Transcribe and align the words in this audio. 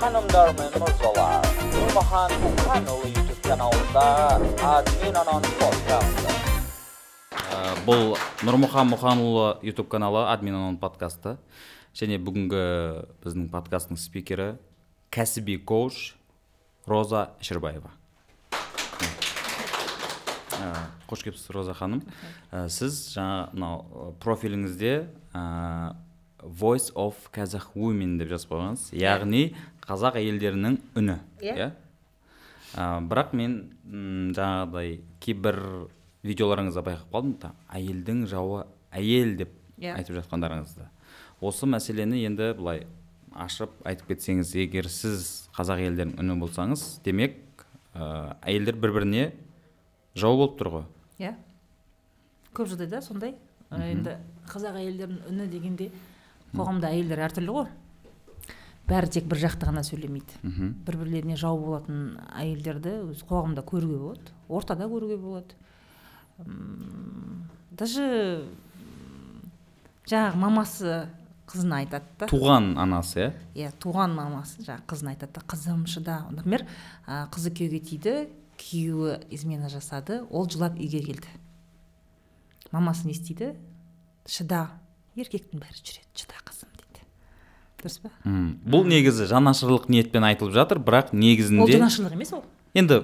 Hanımlar 0.00 0.48
ve 0.58 0.78
mırzalar, 0.78 1.44
Nurmahan 1.74 2.32
Мұқанұлы 2.40 3.10
YouTube 3.12 3.42
каналында 3.44 4.04
админ 4.64 5.18
анон 5.20 5.44
подкасты. 5.60 6.32
Бұл 7.84 8.16
нұрмұхан 8.48 8.88
мұханұлы 8.94 9.60
ютуб 9.68 9.90
каналы 9.92 10.24
админ 10.32 10.56
анон 10.56 10.80
подкасты 10.80 11.36
және 11.92 12.16
бүгінгі 12.16 12.64
біздің 13.20 13.52
подкасттың 13.52 14.00
спикері 14.00 14.54
кәсіби 15.12 15.60
коуч 15.68 16.14
роза 16.88 17.34
шірбаева 17.44 17.92
Ә, 20.60 20.72
қош 21.08 21.28
келіпсіз 21.28 21.52
роза 21.52 21.76
ханым. 21.76 22.00
Ә, 22.48 22.70
сіз 22.72 23.10
жаңа 23.12 23.50
мынау 23.52 24.14
профиліңізде 24.24 24.94
ә, 25.32 25.44
voice 26.42 26.90
of 26.94 27.28
kazakh 27.32 27.72
women 27.76 28.18
деп 28.20 28.30
жазып 28.32 28.52
қойғансыз. 28.54 28.92
Яғни 28.96 29.54
қазақ 29.86 30.18
әйелдерінің 30.20 30.76
үні. 31.00 31.16
Иә. 31.42 31.54
иә. 31.56 31.70
Ә, 32.76 33.00
бірақ 33.10 33.32
мен 33.34 33.56
м, 33.84 34.30
жаңағыдай 34.36 35.00
кейбір 35.20 35.58
видеоларыңызда 36.22 36.82
байқап 36.86 37.10
қалдым 37.14 37.34
та 37.42 37.52
әйелдің 37.74 38.26
жауы 38.30 38.64
әйел 38.94 39.36
деп 39.40 39.54
Иә. 39.80 39.96
айтып 39.96 40.18
жатқандарыңызды. 40.20 40.84
Осы 41.40 41.66
мәселені 41.66 42.20
енді 42.28 42.52
былай 42.58 42.86
ашып 43.32 43.70
айтып 43.88 44.10
кетсеңіз 44.12 44.50
егер 44.60 44.88
сіз 44.92 45.48
қазақ 45.56 45.80
әйелдерінің 45.80 46.20
үні 46.20 46.36
болсаңыз 46.42 47.00
демек 47.04 47.38
ә, 47.94 48.36
әйелдер 48.44 48.76
бір 48.76 48.92
біріне 48.98 49.24
жау 50.14 50.36
болып 50.36 50.58
тұр 50.60 50.70
ғой. 50.74 50.84
Иә. 51.18 51.34
Көп 52.54 52.68
жағдайда 52.74 53.00
сондай. 53.02 53.34
Енді 53.70 54.16
қазақ 54.50 54.76
әйелдерінің 54.82 55.28
үні 55.30 55.48
дегенде 55.50 55.90
қоғамда 56.52 56.90
әйелдер 56.92 57.20
әртүрлі 57.28 57.54
ғой. 57.54 57.68
Бәрі 58.90 59.10
тек 59.14 59.28
бір 59.30 59.40
жақты 59.44 59.68
ғана 59.68 59.84
сөйлемейді. 59.86 60.40
Мхм. 60.42 60.72
Бір 60.86 60.98
бірлеріне 61.04 61.36
жау 61.38 61.60
болатын 61.62 62.18
әйелдерді 62.34 62.96
өз 63.10 63.22
қоғамда 63.28 63.64
көруге 63.66 63.98
болады 64.02 64.34
ортада 64.48 64.88
көруге 64.90 65.18
болады. 65.20 65.54
Даже 67.70 68.04
жаңағы 70.10 70.40
мамасы 70.40 70.94
қызына 71.50 71.80
айтады 71.82 72.06
да. 72.18 72.28
Туған 72.30 72.74
анасы 72.80 73.20
иә? 73.22 73.30
Иә 73.54 73.70
туған 73.82 74.14
мамасы 74.16 74.62
жаңағы 74.64 74.86
қызына 74.90 75.14
айтады 75.14 75.38
да 75.38 75.44
қызым 75.50 75.86
шыда 75.90 76.20
например 76.30 76.66
ә, 77.06 77.26
қызы 77.34 77.52
күйеуге 77.54 77.80
тиді 77.82 78.14
күйеуі 78.60 79.18
измена 79.34 79.70
жасады 79.72 80.22
ол 80.30 80.48
жылап 80.50 80.78
үйге 80.78 81.02
келді. 81.04 81.30
Мамасы 82.70 83.06
не 83.08 83.16
істейді? 83.16 83.54
Шыда. 84.26 84.68
Еркектің 85.18 85.62
бәрі 85.62 85.82
жүреді 85.82 86.22
шыда 86.22 86.42
қызым 86.46 86.69
дұрыс 87.82 87.98
па? 88.02 88.10
Бұл 88.24 88.86
негізі 88.88 89.26
жанашырлық 89.30 89.88
ниетпен 89.92 90.24
айтылып 90.28 90.54
жатыр 90.54 90.80
бірақ 90.84 91.12
ол 91.12 91.18
негізінде 91.18 91.78
жанашырлық 91.78 92.16
емес 92.16 92.32
ол. 92.36 92.44
енді 92.74 93.02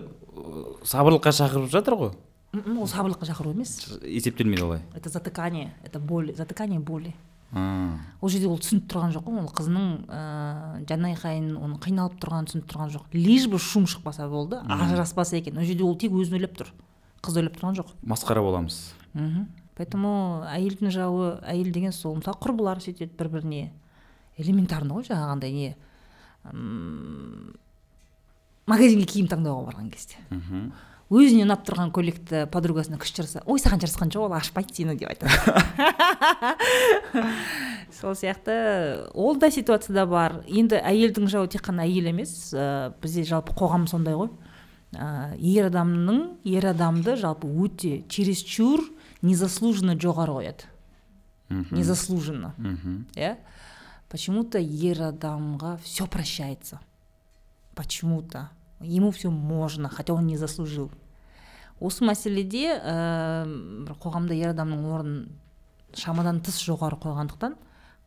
сабырлыққа 0.85 1.33
шақырып 1.33 1.71
жатыр 1.73 1.97
ғой. 2.01 2.13
Ол 2.57 2.87
сабырлыққа 2.89 3.27
шақыру 3.29 3.53
емес. 3.53 3.99
Есептелмейді 4.03 4.63
олай. 4.65 4.83
Это 4.95 5.09
затыкание 5.09 5.75
это 5.85 5.99
боль 5.99 6.35
затыкание 6.35 6.81
боли. 6.81 7.15
Ол 7.53 8.29
жерде 8.29 8.49
ол 8.51 8.59
түсініп 8.59 8.89
тұрған 8.91 9.13
жоқ 9.15 9.27
қой 9.29 9.39
ол 9.39 9.51
қызының 9.55 9.91
ыыы 10.11 10.87
жан 10.89 11.05
айқайын 11.09 11.53
оның 11.55 11.79
қиналып 11.85 12.17
тұрғанын 12.21 12.49
түсініп 12.51 12.67
тұрған 12.73 12.91
жоқ. 12.97 13.05
Лишь 13.15 13.47
бы 13.47 13.59
шум 13.59 13.87
шықпаса 13.87 14.27
болды 14.29 14.59
ажыраспаса 14.67 15.37
екен. 15.37 15.57
Ол 15.57 15.65
жерде 15.65 15.85
ол 15.85 15.95
тек 15.97 16.13
өзін 16.13 16.41
ойлап 16.41 16.57
тұр. 16.59 16.73
Қызды 17.23 17.45
ойлап 17.45 17.57
тұрған 17.57 17.79
жоқ. 17.79 17.95
Масқара 18.03 18.43
боламыз. 18.43 18.81
Мхм. 19.15 19.47
Поэтому 19.77 20.43
әйелдің 20.49 20.91
жауы 20.91 21.37
әйел 21.47 21.71
деген 21.73 21.93
сол. 21.93 22.17
Мысалы 22.19 22.41
құрбылар 22.43 22.81
сөйтеді 22.83 23.13
бір 23.17 23.29
біріне 23.29 23.63
элементарно 24.39 24.99
ғой 24.99 25.09
жаңағындай 25.09 25.53
не 25.55 25.77
магазинге 28.67 29.07
киім 29.09 29.31
таңдауға 29.31 29.71
барған 29.71 29.89
кезде. 29.93 30.21
Мхм. 30.31 30.69
Өзіне 31.07 31.45
ұнап 31.45 31.63
тұрған 31.63 31.93
көйлекті 31.95 32.49
подругасына 32.51 32.99
күш 32.99 33.13
жараса 33.15 33.43
ой 33.47 33.61
саған 33.63 33.79
жарасқан 33.85 34.11
жоқ 34.11 34.25
ол 34.27 34.33
ашпайды 34.35 34.75
сені 34.75 34.97
деп 34.99 35.13
айтады. 35.13 35.31
Сол 37.95 38.17
сияқты 38.19 39.07
ол 39.15 39.39
да 39.39 39.53
ситуацияда 39.55 40.07
бар. 40.11 40.41
Енді 40.51 40.81
әйелдің 40.83 41.31
жауы 41.31 41.47
тек 41.53 41.63
қана 41.69 41.87
әйел 41.87 42.11
емес 42.11 42.51
ә, 42.51 42.91
бізде 43.03 43.23
жалпы 43.29 43.55
қоғам 43.55 43.87
сондай 43.87 44.19
ғой. 44.19 44.33
Ә, 44.99 45.39
ер 45.39 45.71
адамның 45.71 46.43
ер 46.51 46.67
адамды 46.75 47.15
жалпы 47.21 47.47
өте 47.55 48.01
чересчур 48.11 48.83
незаслуженно 49.23 49.95
жоғары 49.95 50.41
қояды. 50.41 50.67
Незаслуженно. 51.71 52.51
Мхм. 52.59 53.05
Иә? 53.15 53.37
Почему 54.17 54.45
то 54.49 54.57
ер 54.59 55.03
адамға 55.13 55.77
все 55.85 56.07
прощается. 56.07 56.81
Почему 57.75 58.23
то 58.23 58.49
ему 58.81 59.11
все 59.11 59.31
можно 59.31 59.91
хотя 59.91 60.15
он 60.15 60.27
не 60.27 60.39
заслужил. 60.39 60.91
Осы 61.81 62.07
мәселеде 62.09 62.79
ә, 62.81 63.45
бір 63.85 63.93
қоғамда 64.01 64.33
ер 64.33 64.55
адамның 64.55 64.87
орнын 64.89 65.19
шамадан 65.93 66.41
тыс 66.41 66.63
жоғары 66.65 66.97
қойғандықтан 66.97 67.59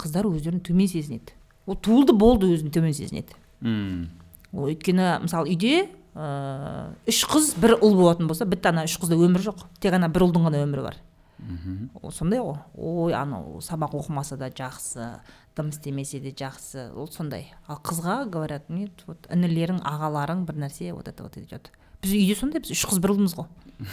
қыздар 0.02 0.26
өздерін 0.26 0.64
төмен 0.66 0.90
сезінеді. 0.90 1.36
Ол 1.70 1.78
туылды 1.78 2.16
болды 2.18 2.50
өзін 2.56 2.74
төмен 2.74 2.96
сезінеді. 2.98 3.38
М, 3.62 4.10
ол 4.50 4.72
өйткені 4.72 5.20
мысалы 5.28 5.54
үйде 5.54 5.92
ә, 6.16 6.90
үш 7.06 7.22
қыз 7.30 7.54
бір 7.62 7.76
ұл 7.78 7.94
болатын 8.00 8.26
болса 8.26 8.50
бітті 8.50 8.72
ана 8.74 8.88
үш 8.90 8.98
қызда 8.98 9.14
өмір 9.14 9.46
жоқ. 9.52 9.68
Тек 9.78 9.94
қана 9.94 10.10
бір 10.10 10.26
ұлдың 10.26 10.50
ғана 10.50 10.66
өмірі 10.66 10.88
бар. 10.90 10.98
Мхм. 11.40 11.92
Сондай 12.12 12.42
ғой. 12.42 12.58
Ой 12.76 13.14
анау 13.14 13.62
сабақ 13.64 13.94
оқымаса 14.02 14.36
да 14.38 14.50
жақсы 14.50 15.22
дым 15.60 15.74
істемесе 15.74 16.22
де 16.24 16.32
жақсы. 16.32 16.90
Ол 16.96 17.10
сондай. 17.12 17.50
Ал 17.68 17.82
қызға 17.84 18.24
говорят 18.32 18.70
нет 18.72 19.04
вот 19.08 19.28
інілерің 19.28 19.84
ағаларың 19.84 20.46
бір 20.48 20.64
нәрсе 20.64 20.94
вот 20.96 21.12
это 21.12 21.24
вот 21.28 21.36
идет. 21.38 21.72
Біз 22.02 22.16
үйде 22.16 22.38
сондай 22.40 22.64
біз 22.64 22.72
үш 22.72 22.86
қыз 22.88 23.02
бір 23.04 23.18
ұлмыз 23.18 23.36
ғой. 23.36 23.52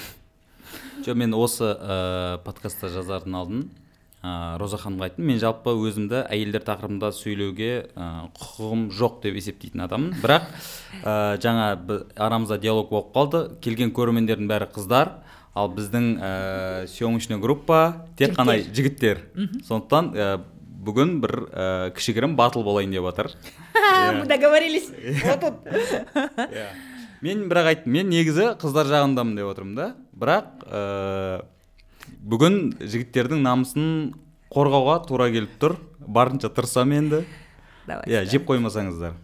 Жоқ 1.07 1.19
мен 1.19 1.35
осы 1.35 1.67
ә, 1.75 2.39
подкастта 2.47 2.89
жазардың 2.91 3.37
алдын 3.39 3.67
ә, 4.23 4.57
роза 4.61 4.79
ханымға 4.79 5.11
айттым. 5.11 5.27
Мен 5.27 5.43
жалпы 5.43 5.75
өзімді 5.75 6.23
әйелдер 6.31 6.65
тақырыбында 6.67 7.11
сөйлеуге 7.15 7.71
ә, 7.95 8.09
құқығым 8.39 8.89
жоқ 8.95 9.21
деп 9.27 9.39
есептейтін 9.39 9.87
адаммын. 9.87 10.17
Бірақ 10.23 10.49
ә, 11.03 11.37
жаңа 11.43 11.69
арамызда 12.15 12.59
диалог 12.63 12.91
болып 12.91 13.15
қалды. 13.15 13.45
Келген 13.63 13.95
көрермендердің 13.97 14.51
бәрі 14.51 14.71
қыздар. 14.75 15.17
Ал 15.57 15.71
біздің 15.73 16.11
ә, 16.19 16.33
съемочный 16.91 17.39
группа 17.41 18.07
тек 18.19 18.35
қана 18.37 18.59
жігіттер. 18.61 19.23
сондықтан 19.69 20.13
ә, 20.15 20.29
бүгін 20.87 21.17
бір 21.23 21.35
ә, 21.51 21.67
кішігірім 21.97 22.37
батыл 22.39 22.65
болайын 22.67 22.95
деп 22.95 23.09
жатыр 23.11 23.33
мы 24.13 24.27
договорились 24.33 24.91
вот 25.25 25.41
тут. 25.41 25.55
Иә. 26.37 26.69
мен 27.21 27.47
бірақ 27.49 27.71
айттым 27.73 27.93
мен 27.93 28.09
негізі 28.11 28.53
қыздар 28.61 28.89
жағындамын 28.91 29.37
деп 29.39 29.51
отырмын 29.51 29.75
да. 29.77 29.87
Бірақ 30.17 30.67
ә, 30.67 31.43
бүгін 32.23 32.77
жігіттердің 32.81 33.43
намысын 33.47 33.87
қорғауға 34.53 34.99
тура 35.09 35.29
келіп 35.33 35.57
тұр. 35.61 35.77
Барынша 36.07 36.51
тырысамын 36.55 37.01
енді. 37.01 37.23
Давай 37.87 38.07
иә 38.11 38.25
жеп 38.31 38.47
қоймасаңыздар. 38.49 39.17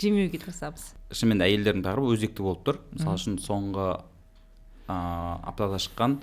Жемеуге 0.00 0.38
тырысамыз. 0.42 0.92
Шынымен 1.10 1.40
де 1.40 1.48
әйелдердің 1.48 1.86
тақырыбы 1.86 2.14
өзекті 2.16 2.44
болып 2.44 2.66
тұр. 2.66 2.80
Мысалы 2.92 3.18
үшін 3.18 3.38
соңғы 3.42 3.88
ә, 4.86 4.96
аптада 5.50 5.80
шыққан 5.82 6.20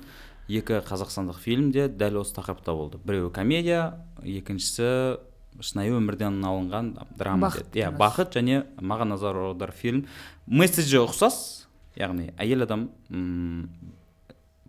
екі 0.49 0.81
қазақстандық 0.83 1.37
фильмде 1.39 1.87
дәл 1.87 2.19
осы 2.21 2.35
тақырыпта 2.35 2.73
болды. 2.75 2.99
Біреуі 3.03 3.31
комедия 3.33 3.99
екіншісі 4.23 5.19
шынайы 5.61 5.93
өмірден 5.95 6.41
алынған 6.43 6.93
драма 7.17 7.47
Бақыт 7.47 7.69
деді 7.71 7.83
иә 7.83 7.91
бақыт 7.97 8.33
және 8.35 8.63
маған 8.81 9.13
назар 9.13 9.37
аудар 9.37 9.71
фильм. 9.71 10.05
Месседжі 10.47 11.03
ұқсас 11.03 11.67
яғни 11.95 12.31
әйел 12.41 12.65
адам 12.65 12.89
м, 13.09 13.69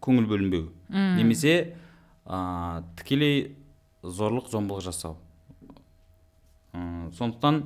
көңіл 0.05 0.29
бөлінбеу. 0.29 0.69
Немесе 0.93 1.75
ә, 2.27 2.83
тікелей 3.01 3.57
зорлық 4.05 4.51
зомбылық 4.53 4.85
жасау. 4.85 5.17
Сондықтан 6.75 7.63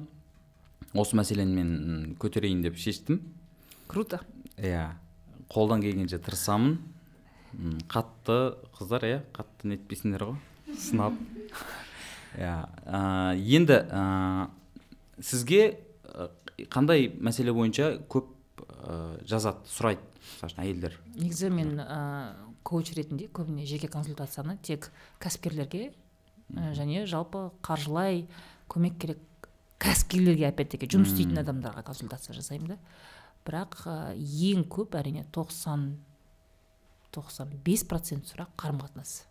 осы 0.94 1.16
мәселені 1.18 1.54
мен 1.58 2.14
көтерейін 2.20 2.62
деп 2.62 2.78
шештім. 2.78 3.20
Круто. 3.88 4.20
Иә 4.56 4.92
қолдан 5.50 5.82
келгенше 5.82 6.20
тырысамын. 6.22 6.78
Қатты 7.88 8.38
қыздар 8.76 9.06
иә 9.08 9.20
қатты 9.36 9.72
нетпейсіңдер 9.72 10.24
ғой 10.28 10.76
сынап. 10.76 11.14
Иә 12.38 12.58
енді 13.40 13.78
ә, 13.88 14.48
сізге 15.20 15.78
қандай 16.70 17.08
мәселе 17.08 17.54
бойынша 17.56 17.94
көп 18.10 18.28
ә, 18.60 19.18
жазады 19.26 19.64
сұрайды 19.70 20.04
мысалы 20.20 20.50
үшін 20.52 20.62
әйелдер? 20.64 20.98
Негізі 21.16 21.50
мен 21.54 21.78
ә, 21.80 22.00
коуч 22.66 22.92
ретінде 22.96 23.30
көбіне 23.32 23.66
жеке 23.66 23.88
консультацияны 23.88 24.58
тек 24.62 24.90
кәсіпкерлерге 25.22 25.88
ә, 26.52 26.72
және 26.76 27.06
жалпы 27.08 27.48
қаржылай 27.64 28.26
көмек 28.68 28.98
керек 29.00 29.22
кәсіпкерлерге 29.82 30.50
опять 30.50 30.74
таки 30.74 30.90
жұмыс 30.90 31.14
істейтін 31.14 31.40
адамдарға 31.42 31.84
консультация 31.86 32.36
жасаймын 32.36 32.74
да. 32.74 32.78
Бірақ 33.46 33.80
ә, 33.86 33.96
ең 34.18 34.66
көп 34.68 34.98
әрине 34.98 35.24
тоқсан 35.32 35.94
тоқсан 37.14 37.50
бес 37.64 37.84
процент 37.88 38.26
сұрақ 38.28 38.50
қарым 38.60 38.80
қатынас 38.82 39.24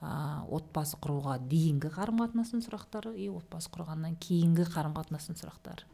а, 0.00 0.44
отбасы 0.52 0.98
құруға 1.02 1.38
дейінгі 1.48 1.88
қарым 1.94 2.20
қатынастың 2.24 2.62
сұрақтары 2.66 3.14
и 3.16 3.28
отбасы 3.32 3.70
құрғаннан 3.74 4.16
кейінгі 4.20 4.66
қарым 4.74 4.92
қатынастың 4.96 5.38
сұрақтары. 5.40 5.86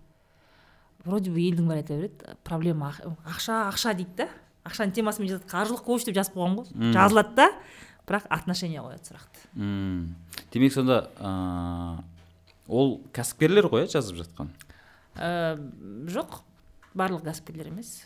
Вроде 1.05 1.31
бы 1.35 1.41
елдің 1.43 1.67
бәрі 1.71 1.83
айта 1.83 1.95
береді 1.99 2.35
проблема 2.47 2.91
ақ- 2.93 3.17
ақша 3.27 3.61
ақша 3.73 3.95
дейді 3.99 4.17
да. 4.25 4.29
Ақшаның 4.67 4.93
темасымен 4.95 5.31
жазады 5.33 5.49
қаржылық 5.51 5.83
коуч 5.87 6.05
деп 6.07 6.15
жазып 6.15 6.37
қойған 6.39 6.59
ғой. 6.61 6.93
Жазылады 6.95 7.35
да 7.35 7.49
бірақ 8.07 8.27
отношения 8.31 8.83
қояды 8.83 9.09
сұрақты. 9.11 9.47
М. 9.57 10.15
демек 10.53 10.73
сонда 10.75 11.01
ә, 11.19 12.03
ол 12.69 13.01
кәсіпкерлер 13.15 13.67
ғой 13.71 13.87
иә 13.87 13.91
жазып 13.97 14.19
жатқан? 14.23 14.51
Ә, 15.17 15.57
жоқ 16.11 16.41
барлық 16.95 17.25
кәсіпкерлер 17.27 17.71
емес. 17.73 18.05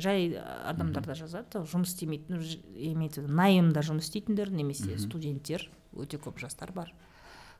Жай 0.00 0.36
адамдар 0.36 1.06
да 1.06 1.14
жазады. 1.16 1.62
Жұмыс 1.64 1.94
істемейтін 1.94 2.40
имеется 2.74 3.22
в 3.22 3.28
виду 3.28 3.84
жұмыс 3.88 4.08
істейтіндер 4.08 4.50
немесе 4.52 4.98
студенттер 4.98 5.68
өте 5.96 6.18
көп 6.18 6.40
жастар 6.40 6.72
бар. 6.72 6.92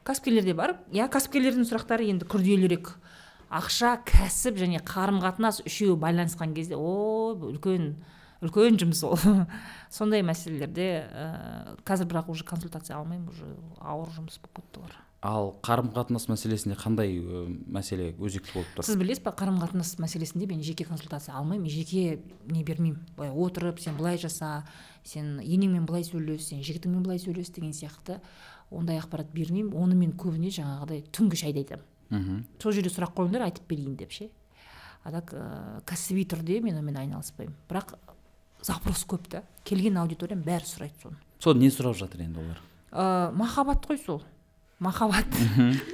Кәсіпкерлер 0.06 0.44
де 0.44 0.54
бар. 0.54 0.76
Иә 0.92 1.08
кәсіпкерлердің 1.10 1.66
сұрақтары 1.66 2.06
енді 2.12 2.28
күрделірек. 2.30 2.92
Ақша 3.50 3.96
кәсіп 4.06 4.58
және 4.60 4.82
қарым 4.84 5.20
қатынас 5.22 5.62
үшеуі 5.66 5.96
байланысқан 6.02 6.54
кезде 6.54 6.76
о 6.76 7.34
үлкен 7.34 7.94
үлкен 8.42 8.78
жұмыс 8.82 9.02
ол. 9.06 9.16
Сондай 9.96 10.22
мәселелерде 10.26 10.88
ә, 11.06 11.26
қазір 11.86 12.10
бірақ 12.10 12.30
уже 12.34 12.44
консультация 12.44 12.98
алмаймын 12.98 13.30
уже 13.30 13.48
ауыр 13.80 14.10
жұмыс 14.18 14.40
болып 14.42 14.60
кетті 14.60 14.82
олар. 14.82 14.96
Ал 15.24 15.54
қарым 15.64 15.88
қатынас 15.94 16.28
мәселесінде 16.28 16.76
қандай 16.78 17.16
ö, 17.18 17.46
мәселе 17.72 18.12
өзекті 18.20 18.52
болып 18.54 18.74
тұр? 18.76 18.86
Сіз 18.86 18.98
білесіз 19.00 19.22
ба 19.24 19.32
қарым 19.36 19.58
қатынас 19.62 19.96
мәселесінде 20.02 20.46
мен 20.50 20.62
жеке 20.62 20.84
консультация 20.84 21.34
алмаймын 21.34 21.70
жеке 21.72 22.20
не 22.46 22.62
бермеймін. 22.64 23.00
Былай 23.16 23.32
отырып 23.32 23.80
сен 23.80 23.96
былай 23.96 24.18
жаса 24.18 24.66
сен 25.04 25.40
енеңмен 25.40 25.86
былай 25.88 26.04
сөйлес 26.04 26.50
сен 26.50 26.62
жігітіңмен 26.62 27.02
былай 27.02 27.18
сөйлес 27.18 27.50
деген 27.50 27.72
сияқты 27.72 28.20
ондай 28.70 29.00
ақпарат 29.00 29.32
бермеймін. 29.32 29.72
Оны 29.74 29.96
мен 29.96 30.12
көбіне 30.12 30.52
жаңағыдай 30.52 31.06
түнгі 31.10 31.40
шайда 31.42 31.64
айтамын. 31.64 31.86
Мхм. 32.10 32.44
Сол 32.62 32.76
жерде 32.76 32.92
сұрақ 32.92 33.16
қойыңдар 33.16 33.48
айтып 33.48 33.66
берейін 33.66 33.96
деп 33.96 34.12
ше. 34.14 34.28
А 35.02 35.10
так 35.10 35.32
ә, 35.34 35.80
кәсіби 35.86 36.26
түрде 36.28 36.60
мен 36.62 36.76
онымен 36.78 37.00
айналыспаймын. 37.02 37.56
Бірақ 37.70 37.96
запрос 38.62 39.04
көп 39.06 39.28
та. 39.30 39.42
Келген 39.64 39.98
аудиториям 39.98 40.42
бәрі 40.46 40.66
сұрайды 40.66 41.02
соны. 41.02 41.18
Сол 41.42 41.54
не 41.58 41.70
сұрап 41.70 41.94
жатыр 41.98 42.24
енді 42.26 42.42
олар? 42.42 42.62
Ә, 42.90 43.32
махаббат 43.34 43.86
қой 43.86 43.98
сол. 44.02 44.22
Махаббат. 44.80 45.26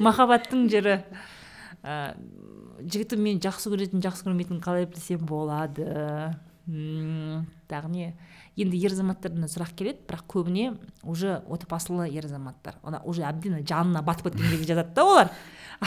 Махаббаттың 0.02 0.68
жері 0.72 1.00
ә, 1.82 2.14
жігітім 2.82 3.22
мені 3.22 3.42
жақсы 3.42 3.70
көретін 3.72 4.02
жақсы 4.02 4.26
көрмейтінін 4.26 4.62
қалай 4.64 4.86
білсем 4.90 5.26
болады. 5.26 6.36
Тағы 6.62 7.88
не 7.90 8.12
енді 8.54 8.78
ер 8.78 8.92
азаматтардан 8.94 9.48
сұрақ 9.50 9.72
келеді 9.74 10.04
бірақ 10.06 10.26
көбіне 10.30 10.66
уже 11.02 11.40
отбасылы 11.50 12.06
ер 12.12 12.26
азаматтар. 12.28 12.76
Уже 13.04 13.24
әбден 13.26 13.62
жанына 13.66 14.02
батып 14.06 14.30
кеткен 14.30 14.50
кезде 14.50 14.74
жазады 14.74 14.94
да 14.94 15.04
олар. 15.04 15.32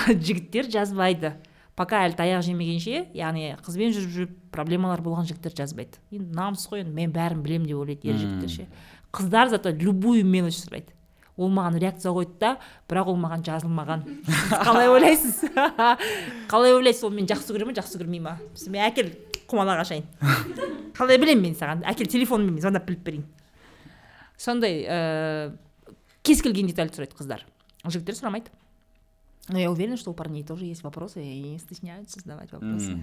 Жігіттер 0.08 0.68
жазбайды. 0.72 1.36
Пока 1.76 2.06
әлі 2.08 2.16
таяқ 2.16 2.44
жемегенше 2.48 3.06
яғни 3.16 3.56
қызбен 3.64 3.92
жүріп 3.96 4.12
жүріп 4.16 4.36
проблемалар 4.56 5.02
болған 5.04 5.28
жігіттер 5.28 5.56
жазбайды. 5.60 6.00
Енді 6.12 6.36
намыс 6.36 6.64
қой 6.72 6.86
енді 6.86 6.96
мен 6.96 7.12
бәрін 7.12 7.42
білемін 7.44 7.68
деп 7.68 7.82
ойлайды 7.82 8.12
ер 8.12 8.20
жігіттер 8.20 8.52
ше 8.54 8.68
қыздар 9.16 9.52
зато 9.52 9.72
любую 9.76 10.24
мелочь 10.28 10.56
сұрайды. 10.60 10.96
Ол 11.38 11.50
маған 11.52 11.78
реакция 11.82 12.12
қойды 12.16 12.38
да 12.40 12.52
бірақ 12.88 13.10
ол 13.12 13.18
маған 13.20 13.44
жазылмаған. 13.44 14.04
Қалай 14.64 14.88
ойлайсыз? 14.88 15.42
Қалай 16.52 16.76
ойлайсыз? 16.78 17.04
Ол 17.04 17.12
мені 17.16 17.28
жақсы 17.28 17.52
көре 17.56 17.68
ма 17.68 17.76
жақсы 17.76 18.00
көрмей 18.00 18.22
ма? 18.24 18.38
Мен 18.72 18.86
әкел 18.88 19.12
құмалақ 19.52 19.82
ашайын. 19.84 20.06
Қалай 20.96 21.20
білемін 21.20 21.50
мен 21.50 21.58
саған? 21.60 21.84
Әкел 21.92 22.08
телефонмен 22.12 22.62
звондап 22.64 22.88
біліп 22.88 23.04
берейін. 23.04 23.26
Сондай 24.40 24.82
ә, 24.88 25.52
кез 26.24 26.42
келген 26.44 26.68
детальді 26.72 26.98
сұрайды 27.02 27.20
қыздар. 27.20 27.44
Жігіттер 27.86 28.16
сұрамайды. 28.18 28.52
Но 29.50 29.60
я 29.60 29.70
уверена 29.70 29.98
что 29.98 30.10
у 30.10 30.14
парней 30.16 30.44
тоже 30.44 30.66
есть 30.66 30.84
вопросы 30.84 31.24
и 31.24 31.42
не 31.42 31.60
стесняются 31.60 32.20
задавать 32.20 32.52
вопросы. 32.52 32.98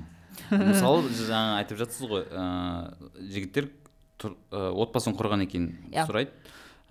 Мысалы 0.50 1.06
жаңа 1.28 1.60
айтып 1.60 1.78
жатсыз 1.78 2.08
ғой 2.10 2.24
ә, 2.26 2.94
жігіттер 3.20 3.68
тұр- 4.18 4.34
ә, 4.50 4.72
отбасын 4.72 5.14
құрғаннан 5.14 5.46
кейін 5.52 5.68
сұрайды. 5.92 6.32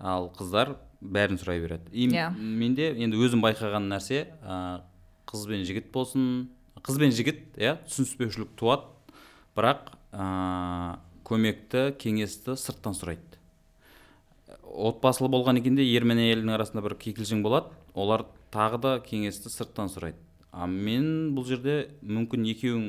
Ал 0.02 0.28
қыздар 0.36 0.74
бәрін 1.02 1.38
сұрай 1.38 1.60
береді. 1.62 1.88
И 1.92 2.06
м- 2.06 2.12
Иә. 2.12 2.26
менде 2.38 2.90
енді 2.98 3.16
өзім 3.22 3.42
байқаған 3.42 3.88
нәрсе 3.90 4.26
ә, 4.42 4.80
қыз 5.26 5.46
бен 5.48 5.64
жігіт 5.64 5.90
болсын 5.94 6.48
қыз 6.82 6.98
бен 6.98 7.10
жігіт 7.14 7.56
иә 7.56 7.76
түсініспеушілік 7.86 8.54
туады 8.58 8.90
бірақ 9.56 9.92
ә, 10.12 10.98
көмекті 11.24 11.92
кеңесті 11.98 12.56
сырттан 12.58 12.94
сұрайды. 12.98 13.38
Отбасылы 14.72 15.28
болған 15.32 15.58
екен 15.60 15.76
де 15.76 15.84
ер 15.84 16.04
мен 16.08 16.18
әйелдің 16.18 16.54
арасында 16.56 16.82
бір 16.84 16.94
кикілжің 17.00 17.42
болады 17.44 17.70
олар 17.94 18.24
тағы 18.52 18.80
да 18.80 18.92
кеңесті 19.04 19.50
сырттан 19.52 19.90
сұрайды. 19.92 20.16
А 20.52 20.66
мен 20.66 21.32
бұл 21.36 21.46
жерде 21.48 21.88
мүмкін 22.04 22.44
екеуің 22.52 22.86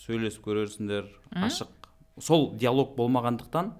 сөйлесіп 0.00 0.44
көрерсіңдер 0.46 1.08
ашық. 1.44 1.68
Сол 2.20 2.52
диалог 2.58 2.94
болмағандықтан 2.96 3.72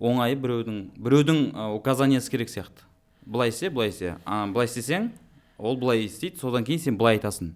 оңай 0.00 0.34
біреудің 0.38 0.78
біреудің 0.98 1.40
указаниясы 1.76 2.30
керек 2.30 2.48
сияқты. 2.52 2.84
Былай 3.26 3.50
істе 3.50 3.70
былай 3.70 3.88
істе. 3.90 4.16
А, 4.24 4.46
былай 4.46 4.66
істесең 4.66 5.10
ол 5.58 5.76
былай 5.76 6.04
істейді 6.06 6.38
содан 6.40 6.64
кейін 6.64 6.80
сен 6.80 6.96
былай 6.98 7.18
айтасың. 7.18 7.52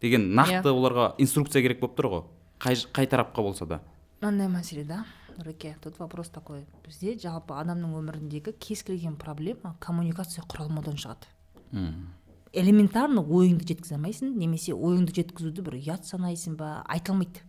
Деген 0.00 0.32
нақты 0.34 0.66
Иә. 0.66 0.72
оларға 0.72 1.14
инструкция 1.18 1.62
керек 1.62 1.80
болып 1.80 1.96
тұр 1.98 2.08
ғой. 2.10 2.22
Қай, 2.58 2.74
қай 2.92 3.06
тарапқа 3.06 3.42
болса 3.42 3.66
да. 3.66 3.80
Мынандай 4.20 4.48
мәселе 4.48 4.84
да 4.84 5.04
нұреке 5.38 5.74
тут 5.80 5.98
вопрос 5.98 6.28
такой. 6.28 6.64
Бізде 6.86 7.14
жалпы 7.18 7.54
адамның 7.54 7.94
өміріндегі 8.00 8.52
кез 8.58 8.82
келген 8.82 9.16
проблема 9.16 9.76
коммуникация 9.80 10.44
құралмаудан 10.44 10.96
шығады. 10.96 11.30
М. 11.72 12.08
элементарно 12.52 13.22
ойыңды 13.22 13.64
жеткізе 13.64 13.94
алмайсың 13.96 14.34
немесе 14.36 14.74
ойыңды 14.74 15.14
жеткізуді 15.16 15.62
бір 15.64 15.78
ұят 15.78 16.04
санайсың 16.04 16.56
ба 16.60 16.82
айта 16.86 17.12
алмайды. 17.14 17.40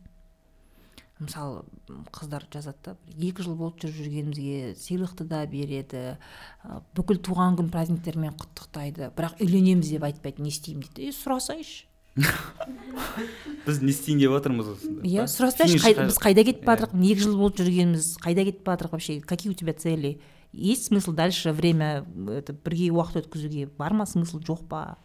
Мысалы 1.19 1.63
қыздар 2.15 2.45
жазады 2.51 2.77
да 2.83 2.95
екі 3.17 3.45
жыл 3.45 3.55
болып 3.59 3.79
жүріп 3.83 3.97
жүргенімізге 4.01 4.73
сыйлықты 4.79 5.27
да 5.29 5.45
береді 5.47 6.17
бүкіл 6.97 7.21
туған 7.23 7.57
күн 7.59 7.69
праздниктермен 7.73 8.33
құттықтайды 8.39 9.11
бірақ 9.15 9.41
үйленеміз 9.43 9.93
деп 9.93 10.07
айтпайды 10.09 10.41
не 10.43 10.49
істеймін 10.49 10.87
дейді 10.89 11.09
е 11.11 11.15
сұрасайшы 11.15 11.85
біз 13.65 13.79
не 13.81 13.93
істейін 13.93 14.19
деп 14.21 14.35
жатырмыз 14.35 14.73
осында 14.75 15.05
иә 15.07 15.25
сұрасайшы 15.29 15.95
біз 16.01 16.19
қайда 16.21 16.43
кетіп 16.45 16.61
Иә. 16.61 16.67
бара 16.67 16.85
жатырмыз 16.85 17.09
екі 17.13 17.25
жыл 17.25 17.37
болып 17.39 17.57
жүргеніміз 17.61 18.09
қайда 18.21 18.45
кетіп 18.49 18.67
жатырмық 18.69 18.93
вообще? 18.97 19.21
Какие 19.21 19.51
у 19.51 19.55
тебя 19.55 19.73
цели? 19.73 20.21
Есть 20.51 20.85
смысл 20.85 21.11
дальше 21.13 21.51
время 21.51 22.05
это 22.29 22.53
бірге 22.53 22.91
уақыт 22.93 23.25
өткізуге? 23.25 23.65
Бар 23.77 23.93
ма 23.93 24.05
смысл? 24.05 24.37
Жоқ 24.37 24.67
па? 24.69 24.97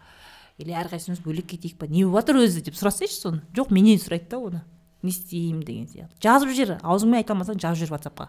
Или 0.58 0.76
әрқайсымыз 0.76 1.22
бөлек 1.24 1.48
кетейік 1.48 1.78
па? 1.78 1.86
Не 1.86 2.04
болып 2.04 2.26
жатыр 2.26 2.42
өзі 2.44 2.60
деп 2.66 2.76
сұрасайшы 2.76 3.16
соны. 3.16 3.40
Жоқ 3.56 3.72
менен 3.72 3.96
сұрайды 3.96 4.28
да 4.28 4.38
оны. 4.38 4.64
Не 5.02 5.10
істеймін 5.10 5.62
деген 5.64 5.86
сияқты. 5.88 6.18
Жазып 6.22 6.54
жібер 6.54 6.78
аузыңмен 6.82 7.22
айта 7.22 7.34
алмасаң 7.34 7.60
жазып 7.60 7.84
жібер 7.84 7.96
ватсапқа 7.96 8.28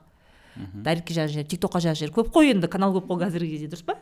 дайректке 0.73 1.13
жазып 1.13 1.33
жібер 1.33 1.49
тик 1.49 1.61
токқа 1.63 1.81
жазып 1.83 2.03
жібер. 2.03 2.15
Көп 2.17 2.31
қой 2.35 2.51
енді 2.53 2.67
канал 2.71 2.93
көп 2.95 3.07
қой 3.09 3.23
қазіргі 3.23 3.55
кезде 3.55 3.69
дұрыс 3.71 3.85
па? 3.87 3.95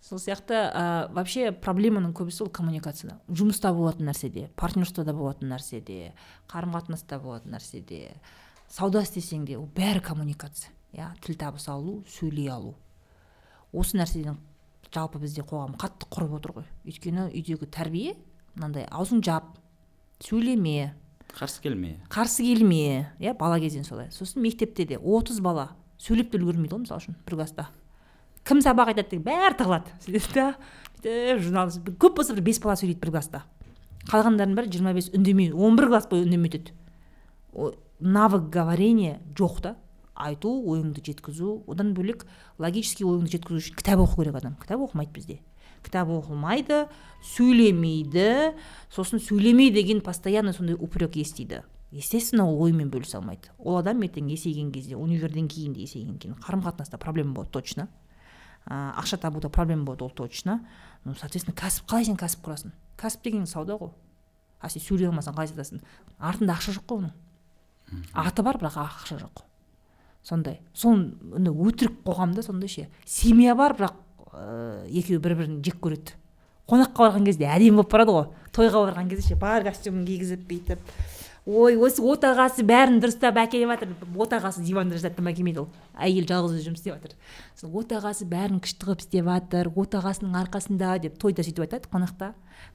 Сол 0.00 0.20
сияқты 0.22 0.54
ә, 0.54 1.10
вообще 1.10 1.50
проблеманың 1.50 2.12
көбісі 2.14 2.44
ол 2.44 2.50
коммуникацияда. 2.54 3.18
Жұмыста 3.26 3.72
болатын 3.74 4.06
нәрседе 4.06 4.46
партнерствода 4.54 5.14
болатын 5.16 5.50
нәрседе 5.50 6.12
қарым 6.46 6.76
қатынаста 6.76 7.18
болатын 7.18 7.56
нәрседе. 7.56 8.14
Сауда 8.70 9.02
істесең 9.02 9.46
де 9.48 9.56
ол 9.58 9.66
бәрі 9.74 10.04
коммуникация. 10.06 10.70
Иә 10.94 11.10
тіл 11.24 11.34
табыса 11.40 11.74
алу 11.74 12.04
сөйлей 12.06 12.52
алу. 12.52 12.76
Осы 13.72 13.98
нәрседен 13.98 14.38
жалпы 14.94 15.18
бізде 15.18 15.42
қоғам 15.42 15.74
қатты 15.80 16.06
құрып 16.12 16.38
отыр 16.38 16.54
ғой. 16.60 16.70
Өйткені 16.86 17.26
үйдегі 17.32 17.66
тәрбие 17.66 18.14
мынандай 18.54 18.86
аузың 18.86 19.24
жап 19.26 19.56
сөйлеме 20.22 20.94
қарсы 21.34 21.62
келме 21.62 21.96
қарсы 22.12 22.44
келме 22.44 23.10
иә 23.18 23.34
бала 23.38 23.58
кезден 23.60 23.84
солай. 23.84 24.10
Сосын 24.12 24.42
мектепте 24.42 24.84
де 24.86 24.98
отыз 24.98 25.40
бала 25.40 25.70
сөйлеп 25.98 26.30
те 26.30 26.38
үлгермейді 26.38 26.74
ғой 26.74 26.84
мысалы 26.84 27.02
үшін 27.02 27.16
бір 27.26 27.38
класста. 27.40 27.68
Кім 28.46 28.62
сабақ 28.62 28.92
айтады 28.92 29.16
деген 29.16 29.24
бәрі 29.26 29.56
тығылады. 29.58 29.94
Сөйтеді 30.04 30.34
да 30.34 30.54
бүйтіп 31.02 31.42
журнал 31.42 31.72
көп 31.98 32.16
болса 32.20 32.34
бір 32.36 32.46
бес 32.46 32.60
бала 32.62 32.76
сөйлейді 32.78 33.00
бір 33.02 33.12
класста. 33.16 33.42
Қалғандарының 34.10 34.56
бәрі 34.58 34.72
жиырма 34.72 34.94
бес 34.94 35.10
үндемей 35.14 35.52
он 35.52 35.76
бір 35.76 35.90
класс 35.90 36.06
бойы 36.10 36.24
үндемей 36.26 36.50
өтеді. 36.50 36.72
Навык 38.00 38.50
говорения 38.52 39.20
жоқ 39.34 39.60
та. 39.62 39.76
Айту 40.16 40.50
ойыңды 40.72 41.04
жеткізу 41.04 41.62
одан 41.68 41.92
бөлек 41.94 42.24
логический 42.58 43.06
ойыңды 43.06 43.36
жеткізу 43.36 43.60
үшін 43.60 43.78
кітап 43.78 44.02
оқу 44.02 44.22
керек 44.22 44.40
адам. 44.40 44.56
Кітап 44.60 44.82
оқымайды 44.88 45.12
бізде. 45.12 45.38
Кітап 45.84 46.08
оқылмайды 46.10 46.86
сөйлемейді 47.36 48.56
сосын 48.90 49.20
сөйлемей 49.22 49.70
деген 49.70 50.00
постоянно 50.00 50.52
сондай 50.56 50.74
упрек 50.74 51.16
естиді 51.16 51.62
естественно 51.92 52.48
ол 52.48 52.62
ойымен 52.64 52.90
бөлісе 52.90 53.18
алмайды. 53.20 53.52
Ол 53.58 53.78
адам 53.78 54.02
ертең 54.02 54.28
есейген 54.32 54.72
кезде 54.72 54.96
универден 54.96 55.48
кейін 55.48 55.74
де 55.76 55.84
есейген 55.86 56.18
кейін 56.18 56.36
қарым 56.42 56.64
қатынаста 56.64 56.98
проблема 56.98 57.34
болады 57.34 57.52
точно. 57.52 57.88
Ә, 58.66 58.92
ақша 58.98 59.18
табуда 59.22 59.48
проблема 59.48 59.84
болады 59.84 60.04
ол 60.04 60.10
точно. 60.10 60.60
Ну 61.04 61.14
соответственно 61.14 61.56
кәсіп 61.56 61.86
қалай 61.86 62.04
сен 62.04 62.18
кәсіп 62.18 62.42
құрасың? 62.44 62.74
Кәсіп 62.98 63.22
деген 63.22 63.46
сауда 63.46 63.78
ғой. 63.78 63.92
А 64.60 64.68
сен 64.68 64.82
сөйлей 64.82 65.08
алмасаң 65.08 65.36
қалай 65.36 65.52
сатасың? 65.52 65.80
Артында 66.18 66.58
ақша 66.58 66.74
жоқ 66.74 66.86
қой 66.90 67.04
оның. 67.04 67.14
Аты 68.12 68.42
бар 68.42 68.58
бірақ 68.58 68.80
ақша 68.82 69.20
жоқ. 69.20 69.44
Сондай. 70.26 70.60
Сон 70.74 71.12
андай 71.34 71.54
өтірік 71.54 72.00
қоғамда 72.06 72.42
сондай 72.42 72.70
ше. 72.70 72.88
Семья 73.06 73.54
бар 73.54 73.76
бірақ 73.78 73.94
ә, 74.32 74.86
екеуі 74.90 75.20
бір 75.22 75.36
бірін 75.38 75.60
жек 75.64 75.78
көреді. 75.82 76.16
Қонаққа 76.66 77.06
барған 77.06 77.28
кезде 77.28 77.46
әдемі 77.46 77.78
болып 77.78 77.92
барады 77.92 78.16
ғой. 78.16 78.26
Тойға 78.56 78.88
барған 78.88 79.12
кезде 79.12 79.30
ше 79.30 79.38
бар 79.38 79.62
костюмін 79.68 80.02
кигізіп 80.08 80.42
бүйтіп. 80.50 80.82
Ой 81.46 81.76
осы 81.78 82.02
отағасы 82.02 82.64
бәрін 82.66 82.96
дұрыстап 82.98 83.36
әкеліп 83.38 83.70
жатыр. 83.70 83.92
Отағасы 84.18 84.64
диванда 84.66 84.98
жатады 84.98 85.20
тамақ 85.20 85.36
келмейді 85.38 85.60
ол. 85.62 85.68
Әйел 85.94 86.26
жалғыз 86.26 86.56
өзі 86.56 86.72
жұмыс 86.72 86.80
істеп 86.82 86.96
жатыр. 86.96 87.12
Сосын 87.54 87.76
отағасы 87.78 88.26
бәрін 88.26 88.58
күшті 88.64 88.82
қылып 88.82 89.04
істеп 89.04 89.30
жатыр. 89.30 89.70
Отағасының 89.70 90.34
арқасында 90.40 90.96
деп 91.04 91.20
тойда 91.22 91.46
сөйтіп 91.46 91.68
айтады 91.68 91.92
қонақта. 91.92 92.32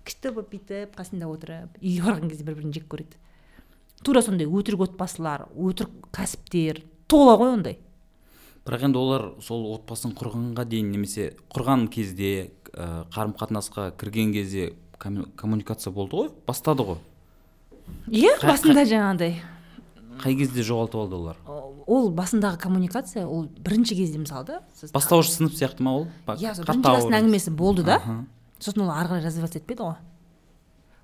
Күшті 0.07 0.31
болып 0.31 0.55
бүйтіп 0.55 0.95
қасында 0.95 1.27
отырып 1.27 1.75
үйге 1.83 2.05
барған 2.07 2.31
кезде 2.31 2.47
бір 2.47 2.61
бірін 2.61 2.71
жек 2.79 2.87
көреді. 2.87 3.19
Тура 4.07 4.23
сондай 4.23 4.47
өтірік 4.47 4.87
отбасылар 4.87 5.49
өтірік 5.51 6.07
кәсіптер 6.15 6.79
тола 7.11 7.35
ғой 7.39 7.53
ондай. 7.57 7.77
бірақ 8.65 8.83
енді 8.87 8.97
олар 9.01 9.23
сол 9.41 9.63
отбасын 9.75 10.13
құрғанға 10.15 10.65
дейін 10.69 10.91
немесе 10.93 11.31
құрған 11.53 11.87
кезде 11.91 12.51
ә, 12.73 13.05
қарым 13.13 13.33
қатынасқа 13.37 13.91
кірген 13.97 14.31
кезде 14.33 14.73
комму- 15.01 15.27
коммуникация 15.35 15.91
болды 15.91 16.15
ғой 16.15 16.29
бастады 16.47 16.85
ғой. 16.85 16.99
Иә 18.07 18.37
басында 18.43 18.85
жаңағыдай 18.85 19.39
қай 20.21 20.35
кезде 20.37 20.61
жоғалтып 20.61 20.99
алды 21.01 21.15
олар? 21.17 21.37
Ол 21.87 22.11
басындағы 22.13 22.59
коммуникация 22.61 23.25
ол 23.25 23.47
бірінші 23.47 23.95
кезде 23.97 24.19
мысалы 24.21 24.45
да 24.45 24.59
сіз 24.77 24.91
бастауыш 24.93 25.31
сынып 25.33 25.55
сияқты 25.57 25.81
ма 25.81 25.95
ол? 25.97 26.07
Иә 26.27 26.53
сол 26.53 26.65
бірінші 26.69 26.83
класстың 26.85 27.17
әңгімесі 27.17 27.51
болды 27.57 27.83
да. 27.87 27.97
Сосын 28.59 28.83
ол 28.85 28.91
ары 28.93 29.09
қарай 29.09 29.25
развиваться 29.25 29.57
етпеді 29.57 29.87
ғой. 29.87 29.95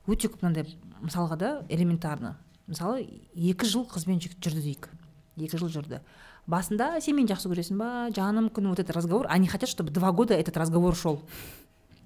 Өте 0.08 0.30
көп 0.30 0.44
мынандай 0.46 0.78
мысалға 1.02 1.38
да 1.42 1.50
элементарно. 1.70 2.36
Мысалы 2.68 3.08
екі 3.34 3.66
жыл 3.66 3.88
қыз 3.90 4.06
бен 4.06 4.22
жігіт 4.22 4.38
жүрді 4.44 4.62
дейік. 4.62 4.90
Екі 5.38 5.60
жыл 5.62 5.70
жүрді. 5.72 6.02
Басында 6.48 6.98
сен 7.04 7.18
мені 7.18 7.30
жақсы 7.32 7.50
көресің 7.52 7.80
ба? 7.80 8.10
Жаным 8.16 8.50
күнім 8.50 8.74
вот 8.74 8.80
этот 8.80 8.96
разговор. 8.96 9.28
Они 9.30 9.48
хотят 9.48 9.70
чтобы 9.70 9.92
два 9.92 10.12
года 10.12 10.34
этот 10.34 10.58
разговор 10.58 10.96
шел. 10.96 11.22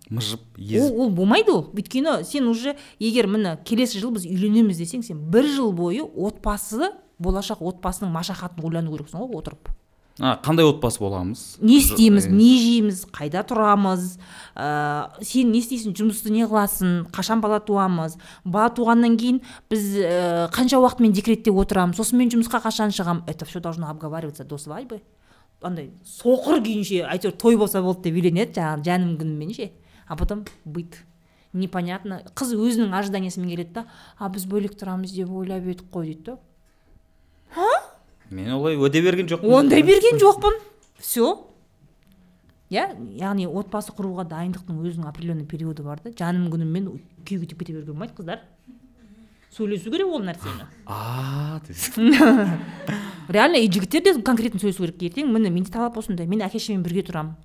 Мыжып 0.09 0.41
езіп. 0.57 0.91
ол, 0.91 1.01
ол 1.01 1.09
болмайды 1.09 1.51
ол. 1.51 1.69
Өйткені 1.73 2.23
сен 2.25 2.47
уже 2.47 2.75
егер 3.00 3.27
міне 3.27 3.57
келесі 3.63 4.00
жыл 4.00 4.11
біз 4.11 4.25
үйленеміз 4.25 4.81
десең 4.81 5.05
сен 5.07 5.21
бір 5.31 5.47
жыл 5.47 5.71
бойы 5.71 6.03
отбасы 6.03 6.91
болашақ 7.21 7.61
отбасының 7.61 8.11
машақатын 8.11 8.65
ойлану 8.65 8.91
керексің 8.91 9.23
ғой 9.23 9.39
отырып. 9.39 9.71
А, 10.19 10.35
қандай 10.43 10.65
отбасы 10.67 10.99
боламыз? 10.99 11.57
Не 11.61 11.77
істейміз 11.79 12.27
не 12.27 12.49
жейміз 12.59 13.05
қайда 13.13 13.43
тұрамыз? 13.47 14.17
Ә, 14.55 15.23
сен 15.23 15.51
не 15.53 15.61
істейсің 15.61 15.95
жұмысты 15.97 16.33
не 16.33 16.43
қыласың? 16.49 17.11
Қашан 17.15 17.41
бала 17.41 17.61
туамыз? 17.63 18.17
Бала 18.43 18.71
туғаннан 18.75 19.15
кейін 19.21 19.39
біз 19.71 19.87
ә, 20.01 20.49
қанша 20.53 20.81
уақыт 20.81 21.01
мен 21.05 21.15
декретте 21.15 21.53
отырамын 21.53 21.95
сосын 21.95 22.19
мен 22.19 22.33
жұмысқа 22.33 22.63
қашан 22.65 22.91
шығамын 22.91 23.23
это 23.27 23.45
все 23.45 23.59
должно 23.59 23.89
обговариваться 23.89 24.43
до 24.43 24.57
свадьбы. 24.57 25.01
Андай 25.61 25.91
соқыр 26.03 26.59
күйінше 26.65 27.05
әйтеуір 27.05 27.37
той 27.37 27.55
болса 27.55 27.81
болды 27.85 28.09
деп 28.09 28.17
үйленеді 28.17 28.57
жаңағы 28.57 28.85
жаным 28.87 29.15
күнімен 29.19 29.53
ше. 29.53 29.71
А 30.07 30.17
потом 30.17 30.45
быт. 30.65 31.03
Непонятно. 31.53 32.21
Қыз 32.35 32.55
өзінің 32.55 32.95
ожиданиясымен 32.97 33.51
келеді 33.53 33.73
да 33.75 33.85
а 34.17 34.29
біз 34.31 34.47
бөлек 34.49 34.73
тұрамыз 34.79 35.13
деп 35.13 35.29
ойлап 35.29 35.67
едік 35.67 35.85
қой 35.93 36.09
дейді 36.09 36.31
да. 36.31 36.37
Мен 38.31 38.51
олай 38.55 38.77
уәде 38.79 39.01
берген 39.03 39.29
жоқпын. 39.29 39.53
Ондай 39.59 39.83
берген 39.83 40.19
жоқпын. 40.21 40.59
Все 41.01 41.35
иә 42.71 42.88
яғни 43.19 43.47
отбасы 43.50 43.91
құруға 43.97 44.23
дайындықтың 44.31 44.79
өзінің 44.79 45.09
определенный 45.09 45.45
периоды 45.45 45.83
бар 45.83 46.00
да. 46.03 46.13
Жаным 46.15 46.47
күніммен 46.53 46.88
күйеуге 47.27 47.50
тиіп 47.51 47.59
кете 47.59 47.73
беруге 47.75 47.91
болмайды 47.91 48.15
қыздар. 48.15 48.45
Сөйлесу 49.51 49.91
керек 49.91 50.07
ол 50.07 50.23
нәрсені. 50.23 50.67
А 50.85 51.59
реально 53.27 53.57
и 53.57 53.67
жігіттер 53.67 54.03
де 54.03 54.21
конкретно 54.21 54.59
сөйлесу 54.59 54.85
керек. 54.85 55.03
Ертең 55.03 55.33
міне 55.33 55.51
менде 55.51 55.71
талап 55.71 55.97
осындай 56.00 56.27
мен 56.27 56.39
әке 56.39 56.59
шешеммен 56.59 56.85
бірге 56.85 57.03
тұрамын. 57.09 57.35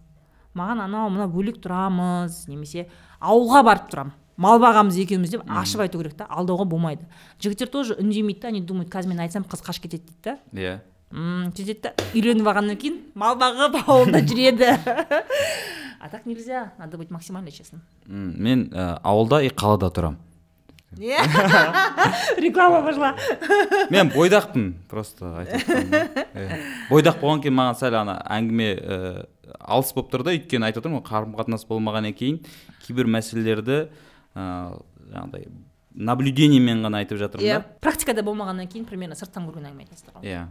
Маған 0.55 0.85
анау 0.87 1.11
мынау 1.11 1.33
бөлек 1.35 1.59
тұрамыз 1.65 2.47
немесе 2.47 2.87
ауылға 3.19 3.65
барып 3.67 3.91
тұрамын. 3.91 4.15
Мал 4.37 4.61
бағамыз 4.61 4.99
екеуміз 5.01 5.33
деп 5.37 5.47
ашып 5.49 5.85
айту 5.87 6.01
керек 6.03 6.17
та 6.19 6.27
алдауға 6.29 6.67
болмайды. 6.69 7.07
Жігіттер 7.41 7.71
тоже 7.73 7.97
үндемейді 7.97 8.41
да 8.43 8.49
они 8.49 8.61
думают 8.61 8.93
қазір 8.93 9.15
мен 9.15 9.25
айтсам 9.25 9.45
қыз 9.49 9.65
қашып 9.65 9.89
кетеді 9.89 10.05
дейді 10.05 10.23
да. 10.25 10.39
Иә. 10.53 10.77
Сөйтеді 11.57 11.81
да 11.87 11.95
үйленіп 12.13 12.49
алғаннан 12.51 12.79
кейін 12.81 13.01
мал 13.15 13.37
бағып 13.41 13.83
ауылда 13.87 14.23
жүреді. 14.27 14.77
А 15.99 16.09
так 16.09 16.27
нельзя 16.27 16.73
надо 16.79 16.99
быть 16.99 17.11
максимально 17.11 17.51
честным. 17.51 17.81
Мен 18.07 18.69
ә, 18.71 19.01
ауылда 19.03 19.41
и 19.43 19.49
қалада 19.49 19.89
тұрамын. 19.91 20.21
Реклама 22.37 22.83
пошла. 22.85 23.17
Мен 23.91 24.13
бойдақпын 24.15 24.75
просто. 24.89 25.47
Иә. 25.49 26.61
бойдақ 26.93 27.19
болғаннан 27.21 27.43
кейін 27.43 27.57
маған 27.59 27.81
сәл 27.81 27.99
ана 27.99 28.21
әңгіме 28.37 28.69
ә, 28.77 29.27
алыс 29.59 29.91
болып 29.97 30.13
тұр 30.13 30.25
да 30.29 30.37
өйткені 30.37 30.69
айтып 30.69 30.85
отырмын 30.85 31.03
ғой 31.03 31.09
қарым 31.11 31.35
қатынас 31.37 31.67
болмағаннан 31.69 32.15
кейін 32.17 32.39
кейбір 32.87 33.11
мәселелерді 33.17 33.81
ә, 34.37 34.77
жаңағыдай 35.09 35.49
наблюдениемен 35.97 36.85
ғана 36.85 37.01
айтып 37.01 37.21
жатырмын 37.23 37.49
иә 37.49 37.61
да. 37.63 37.77
практикада 37.81 38.25
болмағаннан 38.27 38.69
кейін 38.69 38.85
примерно 38.89 39.17
сырттан 39.17 39.49
көрген 39.49 39.71
әңгіме 39.71 39.87
айтасыздар 39.87 40.21
ғой. 40.21 40.29
Иә. 40.29 40.43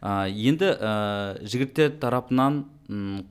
Ә, 0.00 0.28
енді 0.30 0.70
ә, 0.76 0.92
жігіттер 1.42 1.96
тарапынан 1.98 2.62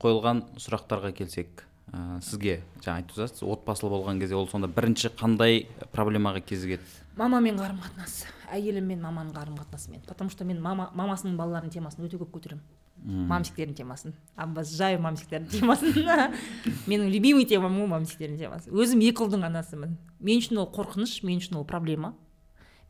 қойылған 0.02 0.44
сұрақтарға 0.60 1.14
келсек 1.16 1.64
ә, 1.88 2.20
сізге 2.20 2.60
жаңа 2.84 3.00
айтып 3.00 3.16
жатсыз 3.22 3.46
отбасылы 3.48 3.94
болған 3.96 4.20
кезде 4.20 4.36
ол 4.36 4.48
сонда 4.50 4.68
бірінші 4.68 5.14
қандай 5.16 5.64
проблемаға 5.94 6.42
кезігеді 6.44 6.84
мамамен 7.16 7.56
қарым 7.56 7.78
қатынас 7.80 8.26
әйелім 8.52 8.90
мен 8.92 9.00
маманың 9.00 9.32
қарым 9.36 9.56
қатынасымен 9.56 10.02
потому 10.06 10.30
что 10.30 10.44
мен 10.44 10.60
мама 10.60 10.90
мамасының 10.94 11.38
балаларының 11.38 11.72
темасын 11.72 12.04
өте 12.04 12.20
көп 12.20 12.34
көтеремін. 12.36 12.62
Мамсиктердің 13.06 13.76
темасын. 13.78 14.14
Обожаю 14.34 14.98
мамсиктердің 15.04 15.60
темасын. 15.60 15.94
Менің 16.90 17.10
любимый 17.12 17.46
темам 17.46 17.78
ғой 17.78 17.88
мамсиктердің 17.92 18.40
темасы 18.40 18.72
өзім 18.74 19.04
екі 19.06 19.26
ұлдың 19.26 19.46
анасымын. 19.46 19.94
Мен 20.18 20.42
үшін 20.42 20.58
ол 20.62 20.68
қорқыныш 20.74 21.20
мен 21.26 21.38
үшін 21.38 21.60
ол 21.60 21.66
проблема. 21.68 22.14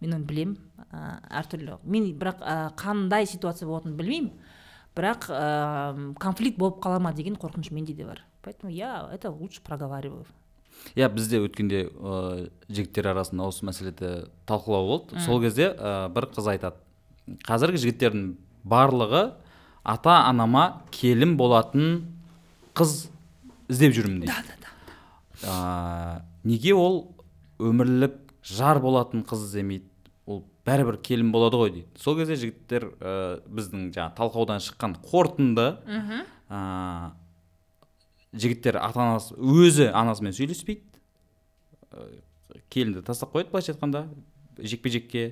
Мен 0.00 0.16
оны 0.16 0.28
білемін. 0.28 0.56
Ә, 0.88 1.20
әртүрлі. 1.42 1.76
Мен 1.84 2.08
бірақ 2.16 2.40
ә, 2.40 2.56
қандай 2.80 3.28
ситуация 3.28 3.68
болатынын 3.68 3.98
білмеймін. 4.00 4.32
Бірақ 4.96 5.28
ә, 5.28 6.14
конфликт 6.22 6.58
болып 6.58 6.80
қала 6.84 7.00
ма 7.02 7.12
деген 7.12 7.36
қорқыныш 7.36 7.72
менде 7.74 7.92
де 7.92 8.08
бар. 8.08 8.24
Поэтому 8.42 8.72
я 8.72 9.08
это 9.12 9.30
лучше 9.30 9.60
проговариваю. 9.60 10.24
Иә 10.94 11.08
бізде 11.12 11.42
өткенде 11.44 11.86
ә, 11.92 12.50
жігіттер 12.68 13.12
арасында 13.12 13.48
осы 13.48 13.66
мәселеде 13.68 14.30
талқылау 14.48 14.86
болды. 14.86 15.20
Сол 15.24 15.42
кезде 15.44 15.72
ә, 15.72 16.08
бір 16.08 16.30
қыз 16.32 16.48
айтады. 16.52 16.80
Қазіргі 17.44 17.80
жігіттердің 17.84 18.36
барлығы 18.64 19.24
ата 19.86 20.16
анама 20.26 20.82
келін 20.94 21.36
болатын 21.38 22.00
қыз 22.76 23.06
іздеп 23.70 23.94
жүрмін 23.96 24.24
дейді. 24.24 24.32
ә, 25.46 26.22
неге 26.44 26.74
ол 26.74 27.14
өмірлік 27.62 28.18
жар 28.42 28.80
болатын 28.82 29.22
қыз 29.26 29.46
іздемейді? 29.46 29.86
Ол 30.26 30.42
бәрібір 30.66 30.98
келін 31.06 31.30
болады 31.32 31.60
ғой 31.60 31.70
дейді. 31.70 31.86
Сол 32.02 32.16
кезде 32.18 32.36
жігіттер 32.40 32.88
ә, 32.98 33.40
біздің 33.46 33.92
жаңағы 33.94 34.16
талқылаудан 34.18 34.62
шыққан 34.64 34.96
қорытынды 35.06 35.68
ә, 36.50 37.12
жігіттер 38.34 38.80
ата 38.82 39.00
анасы 39.06 39.38
өзі 39.38 39.90
анасымен 39.94 40.34
сөйлеспейді. 40.34 40.82
Ә, 41.92 42.08
келінді 42.70 43.04
тастап 43.06 43.32
қояды 43.34 43.52
былайша 43.54 43.72
айтқанда 43.74 44.06
жекпе 44.58 44.90
жекке 44.90 45.24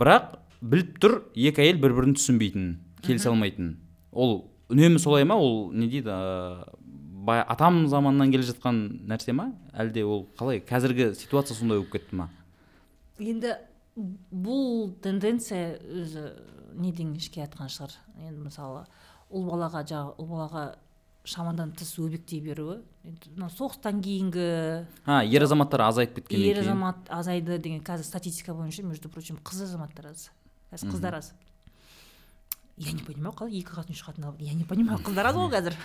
бірақ 0.00 0.38
біліп 0.64 0.98
тұр 1.02 1.20
екі 1.36 1.60
әйел 1.64 1.80
бір 1.82 1.92
бірін 1.98 2.16
түсінбейтінін. 2.16 2.78
Келісе 3.06 3.30
алмайтынын 3.30 3.76
ол 4.12 4.50
үнемі 4.68 4.98
солай 4.98 5.24
ма? 5.28 5.36
Ол 5.36 5.72
не 5.72 5.88
дейді 5.90 6.08
ә, 6.08 6.64
бай 7.26 7.42
атам 7.42 7.86
заманнан 7.88 8.32
келе 8.32 8.46
жатқан 8.46 9.06
нәрсе 9.08 9.34
ма? 9.36 9.50
Әлде 9.72 10.04
ол 10.04 10.26
қалай 10.38 10.62
қазіргі 10.64 11.12
ситуация 11.18 11.56
сондай 11.56 11.80
болып 11.82 11.92
кетті 11.96 12.20
ма? 12.20 12.30
Енді 13.18 13.56
бұл 13.96 14.94
тенденция 15.02 15.76
өзі 15.82 16.30
неден 16.74 17.14
ішке 17.18 17.44
жатқан 17.44 17.70
шығар. 17.70 17.94
Енді 18.24 18.48
мысалы 18.48 18.86
ұл 19.30 19.46
балаға 19.46 19.84
жаңағы 19.86 20.16
ұл 20.18 20.30
балаға 20.30 20.64
шамадан 21.24 21.72
тыс 21.76 21.94
өбектей 22.02 22.42
беруі. 22.44 22.80
Енді 23.06 23.32
мына 23.36 23.50
соғыстан 23.52 24.02
кейінгі 24.04 24.48
а 25.06 25.22
ер 25.24 25.46
азаматтар 25.46 25.86
азайып 25.86 26.18
кеткеннен 26.18 26.50
ер 26.50 26.62
азамат 26.64 27.08
азайды 27.08 27.58
деген 27.58 27.84
қазір 27.84 28.08
статистика 28.08 28.54
бойынша 28.54 28.82
между 28.82 29.08
прочим 29.08 29.38
қыз 29.44 29.64
азаматтар 29.68 30.10
аз. 30.12 30.30
Қазір 30.72 30.92
қыздар 30.92 31.18
аз. 31.20 31.32
Я 32.76 32.92
не 32.92 33.02
понимаю 33.06 33.34
қалай 33.38 33.60
екі 33.60 33.70
қатын 33.76 33.94
үш 33.94 34.02
қатын 34.02 34.24
алып 34.26 34.40
я 34.42 34.54
не 34.54 34.64
понимаю 34.66 34.98
қыздар 34.98 35.28
аз 35.30 35.36
ғой 35.38 35.50
қазір 35.52 35.76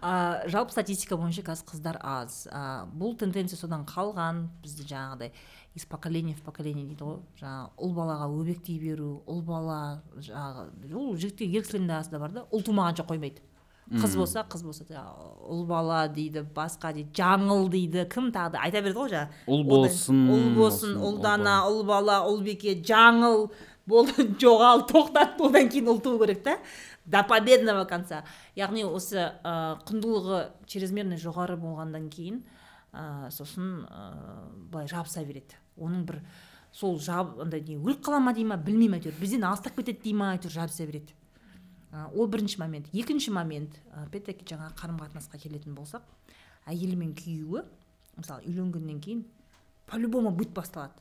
а, 0.00 0.40
жалпы 0.48 0.72
статистика 0.72 1.18
бойынша 1.20 1.44
қазір 1.44 1.68
қыздар 1.68 1.98
аз. 2.00 2.46
А, 2.50 2.86
бұл 2.88 3.18
тенденция 3.20 3.58
содан 3.60 3.84
қалған 3.84 4.46
бізді 4.64 4.88
жаңағыдай 4.88 5.32
из 5.74 5.84
поколения 5.84 6.34
в 6.34 6.42
поколение 6.42 6.86
дейді 6.86 7.04
ғой. 7.04 7.20
Жаңағы 7.38 7.68
ұл 7.76 7.94
балаға 7.94 8.30
өбектей 8.32 8.80
беру 8.80 9.20
ұл 9.28 9.44
бала 9.44 10.00
жаңағы 10.16 10.96
ол 10.96 11.14
жігіттер 11.20 11.52
ер 11.52 11.68
кісілердің 11.68 11.94
арасында 11.94 12.24
бар 12.24 12.32
да 12.32 12.46
ұл 12.50 12.64
тумағанша 12.64 13.06
қоймайды. 13.06 13.44
Қыз 13.90 14.12
болса 14.14 14.44
қыз 14.46 14.62
болса 14.62 14.84
ұл 15.50 15.64
бала 15.66 16.04
дейді 16.08 16.44
басқа 16.54 16.92
дейді 16.94 17.10
жаңыл 17.18 17.68
дейді 17.72 18.04
кім 18.10 18.28
тағы 18.30 18.54
да 18.54 18.60
айта 18.62 18.82
береді 18.84 18.98
ғой 19.00 19.10
жаңағы. 19.10 19.40
Ұл 19.50 19.64
болсын, 19.66 20.20
ұл 20.30 20.44
болсын 20.54 20.54
болсын, 20.58 20.92
ұл 20.94 21.08
ұлдана 21.08 21.56
ұл 21.66 21.82
бала 21.88 22.20
ұлбике 22.30 22.76
жаңыл. 22.86 23.48
Болды 23.88 24.26
жоғал 24.42 24.84
тоқтат 24.88 25.40
одан 25.40 25.68
кейін 25.70 25.92
ұлту 25.94 26.16
керек 26.20 26.42
та. 26.44 26.58
До 27.04 27.22
победного 27.26 27.86
конца. 27.88 28.24
Яғни 28.56 28.84
осы 28.84 29.18
ә, 29.20 29.80
құндылығы 29.88 30.42
чрезмерно 30.70 31.18
жоғары 31.18 31.56
болғаннан 31.60 32.10
кейін 32.12 32.42
ә, 32.92 33.30
сосын 33.34 33.86
ә, 33.88 34.10
былай 34.70 34.88
жабыса 34.90 35.24
береді. 35.24 35.58
Оның 35.80 36.04
бір 36.06 36.20
сол 36.72 37.00
жаб 37.02 37.40
андай 37.42 37.64
не 37.66 37.78
өліп 37.80 38.04
қала 38.06 38.20
ма 38.22 38.34
дей 38.36 38.44
ма 38.46 38.60
білмеймін 38.60 39.00
әйтеуір. 39.00 39.18
Бізден 39.18 39.48
алыстап 39.48 39.80
кетеді 39.80 40.04
дей 40.04 40.14
ма 40.14 40.34
әйтеуір 40.36 40.54
жабыса 40.60 40.86
береді. 40.86 41.16
Ол 42.14 42.28
бірінші 42.30 42.60
момент. 42.60 42.86
Екінші 42.94 43.32
момент 43.34 43.80
опять 43.90 44.28
таки 44.28 44.44
жаңағы 44.46 44.76
қарым 44.78 45.00
қатынасқа 45.00 45.40
келетін 45.42 45.74
болсақ 45.74 46.04
әйелі 46.70 47.00
мен 47.00 47.14
күйеуі 47.18 47.64
мысалы 48.14 48.44
үйленгеннен 48.46 49.00
кейін 49.02 49.24
по 49.90 49.98
любому 49.98 50.30
быт 50.30 50.52
басталады. 50.54 50.94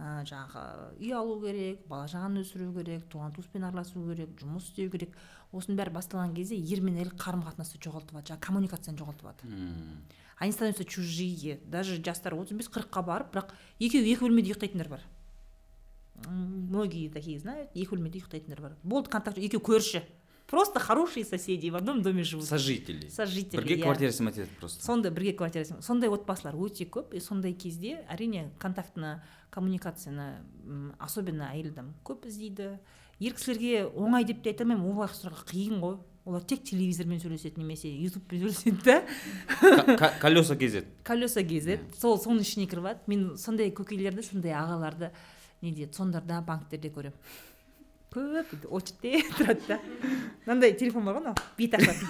Ә, 0.00 0.22
жаңағы 0.24 0.62
үй 0.96 1.12
алу 1.12 1.36
керек 1.42 1.82
бала 1.90 2.08
шағаны 2.08 2.40
өсіру 2.40 2.70
керек 2.78 3.04
туған 3.12 3.34
туыспен 3.36 3.66
араласу 3.68 4.00
керек 4.08 4.32
жұмыс 4.40 4.70
істеу 4.70 4.90
керек. 4.90 5.12
Осының 5.52 5.76
бәрі 5.76 5.92
басталған 5.92 6.32
кезде 6.34 6.56
ер 6.56 6.80
мен 6.80 6.96
әйел 6.96 7.12
қарым 7.20 7.42
қатынасты 7.44 7.80
жоғалтып 7.84 8.16
алады 8.16 8.32
жаңағы 8.32 8.46
коммуникацияны 8.46 9.00
жоғалтып 9.00 9.26
алады 9.26 9.48
Мм. 9.50 10.02
они 10.40 10.52
становятся 10.52 10.84
чужие. 10.84 11.60
Даже 11.66 12.02
жастар 12.02 12.34
отыз 12.34 12.56
бес 12.56 12.70
қырыққа 12.70 13.02
барып 13.04 13.34
бірақ 13.34 13.50
екеуі 13.78 14.14
екі 14.14 14.24
бөлмеде 14.24 14.54
ұйықтайтындар 14.54 14.88
бар. 14.88 15.02
Многие 16.26 17.10
такие 17.10 17.38
знают 17.38 17.70
екі 17.74 17.96
бөлмеде 17.96 18.22
ұйықтайтындар 18.22 18.60
бар. 18.60 18.76
Болды 18.82 19.10
контакт 19.10 19.38
екеуі 19.38 19.60
көрші. 19.60 20.04
Просто 20.50 20.80
хорошие 20.80 21.24
соседи 21.24 21.70
в 21.70 21.76
одном 21.76 22.02
доме 22.02 22.24
живут. 22.24 22.44
Сожители. 22.44 23.08
Сожители 23.08 23.56
бірге 23.60 23.82
квартира 23.82 24.10
снимать 24.10 24.36
етеді 24.36 24.50
просто. 24.58 24.84
Сондай 24.84 25.12
бірге 25.12 25.32
квартира 25.32 25.64
снимать- 25.64 25.84
сондай 25.84 26.10
отбасылар 26.10 26.54
өте 26.56 26.84
көп 26.90 27.14
и 27.14 27.20
сондай 27.20 27.52
кезде 27.54 28.04
әрине 28.10 28.50
контактыны 28.58 29.22
коммуникацияны 29.50 30.42
особенно 30.98 31.50
әйел 31.54 31.70
адам 31.70 31.94
көп 32.04 32.26
іздейді 32.26 32.78
ер 33.20 33.32
кісілерге 33.32 33.86
оңай 33.94 34.24
деп 34.24 34.42
те 34.42 34.50
айта 34.50 34.64
алмаймын 34.64 35.08
кісілерге 35.08 35.46
қиын 35.46 35.80
ғой. 35.80 35.98
Олар 36.26 36.42
тек 36.44 36.62
телевизормен 36.68 37.18
сөйлеседі 37.18 37.62
немесе 37.62 37.88
ютубпен 37.88 38.42
сөйлеседі 38.42 38.82
да. 38.84 40.10
Колеса 40.20 40.56
кезеді. 40.56 40.86
Колеса 41.04 41.42
кезеді. 41.42 41.80
Сол 41.96 42.18
соның 42.20 42.44
ішіне 42.44 42.66
кіріп 42.68 43.08
мен 43.08 43.36
сондай 43.40 43.70
көкелерді 43.72 44.22
сондай 44.22 44.52
ағаларды 44.52 45.10
неде 45.62 45.86
цондарда 45.86 46.42
банктерде 46.44 46.90
көремін. 46.92 47.16
Көп 48.10 48.54
тұрады 49.38 49.60
да 49.68 49.78
мынандай 50.46 50.74
телефон 50.74 51.04
бар 51.06 51.18
ғой 51.18 51.22
мынау 51.22 51.34
бет 51.58 51.74
ашылатын 51.78 52.08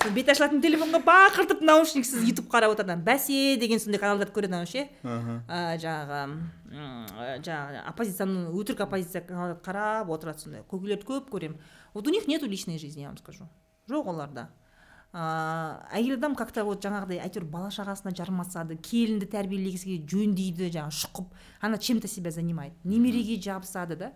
сол 0.00 0.12
бет 0.14 0.30
ашылатын 0.32 0.62
телефонға 0.62 1.00
бақыртып 1.04 1.64
наушниксіз 1.66 2.22
ютуб 2.28 2.46
қарап 2.52 2.76
отырады 2.76 2.96
бәсе 3.04 3.56
деген 3.60 3.82
сондай 3.82 4.00
каналдарды 4.00 4.34
көреді 4.36 4.54
анау 4.54 4.68
ше 4.70 4.86
жаңағы 5.04 6.20
жаңағы 7.44 7.82
оппозицияны 7.90 8.46
өтірік 8.54 8.84
оппозиция 8.86 9.24
каналдарды 9.26 9.64
қарап 9.66 10.14
отырады 10.14 10.44
сондай 10.44 10.64
көкелерді 10.70 11.08
көп 11.10 11.28
көремін 11.34 11.58
вот 11.94 12.06
у 12.06 12.10
них 12.14 12.28
нету 12.28 12.46
личной 12.46 12.78
жизни 12.78 13.02
я 13.02 13.08
вам 13.08 13.18
скажу 13.18 13.48
жоқ 13.88 14.14
оларда 14.14 14.48
ыыы 15.12 15.78
әйел 15.98 16.14
адам 16.16 16.34
как 16.38 16.52
то 16.52 16.62
вот 16.64 16.84
жаңағыдай 16.84 17.18
әйтеуір 17.24 17.44
бала 17.50 17.70
шағасына 17.74 18.12
жармасады 18.14 18.76
келінді 18.78 19.26
тәрбиелегісі 19.32 19.88
келеді 19.88 20.06
жөндейді 20.14 20.68
жаңағы 20.76 20.94
шұқып 21.00 21.32
она 21.60 21.78
чем 21.78 22.00
то 22.00 22.06
себя 22.08 22.30
занимает 22.30 22.72
немереге 22.84 23.40
жабысады 23.42 23.96
да. 23.96 24.12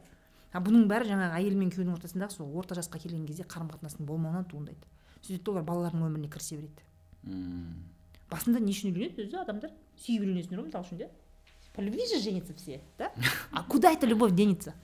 А 0.52 0.60
бұның 0.62 0.86
бәрі 0.86 1.08
жаңағы 1.10 1.34
әйел 1.40 1.56
мен 1.58 1.70
күйеудің 1.74 1.96
ортасындағы 1.98 2.30
сол 2.30 2.52
орта 2.56 2.76
жасқа 2.78 3.00
келген 3.02 3.26
кезде 3.26 3.42
қарым 3.42 3.72
қатынастың 3.72 4.06
болмауынан 4.06 4.44
туындайды. 4.46 4.86
Сөйтеді 5.26 5.50
олар 5.50 5.64
балаларының 5.66 6.06
өміріне 6.12 6.30
кірісе 6.30 6.56
береді. 6.60 6.86
Мм. 7.24 7.74
басында 8.30 8.60
не 8.60 8.70
үшін 8.70 8.92
үйленеді 8.94 9.24
өзі? 9.26 9.36
Адамдар 9.42 9.70
сүйіп 9.98 10.22
үйленесіңдер 10.22 10.60
ғой 10.60 10.66
мысалы 10.68 10.84
үшін 10.86 10.98
да 10.98 11.08
по 11.74 11.80
любви 11.82 12.06
же 12.06 12.20
женятся 12.22 12.54
все 12.54 12.80
да? 12.98 13.10
А 13.50 13.62
куда 13.68 13.90
эта 13.90 14.06
любовь 14.06 14.32
денется? 14.32 14.74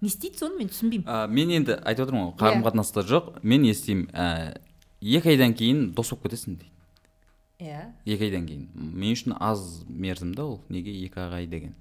Не 0.00 0.08
істейді 0.08 0.38
соны 0.38 0.58
мен 0.58 0.68
түсінбеймін. 0.68 1.04
А, 1.08 1.26
мен 1.26 1.50
енді 1.50 1.74
айтып 1.82 2.06
отырмын 2.06 2.30
ғой 2.30 2.36
қарым 2.38 2.62
Иә. 2.62 2.66
қатынаста 2.68 3.02
жоқ. 3.02 3.40
Мен 3.42 3.62
естимін 3.64 4.06
ә, 4.12 4.60
екі 5.00 5.34
айдан 5.34 5.54
кейін 5.54 5.92
дос 5.94 6.10
болып 6.12 6.28
кетесің 6.28 6.56
дейді. 6.60 6.70
Иә. 7.58 7.82
Екі 8.04 8.28
айдан 8.28 8.46
кейін. 8.46 8.68
Мен 8.74 9.16
үшін 9.16 9.36
аз 9.40 9.82
мерзім 9.88 10.34
да 10.34 10.44
ол. 10.44 10.60
Неге 10.68 10.92
екі 10.92 11.20
ақ 11.20 11.36
ай 11.38 11.46
деген. 11.46 11.74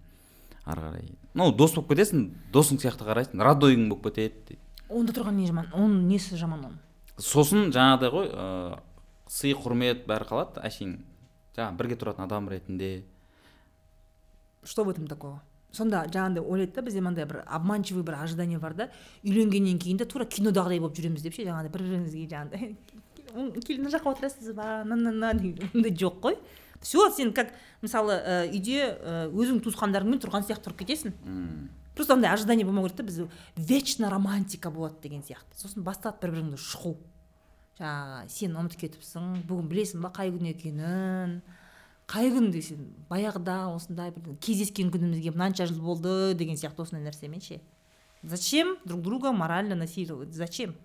Ары 0.65 0.81
қарай. 0.81 1.09
Ну 1.33 1.51
дос 1.51 1.75
болып 1.75 1.93
кетесің 1.93 2.29
досың 2.53 2.79
сияқты 2.79 3.07
қарайсың. 3.07 3.41
Родойың 3.43 3.89
болып 3.89 4.09
кетеді 4.09 4.35
дейді. 4.47 4.61
Онда 4.89 5.15
тұрған 5.15 5.39
не 5.39 5.47
жаман? 5.47 5.71
Оның 5.73 6.05
несі 6.11 6.37
жаман 6.37 6.63
оның? 6.67 6.77
Сосын 7.17 7.71
жаңағыдай 7.75 8.11
ғой 8.13 8.29
ыыы 8.29 8.79
сый 9.27 9.55
құрмет 9.57 10.05
бәрі 10.07 10.29
қалады. 10.29 10.61
Әшейін 10.63 10.99
жаңағы 11.57 11.77
бірге 11.79 11.99
тұратын 11.99 12.25
адам 12.27 12.49
ретінде. 12.49 13.03
Что 14.63 14.83
в 14.83 14.89
этом 14.89 15.07
такого? 15.07 15.41
Сонда 15.71 16.05
жаңағыдай 16.07 16.41
ойлайды 16.41 16.73
да 16.73 16.81
бізде 16.81 17.01
мынандай 17.01 17.25
бір 17.25 17.43
обманчивый 17.45 18.03
бір 18.03 18.15
ожидание 18.23 18.59
бар 18.59 18.73
да. 18.73 18.89
Үйленгеннен 19.23 19.77
кейін 19.79 19.97
де 19.97 20.05
тура 20.05 20.25
кинодағыдай 20.25 20.79
болып 20.79 20.95
жүреміз 20.95 21.21
деп 21.25 21.35
ше 21.35 21.43
жаңағыдай 21.43 21.73
бір 21.73 21.83
бірімізге 21.83 22.27
жаңағыдай. 22.31 22.75
Келін 23.65 23.89
жаққа 23.93 24.13
отырасыз 24.15 24.53
ба? 24.55 24.83
На 24.85 24.95
на 24.95 25.11
на 25.11 25.31
ондай 25.31 25.91
жоқ 25.91 26.21
қой. 26.21 26.37
Все 26.81 27.09
сен 27.11 27.33
как 27.33 27.53
мысалы 27.81 28.13
ә, 28.13 28.45
үйде 28.51 28.95
өзің 29.31 29.61
туысқандарыңмен 29.65 30.21
тұрған 30.23 30.45
сияқты 30.47 30.69
тұрып 30.69 30.83
кетесің. 30.83 31.13
Просто 31.95 32.13
андай 32.13 32.31
ожидание 32.31 32.65
болмау 32.65 32.85
керек 32.85 32.97
та 32.97 33.03
біз 33.03 33.21
вечно 33.55 34.09
романтика 34.09 34.71
болады 34.71 35.01
деген 35.01 35.21
сияқты. 35.23 35.55
Сосын 35.55 35.83
басталады 35.83 36.21
бір 36.21 36.35
біріңді 36.35 36.59
шұқу 36.59 36.97
жаңағы 37.79 38.29
сен 38.31 38.55
ұмытып 38.55 38.85
кетіпсің 38.85 39.45
бүгін 39.47 39.69
білесің 39.71 40.03
ба 40.03 40.11
қай 40.15 40.31
күн 40.31 40.49
екенін? 40.51 41.39
Қай 42.07 42.29
күн 42.31 42.51
десең 42.53 42.83
баяғыда 43.09 43.65
осындай 43.73 44.13
бір 44.15 44.37
кездескен 44.43 44.91
күнімізге 44.93 45.33
мынанша 45.33 45.65
жыл 45.67 45.81
болды 45.83 46.35
деген 46.37 46.59
сияқты 46.59 46.85
осындай 46.85 47.09
нәрсемен 47.09 47.41
ше. 47.41 47.59
Зачем 48.23 48.77
друг 48.85 49.01
друга 49.01 49.31
морально 49.31 49.75
насиловать? 49.75 50.33
Зачем? 50.33 50.75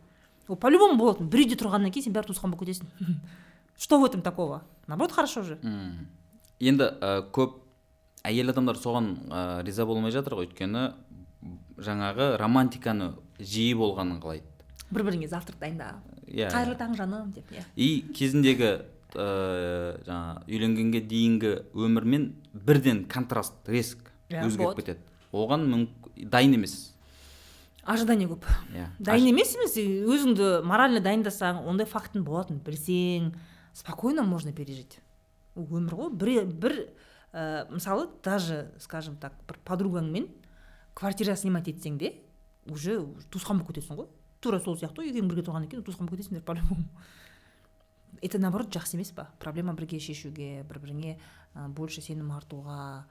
Ол 0.50 0.56
по 0.58 0.68
любому 0.72 0.98
болатын 0.98 1.28
бір 1.30 1.44
үйде 1.44 1.56
тұрғаннан 1.60 1.92
кейін 1.94 2.08
сен 2.08 2.14
бәрі 2.16 2.30
туысқан 2.32 2.50
болып 2.52 2.66
кетесің 2.66 2.90
что 3.80 4.00
в 4.00 4.04
этом 4.04 4.20
такого? 4.22 4.62
Наоборот 4.86 5.12
хорошо 5.12 5.42
же. 5.42 5.58
Енді 6.60 6.84
ә, 7.00 7.22
көп 7.32 7.54
әйел 8.28 8.50
адамдар 8.52 8.76
соған 8.76 9.14
ә, 9.30 9.62
риза 9.64 9.86
болмай 9.88 10.12
жатыр 10.12 10.34
ғой. 10.36 10.50
Өйткені 10.50 10.90
жаңағы 11.80 12.34
романтиканы 12.42 13.14
жиі 13.40 13.72
болғанын 13.80 14.20
қалайды. 14.20 14.44
Бір 14.90 15.06
біріңе 15.06 15.28
завтрак 15.30 15.56
дайындап 15.62 16.02
иә. 16.26 16.50
қайырлы 16.52 16.76
таң 16.76 16.96
жаным 16.98 17.32
деп 17.32 17.48
иә. 17.54 17.64
И 17.76 18.02
кезіндегі 18.12 18.70
ә, 19.14 20.02
жаңағы 20.04 20.44
үйленгенге 20.50 21.00
дейінгі 21.00 21.54
өмірмен 21.72 22.34
бірден 22.52 23.04
контраст 23.08 23.54
резк 23.68 24.10
Иә, 24.28 24.44
өзгеріп 24.46 24.76
кетеді. 24.82 25.00
Оған 25.32 25.64
мүмк- 25.70 26.28
дайын 26.28 26.54
емес. 26.58 26.89
Ожидание 27.90 28.28
көп. 28.30 28.46
Иә. 28.74 28.88
Дайын 28.98 29.30
емес 29.32 29.54
емес 29.56 29.76
өзіңді 29.76 30.62
морально 30.66 31.02
дайындасаң 31.04 31.62
ондай 31.68 31.88
фактің 31.90 32.24
болатынын 32.26 32.62
білсең 32.66 33.30
спокойно 33.76 34.24
можно 34.26 34.52
пережить. 34.52 35.00
Өмір 35.58 35.96
ғой. 35.98 36.10
Бір, 36.14 36.44
бір 36.46 36.76
ә, 37.32 37.66
мысалы 37.70 38.08
даже 38.24 38.70
скажем 38.78 39.16
так 39.16 39.34
бір 39.48 39.60
подругаңмен 39.64 40.28
квартира 40.94 41.36
снимать 41.36 41.68
етсең 41.68 41.98
де 41.98 42.14
уже 42.66 43.00
туысқан 43.30 43.60
болып 43.60 43.74
кетесің 43.74 44.02
ғой. 44.02 44.10
Тура 44.40 44.60
сол 44.60 44.78
сияқты 44.78 45.02
ғой. 45.02 45.12
Екеуің 45.12 45.32
бірге 45.32 45.46
тұрғаннан 45.48 45.70
кейін 45.70 45.84
туысқан 45.84 46.06
болып 46.06 46.20
кетесіңдер 46.20 46.46
по 46.46 46.56
любому 46.58 46.86
это 48.20 48.38
наоборот 48.38 48.72
жақсы 48.74 48.96
емес 48.96 49.12
па? 49.16 49.28
Проблема 49.40 49.72
бірге 49.74 50.00
шешуге 50.00 50.62
бір 50.68 50.80
біріңе 50.82 51.14
ә, 51.16 51.68
больше 51.68 52.02
сенім 52.04 52.32
артуға 52.34 53.06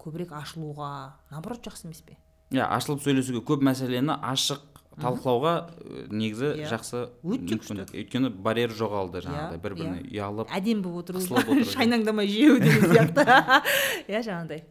көбірек 0.00 0.32
ашылуға. 0.34 1.18
Наоборот 1.30 1.66
жақсы 1.66 1.86
емес 1.86 2.02
пе? 2.02 2.18
Иә 2.54 2.64
ашылып 2.64 3.02
сөйлесуге 3.04 3.42
көп 3.44 3.62
мәселені 3.66 4.14
ашық 4.24 4.64
талқылауға 4.98 5.52
э, 5.78 6.06
негізі 6.10 6.48
Иә. 6.58 6.68
жақсы 6.72 7.02
Өте 7.22 7.54
мүмкіндік. 7.54 7.92
Өйткені 7.94 8.30
барьер 8.34 8.72
жоғалды 8.74 9.20
жаңағыдай 9.22 9.58
Иә, 9.58 9.62
бір 9.62 9.74
біріне 9.78 10.00
иә. 10.02 10.08
ұялып 10.16 10.50
әдемі 10.56 10.82
болып 10.82 11.12
отыру 11.14 11.64
шайнаңдамай 11.74 12.26
жеу 12.32 12.56
деген 12.58 12.90
сияқты. 12.96 13.26
Иә 14.10 14.22
жаңағыдай. 14.26 14.64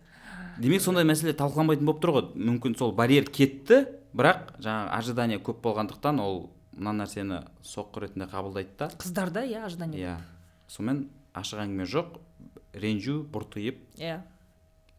Демек 0.59 0.81
сондай 0.83 1.05
мәселе 1.07 1.31
талқыланбайтын 1.37 1.85
болып 1.87 2.01
тұр 2.03 2.11
ғой. 2.17 2.27
Мүмкін 2.35 2.75
сол 2.79 2.91
барьер 2.97 3.29
кетті 3.29 3.85
бірақ 4.17 4.57
жаңағы 4.59 4.91
ожидание 4.97 5.39
көп 5.39 5.61
болғандықтан 5.63 6.19
ол 6.19 6.49
мына 6.75 7.05
нәрсені 7.05 7.43
соққы 7.63 8.07
ретінде 8.07 8.27
қабылдайды 8.27 8.73
да. 8.79 8.89
Қыздарда 8.99 9.45
иә 9.47 9.63
ожидание 9.69 10.01
иә. 10.01 10.17
сонымен 10.67 11.05
ашық 11.37 11.61
әңгіме 11.63 11.85
жоқ 11.87 12.17
ренжу 12.73 13.21
бұртиып. 13.31 13.79
Иә. 14.01 14.19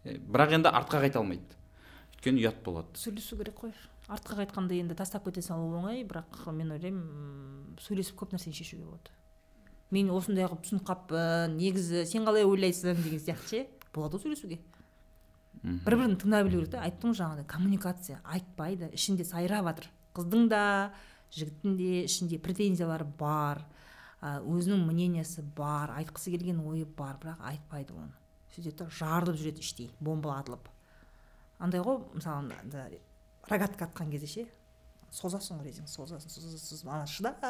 Е, 0.05 0.17
бірақ 0.25 0.55
енді 0.57 0.71
артқа 0.73 1.03
қайта 1.05 1.19
алмайды. 1.21 1.58
Өйткені 2.19 2.43
ұят 2.43 2.63
болады. 2.65 2.99
Сөйлесу 2.99 3.37
керек 3.39 3.61
қой. 3.63 3.73
Артқа 4.09 4.41
қайтқанда 4.41 4.75
енді 4.75 4.95
тастап 4.99 5.25
кете 5.25 5.43
салу 5.43 5.71
оңай 5.79 6.03
бірақ 6.03 6.51
мен 6.53 6.73
ойлаймын 6.75 7.77
сөйлесіп 7.79 8.17
көп 8.19 8.33
нәрсені 8.35 8.57
шешуге 8.57 8.85
болады. 8.85 9.13
Мен 9.91 10.11
осындай 10.11 10.49
қылып 10.49 10.65
түсініп 10.65 10.87
қалыппын 10.89 11.55
негізі 11.57 12.05
сен 12.09 12.27
қалай 12.27 12.45
ойлайсың 12.49 12.99
деген 13.05 13.23
сияқты 13.23 13.49
ше 13.49 13.67
болады 13.95 14.19
ғой 14.19 14.25
сөйлесуге. 14.25 14.59
Бір 15.63 15.97
бірін 15.97 16.17
тыңдай 16.19 16.45
білу 16.49 16.63
керек 16.63 16.73
та 16.75 16.83
айттым 16.87 17.13
ғой 17.13 17.21
жаңағыдай 17.21 17.47
коммуникация 17.53 18.21
айтпайды 18.25 18.91
ішінде 18.97 19.25
сайрап 19.25 19.69
жатыр. 19.69 19.91
Қыздың 20.17 20.49
да 20.51 20.63
жігіттің 21.35 21.77
де 21.79 22.03
ішінде 22.09 22.41
претензиялары 22.43 23.07
бар 23.19 23.63
өзінің 24.23 24.83
мнениесі 24.89 25.45
бар 25.57 25.93
айтқысы 26.01 26.33
келген 26.35 26.65
ойы 26.65 26.85
бар 26.85 27.21
бірақ 27.23 27.45
айтпайды 27.53 27.95
оны. 27.95 28.13
Сөйтеді 28.55 28.77
да 28.83 28.89
жарылып 28.91 29.39
жүреді 29.39 29.63
іштей 29.63 29.91
бомба 30.01 30.39
атылып. 30.41 30.69
Андай 31.59 31.81
ғой 31.81 31.99
мысалы 32.15 32.53
рогатка 33.49 33.85
атқан 33.89 34.11
кезде 34.11 34.27
ше. 34.27 34.47
Созасың 35.11 35.59
ғой 35.61 35.71
резинг 35.71 35.89
созасың 35.89 36.29
созасың 36.31 36.59
созасың. 36.59 36.91
Ана 36.93 37.07
шыдап 37.09 37.41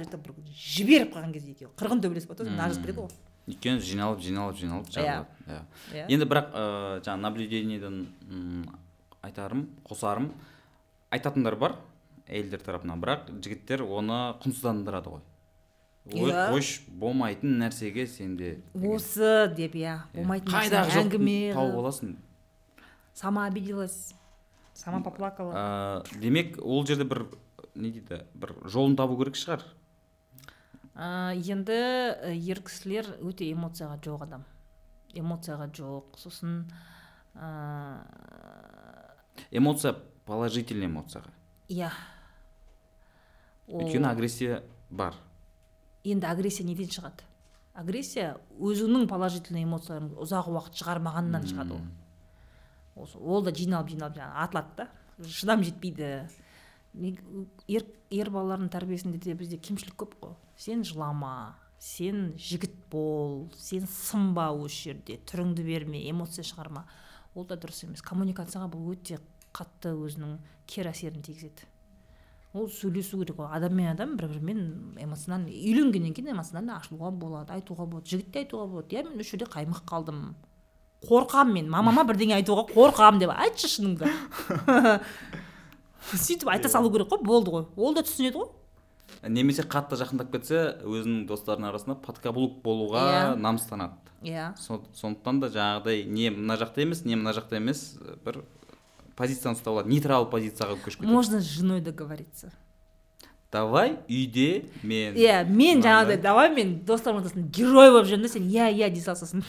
жетіп 0.00 0.24
бір 0.26 0.34
жіберіп 0.50 1.12
қалған 1.14 1.32
кезде 1.36 1.52
екеуі. 1.54 1.70
Қырғын 1.78 2.00
төбелесіп 2.02 2.32
қалады 2.32 2.48
ғой 2.50 2.56
нажып 2.58 2.82
береді 2.82 3.04
ғой. 3.04 3.12
Өйткені 3.46 3.80
жиналып 3.84 4.20
жиналып 4.24 4.56
жиналып 4.58 4.88
Иә. 4.88 4.94
жабылады. 4.96 5.26
Иә. 5.46 5.60
Иә. 5.92 6.06
Енді 6.16 6.26
бірақ 6.26 6.46
ыыы 6.56 7.00
жаңағы 7.04 7.20
наблюдениеден 7.20 7.98
айтарым 9.22 9.68
қосарым 9.86 10.30
айтатындар 11.14 11.54
бар 11.56 11.76
әйелдер 12.26 12.64
тарапынан. 12.64 12.98
Бірақ 13.04 13.30
жігіттер 13.44 13.84
оны 13.84 14.34
құнсыздандырады 14.42 15.12
ғой. 15.14 15.20
Ой 16.10 16.30
Иә. 16.32 16.50
қойшы 16.52 16.82
болмайтын 16.88 17.54
нәрсеге 17.62 18.06
сенде 18.06 18.56
деген. 18.74 18.90
осы 18.96 19.52
деп 19.56 19.74
иә. 19.76 20.00
Болмайтын 20.14 20.52
қайдағы 20.52 20.98
әңгіме 21.04 21.52
тауып 21.54 21.78
аласың 21.84 22.16
сама 23.14 23.46
обиделась 23.46 24.14
сама 24.74 25.00
поплакала. 25.02 26.02
ә, 26.04 26.18
демек 26.20 26.58
ол 26.62 26.84
жерде 26.86 27.04
бір 27.04 27.26
не 27.74 27.90
дейді 27.90 28.24
бір 28.34 28.54
жолын 28.64 28.96
табу 28.96 29.16
керек 29.16 29.34
шығар. 29.38 29.62
Ә, 30.94 31.34
енді 31.34 31.72
ә, 31.74 32.34
ер 32.34 32.60
кісілер 32.62 33.06
өте 33.22 33.46
эмоцияға 33.52 33.98
жоқ 34.02 34.22
адам. 34.26 34.44
Эмоцияға 35.14 35.70
жоқ 35.70 36.18
сосын 36.18 36.66
ә, 37.34 38.02
эмоция 39.50 39.94
положительный 40.26 40.86
эмоцияға. 40.86 41.30
Иә. 41.68 41.90
Ол- 43.68 43.80
өйткені 43.82 44.06
агрессия 44.10 44.62
бар. 44.90 45.14
Енді 46.04 46.26
агрессия 46.26 46.64
неден 46.66 46.86
шығады? 46.90 47.24
Агрессия 47.74 48.36
өзіңнің 48.60 49.08
положительный 49.08 49.64
эмоцияларын 49.64 50.12
ұзақ 50.20 50.50
уақыт 50.52 50.76
шығармағаннан 50.78 51.46
шығады 51.48 51.72
ол. 51.78 51.80
Осы 52.94 53.18
ол 53.18 53.42
да 53.42 53.52
жиналып 53.54 53.90
жиналып 53.94 54.18
жаңағы 54.18 54.44
атылады 54.44 54.76
да. 54.78 54.88
Шыдам 55.26 55.62
жетпейді. 55.66 56.10
Ер, 56.94 57.86
ер 58.10 58.30
балалардың 58.30 58.70
тәрбиесінде 58.70 59.18
де 59.18 59.34
бізде 59.34 59.58
кемшілік 59.58 59.96
көп 59.98 60.16
қой. 60.22 60.34
Сен 60.56 60.84
жылама 60.86 61.56
сен 61.78 62.32
жігіт 62.38 62.76
бол 62.90 63.50
сен 63.58 63.86
сынба 63.90 64.48
осы 64.54 64.88
жерде 64.88 65.18
түріңді 65.28 65.66
берме 65.66 66.00
эмоция 66.10 66.44
шығарма. 66.46 66.86
Ол 67.34 67.46
да 67.50 67.58
дұрыс 67.58 67.84
емес. 67.84 68.02
Коммуникацияға 68.06 68.70
бұл 68.72 68.94
өте 68.94 69.18
қатты 69.54 69.92
өзінің 69.92 70.38
кері 70.70 70.92
әсерін 70.94 71.24
тигізеді. 71.26 71.66
Ол 72.54 72.68
сөйлесу 72.70 73.18
керек 73.18 73.36
қой. 73.40 73.50
Адам 73.50 73.74
мен 73.74 73.90
адам 73.90 74.16
бір 74.16 74.28
бірімен 74.30 74.96
эмоционально 75.02 75.50
үйленгеннен 75.50 76.14
кейін 76.14 76.36
эмоционально 76.36 76.78
ашылуға 76.78 77.10
болады 77.10 77.56
айтуға 77.56 77.88
болады 77.90 78.12
жігітке 78.14 78.44
айтуға 78.44 78.68
болады. 78.70 78.94
Иә 78.94 79.08
мен 79.08 79.18
осы 79.18 79.34
жерде 79.34 79.50
қаймық 79.50 79.82
қалдым. 79.90 80.20
Қорқамын 81.08 81.52
мен. 81.52 81.68
Мамама 81.70 82.04
бірдеңе 82.08 82.36
айтуға 82.40 82.66
қорқамын 82.72 83.20
деп. 83.22 83.30
Айтшы 83.34 83.68
шыныңды. 83.68 84.08
Сөйтіп 86.14 86.48
айта 86.52 86.68
салу 86.68 86.90
керек 86.92 87.08
қой 87.12 87.22
болды 87.24 87.50
ғой. 87.54 87.64
Ол 87.76 87.94
да 87.96 88.02
түсінеді 88.04 88.40
ғой. 88.42 88.50
Немесе 89.28 89.62
қатты 89.64 89.96
жақындап 90.00 90.30
кетсе 90.34 90.58
өзінің 90.84 91.24
достарының 91.28 91.70
арасында 91.70 91.96
подкаблук 92.04 92.58
болуға 92.64 93.04
Иә. 93.08 93.36
намыстанады. 93.40 93.96
Иә. 94.24 94.50
Со- 94.60 94.82
сондықтан 94.96 95.40
да 95.40 95.48
жаңағыдай 95.52 96.04
не 96.08 96.28
мына 96.30 96.58
жақта 96.60 96.82
емес 96.84 97.04
не 97.04 97.16
мына 97.16 97.32
жақта 97.36 97.56
емес 97.56 97.96
бір 98.24 98.42
позицияны 99.16 99.56
ұстап 99.56 99.72
алады 99.78 99.88
нейтрал 99.92 100.28
позицияға 100.28 100.76
көшіп 100.84 101.00
кетеді. 101.04 101.12
Можно 101.12 101.40
с 101.40 101.44
женой 101.44 101.80
договориться. 101.80 102.52
Давай 103.54 103.96
үйде 104.10 104.64
мен. 104.82 105.14
Иә 105.14 105.44
мен 105.46 105.78
Мынандай. 105.78 105.84
жаңағыдай 105.86 106.22
давай 106.22 106.50
мен 106.54 106.72
достарымның 106.86 107.22
ортасында 107.24 107.50
герой 107.54 107.92
болып 107.94 108.08
жүремін 108.10 108.26
да 108.26 108.32
сен 108.32 108.48
иә 108.50 108.70
иә 108.74 108.90
дей 108.90 109.02
сал 109.04 109.14
сосын 109.16 109.44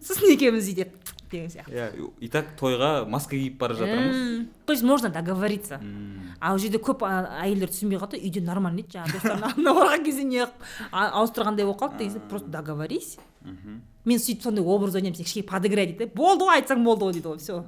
сосын 0.00 0.30
екеуміз 0.36 0.68
үйде 0.70 0.86
деген 1.30 1.50
сияқты. 1.50 1.74
Иә 1.74 2.10
и 2.20 2.28
так 2.30 2.54
тойға 2.58 3.04
маска 3.10 3.36
киіп 3.36 3.58
бара 3.58 3.74
жатырмыз. 3.78 4.16
М, 4.16 4.48
то 4.66 4.72
есть 4.72 4.82
можно 4.82 5.10
договориться. 5.10 5.76
М, 5.82 6.32
а 6.40 6.52
ол 6.54 6.58
жерде 6.58 6.78
көп 6.78 7.02
әйелдер 7.06 7.70
түсінбей 7.70 7.98
қалды 8.02 8.18
да, 8.18 8.22
үйде 8.26 8.40
нормально 8.42 8.82
еді 8.82 8.96
жаңағы 8.98 9.18
достарының 9.18 9.46
алдына 9.50 9.74
барған 9.78 10.04
кезде 10.04 10.24
не 10.24 10.40
қылып, 10.42 10.66
ауыстырғандай 10.92 11.66
болып 11.66 11.82
қалды 11.84 11.98
деген 12.04 12.28
просто 12.30 12.48
договорись. 12.48 13.18
Мхм. 13.42 13.80
мен 14.04 14.18
сөйтіп 14.18 14.42
сондай 14.42 14.64
образ 14.64 14.94
ойнаймын 14.96 15.16
сен 15.16 15.24
кішкене 15.24 15.46
подыграй 15.48 15.86
дейді 15.86 16.10
болды 16.14 16.44
ғой 16.44 16.58
айтсаң 16.60 16.82
болды 16.84 17.04
ғой 17.06 17.12
дейді 17.14 17.28
ғой 17.28 17.38
все 17.38 17.64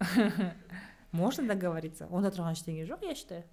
можно 1.12 1.46
договориться? 1.48 2.06
Онда 2.10 2.30
тұрған 2.34 2.56
ештеңе 2.56 2.86
жоқ 2.88 3.04
я 3.06 3.14
считаю. 3.14 3.44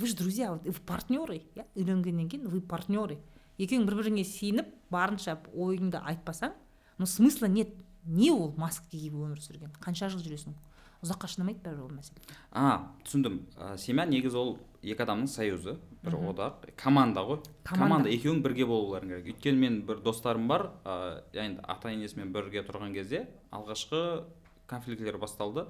Вы 0.00 0.06
же 0.06 0.16
друзья 0.16 0.52
вы 0.52 0.72
партнеры 0.72 1.42
иә 1.54 1.66
үйленгеннен 1.74 2.28
кейін 2.28 2.48
вы 2.48 2.60
партнеры. 2.60 3.18
Екеуің 3.60 3.84
бір 3.84 4.00
біріңе 4.00 4.24
сеніп 4.24 4.72
барынша 4.90 5.36
ойыңды 5.52 6.00
айтпасаң 6.00 6.54
ну 6.98 7.06
смысла 7.06 7.46
нет 7.46 7.74
не 8.04 8.30
ол 8.30 8.54
маска 8.56 8.86
киіп 8.90 9.14
өмір 9.14 9.40
сүрген. 9.44 9.72
Қанша 9.84 10.08
жыл 10.08 10.24
жүресің? 10.24 10.56
Ұзаққа 11.04 11.28
шыдамайды 11.32 11.62
бәрібір 11.64 11.86
ол 11.86 11.92
мәселе. 11.96 12.20
А 12.52 12.92
түсіндім. 13.04 13.38
Ә, 13.56 13.76
семья 13.80 14.04
негізі 14.08 14.36
ол 14.36 14.50
екі 14.82 15.04
адамның 15.04 15.28
союзы 15.32 15.76
бір 16.04 16.16
одақ 16.32 16.66
команда 16.80 17.24
ғой. 17.24 17.40
Команда. 17.64 18.08
екеуің 18.12 18.42
бірге 18.44 18.66
болуларың 18.68 19.14
керек. 19.14 19.30
Өйткені 19.34 19.60
мен 19.60 19.80
бір 19.88 20.02
достарым 20.04 20.48
бар 20.48 20.70
ә, 20.84 21.22
енді 21.32 21.64
ата 21.64 21.92
енесімен 21.92 22.32
бірге 22.32 22.64
тұрған 22.68 22.92
кезде 22.96 23.26
алғашқы 23.52 24.24
конфликтілер 24.68 25.16
басталды. 25.18 25.66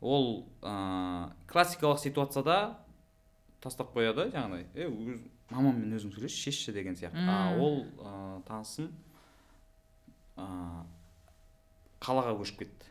Ол 0.00 0.46
ә, 0.62 1.32
классикалық 1.50 1.98
ситуацияда 1.98 2.78
тастап 3.62 3.92
қояды 3.94 4.28
жаңағыдай. 4.32 4.66
Е 4.74 4.88
өз 4.90 5.20
мамаммен 5.52 5.94
өзің 5.96 6.14
сөйлес 6.14 6.34
шешші 6.34 6.74
деген 6.74 6.96
сияқты. 6.98 7.22
А 7.28 7.54
ол 7.58 7.84
ә, 8.02 8.42
танысым 8.48 8.90
ә, 10.36 10.46
қалаға 12.02 12.34
көшіп 12.40 12.64
кетті. 12.64 12.90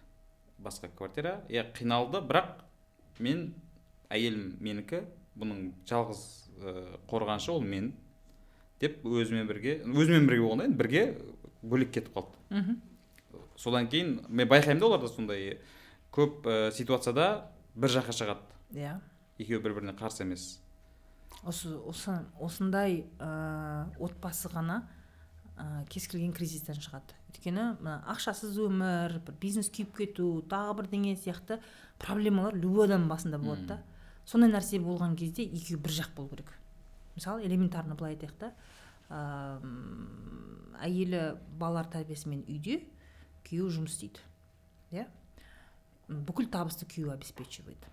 Басқа 0.62 0.92
квартира. 0.96 1.42
Иә 1.50 1.66
қиналды 1.76 2.22
бірақ 2.24 2.62
мен 3.20 3.52
әйелім 4.14 4.56
менікі 4.62 5.04
бұның 5.40 5.72
жалғыз 5.90 6.24
ә, 6.62 6.76
қорғанышы 7.10 7.52
ол 7.54 7.62
мен 7.66 7.92
деп 8.82 9.04
өзімен 9.06 9.48
бірге 9.50 9.80
өзімен 9.86 10.28
бірге 10.30 10.46
болғанда 10.46 10.70
енді 10.70 10.78
бірге 10.78 11.04
бөлек 11.62 11.92
кетіп 11.98 12.16
қалды. 12.16 12.38
Мхм. 12.50 12.82
Содан 13.58 13.90
кейін 13.90 14.20
мен 14.30 14.50
байқаймын 14.50 14.80
да 14.80 14.90
оларда 14.90 15.10
сондай 15.12 15.58
көп 16.14 16.46
ә, 16.46 16.72
ситуацияда 16.72 17.48
бір 17.76 17.98
жаққа 17.98 18.16
шығады. 18.16 18.60
Иә. 18.76 19.00
Екеуі 19.40 19.62
бір 19.64 19.80
біріне 19.80 19.98
қарсы 19.98 20.24
емес. 20.26 20.61
Осы 21.44 21.74
осы 21.89 22.17
осындай 22.39 23.06
ә, 23.20 23.88
отбасы 24.00 24.50
ғана 24.52 24.82
ә, 25.58 25.86
кез 25.89 26.08
келген 26.12 26.34
кризистен 26.38 26.78
шығады. 26.82 27.15
Өйткені 27.32 27.65
мына 27.80 27.98
ақшасыз 28.12 28.58
өмір 28.62 29.17
бір 29.26 29.38
бизнес 29.41 29.72
күйіп 29.74 29.96
кету 29.98 30.28
тағы 30.52 30.82
бірдеңе 30.82 31.15
сияқты 31.17 31.60
проблемалар 32.02 32.58
любой 32.58 32.88
адамның 32.89 33.10
басында 33.10 33.39
болады 33.41 33.67
да. 33.74 33.80
Сондай 34.26 34.52
нәрсе 34.52 34.80
болған 34.84 35.15
кезде 35.17 35.44
екеуі 35.48 35.82
бір 35.82 35.96
жақ 35.98 36.13
болу 36.15 36.30
керек. 36.36 36.52
Мысалы 37.15 37.46
элементарно 37.48 37.96
былай 37.96 38.15
айтайық 38.15 38.38
та 38.39 38.52
ә, 39.10 39.58
әйелі 40.86 41.24
балалар 41.60 41.89
тәрбиесімен 41.91 42.46
үйде 42.48 42.84
күйеуі 43.48 43.74
жұмыс 43.80 43.98
істейді 43.98 44.22
иә? 44.96 45.08
Бүкіл 46.12 46.50
табысты 46.52 46.86
күйеуі 46.86 47.15
обеспечивает. 47.15 47.86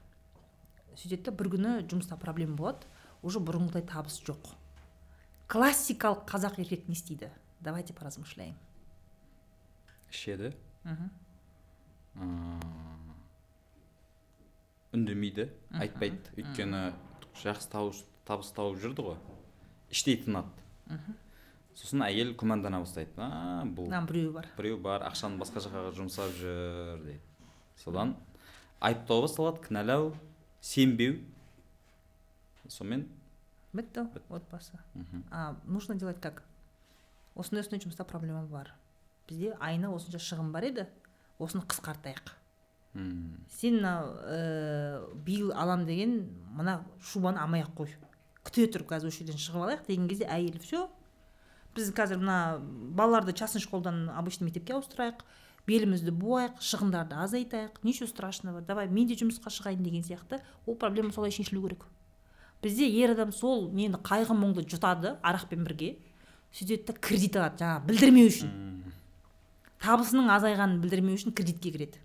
Сөйтеді 0.98 1.29
да 1.29 1.35
бір 1.38 1.53
күні 1.55 1.74
жұмыста 1.87 2.18
проблема 2.18 2.57
болады. 2.59 2.87
Уже 3.22 3.40
бұрынғыдай 3.42 3.85
табыс 3.88 4.20
жоқ. 4.24 4.54
Классикалық 5.48 6.26
қазақ 6.28 6.59
еркек 6.61 6.88
не 6.88 6.94
істейді? 6.94 7.31
Давайте 7.61 7.94
поразмышляем. 7.94 8.54
Ішеді 10.11 10.54
үндемейді 14.92 15.48
айтпайды. 15.78 16.33
Өйткені 16.38 16.83
жақсы 17.38 17.70
табыс, 17.70 18.52
тауып 18.57 18.78
жүрді 18.83 19.04
ғой. 19.11 19.18
Іштей 19.92 20.18
тынады 20.22 20.50
сосын 21.78 22.02
әйел 22.02 22.33
күмәндана 22.38 22.81
бастайды. 22.83 23.12
А 23.22 23.62
бұл 23.64 23.87
біреуі 24.09 24.33
бар. 24.35 24.48
біреу 24.57 24.78
бар 24.83 25.04
ақшаны 25.07 25.38
басқа 25.38 25.62
жаққа 25.62 25.92
жұмсап 25.94 26.33
жүр 26.35 27.04
дейді. 27.04 27.20
Содан 27.78 28.16
айыптау 28.81 29.22
басталады 29.22 29.62
кінәлау 29.68 30.14
сенбеу. 30.61 31.20
Сонымен 32.68 33.09
бітті 33.72 34.07
отбасы 34.28 34.78
мхм. 34.94 35.24
а 35.31 35.57
нужно 35.64 35.94
делать 35.94 36.20
как? 36.20 36.42
Осындай 37.35 37.62
осындай 37.62 37.81
жұмыста 37.81 38.04
проблема 38.04 38.42
бар. 38.46 38.72
Бізде 39.28 39.54
айына 39.61 39.92
осынша 39.94 40.18
шығын 40.18 40.52
бар 40.52 40.64
еді 40.64 40.87
осыны 41.38 41.62
қысқартайық. 41.62 42.33
М, 42.94 43.44
сен 43.50 43.76
мына 43.76 43.92
ә, 44.24 45.14
биыл 45.24 45.52
алам 45.52 45.87
деген 45.87 46.28
мына 46.50 46.85
шубаны 47.00 47.38
алмай 47.38 47.62
ақ 47.62 47.74
қой. 47.76 47.94
Күте 48.44 48.66
тұр 48.72 48.87
қазір 48.88 49.12
осы 49.12 49.22
жерден 49.22 49.38
шығып 49.38 49.62
алайық 49.66 49.87
деген 49.87 50.09
кезде 50.09 50.24
әйел 50.24 50.59
все 50.59 50.88
біз 51.76 51.92
қазір 51.94 52.18
мына 52.18 52.59
балаларды 52.96 53.33
частный 53.33 53.61
школдан 53.61 54.09
обычный 54.11 54.48
мектепке 54.48 54.74
ауыстырайық 54.74 55.22
белімізді 55.68 56.14
буайық 56.16 56.59
шығындарды 56.64 57.18
азайтайық 57.22 57.83
ничего 57.85 58.09
страшного 58.09 58.62
давай 58.62 58.88
мен 58.88 59.07
де 59.07 59.14
жұмысқа 59.14 59.52
шығайын 59.52 59.85
деген 59.85 60.02
сияқты. 60.02 60.40
Ол 60.66 60.74
проблема 60.74 61.12
солай 61.12 61.31
шешілу 61.31 61.62
керек. 61.68 61.85
Бізде 62.62 62.88
ер 62.88 63.14
адам 63.14 63.33
сол 63.33 63.71
нені 63.73 64.01
қайғы 64.03 64.35
мұңды 64.37 64.64
жұтады 64.68 65.16
арақпен 65.23 65.64
бірге. 65.64 65.97
Сөйтеді 66.53 66.87
да 66.88 66.92
кредит 66.94 67.37
алады 67.37 67.62
жаңағы 67.62 67.87
білдірмеу 67.88 68.29
үшін. 68.31 68.53
Табысының 69.83 70.31
азайғанын 70.35 70.81
білдірмеу 70.83 71.18
үшін 71.18 71.35
кредитке 71.37 71.71
кіреді. 71.71 72.01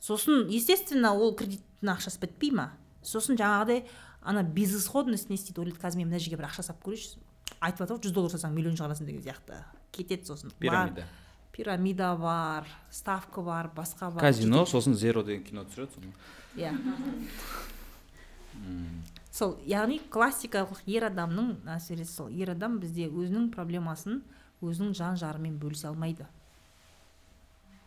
Сосын 0.00 0.46
естественно 0.48 1.12
ол 1.12 1.34
кредиттің 1.36 1.90
ақшасы 1.92 2.20
бітпей 2.22 2.54
ма? 2.56 2.70
Сосын 3.04 3.36
жаңағыдай 3.36 3.84
ана 4.22 4.42
безысходность 4.44 5.28
не 5.28 5.36
істейді 5.36 5.60
ойлайды 5.60 5.80
қазір 5.82 6.00
мен 6.00 6.08
мына 6.08 6.20
жерге 6.22 6.38
бір 6.40 6.48
ақша 6.48 6.64
салып 6.64 6.86
көрейінші 6.86 7.18
айтып 7.60 7.82
жатыр 7.82 7.98
ғой 7.98 8.04
жүз 8.06 8.14
доллар 8.16 8.32
салсаң 8.32 8.54
миллион 8.54 8.76
шығарасың 8.78 9.08
деген 9.10 9.22
сияқты. 9.26 9.60
Кетеді 9.92 10.24
сосын. 10.30 10.52
Бар- 10.52 10.60
пирамида. 10.60 11.04
Пирамида 11.52 12.16
бар 12.16 12.68
ставка 12.90 13.42
бар 13.42 13.70
басқа 13.76 14.10
бар. 14.10 14.20
Казино 14.20 14.64
сосын 14.64 14.94
зеро 14.94 15.22
деген 15.22 15.44
кино 15.44 15.64
түсіреді 15.64 15.98
соны. 15.98 16.12
Иә. 16.56 16.72
Сол 19.30 19.56
яғни 19.66 20.00
классикалық 20.10 20.82
ер 20.90 21.06
адамның 21.10 21.60
мәселесі 21.64 22.12
сол 22.12 22.30
ер 22.34 22.52
адам 22.54 22.78
бізде 22.82 23.08
өзінің 23.08 23.50
проблемасын 23.54 24.22
өзінің 24.60 24.94
жан 24.98 25.18
жарымен 25.20 25.58
бөлісе 25.60 25.88
алмайды. 25.88 26.26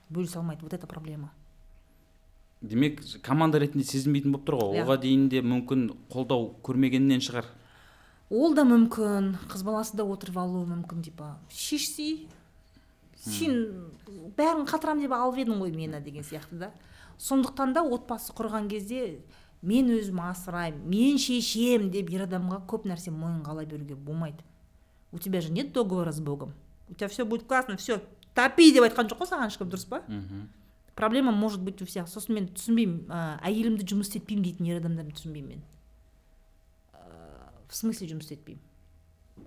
Бөлісе 0.10 0.40
алмайды 0.40 0.64
вот 0.64 0.74
это 0.74 0.88
проблема. 0.88 1.32
Демек 2.62 3.02
команда 3.22 3.60
ретінде 3.60 3.84
сезінбейтін 3.84 4.32
болып 4.32 4.48
тұр 4.48 4.60
ғой. 4.62 4.78
Иә. 4.78 4.86
оған 4.86 5.02
дейін 5.04 5.28
де 5.30 5.42
мүмкін 5.44 5.90
қолдау 6.10 6.54
көрмегеннен 6.64 7.20
шығар. 7.20 7.50
Ол 8.32 8.56
да 8.56 8.64
мүмкін 8.64 9.34
қыз 9.52 9.66
баласы 9.68 9.98
да 10.00 10.06
отырып 10.08 10.38
алуы 10.40 10.64
мүмкін 10.70 11.04
типа 11.04 11.36
шешсей 11.52 12.30
сен 13.20 13.92
бәрін 14.38 14.64
қатырамын 14.70 15.04
деп 15.04 15.12
алып 15.12 15.44
едің 15.44 15.60
ғой 15.60 15.76
мені 15.76 16.00
деген 16.00 16.24
сияқты 16.24 16.58
да. 16.58 16.72
Сондықтан 17.18 17.74
да 17.76 17.84
отбасы 17.84 18.34
құрған 18.34 18.70
кезде 18.72 19.20
мен 19.64 19.90
өзім 19.96 20.20
асыраймын 20.20 20.84
мен 20.92 21.18
шешем 21.18 21.90
деп 21.92 22.12
ер 22.12 22.26
адамға 22.28 22.64
көп 22.68 22.86
нәрсе 22.90 23.12
мойынға 23.16 23.66
беруге 23.66 23.96
болмайды. 23.96 24.44
У 25.12 25.20
тебя 25.20 25.42
же 25.42 25.52
нет 25.52 25.72
договора 25.72 26.12
с 26.12 26.20
богом? 26.20 26.54
У 26.90 26.94
тебя 26.94 27.08
все 27.08 27.26
будет 27.26 27.48
классно 27.48 27.78
все 27.78 28.02
топи 28.36 28.72
деп 28.74 28.84
айтқан 28.84 29.08
жоқ 29.08 29.24
қой 29.24 29.30
саған 29.30 29.52
ешкім 29.52 29.70
дұрыс 29.72 29.88
па? 29.88 30.04
Проблема 30.96 31.32
может 31.32 31.62
быть 31.62 31.82
у 31.82 31.86
всех. 31.86 32.08
Сосын 32.08 32.36
мен 32.36 32.48
түсінбеймін 32.54 33.08
ә, 33.10 33.40
әйелімді 33.42 33.88
жұмыс 33.90 34.12
істетпеймін 34.12 34.44
дейтін 34.46 34.68
ер 34.70 34.78
адамдарды 34.78 35.16
түсінбеймін 35.18 35.56
мен. 35.56 35.64
Ә, 36.94 37.08
в 37.66 37.74
смысле 37.74 38.12
жұмыс 38.12 38.28
істетпеймін? 38.28 38.62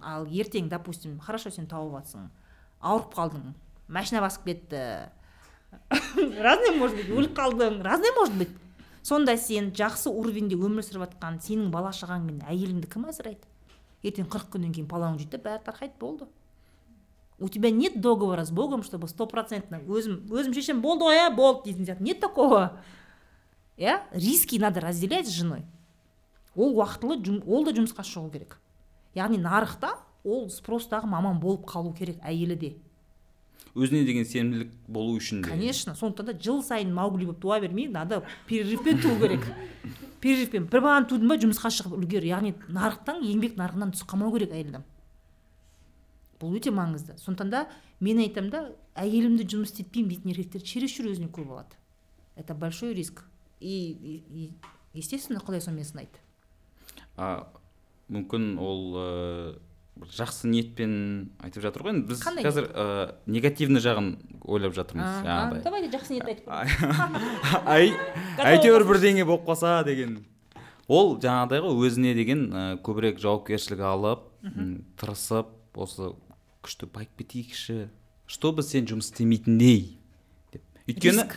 Ал 0.03 0.27
ертең 0.27 0.67
допустим 0.69 1.21
хорошо 1.23 1.53
сен 1.55 1.69
тауып 1.71 2.01
жатсың 2.01 2.27
ауырып 2.83 3.15
қалдың 3.15 3.55
машина 3.87 4.25
басып 4.25 4.49
кетті. 4.49 4.83
Разный 6.43 6.75
может 6.79 6.97
быть 6.97 7.11
өліп 7.15 7.37
қалдың 7.39 7.83
разный 7.83 8.11
может 8.17 8.35
быть. 8.35 8.51
Сонда 9.07 9.37
сен 9.39 9.71
жақсы 9.71 10.11
уровеньде 10.11 10.59
өмір 10.59 10.83
сүріп 10.83 11.07
жатқан 11.07 11.39
сенің 11.45 11.71
бала 11.71 11.93
шағаң 11.95 12.25
мен 12.27 12.41
әйеліңді 12.51 12.91
кім 12.91 13.07
асырайды 13.13 13.47
ертең 14.07 14.27
қырық 14.31 14.51
күннен 14.55 14.75
кейін 14.75 14.89
палауың 14.91 15.19
да 15.31 15.39
бәрі 15.39 15.63
тарқайды 15.65 15.95
болды. 16.01 16.27
У 17.39 17.49
тебя 17.49 17.71
нет 17.71 18.01
договора 18.01 18.45
с 18.45 18.51
богом 18.51 18.83
чтобы 18.83 19.09
стопроцентно 19.09 19.81
өзім 19.85 20.25
өзім 20.31 20.55
шешем 20.55 20.81
болды 20.81 21.05
ғой 21.05 21.19
иә 21.21 21.35
болды 21.35 21.71
дейтін 21.71 21.85
сияқты. 21.85 22.03
Нет 22.03 22.21
такого. 22.21 22.81
Иә 23.77 24.03
риски 24.13 24.57
надо 24.59 24.81
разделять 24.81 25.27
с 25.27 25.31
женой. 25.31 25.65
Ол 26.55 26.75
уақытылы 26.75 27.43
ол 27.45 27.65
да 27.65 27.73
жұмысқа 27.73 28.05
шығу 28.05 28.31
керек. 28.33 28.59
Яғни 29.15 29.37
нарықта 29.37 29.99
ол 30.25 30.49
спростағы 30.49 31.07
маман 31.07 31.39
болып 31.41 31.67
қалу 31.69 31.93
керек 31.93 32.17
әйелі 32.25 32.57
де. 32.57 32.77
Өзіне 33.77 34.05
деген 34.09 34.25
сенімділік 34.25 34.73
болу 34.89 35.17
үшін 35.21 35.43
де. 35.43 35.51
Конечно 35.51 35.95
сондықтан 35.95 36.27
да 36.27 36.35
жыл 36.39 36.63
сайын 36.65 36.93
маугли 36.95 37.27
болып 37.27 37.41
туа 37.41 37.61
бермей 37.61 37.89
надо 37.89 38.23
перерывпен 38.47 39.01
туу 39.03 39.19
керек. 39.21 39.47
Перерывпен. 40.21 40.69
Бір 40.73 40.81
баланы 40.81 41.09
тудың 41.11 41.29
ба 41.29 41.39
жұмысқа 41.41 41.71
шығып 41.71 41.97
үлгер. 41.99 42.25
Яғни 42.25 42.55
нарықтан 42.69 43.23
еңбек 43.25 43.57
нарығынан 43.61 43.93
түсіп 43.95 44.13
қалмау 44.13 44.33
керек 44.35 44.53
әйел 44.57 44.75
адам. 44.75 44.87
Бұл 46.41 46.57
өте 46.57 46.73
маңызды. 46.73 47.19
Сондықтан 47.21 47.51
да 47.53 47.67
мен 48.01 48.21
айтамын 48.25 48.51
да 48.51 48.63
әйелімді 48.97 49.45
жұмыс 49.45 49.73
істетпеймін 49.75 50.15
дейтін 50.15 50.33
еркектер 50.33 50.65
чересчур 50.65 51.13
өзіне 51.13 51.29
көп 51.33 51.53
алады 51.53 51.77
это 52.37 52.55
большой 52.55 52.95
риск. 52.95 53.25
И, 53.59 53.91
и, 53.91 54.23
и 54.31 54.53
естественно 54.93 55.41
құдай 55.41 55.63
сонымен 55.65 55.89
сынайды. 55.89 56.21
А, 57.17 57.49
мүмкін 58.13 58.59
ол 58.61 58.83
ә, 59.01 59.07
бір 59.57 59.57
жақсы 60.05 60.49
ниетпен 60.51 60.93
айтып 61.41 61.63
жатыр 61.65 61.83
ғой 61.87 61.95
енді 61.95 62.11
біз 62.11 62.21
Қандай 62.23 62.45
қазір 62.45 62.67
ә, 62.71 62.85
негативный 63.27 63.81
жағын 63.81 64.11
ойлап 64.45 64.75
жатырмыз 64.77 65.23
жаңағыдай. 65.25 65.63
давайте 65.65 65.91
жақсы 65.97 66.13
ниет 66.13 66.29
айтып 66.29 66.49
ай 67.77 67.93
әйтеуір 68.45 68.85
бірдеңе 68.87 69.25
болып 69.25 69.47
қалса 69.49 69.83
деген. 69.89 70.19
Ол 70.87 71.17
жаңағыдай 71.19 71.65
ғой 71.65 71.89
өзіне 71.89 72.15
деген 72.15 72.47
ә, 72.53 72.65
көбірек 72.85 73.19
жауапкершілік 73.23 73.81
алып 73.81 74.29
тырысып 75.01 75.51
осы 75.75 76.13
күшті 76.63 76.89
байып 76.93 77.17
кетейікші. 77.19 77.89
Чтобы 78.27 78.63
сен 78.67 78.87
жұмыс 78.91 79.11
істемейтіндей? 79.13 79.97
деп. 80.53 80.63
Өйткені 80.87 81.23
Риск. 81.25 81.37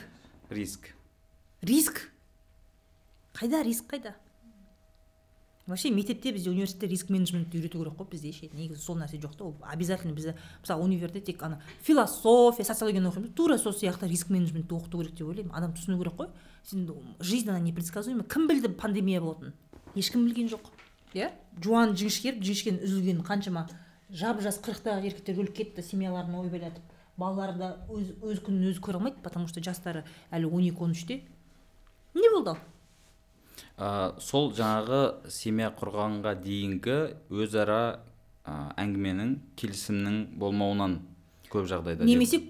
риск. 0.50 0.88
Риск? 1.62 2.00
Қайда 3.38 3.64
риск 3.64 3.86
қайда? 3.92 4.16
Вообще 5.70 5.92
мектепте 5.92 6.32
бізде 6.32 6.50
университетте 6.50 6.88
риск 6.88 7.10
менеджментті 7.10 7.58
үйрету 7.58 7.80
керек 7.80 7.96
қой 7.96 8.10
бізде 8.12 8.32
ше 8.34 8.50
негізі 8.54 8.82
сол 8.82 8.98
нәрсе 8.98 9.20
жоқ 9.22 9.38
та. 9.38 9.44
Ол 9.46 9.56
обязательно 9.62 10.14
бізде 10.14 10.36
мысалы 10.62 10.84
универде 10.84 11.22
тек 11.22 11.42
ана 11.44 11.62
философия 11.82 12.66
социологияны 12.66 13.10
оқимыз. 13.10 13.34
Тура 13.36 13.58
сол 13.58 13.74
сияқты 13.74 14.08
риск 14.08 14.30
менеджментті 14.30 14.76
оқыту 14.76 15.00
керек 15.00 15.16
деп 15.16 15.28
ойлаймын. 15.28 15.54
Адам 15.56 15.74
түсіну 15.74 15.98
керек 15.98 16.14
қой. 16.14 16.30
Сен 16.64 16.90
жизнь 17.20 17.50
она 17.50 17.60
непредсказуема. 17.60 18.24
Кім 18.24 18.48
білді 18.48 18.70
пандемия 18.76 19.22
болатынын? 19.22 19.54
Ешкім 19.96 20.26
білген 20.26 20.50
жоқ. 20.50 20.72
Иә? 21.14 21.32
Жуан 21.64 21.96
жіңішкеріп 21.98 22.44
жіңішкенің 22.44 22.84
үзілгенін 22.86 23.24
қаншама 23.26 23.68
жап 24.10 24.42
жас 24.42 24.60
қырықтағы 24.62 25.06
еркектер 25.10 25.38
өліп 25.42 25.56
кетті 25.58 25.84
семьяларын 25.86 26.36
ойбайлатып 26.38 26.84
балалары 27.18 27.58
да 27.58 27.70
өз, 27.90 28.14
өз 28.22 28.42
күнін 28.46 28.70
өзі 28.72 28.82
көре 28.82 28.98
алмайды 28.98 29.22
потому 29.24 29.48
что 29.48 29.62
жастары 29.62 30.04
әлі 30.30 30.50
он 30.50 30.66
екі 30.70 30.84
он 30.86 30.92
үште. 30.94 31.22
Не 32.14 32.30
болды 32.34 32.52
ал? 32.52 32.58
Ә, 33.80 34.20
сол 34.20 34.52
жаңағы 34.54 35.30
семья 35.32 35.72
құрғанға 35.80 36.36
дейінгі 36.44 36.98
өзара 37.32 37.80
ә, 38.44 38.56
әңгіменің 38.84 39.36
келісімнің 39.60 40.18
болмауынан 40.40 41.00
көп 41.50 41.70
жағдайда 41.72 42.06
немесе 42.06 42.42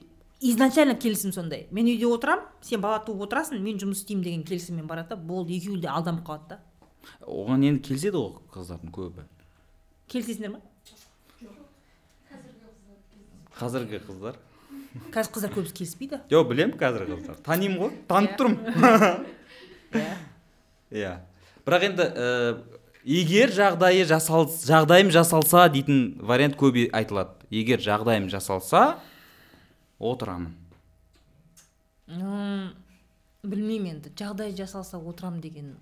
изначально 0.42 0.96
келісім 1.00 1.34
сондай. 1.36 1.68
Мен 1.72 1.86
үйде 1.92 2.08
отырамын 2.08 2.46
сен 2.66 2.82
бала 2.82 3.02
туып 3.06 3.26
отырасың 3.28 3.62
мен 3.64 3.78
жұмыс 3.80 4.04
істеймін 4.04 4.24
деген 4.24 4.44
келісіммен 4.48 4.88
барады 4.88 5.14
да 5.14 5.16
болды 5.18 5.56
екеуі 5.58 5.82
де 5.84 5.90
алданып 5.92 6.26
қалады 6.28 6.56
да. 6.56 6.60
Оған 7.28 7.64
енді 7.68 7.84
келіседі 7.88 8.18
ғой 8.18 8.40
қыздардың 8.54 8.94
көбі. 8.96 9.26
Келісесіңдер 10.10 10.56
ма 10.56 10.62
қазіргі 13.60 14.00
қыздар. 14.08 14.38
Қазір 15.12 15.32
қыздар 15.36 15.52
көбісі 15.54 15.76
келіспейді. 15.76 16.20
Жоқ 16.32 16.48
білемін 16.50 16.78
қазіргі 16.80 17.18
қыздар. 17.20 17.40
Танимын 17.44 17.82
ғой 17.82 17.98
танып 18.08 18.32
Иә. 18.32 18.38
тұрмын. 18.40 19.26
Иә. 20.00 20.14
Иә. 20.92 21.20
Бірақ 21.66 21.86
енді 21.90 22.06
ә, 22.06 22.30
егер 23.04 23.54
жағдайы 23.54 24.06
жасал 24.10 24.48
жағдайым 24.50 25.12
жасалса 25.14 25.68
дейтін 25.70 26.18
вариант 26.22 26.58
көп 26.60 26.80
айтылады. 26.94 27.36
Егер 27.50 27.82
жағдайым 27.82 28.30
жасалса 28.30 29.00
отырамын. 30.00 30.54
Білмеймін 33.44 34.00
енді. 34.00 34.12
Жағдай 34.18 34.56
жасалса 34.58 34.98
отырам 34.98 35.40
деген. 35.42 35.78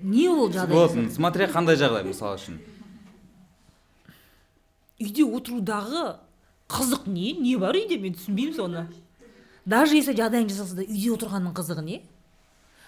Не 0.00 0.28
ол 0.28 0.50
жағдай 0.52 0.76
вот 0.76 1.12
смотря 1.14 1.46
қандай 1.48 1.78
жағдай 1.80 2.04
мысалы 2.04 2.40
үшін. 2.40 2.58
Үйде 5.00 5.24
отырудағы 5.24 6.18
қызық 6.68 7.06
не? 7.08 7.32
Не 7.36 7.56
бар 7.60 7.76
үйде? 7.76 7.96
Мен 8.00 8.16
түсінбеймін 8.16 8.56
соны. 8.56 8.86
Даже 9.66 9.98
если 9.98 10.14
жағдайың 10.16 10.48
жасалса 10.52 10.78
да 10.78 10.86
үйде 10.86 11.10
отырғанның 11.16 11.54
қызығы 11.58 11.84
не? 11.84 12.02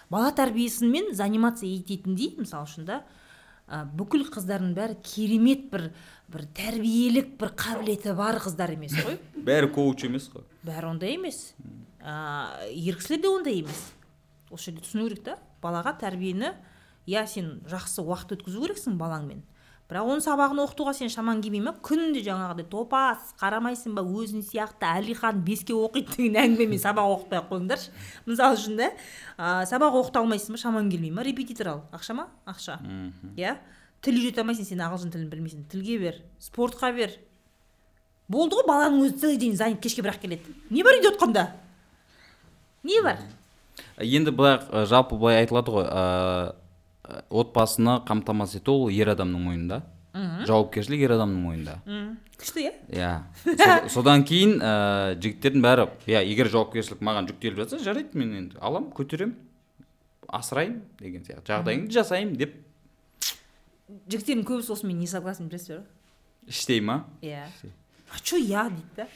Бала 0.09 0.31
тәрбиесімен 0.33 1.13
заниматься 1.17 1.67
ететіндей 1.67 2.37
мысалы 2.39 2.69
үшін 2.69 2.87
да. 2.89 3.03
Ә, 3.69 3.83
бүкіл 3.85 4.25
қыздардың 4.33 4.73
бәрі 4.79 4.97
керемет 5.05 5.67
бір 5.73 5.91
бір 6.33 6.47
тәрбиелік 6.57 7.35
бір 7.41 7.53
қабілеті 7.59 8.15
бар 8.17 8.41
қыздар 8.41 8.73
емес 8.73 8.95
қой. 8.97 9.19
Бәрі 9.49 9.69
коуч 9.75 10.07
емес 10.09 10.31
қой. 10.33 10.47
Бәрі 10.65 10.95
ондай 10.95 11.19
емес. 11.19 11.53
Ә, 12.01 12.65
ер 12.73 12.97
кісілер 12.97 13.21
де 13.27 13.29
ондай 13.29 13.61
емес. 13.61 13.83
Осы 14.49 14.71
жерде 14.71 14.87
түсіну 14.87 15.11
керек 15.11 15.27
та. 15.27 15.37
Балаға 15.61 15.93
тәрбиені 16.01 16.55
иә 17.09 17.27
сен 17.29 17.59
жақсы 17.69 18.01
уақыт 18.07 18.39
өткізу 18.39 18.65
керексің 18.65 18.97
балаңмен. 19.01 19.43
Бірақ 19.89 20.05
оның 20.05 20.21
сабағын 20.21 20.59
оқытуға 20.67 20.93
сен 20.99 21.09
шамаң 21.09 21.39
келмей 21.41 21.63
ма 21.65 21.73
күнде 21.81 22.21
жаңағыдай 22.27 22.67
топас 22.69 23.31
қарамайсың 23.41 23.95
ба 23.97 24.03
өзің 24.05 24.43
сияқты 24.45 24.85
әлихан 24.85 25.41
беске 25.47 25.73
оқиды 25.73 26.13
деген 26.13 26.37
әңгімемен 26.43 26.83
сабақ 26.83 27.09
оқытпай 27.15 27.41
ақ 27.41 27.49
қойыңдаршы. 27.49 27.95
Мысалы 28.29 28.59
үшін 28.59 28.77
да 28.77 28.91
ә, 29.39 29.65
сабақ 29.71 29.97
оқыта 30.03 30.21
алмайсың 30.21 30.59
ба 30.59 30.61
шамаң 30.61 30.91
келмей 30.93 31.11
ма 31.11 31.25
репетитор 31.25 31.73
ал. 31.73 31.81
Ақша 31.97 32.19
ма? 32.19 32.29
Ақша. 32.45 32.77
Иә? 33.41 33.57
Тіл 34.05 34.21
үйрете 34.21 34.45
алмайсың 34.45 34.69
сен 34.69 34.85
ағылшын 34.85 35.15
тілін 35.15 35.33
білмейсің. 35.33 35.65
Тілге 35.73 35.97
бер 36.05 36.21
спортқа 36.37 36.93
бер. 36.93 37.17
Болды 38.29 38.61
ғой 38.61 38.69
баланың 38.69 39.09
өзі 39.09 39.23
целый 39.25 39.41
день 39.41 39.57
занят 39.57 39.81
кешке 39.81 40.05
бірақ 40.05 40.21
келеді. 40.21 40.53
Не 40.69 40.85
бар 40.85 41.01
үйде 41.01 41.15
отқанда? 41.15 41.49
Не 42.85 43.01
бар? 43.03 43.25
Енді 43.97 44.31
былай 44.37 44.85
жалпы 44.87 45.17
былай 45.17 45.41
айтылады 45.41 45.73
ғой 45.73 45.89
ә, 45.89 46.53
отбасыны 47.31 47.99
қамтамасыз 48.09 48.61
ету 48.61 48.75
ол 48.85 48.93
ер 48.93 49.13
адамның 49.15 49.45
мойнында 49.49 49.83
жауапкершілік 50.49 51.05
ер 51.07 51.15
адамның 51.19 51.43
мойнында 51.45 51.77
күшті 52.39 52.63
иә? 52.69 52.73
Иә. 52.95 53.11
Со- 53.59 53.89
содан 53.91 54.23
кейін 54.27 54.61
ә, 54.63 54.73
жігіттердің 55.19 55.65
бәрі 55.65 55.89
иә 56.07 56.23
егер 56.23 56.51
жауапкершілік 56.53 57.03
маған 57.03 57.27
жүктеліп 57.33 57.65
жатса 57.65 57.81
жарайды 57.83 58.19
мен 58.19 58.35
енді 58.39 58.61
аламын 58.63 58.93
көтеремін 58.95 59.35
асыраймын 60.29 60.83
деген 61.01 61.25
сияқты. 61.27 61.49
Жағдайыңды 61.51 61.97
жасаймын 61.97 62.37
деп. 62.39 62.55
Жігіттердің 64.07 64.45
көбісі 64.47 64.75
осымен 64.77 65.01
не 65.03 65.09
согласен 65.11 65.49
білесіздер 65.51 65.83
ба 65.83 65.99
іштей 66.49 66.81
ма? 66.81 67.05
Иә. 67.23 67.45
А 68.15 68.19
че 68.23 68.39
я? 68.39 68.69
дейді 68.71 68.89
да 68.97 69.07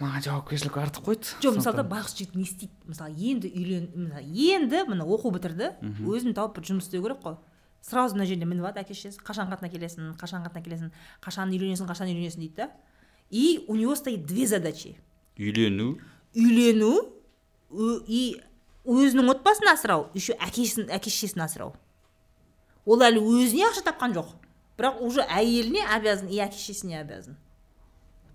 маған 0.00 0.24
жауапкершілік 0.24 0.76
артық 0.78 1.06
қойды 1.06 1.36
жоқ 1.42 1.58
мысалы 1.58 1.76
да 1.80 1.84
байғұс 1.88 2.14
жігіт 2.18 2.34
не 2.36 2.44
істейді? 2.44 2.72
Мысалы 2.86 3.14
енді 3.14 3.50
үйлен 3.50 3.88
мысалы 3.94 4.24
енді 4.24 4.82
міне 4.90 5.06
оқу 5.06 5.32
бітірді 5.34 5.70
өзін 6.04 6.34
тауып 6.34 6.58
бір 6.58 6.66
жұмыс 6.70 6.88
істеу 6.88 7.02
керек 7.02 7.22
қой. 7.24 7.36
Сразу 7.84 8.16
мына 8.16 8.26
жерде 8.26 8.46
мініп 8.48 8.64
алады 8.64 8.80
әке 8.80 8.94
шешесі 8.96 9.20
қашан 9.20 9.50
қатына 9.52 9.70
келесің 9.72 10.14
қашан 10.20 10.44
қатына 10.46 10.64
келесің 10.64 10.92
қашан 11.24 11.52
үйленесің 11.52 11.88
қашан 11.88 12.08
үйленесің 12.08 12.40
дейді 12.40 12.56
да. 12.56 12.70
И 13.30 13.64
у 13.68 13.76
него 13.76 13.94
стоит 13.94 14.26
две 14.26 14.46
задачи. 14.46 14.96
Үйлену. 15.36 15.98
Үйлену 16.34 16.92
и 18.08 18.40
өзінің 18.84 19.30
отбасын 19.34 19.68
асырау 19.72 20.08
еще 20.14 20.36
әкесін 20.40 20.88
әке 20.92 21.10
шешесін 21.10 21.44
асырау. 21.44 21.74
Ол 22.84 23.00
әлі 23.04 23.20
өзіне 23.20 23.68
ақша 23.68 23.84
тапқан 23.88 24.16
жоқ. 24.16 24.32
Бірақ 24.78 25.00
уже 25.04 25.24
әйеліне 25.28 25.84
обязан 25.96 26.28
и 26.28 26.40
әке 26.40 26.56
шешесіне 26.56 27.00
обязан. 27.00 27.36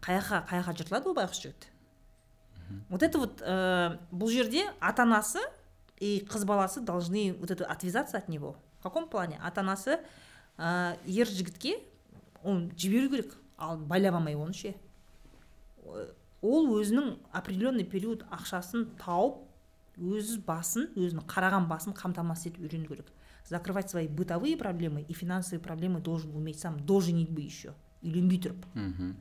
Қай 0.02 0.20
жаққа 0.22 0.76
жыртылады 0.78 1.12
ол 1.12 1.18
байғұс 1.18 1.42
жігіт. 1.44 1.68
Вот 2.90 3.04
это 3.04 3.18
вот 3.18 3.42
ә, 3.42 3.98
бұл 4.12 4.30
жерде 4.30 4.68
ата 4.80 5.04
анасы 5.04 5.42
и 6.00 6.26
қыз 6.30 6.46
баласы 6.46 6.82
должны 6.82 7.34
вот 7.40 7.52
это 7.52 7.66
отвязаться 7.66 8.18
от 8.18 8.30
него. 8.30 8.56
В 8.80 8.84
каком 8.84 9.10
плане? 9.10 9.40
Ата 9.44 9.62
анасы 9.62 10.00
ә, 10.58 10.98
ер 11.06 11.28
жігітке 11.28 11.80
оны 12.44 12.70
жіберу 12.78 13.10
керек. 13.10 13.38
Ал 13.58 13.78
байлап 13.78 14.16
алмай 14.16 14.36
оны 14.36 14.54
ше. 14.54 14.76
Ол 16.42 16.70
өзінің 16.78 17.18
определенный 17.34 17.84
период 17.84 18.24
ақшасын 18.32 18.86
тауып 19.02 19.42
өз 19.98 20.38
басын 20.46 20.92
өзінің 20.96 21.26
қараған 21.28 21.68
басын 21.68 21.98
қамтамасыз 21.98 22.54
етіп 22.54 22.70
үйрену 22.70 22.88
керек. 22.88 23.10
Закрывать 23.50 23.90
свои 23.90 24.08
бытовые 24.08 24.56
проблемы 24.56 25.02
и 25.02 25.14
финансовые 25.14 25.60
проблемы 25.60 26.00
должен 26.00 26.36
уметь 26.36 26.60
сам 26.60 26.80
до 26.80 27.02
женитьбы 27.02 27.42
еще. 27.42 27.74
Үйленбей 28.04 28.40
тұрып 28.40 28.64
мхм 28.76 29.16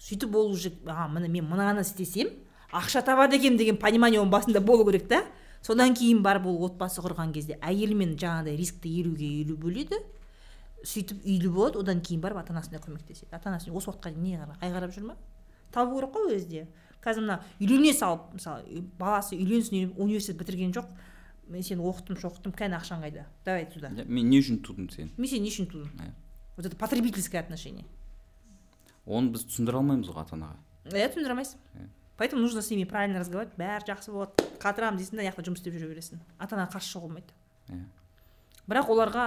сөйтіп 0.00 0.34
ол 0.36 0.52
уже 0.52 0.72
а 0.86 1.08
міне 1.08 1.28
мен 1.28 1.44
мынаны 1.50 1.80
істесем 1.82 2.28
ақша 2.72 3.02
табады 3.04 3.36
екенмін 3.38 3.58
деген 3.58 3.76
понимание 3.76 4.20
оның 4.20 4.30
басында 4.30 4.60
болу 4.60 4.84
керек 4.84 5.08
та. 5.08 5.24
Содан 5.62 5.94
кейін 5.94 6.22
барып 6.22 6.46
ол 6.46 6.64
отбасы 6.68 7.02
құрған 7.02 7.32
кезде 7.34 7.58
әйелімен 7.60 8.14
жаңағыдай 8.16 8.56
рискті 8.56 8.92
елуге 9.00 9.26
елу 9.42 9.56
бөледі. 9.58 9.98
Сөйтіп 10.86 11.24
үйлі 11.26 11.48
болады 11.50 11.80
одан 11.82 12.00
кейін 12.00 12.20
барып 12.22 12.38
ата 12.38 12.52
анасына 12.54 12.78
көмектеседі. 12.78 13.32
Ата 13.34 13.50
анасы 13.50 13.72
осы 13.72 13.90
уақытқа 13.90 14.12
дейін 14.14 14.22
не 14.22 14.36
қара- 14.38 14.58
қай 14.60 14.70
қарап 14.70 14.94
жүр 14.94 15.06
ма? 15.08 15.16
Табу 15.72 15.96
керек 15.98 16.14
қой 16.14 16.36
өзі 16.36 16.46
де. 16.48 16.68
Қазір 17.02 17.24
мына 17.26 17.40
үйлене 17.58 17.92
салып 17.92 18.30
мысалы 18.38 18.84
баласы 18.98 19.34
үйленсін 19.34 19.94
университет 19.98 20.38
бітірген 20.38 20.72
жоқ. 20.72 20.86
Мен 21.48 21.62
сені 21.62 21.82
оқыттым 21.82 22.20
шоқыттым 22.22 22.54
кәне 22.54 22.78
ақшаң 22.78 23.02
қайда? 23.02 23.26
Давай 23.44 23.66
сюда. 23.74 23.88
Мен 24.06 24.28
не 24.30 24.38
үшін 24.38 24.62
тудым 24.62 24.88
сені? 24.92 25.10
Мен 25.16 25.26
сені 25.28 25.40
не 25.40 25.50
үшін 25.50 25.66
тудым? 25.66 25.90
Иә. 25.98 26.12
вот 26.56 26.66
это 26.66 26.76
потребительское 26.76 27.40
отношение. 27.40 27.84
Оны 29.08 29.32
біз 29.34 29.48
түсіндіре 29.48 29.80
алмаймыз 29.80 30.12
ғой 30.12 30.22
ата 30.22 30.36
анаға 30.36 30.58
иә 30.92 31.08
түсіндіре 31.12 31.34
алмайсың. 31.34 31.60
Иә. 31.74 31.88
поэтому 32.16 32.42
нужно 32.42 32.62
с 32.62 32.70
ними 32.70 32.84
правильно 32.84 33.20
разговаривать. 33.20 33.56
Бәрі 33.56 33.84
жақсы 33.88 34.12
болады. 34.12 34.32
Қатырамын 34.58 34.98
дейсің 34.98 35.16
да 35.16 35.22
ана 35.22 35.30
жақта 35.30 35.44
жұмыс 35.46 35.60
істеп 35.60 35.74
жүре 35.74 35.88
бересің. 35.92 36.20
Ата 36.38 36.56
анаға 36.56 36.78
қарсы 36.78 36.92
шығуға 36.92 37.08
болмайды. 37.08 37.32
Иә. 37.68 37.84
бірақ 38.68 38.90
оларға 38.92 39.26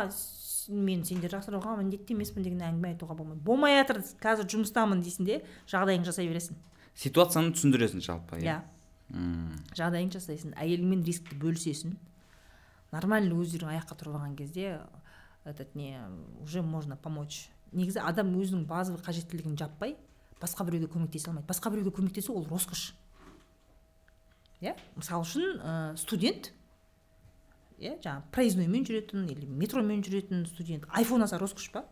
мен 0.70 1.06
сендер 1.06 1.32
жақсаруға 1.32 1.78
міндетті 1.80 2.14
емеспін 2.14 2.44
деген 2.44 2.62
әңгіме 2.62 2.94
айтуға 2.94 3.16
болмайды. 3.16 3.42
Болмай 3.42 3.78
жатыр. 3.80 4.02
Қазір 4.22 4.50
жұмыстамын 4.52 5.02
дейсің 5.02 5.26
де 5.26 5.42
жағдайыңды 5.72 6.12
жасай 6.12 6.28
бересің. 6.30 6.60
Ситуацияны 6.96 7.56
түсіндіресің 7.56 8.04
жалпы 8.06 8.42
иә? 8.44 8.62
Мм. 9.10 9.58
жағдайыңды 9.74 10.20
жасайсың. 10.20 10.54
Әйеліңмен 10.60 11.04
рискті 11.08 11.36
бөлісесің. 11.42 11.96
Нормально 12.92 13.40
өздерің 13.40 13.72
аяққа 13.74 13.98
тұрып 13.98 14.20
алған 14.20 14.36
кезде 14.38 14.80
этот 15.44 15.74
не 15.76 15.98
уже 16.44 16.62
можно 16.62 16.96
помочь. 16.96 17.50
Негізі 17.72 18.02
адам 18.04 18.34
өзінің 18.40 18.66
базовый 18.70 19.02
қажеттілігін 19.04 19.58
жаппай 19.60 19.96
басқа 20.42 20.66
біреуге 20.66 20.90
көмектесе 20.92 21.30
алмайды. 21.30 21.48
Басқа 21.48 21.72
біреуге 21.72 21.94
көмектесу 21.96 22.34
ол 22.34 22.48
роскошь. 22.50 22.94
Иә? 24.62 24.76
Мысалы 24.96 25.26
үшін 25.26 25.62
ә, 25.62 25.96
студент 25.98 26.52
иә 27.82 27.96
жаңағы 28.02 28.30
проездноймен 28.34 28.86
жүретін 28.86 29.30
или 29.32 29.46
метромен 29.46 30.04
жүретін 30.06 30.46
студент. 30.50 30.86
айфон 30.90 31.22
алса 31.22 31.40
роскошь 31.42 31.72
па? 31.72 31.86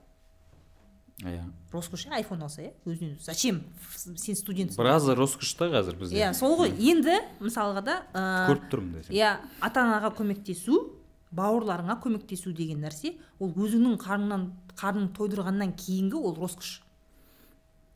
Иә. 1.24 1.44
Роскошь 1.72 2.06
иә 2.08 2.14
айфон 2.20 2.42
алса 2.44 2.62
иә 2.62 2.74
өзінен 2.86 3.16
өзі. 3.18 3.26
зачем 3.26 3.64
сен 3.96 4.36
студентсің 4.36 4.78
біразы 4.78 5.16
роскошь 5.16 5.54
та 5.58 5.66
қазір 5.70 5.98
бізде. 5.98 6.18
Иә 6.22 6.34
сол 6.34 6.58
ғой. 6.58 6.74
Енді 6.78 7.18
мысалға 7.40 7.82
да 7.82 7.96
көріп 8.14 8.70
тұрмын 8.70 9.10
иә 9.10 9.38
ата 9.60 9.82
анаға 9.82 10.14
көмектесу 10.16 10.99
бауырларыңа 11.36 12.00
көмектесу 12.04 12.54
деген 12.56 12.82
нәрсе 12.86 13.16
ол 13.40 13.52
өзіңнің 13.54 13.98
қарныңнан 14.02 14.46
қарның 14.80 15.12
тойдырғаннан 15.18 15.76
кейінгі 15.78 16.18
ол 16.18 16.36
роскошь 16.40 16.80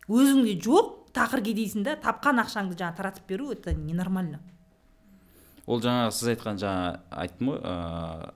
өзіңде 0.10 0.58
жоқ 0.62 0.94
тақыр 1.16 1.44
кедейсің 1.46 1.86
да 1.86 1.96
тапқан 2.02 2.42
ақшаңды 2.44 2.78
жаңа 2.80 2.96
таратып 2.98 3.28
беру 3.28 3.52
это 3.54 3.74
ненормально. 3.74 4.40
Ол 5.66 5.80
жаңағы 5.82 6.12
сіз 6.12 6.34
айтқан 6.34 6.60
жаңа 6.60 7.04
айттым 7.10 7.54
ғой 7.54 7.62
ыыы 7.62 8.32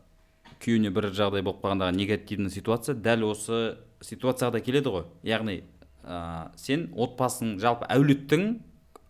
күйеуіне 0.64 0.92
бір 0.94 1.10
жағдай 1.14 1.44
болып 1.46 1.60
қалғандағы 1.62 1.98
негативный 1.98 2.50
ситуация 2.54 2.96
дәл 2.96 3.28
осы 3.28 3.78
ситуацияға 4.02 4.58
да 4.58 4.62
келеді 4.64 4.94
ғой. 4.94 5.04
Яғни 5.28 5.60
ә, 6.04 6.50
сен 6.58 6.88
отбасың 6.96 7.58
жалпы 7.62 7.86
әулеттің 7.94 8.48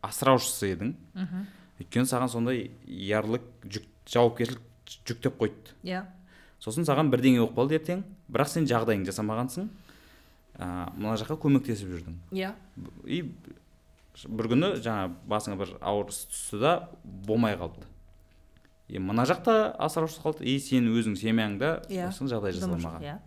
асыраушысы 0.07 0.73
едің. 0.73 0.95
Өйткені 1.77 2.09
саған 2.09 2.31
сондай 2.33 2.71
ярлық 2.87 3.45
жүк 3.63 3.85
жауапкершілік 4.09 4.63
жүктеп 4.87 5.37
қойды 5.39 5.75
иә. 5.83 6.05
Сосын 6.63 6.87
саған 6.87 7.11
бірдеңе 7.13 7.43
болып 7.43 7.57
қалды 7.57 7.77
ертең. 7.77 8.03
Бірақ 8.31 8.49
сен 8.49 8.65
жағдайыңды 8.69 9.11
жасамағансың. 9.11 9.67
Ә, 10.57 10.67
мына 10.97 11.13
жаққа 11.21 11.37
көмектесіп 11.43 11.91
жүрдің. 11.93 12.15
Иә. 12.33 12.53
И 13.05 13.21
бір 14.25 14.49
күні 14.53 14.71
жаңа 14.81 15.11
басыңа 15.29 15.59
бір 15.59 15.75
ауыр 15.85 16.09
іс 16.09 16.23
түсті 16.31 16.61
да 16.63 16.71
болмай 17.03 17.57
қалды. 17.59 17.85
И 18.87 18.97
мына 18.97 19.27
жақта 19.29 19.75
асыраушысыз 19.77 20.23
қалды. 20.23 20.47
И 20.49 20.57
сен 20.59 20.89
өзің 20.89 21.19
семьяңда 21.19 21.83
Иә. 21.91 22.09
сосын 22.09 22.31
жағдай 22.31 22.55
жасалмаған 22.57 23.05
иә. 23.05 23.19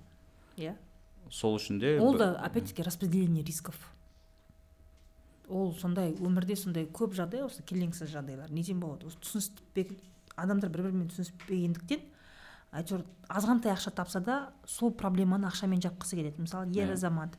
Иә. 0.56 0.74
Сол 1.30 1.54
үшін 1.60 1.78
де 1.78 1.98
ол 2.00 2.16
да 2.18 2.32
опять 2.42 2.66
таки 2.66 2.82
распределение 2.82 3.44
рисков. 3.44 3.76
Ол 5.48 5.72
сондай 5.78 6.12
өмірде 6.18 6.56
сондай 6.56 6.86
көп 6.86 7.14
жағдай 7.14 7.44
осы 7.46 7.62
келеңсіз 7.62 8.10
жағдайлар. 8.10 8.50
Неден 8.50 8.80
болады? 8.80 9.06
Осы 9.06 9.18
түсініспек 9.22 9.94
адамдар 10.42 10.70
бір 10.70 10.88
бірімен 10.88 11.09
түсініспегендіктен 11.11 12.03
әйтеуір 12.72 13.05
азғантай 13.29 13.72
ақша 13.74 13.92
тапса 13.94 14.20
да 14.20 14.37
сол 14.66 14.92
проблеманы 14.94 15.48
ақшамен 15.48 15.83
жапқысы 15.83 16.18
келеді. 16.18 16.44
Мысалы 16.44 16.70
ер 16.76 16.92
азамат 16.94 17.37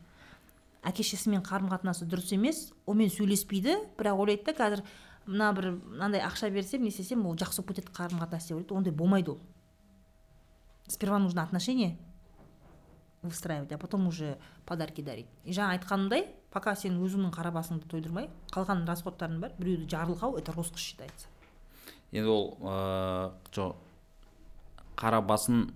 әке 0.84 1.06
шешесімен 1.06 1.44
қарым 1.46 1.72
қатынасы 1.72 2.08
дұрыс 2.10 2.34
емес 2.36 2.72
онымен 2.86 3.12
сөйлеспейді 3.14 3.78
бірақ 4.00 4.24
ойлайды 4.26 4.52
да 4.52 4.58
қазір 4.58 4.84
мына 5.26 5.52
бір 5.56 5.72
мынандай 5.78 6.24
ақша 6.26 6.50
берсем 6.52 6.84
не 6.84 6.90
істесем 6.90 7.26
ол 7.26 7.38
жақсы 7.38 7.62
болып 7.62 7.76
кетеді 7.78 7.96
қарым 7.96 8.22
қатынас 8.22 8.48
деп 8.48 8.58
ойлайды. 8.58 8.74
Ондай 8.76 8.94
болмайды 8.94 9.32
ол. 9.32 9.40
Сперва 10.88 11.20
нужно 11.20 11.44
отношения 11.44 11.98
выстраивать 13.22 13.72
а 13.72 13.78
потом 13.78 14.08
уже 14.08 14.38
подарки 14.66 15.02
дарить. 15.02 15.28
И 15.46 15.54
жаңа 15.54 15.78
айтқанымдай 15.78 16.26
пока 16.52 16.76
сен 16.76 16.98
өзіңнің 17.00 17.32
қара 17.36 17.54
басыңды 17.54 17.88
тойдырмай 17.88 18.30
қалған 18.52 18.88
расходтарың 18.90 19.40
бар 19.40 19.54
біреуді 19.60 19.88
жарылқау 19.94 20.38
это 20.38 20.52
роскошь 20.52 20.82
считается. 20.82 21.28
Енді 22.12 22.28
ол 22.30 22.58
ыыы 22.62 23.32
жо 23.56 23.68
қара 25.00 25.22
басын 25.26 25.70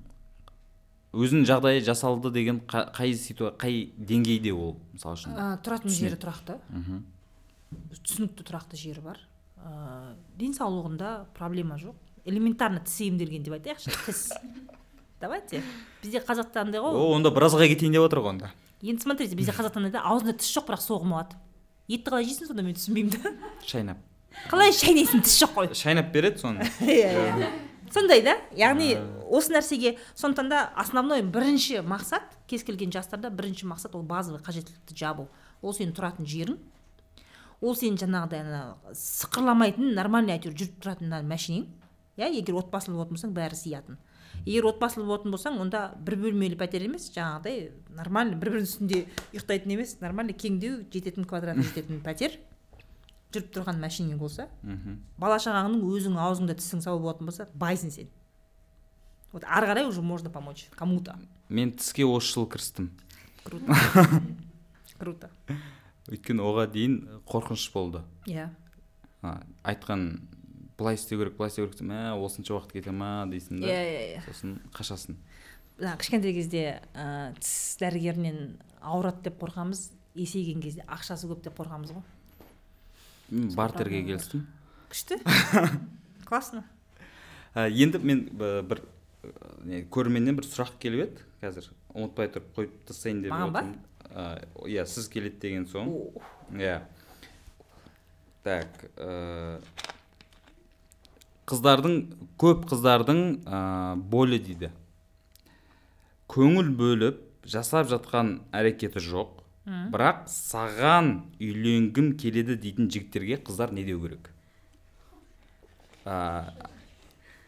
өзінің 1.15 1.45
жағдайы 1.47 1.81
жасалды 1.85 2.31
деген 2.35 2.59
қа- 2.67 2.89
қай 2.93 3.13
ситуа 3.15 3.53
қай 3.57 3.89
деңгейде 3.97 4.51
ол 4.53 4.75
мысалы 4.93 5.15
үшін? 5.15 5.31
Ә, 5.35 5.45
тұратын 5.63 5.89
жері 5.95 6.17
тұрақты. 6.19 6.57
Мхм. 6.69 7.03
түсінікті 8.03 8.43
тұрақты 8.45 8.75
жері 8.79 9.01
бар. 9.05 9.19
Ә, 9.63 10.15
денсаулығында 10.37 11.13
проблема 11.33 11.77
жоқ. 11.79 11.95
Элементарно 12.25 12.79
тіс 12.83 12.99
емделген 13.07 13.43
деп 13.43 13.53
айтайықшы 13.57 13.95
тіс. 14.05 14.31
Давайте. 15.21 15.63
Бізде 16.03 16.19
қазақта 16.19 16.61
андай 16.65 16.81
ғой. 16.83 16.93
О 16.99 17.15
онда 17.15 17.31
біразға 17.31 17.67
кетейін 17.71 17.95
деп 17.95 18.05
отыр 18.09 18.19
ғой 18.19 18.33
онда. 18.35 18.51
Енді 18.83 19.01
смотрите 19.07 19.35
бізде 19.39 19.51
қазақта 19.57 19.79
андай 19.79 19.91
да 19.95 20.03
аузында 20.03 20.35
тіс 20.37 20.51
жоқ 20.57 20.67
бірақ 20.69 20.83
соғым 20.83 21.15
алады. 21.15 21.39
Етті 21.87 22.11
қалай 22.11 22.27
жейсің 22.27 22.49
сонда 22.51 22.63
мен 22.65 22.75
түсінбеймін 22.75 23.15
да. 23.23 23.31
Шайнап. 23.65 23.97
Қалай 24.49 24.73
шайнайсың 24.75 25.23
тіс 25.25 25.37
жоқ 25.41 25.53
қой? 25.55 25.69
Шайнап 25.75 26.11
береді 26.13 26.41
соны. 26.41 26.67
Иә 26.81 27.11
иә. 27.11 27.49
Сондай 27.93 28.21
да? 28.25 28.35
Яғни 28.57 28.95
осы 29.29 29.53
нәрсеге 29.55 29.95
сондықтан 30.13 30.49
да 30.51 30.61
основной 30.75 31.21
бірінші 31.23 31.81
мақсат 31.85 32.35
кез 32.47 32.63
келген 32.67 32.91
жастарда 32.91 33.29
бірінші 33.29 33.69
мақсат 33.71 33.95
ол 33.95 34.03
базовый 34.03 34.41
қажеттілікті 34.43 34.97
жабу. 34.97 35.29
Ол 35.61 35.73
сенің 35.73 35.95
тұратын 35.95 36.27
жерің. 36.27 36.59
Ол 37.61 37.75
сенің 37.77 38.01
жаңағыдай 38.03 38.43
ана 38.43 38.63
сықырламайтын 38.91 39.95
нормальный 39.95 40.35
әйтеуір 40.35 40.57
жүріп 40.59 40.81
тұратын 40.83 41.15
машинең 41.29 41.69
иә 42.17 42.29
егер 42.31 42.59
отбасылы 42.59 42.95
болатын 42.95 43.17
болсаң 43.17 43.33
бәрі 43.35 43.57
сиятын 43.59 43.97
егер 44.45 44.67
отбасылы 44.69 45.05
болатын 45.07 45.33
болсаң 45.33 45.59
онда 45.61 45.85
бір 46.05 46.17
бөлмелі 46.21 46.57
пәтер 46.59 46.85
емес 46.85 47.07
жаңағыдай 47.15 47.71
нормальный 47.97 48.37
бір 48.39 48.53
бірінің 48.53 48.69
үстінде 48.69 49.01
ұйықтайтын 49.33 49.73
емес 49.75 49.95
нормальный 50.01 50.35
кеңдеу 50.37 50.83
жететін 50.93 51.27
квадрат 51.27 51.59
жететін 51.63 52.01
пәтер. 52.05 52.37
Жүріп 53.35 53.51
тұрған 53.55 53.79
машине 53.79 54.15
болса 54.17 54.47
мхм. 54.63 54.99
бала 55.17 55.37
шағаңның 55.43 55.83
өзің 55.85 56.17
аузыңда 56.17 56.55
тісің 56.57 56.81
сау 56.85 56.99
болатын 56.99 57.29
болса 57.29 57.47
байсың 57.53 57.91
сен. 57.91 58.09
Вот 59.31 59.43
ары 59.43 59.67
қарай 59.67 59.87
уже 59.87 60.01
можно 60.01 60.29
помочь 60.29 60.69
кому 60.75 60.99
то 61.03 61.15
мен 61.49 61.71
тіске 61.71 62.05
осы 62.05 62.33
жылы 62.33 62.49
кірістім. 62.49 62.89
Круто. 63.43 63.75
Круто. 64.99 65.29
Өйткені 66.09 66.41
оған 66.41 66.71
дейін 66.73 66.95
қорқыныш 67.27 67.67
болды. 67.73 68.01
Иә. 68.25 68.49
А, 69.21 69.41
айтқан 69.63 70.21
былай 70.77 70.95
істеу 70.95 71.19
керек 71.19 71.37
былай 71.37 71.49
істеу 71.51 71.67
керек 71.67 71.81
мә 71.81 72.15
осынша 72.17 72.55
уақыт 72.55 72.73
кете 72.77 72.91
ма? 72.91 73.25
дейсің 73.29 73.61
да. 73.61 73.67
Иә 73.67 73.83
иә 73.85 74.01
иә. 74.15 74.23
Сосын 74.25 74.57
қашасың. 74.73 75.17
Жаңағы 75.77 76.01
кішкентай 76.01 76.33
кезде 76.33 76.63
ә, 76.93 77.33
тіс 77.39 77.77
дәрігерінен 77.81 78.57
ауырады 78.81 79.27
деп 79.27 79.41
қорқамыз 79.43 79.89
есейген 80.15 80.61
кезде 80.63 80.85
ақшасы 80.87 81.27
көп 81.29 81.43
деп 81.43 81.57
қорқамыз 81.59 81.93
ғой. 81.93 82.05
Бартерге 83.29 84.03
келістім. 84.05 84.45
Күшті. 84.91 85.19
Классно. 86.29 86.63
Ә, 87.55 87.69
енді 87.69 88.01
мен 88.03 88.25
бір 88.35 88.83
не 89.65 89.83
көрерменнен 89.89 90.37
бір 90.37 90.47
сұрақ 90.47 90.75
келіп 90.81 91.05
еді. 91.07 91.25
Қазір 91.41 91.69
ұмытпай 91.95 92.29
тұрып 92.33 92.49
қойып 92.57 92.73
тастайын 92.89 93.21
деп 93.23 93.33
Маған 93.33 93.53
ба? 93.55 93.63
Ә, 94.11 94.25
иә 94.69 94.85
сіз 94.89 95.07
келеді 95.11 95.39
деген 95.41 95.65
соң. 95.69 95.93
Иә. 96.53 96.81
Так 98.45 98.85
ә, 99.01 99.59
қыздардың 101.49 101.95
көп 102.41 102.67
қыздардың 102.69 103.23
ә, 103.45 103.61
болі 103.95 104.41
дейді. 104.41 104.71
Көңіл 106.29 106.73
бөліп 106.77 107.23
жасап 107.45 107.89
жатқан 107.89 108.39
әрекеті 108.53 109.01
жоқ. 109.01 109.44
Бірақ 109.65 110.27
саған 110.29 111.11
үйленгім 111.41 112.13
келеді 112.21 112.55
дейтін 112.61 112.89
жігіттерге 112.91 113.39
қыздар 113.41 113.73
не 113.73 113.83
деу 113.83 113.99
керек? 114.01 114.29
Ә, 116.05 116.53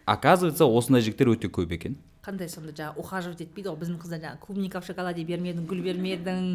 оказывается 0.05 0.65
осындай 0.65 1.05
жігіттер 1.05 1.29
өте 1.35 1.49
көп 1.53 1.75
екен. 1.77 1.97
Қандай 2.25 2.49
сонда 2.49 2.73
жаңағы 2.73 2.99
ухаживать 2.99 3.43
етпейді 3.45 3.69
ғой 3.69 3.77
біздің 3.83 3.99
қыздар 4.01 4.19
жаңағы 4.23 4.41
клубника 4.41 4.81
в 4.81 4.87
шоколаде 4.89 5.23
бермедің 5.23 5.67
гүл 5.69 5.83
бермедің 5.85 6.47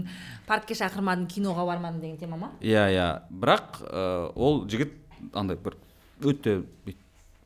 паркке 0.48 0.74
шақырмадың 0.74 1.28
киноға 1.30 1.64
бармадың 1.70 2.02
деген 2.02 2.18
тема 2.18 2.36
ма? 2.36 2.50
Иә 2.60 2.90
иә. 2.92 3.06
Бірақ 3.30 3.80
ә, 3.86 4.32
ол 4.34 4.66
жігіт 4.68 4.92
андай 5.32 5.56
бір 5.56 5.78
өте 6.20 6.64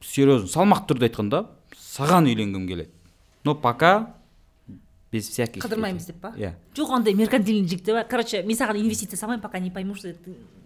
серьезно 0.01 0.49
салмақты 0.49 0.95
түрде 0.95 1.11
айтқанда 1.11 1.45
саған 1.77 2.33
үйленгім 2.33 2.67
келеді. 2.67 2.91
Но 3.45 3.55
пока 3.55 4.15
без 5.17 5.29
всяких 5.33 5.65
қыдырмаймыз 5.65 6.05
этих». 6.05 6.15
деп 6.15 6.21
па? 6.21 6.33
Иә. 6.37 6.55
Жоқ 6.77 6.93
ондай 7.01 7.15
меркантильный 7.15 7.69
жігіттер 7.69 7.99
бар 7.99 8.09
короче 8.09 8.43
мен 8.43 8.57
саған 8.57 8.81
инвестиция 8.83 9.19
салмаймын 9.19 9.43
пока 9.43 9.59
не 9.59 9.71
пойму 9.71 9.95
что 9.95 10.15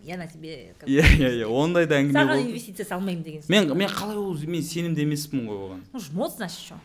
я 0.05 0.17
на 0.17 0.27
тебе 0.27 0.75
иә 0.87 1.07
иә 1.07 1.33
иә 1.41 1.49
ондай 1.49 1.87
да 1.87 2.01
әңгіме 2.03 2.19
саған 2.19 2.47
инвестиция 2.49 2.87
салмаймын 2.87 3.23
деген 3.23 3.43
мен 3.49 3.77
мен 3.77 3.89
қалай 3.89 4.19
ол 4.19 4.35
мен 4.35 4.63
сенімді 4.63 5.07
емеспін 5.07 5.47
ғой 5.47 5.61
оған. 5.67 5.85
Ну 5.93 6.01
жмот 6.01 6.35
значит 6.37 6.59
что 6.59 6.81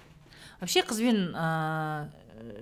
вообще 0.60 0.82
қызбен 0.82 1.34
ә, 1.36 2.08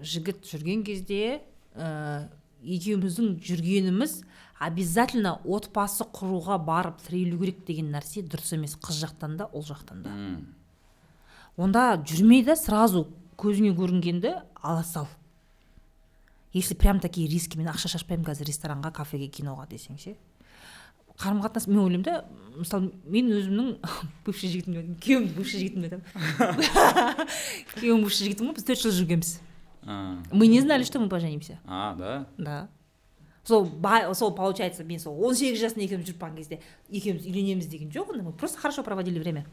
жігіт 0.01 0.45
жүрген 0.47 0.83
кезде 0.87 1.41
ә, 1.75 2.27
екеуміздің 2.63 3.37
жүргеніміз 3.43 4.23
обязательно 4.63 5.37
отбасы 5.43 6.05
құруға 6.15 6.57
барып 6.63 7.01
тірелу 7.05 7.39
керек 7.41 7.65
деген 7.67 7.91
нәрсе 7.93 8.23
дұрыс 8.23 8.53
емес 8.55 8.77
қыз 8.79 9.03
жақтан 9.03 9.37
да 9.37 9.49
ол 9.51 9.65
жақтан 9.67 10.03
да. 10.05 10.13
Онда 11.57 12.01
жүрмей 12.07 12.43
да 12.45 12.55
сразу 12.55 13.07
көзіңе 13.37 13.73
көрінгенді 13.77 14.37
ала 14.63 14.83
сал 14.83 15.07
если 16.53 16.75
прям 16.75 16.99
такие 16.99 17.27
риски 17.27 17.57
мен 17.57 17.67
ақша 17.67 17.89
шашпаймын 17.89 18.27
қазір 18.27 18.47
ресторанға 18.47 18.93
кафеге 18.93 19.27
киноға 19.27 19.65
десең 19.71 19.97
ше. 19.97 20.13
Қарым 21.17 21.41
қатынас 21.41 21.65
мен 21.67 21.81
ойлаймын 21.81 22.05
да 22.05 22.25
мысалы 22.55 22.91
мен 23.05 23.31
өзімнің 23.33 23.71
бывший 24.25 24.53
жігітімді 24.53 24.99
күйеуім 25.01 25.33
бывший 25.33 25.63
жігітімді 25.63 25.89
айтамын 25.89 27.25
күйеуім 27.73 28.05
бывший 28.05 28.29
жігітім 28.29 28.51
ғой 28.51 28.57
біз 28.59 28.69
төрт 28.69 28.85
жыл 28.85 28.95
жүргенбіз. 28.99 29.33
Мы 30.31 30.47
не 30.47 30.61
знали 30.61 30.83
что 30.83 30.99
мы 30.99 31.09
поженимся. 31.09 31.59
А 31.65 31.95
да? 31.95 32.27
Да. 32.37 32.69
Сол 33.43 33.67
сол 34.13 34.31
получается 34.33 34.83
мен 34.83 34.99
сол 34.99 35.17
он 35.25 35.35
сегіз 35.35 35.59
жасында 35.59 35.85
екеуміз 35.85 36.07
жүріп 36.07 36.21
қалған 36.21 36.37
кезде 36.37 36.61
екеуміз 36.89 37.25
үйленеміз 37.25 37.67
деген 37.67 37.89
жоқ 37.89 38.13
онда 38.13 38.29
мы 38.29 38.31
просто 38.31 38.61
хорошо 38.61 38.83
проводили 38.83 39.19
время. 39.19 39.45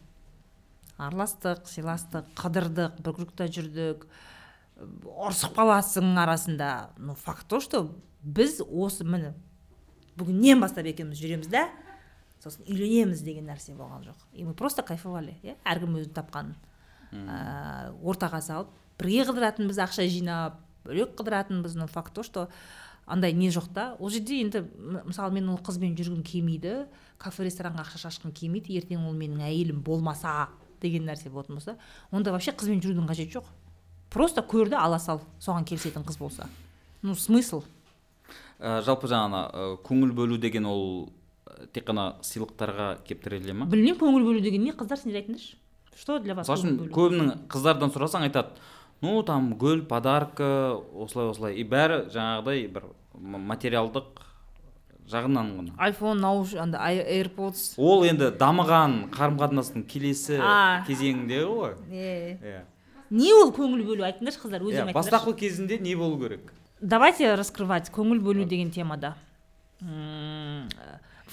Араластық 0.99 1.65
сыйластық 1.65 2.29
қыдырдық 2.37 3.01
бір 3.01 3.49
жүрдік. 3.49 4.07
Ұрысып 4.81 5.55
қаласың 5.57 6.17
арасында. 6.21 6.91
Но 6.99 7.15
факт 7.15 7.47
то 7.49 7.61
что 7.61 7.91
біз 8.23 8.61
осы 8.61 9.05
міне 9.05 9.35
бүгіннен 10.17 10.61
бастап 10.61 10.89
екеуміз 10.91 11.21
жүреміз 11.21 11.51
да 11.53 11.69
сосын 12.41 12.65
үйленеміз 12.69 13.23
деген 13.25 13.49
нәрсе 13.51 13.75
болған 13.77 14.05
жоқ. 14.09 14.17
И 14.33 14.45
мы 14.45 14.55
просто 14.55 14.83
кайфовали 14.83 15.37
иә 15.43 15.57
әркім 15.65 15.99
өзі 16.01 16.13
тапқанын 16.17 16.57
ә, 17.13 17.93
ортаға 18.01 18.41
салып 18.41 18.73
бірге 18.99 19.27
қыдыратынбыз 19.29 19.81
ақша 19.85 20.09
жинап 20.09 20.61
бөлек 20.85 21.15
қыдыратынбыз. 21.19 21.77
Но 21.77 21.87
факт 21.87 22.15
то 22.15 22.23
что 22.23 22.49
андай 23.07 23.33
не 23.33 23.51
жоқ 23.51 23.73
та. 23.75 23.97
Ол 23.99 24.11
жерде 24.11 24.41
енді 24.41 24.65
мысалы 25.05 25.33
мен 25.33 25.49
ол 25.49 25.59
қызбен 25.59 25.97
жүргім 25.97 26.25
келмейді 26.25 26.87
кафе 27.19 27.45
ресторанға 27.45 27.85
ақша 27.85 28.09
шашқым 28.09 28.33
келмейді. 28.33 28.77
Ертең 28.81 29.07
ол 29.09 29.17
менің 29.17 29.45
әйелім 29.45 29.83
болмаса 29.85 30.49
деген 30.81 31.05
нәрсе 31.05 31.29
болатын 31.29 31.57
болса 31.59 31.77
онда 32.11 32.33
вообще 32.33 32.53
қызбен 32.53 32.81
жүрудің 32.81 33.09
қажеті 33.09 33.39
жоқ. 33.39 33.45
Просто 34.11 34.43
көр 34.43 34.69
да 34.69 34.83
ала 34.85 34.99
сал 34.99 35.23
соған 35.41 35.65
келісетін 35.65 36.05
қыз 36.07 36.19
болса. 36.19 36.49
Ну 37.03 37.15
смысл? 37.15 37.63
Ә, 38.61 38.83
жалпы 38.85 39.09
жаңағы 39.09 39.43
ә, 39.51 39.77
көңіл 39.87 40.13
бөлу 40.13 40.39
деген 40.39 40.67
ол 40.69 41.09
ә, 41.47 41.67
тек 41.73 41.87
қана 41.89 42.17
сыйлықтарға 42.27 42.91
келіп 43.07 43.25
тіреле 43.25 43.55
ма 43.57 43.67
білмеймін 43.71 44.01
көңіл 44.01 44.27
бөлу 44.27 44.43
деген 44.45 44.67
не 44.67 44.75
қыздар 44.77 45.01
сендер 45.01 45.23
айтыңдаршы. 45.23 45.57
Что 45.97 46.19
для 46.19 46.35
вас 46.35 46.49
мысалы 46.49 46.77
үшін 46.77 46.91
көбінің 46.95 47.31
қыздардан 47.51 47.93
сұрасаң 47.93 48.29
айтады 48.29 48.61
ну 49.01 49.23
там 49.23 49.55
гүл 49.59 49.87
подарка 49.89 50.77
осылай 50.95 51.31
осылай 51.33 51.55
и 51.61 51.65
бәрі 51.65 52.07
жаңағыдай 52.13 52.67
бір 52.73 52.91
материалдық 53.15 54.21
жағынан 55.11 55.49
ғана. 55.57 55.73
iphone 55.89 56.21
науш 56.21 56.55
анда 56.55 56.79
airpods. 56.87 57.75
Ол 57.77 58.05
енді 58.07 58.31
дамыған 58.39 59.11
қарым 59.11 59.41
қатынастың 59.41 59.87
келесі 59.89 60.39
кезеңінде 60.87 61.41
ғой. 61.49 61.75
Е. 61.91 62.39
Иә. 62.39 62.61
Не 63.11 63.33
ол 63.35 63.51
көңіл 63.53 63.83
бөлу 63.87 64.05
айтыңдаршы 64.07 64.41
қыздар 64.45 64.63
иә 64.63 64.69
өздерің 64.71 64.91
айтыңдаршы. 64.91 65.11
бастапқы 65.11 65.35
кезінде 65.39 65.79
не 65.79 65.95
болу 65.97 66.19
керек? 66.23 66.53
Давайте 66.81 67.35
раскрывать 67.35 67.91
көңіл 67.91 68.21
бөлу 68.21 68.45
деген 68.45 68.71
темада. 68.71 69.17
М, 69.81 70.69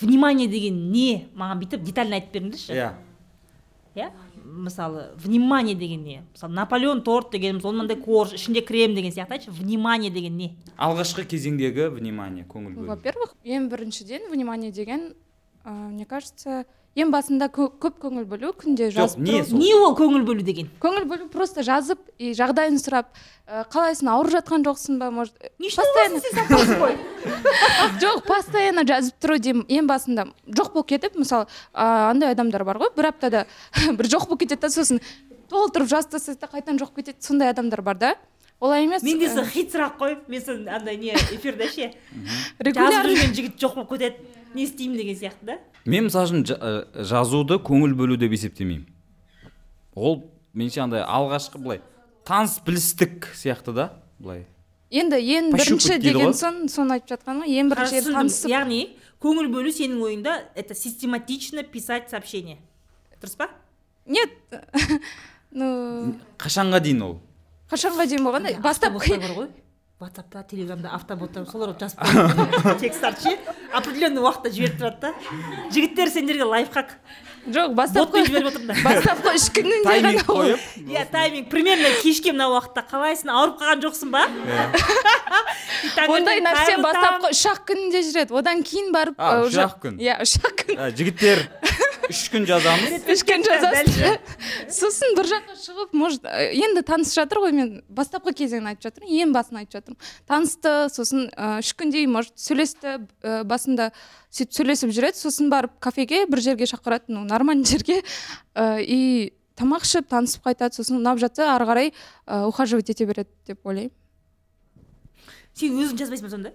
внимание 0.01 0.47
деген 0.47 0.91
не? 0.91 1.27
Маған 1.35 1.61
бүйтіп 1.61 1.83
детально 1.83 2.15
айтып 2.15 2.33
беріңдерші. 2.33 2.73
Иә. 2.73 2.93
Иә? 3.95 4.11
Мысалы 4.43 5.11
внимание 5.17 5.75
деген 5.75 6.03
не? 6.03 6.21
Мысалы 6.33 6.53
наполеон 6.53 7.01
торт 7.03 7.31
дегеніміз 7.31 7.65
ол 7.65 7.73
мынандай 7.73 7.97
корж 7.97 8.33
ішінде 8.33 8.61
крем 8.61 8.95
деген 8.95 9.11
сияқты 9.11 9.33
айтшы 9.37 9.51
внимание 9.51 10.11
деген 10.11 10.37
не? 10.37 10.55
Алғашқы 10.77 11.25
кезеңдегі 11.25 11.89
внимание 11.89 12.45
көңіл 12.45 12.75
бөлу. 12.77 12.87
Во-первых 12.87 13.35
ең 13.43 13.67
біріншіден 13.69 14.29
внимание 14.31 14.71
деген 14.71 15.13
ә, 15.65 15.71
мне 15.89 16.05
кажется 16.05 16.65
ең 16.97 17.11
басында 17.13 17.45
кө- 17.53 17.69
көп 17.77 17.99
көңіл 18.01 18.25
бөлу 18.25 18.49
күнде 18.57 18.87
жазып 18.93 19.19
не 19.21 19.41
не 19.53 19.73
ол 19.77 19.93
көңіл 19.97 20.23
бөлу 20.25 20.41
деген? 20.45 20.69
Көңіл 20.81 21.05
бөлу 21.09 21.27
просто 21.29 21.61
жазып 21.65 21.99
и 22.17 22.31
жағдайын 22.37 22.79
сұрап 22.81 23.11
ә, 23.45 23.63
қалайсың 23.69 24.09
ауырып 24.09 24.33
жатқан 24.39 24.65
жоқсың 24.65 24.97
ба 24.97 25.11
может? 25.13 25.35
Постоянно. 25.61 26.21
жоқ 28.01 28.23
постоянно 28.27 28.83
жазып 28.87 29.15
тұру 29.21 29.37
деймін. 29.39 29.65
Ең 29.69 29.87
басында 29.89 30.27
жоқ 30.49 30.73
болып 30.73 30.89
кетіп 30.95 31.19
мысалы 31.21 31.45
ә, 31.73 32.09
андай 32.11 32.33
адамдар 32.33 32.65
бар 32.67 32.79
ғой 32.81 32.93
бір 32.97 33.11
аптада 33.11 33.45
бір 33.99 34.09
жоқ 34.09 34.25
болып 34.31 34.41
кетеді 34.45 34.65
да 34.65 34.69
сосын 34.73 35.01
толтырып 35.51 35.87
жазып 35.93 36.17
тастайды 36.17 36.41
да 36.41 36.49
қайтадан 36.51 36.81
жоқ 36.81 36.95
кетеді 36.97 37.21
сондай 37.21 37.53
адамдар 37.53 37.81
бар 37.81 37.95
да. 38.01 38.15
Олай 38.59 38.87
емес. 38.87 39.03
Менде 39.05 39.27
ә, 39.29 39.35
сол 39.35 39.45
хит 39.45 39.69
сұрақ 39.69 39.99
қой 40.01 40.15
мен 40.27 40.41
сол 40.41 40.63
андай 40.65 40.97
не 40.97 41.13
эфирде 41.13 41.67
ше. 41.69 41.91
Жазып 42.57 43.05
жүрген 43.05 43.35
жігіт 43.37 43.59
жоқ 43.61 43.75
болып 43.77 43.91
кетеді. 43.93 44.17
Не 44.57 44.65
істеймін 44.65 44.97
деген 44.97 45.15
сияқты 45.21 45.45
да? 45.45 45.59
Мен 45.85 46.09
мысалы 46.09 46.27
үшін 46.27 46.43
жа- 46.49 46.57
ә, 46.59 47.03
жазуды 47.05 47.59
көңіл 47.63 47.93
бөлу 47.95 48.17
деп 48.19 48.33
есептемеймін. 48.35 48.87
Ол 49.95 50.23
меніңше 50.57 50.81
андай 50.83 51.05
алғашқы 51.05 51.61
былай 51.61 51.81
таныс 52.27 52.57
білістік 52.65 53.29
сияқты 53.37 53.73
да 53.77 53.85
былай. 54.19 54.45
Енді 54.89 55.19
ең 55.19 55.51
бірінші 55.53 55.97
деген 55.99 56.33
соң 56.35 56.65
соны 56.71 56.95
айтып 56.97 57.13
жатқан 57.17 57.41
ғой 57.43 57.55
ең 57.59 57.71
бірінші 57.73 58.01
танысып 58.07 58.51
яғни 58.51 58.81
көңіл 59.23 59.49
бөлу 59.51 59.71
сенің 59.75 59.99
ойыңда 59.99 60.35
это 60.55 60.75
систематично 60.75 61.63
писать 61.63 62.09
сообщение. 62.09 62.57
Дұрыс 63.21 63.35
па? 63.37 63.49
Нет 64.05 64.29
ну 65.51 66.15
қашанға 66.39 66.79
дейін 66.83 67.01
ол? 67.03 67.17
Қашанға 67.71 68.05
дейін 68.07 68.23
болғанда 68.23 68.53
бастап 68.63 68.95
ватсапта 69.99 70.43
телеграмда 70.45 70.91
автоботта 70.93 71.41
солар 71.49 71.71
жазып 71.79 72.03
қояды 72.05 72.73
тексттарды 72.83 73.23
ше 73.23 73.31
определенный 73.73 74.21
уақытта 74.21 74.51
жіберіп 74.53 74.75
тұрады 74.77 74.99
да. 75.01 75.13
Жігіттер 75.73 76.11
сендерге 76.13 76.45
лайфхак. 76.45 76.91
Жоқ 77.49 77.73
бастапқы 77.73 78.21
жіберіп 78.27 78.51
отырмын 78.51 78.75
да. 78.75 78.83
бастапқы 78.85 79.33
үш 79.39 79.47
күнінде 79.57 79.81
тайминг 79.89 80.21
қойып 80.29 80.85
иә 80.85 81.07
тайминг. 81.09 81.49
Примерно 81.49 81.89
кешке 82.03 82.35
мына 82.35 82.51
уақытта. 82.53 82.85
Қалайсың? 82.91 83.33
Ауырып 83.33 83.57
қалған 83.63 83.83
жоқсың 83.87 84.13
ба? 84.13 84.27
И 85.81 85.89
таңертең 85.97 86.15
ондай 86.19 86.45
нәрсе 86.45 86.77
бастапқы 86.85 87.33
үш 87.33 87.45
ақ 87.55 87.65
күнінде 87.71 88.05
жүреді. 88.11 88.37
Одан 88.37 88.61
кейін 88.61 88.93
барып 88.93 89.17
үш 89.49 89.57
ақ 89.65 89.79
күн. 89.81 89.97
иә 89.97 90.21
үш 90.21 90.37
ақ 90.43 90.61
күн. 90.61 90.85
Жігіттер. 90.93 91.47
үш 92.11 92.21
күн 92.31 92.45
жазамыз. 92.47 93.05
Үш 93.11 93.23
күн 93.27 93.43
жазасыз 93.45 93.97
сосын 94.77 95.15
бір 95.17 95.29
жаққа 95.31 95.55
шығып 95.61 95.95
может 95.97 96.27
ы, 96.27 96.47
енді 96.55 96.83
танысып 96.87 97.21
жатыр 97.21 97.41
ғой 97.43 97.53
мен 97.55 97.71
бастапқы 97.89 98.33
кезеңін 98.37 98.71
айтып 98.71 98.87
жатырмын 98.87 99.11
ең 99.23 99.33
басын 99.35 99.59
айтып 99.61 99.77
жатырмын. 99.77 99.99
Танысты 100.29 100.73
сосын 100.93 101.27
ы, 101.27 101.49
үш 101.61 101.73
күндей 101.79 102.07
может 102.11 102.35
сөйлесті 102.39 102.95
ы, 102.97 103.41
басында 103.47 103.89
сөйтіп 104.31 104.57
сөйлесіп 104.59 104.93
жүреді 104.95 105.21
сосын 105.21 105.51
барып 105.51 105.75
кафеге 105.83 106.25
бір 106.29 106.43
жерге 106.45 106.69
шақырады 106.69 107.11
ну 107.13 107.25
нормальный 107.27 107.67
жерге. 107.67 108.01
Ы, 108.55 108.83
и 108.83 109.33
тамақ 109.57 109.87
ішіп 109.87 110.09
танысып 110.11 110.45
қайтады 110.47 110.77
сосын 110.77 110.99
ұнап 111.01 111.19
жатса 111.21 111.51
ары 111.55 111.65
қарай 111.67 111.93
ухаживать 112.27 112.89
ете 112.93 113.05
береді 113.09 113.31
деп 113.47 113.65
ойлаймын. 113.65 113.93
Сен 115.57 115.73
өзің 115.81 115.97
жазбайсың 115.97 116.27
ба 116.27 116.35
сонда? 116.35 116.51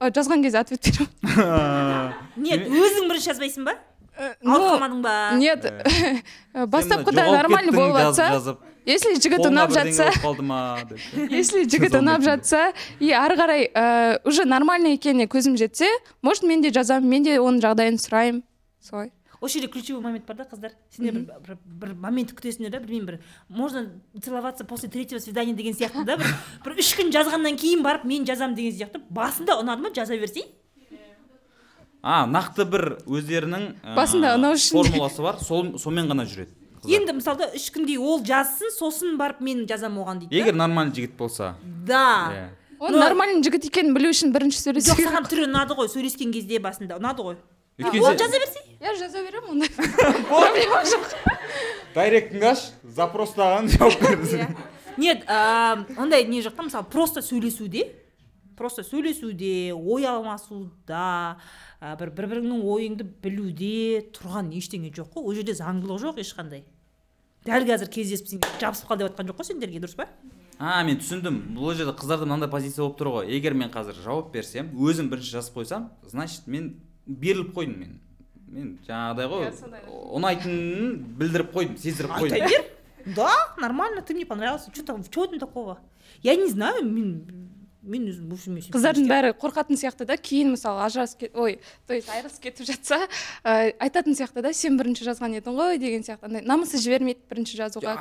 Ы, 0.00 0.08
жазған 0.10 0.42
кезде 0.42 0.58
ответ 0.58 0.82
беремін. 0.88 2.14
Нет 2.40 2.66
өзің 2.66 3.06
бірінші 3.06 3.30
жазбайсың 3.30 3.68
ба? 3.68 3.76
Ауырып 4.20 4.74
қалмадың 4.74 5.00
ба 5.04 5.14
нет 5.38 5.64
бастапқыда 6.54 7.24
кеттің, 7.30 7.70
болып 7.76 8.00
жатса 8.00 8.56
если 8.88 9.14
жігіт 9.20 9.46
ұнап 9.48 9.72
жатса 9.74 10.10
если 11.30 11.64
жігіт 11.64 11.96
ұнап 12.00 12.24
жатса 12.26 12.72
и 12.98 13.12
ары 13.16 13.38
қарай 13.40 13.68
ә, 13.70 14.20
уже 14.28 14.44
нормальный 14.44 14.98
екеніне 14.98 15.28
көзім 15.30 15.56
жетсе 15.60 15.88
может 16.22 16.44
мен 16.44 16.60
де 16.60 16.72
жазамын 16.74 17.08
мен 17.08 17.24
де 17.24 17.38
оның 17.40 17.62
жағдайын 17.64 18.00
сұраймын 18.00 18.44
солай. 18.80 19.12
Осы 19.40 19.56
жерде 19.56 19.68
ключевой 19.72 20.02
момент 20.02 20.26
бар 20.26 20.36
да 20.36 20.44
қыздар? 20.44 20.72
Сендер 20.92 21.14
бір, 21.14 21.30
бір, 21.40 21.58
бір 21.64 21.94
момент 21.96 22.34
күтесіңдер 22.36 22.74
да 22.74 22.80
білмеймін 22.82 23.06
бір 23.06 23.20
можно 23.48 23.86
целоваться 24.20 24.66
после 24.66 24.90
третьего 24.90 25.18
свидания 25.18 25.54
деген 25.54 25.72
сияқты 25.72 26.04
да 26.04 26.18
бір, 26.20 26.28
бір 26.64 26.76
үш 26.76 26.92
күн 26.98 27.08
жазғаннан 27.14 27.56
кейін 27.56 27.80
барып 27.82 28.04
мен 28.04 28.26
жазамын 28.28 28.54
деген 28.58 28.76
сияқты. 28.76 29.00
Басында 29.08 29.56
ұнады 29.62 29.80
ма? 29.80 29.92
Жаза 29.96 30.18
берсей? 30.20 30.44
А 32.02 32.24
нақты 32.26 32.64
бір 32.64 32.84
өздерінің 33.06 33.64
ә, 33.84 33.94
Басында 33.96 34.34
ұнау 34.38 34.54
үшін 34.56 34.72
де. 34.72 34.88
формуласы 34.88 35.22
бар. 35.22 35.36
Сол 35.44 35.74
сонымен 35.78 36.08
ғана 36.12 36.24
жүреді 36.24 36.52
қыздар. 36.80 36.94
енді 36.96 37.12
мысалы 37.18 37.50
үш 37.56 37.66
күндей 37.74 37.98
ол 38.00 38.22
жазсын 38.24 38.72
сосын 38.78 39.18
барып 39.20 39.40
мен 39.44 39.66
жазамын 39.68 40.00
оған 40.04 40.18
дейді 40.24 40.30
да. 40.32 40.36
егер 40.42 40.54
нормальный 40.56 40.94
жігіт 40.94 41.16
болса. 41.18 41.54
Да. 41.62 42.32
Иә. 42.32 42.48
Ол 42.80 42.90
Но- 42.90 42.98
нормальный 43.04 43.42
жігіт 43.44 43.66
екенін 43.68 43.92
білу 43.94 44.08
үшін 44.14 44.32
бірінші 44.32 44.60
сөйлесу 44.64 44.94
жоқ 44.96 45.04
саған 45.04 45.28
түрі 45.28 45.44
ұнады 45.50 45.76
ғой 45.76 45.88
сөйлескен 45.92 46.32
кезде 46.32 46.58
басында. 46.58 46.96
Ұнады 46.96 47.20
ғой. 47.22 47.36
Ол 47.80 48.16
жаза 48.16 48.32
берсей 48.40 48.64
иә 48.80 48.96
жаза 48.98 49.20
беремін 49.24 49.50
ондай 49.60 49.68
проблема 50.28 50.80
жоқ. 50.88 51.12
Дайректіңді 51.94 52.46
аш 52.50 52.64
запростаған 52.96 53.68
жауап 53.72 54.00
беріңіз 54.00 54.56
нет 55.00 55.22
а, 55.28 55.84
ондай 55.96 56.24
не 56.28 56.40
жоқ 56.44 56.56
та 56.56 56.62
мысалы 56.62 56.84
просто 56.90 57.20
сөйлесуде. 57.22 57.86
Просто 58.56 58.82
сөйлесуде 58.84 59.72
ой 59.72 60.04
алмасуда 60.04 61.38
а, 61.80 61.94
бір 61.96 62.10
бір 62.16 62.26
біріңнің 62.34 62.64
ойыңды 62.64 63.06
білуде 63.24 64.02
тұрған 64.16 64.50
ештеңе 64.56 64.90
жоқ 64.94 65.14
қой. 65.16 65.24
Ол 65.24 65.34
жерде 65.38 65.54
заңдылық 65.56 66.02
жоқ 66.04 66.20
ешқандай. 66.22 66.64
Дәл 67.46 67.64
қазір 67.64 67.88
кездесіп 67.88 68.28
сен 68.28 68.42
жабысып 68.60 68.90
қал 68.90 69.00
деп 69.00 69.08
жатқан 69.10 69.30
жоқ 69.30 69.40
қой 69.40 69.48
сендерге 69.48 69.80
дұрыс 69.80 69.96
па? 69.96 70.08
А 70.60 70.82
мен 70.84 70.98
түсіндім. 71.00 71.38
Бұл 71.56 71.72
жерде 71.74 71.94
қыздарда 71.96 72.26
мынандай 72.28 72.50
позиция 72.52 72.84
болып 72.84 72.98
тұр 73.00 73.12
ғой. 73.14 73.30
Егер 73.32 73.54
мен 73.56 73.70
қазір 73.72 73.96
жауап 74.04 74.28
берсем 74.34 74.68
өзім 74.76 75.08
бірінші 75.08 75.38
жазып 75.38 75.56
қойсам 75.56 75.88
значит 76.04 76.46
мен 76.46 76.74
беріліп 77.06 77.54
қойдым 77.56 77.78
мен. 77.80 77.96
Мен 78.50 78.74
жаңағыдай 78.84 79.30
ғой 79.30 79.46
Иә, 79.46 79.80
ұнайтынын 80.18 80.98
білдіріп 81.16 81.52
қойдым 81.54 81.78
сездіріп 81.80 82.12
айта 82.18 82.36
қойдым. 82.36 82.50
бер. 82.50 83.14
Да 83.16 83.30
нормально 83.56 84.02
ты 84.02 84.12
мне 84.12 84.26
понравился. 84.26 84.70
Что 84.74 84.84
там 84.84 85.02
что 85.04 85.26
там 85.26 85.38
такого? 85.38 85.78
Я 86.22 86.34
не 86.36 86.48
знаю 86.50 86.84
мен 86.84 87.39
мен 87.82 88.08
өзім 88.10 88.58
қыздардың 88.74 89.06
бәрі 89.08 89.30
қорқатын 89.40 89.78
сияқты 89.80 90.04
да 90.08 90.16
кейін 90.20 90.52
мысалы 90.52 90.82
ажырасып 90.84 91.18
кет 91.24 91.36
ой 91.36 91.58
то 91.88 91.94
есть 91.96 92.08
айырылысып 92.12 92.42
кетіп 92.44 92.66
жатса 92.68 92.98
ә, 93.44 93.72
айтатын 93.80 94.12
сияқты 94.18 94.42
да 94.44 94.52
сен 94.52 94.76
бірінші 94.76 95.06
жазған 95.08 95.38
едің 95.40 95.56
ғой 95.56 95.78
деген 95.80 96.04
сияқты. 96.04 96.28
Андай 96.28 96.42
намысы 96.44 96.76
жібермейді 96.76 97.20
бірінші 97.30 97.56
жазуға 97.56 97.96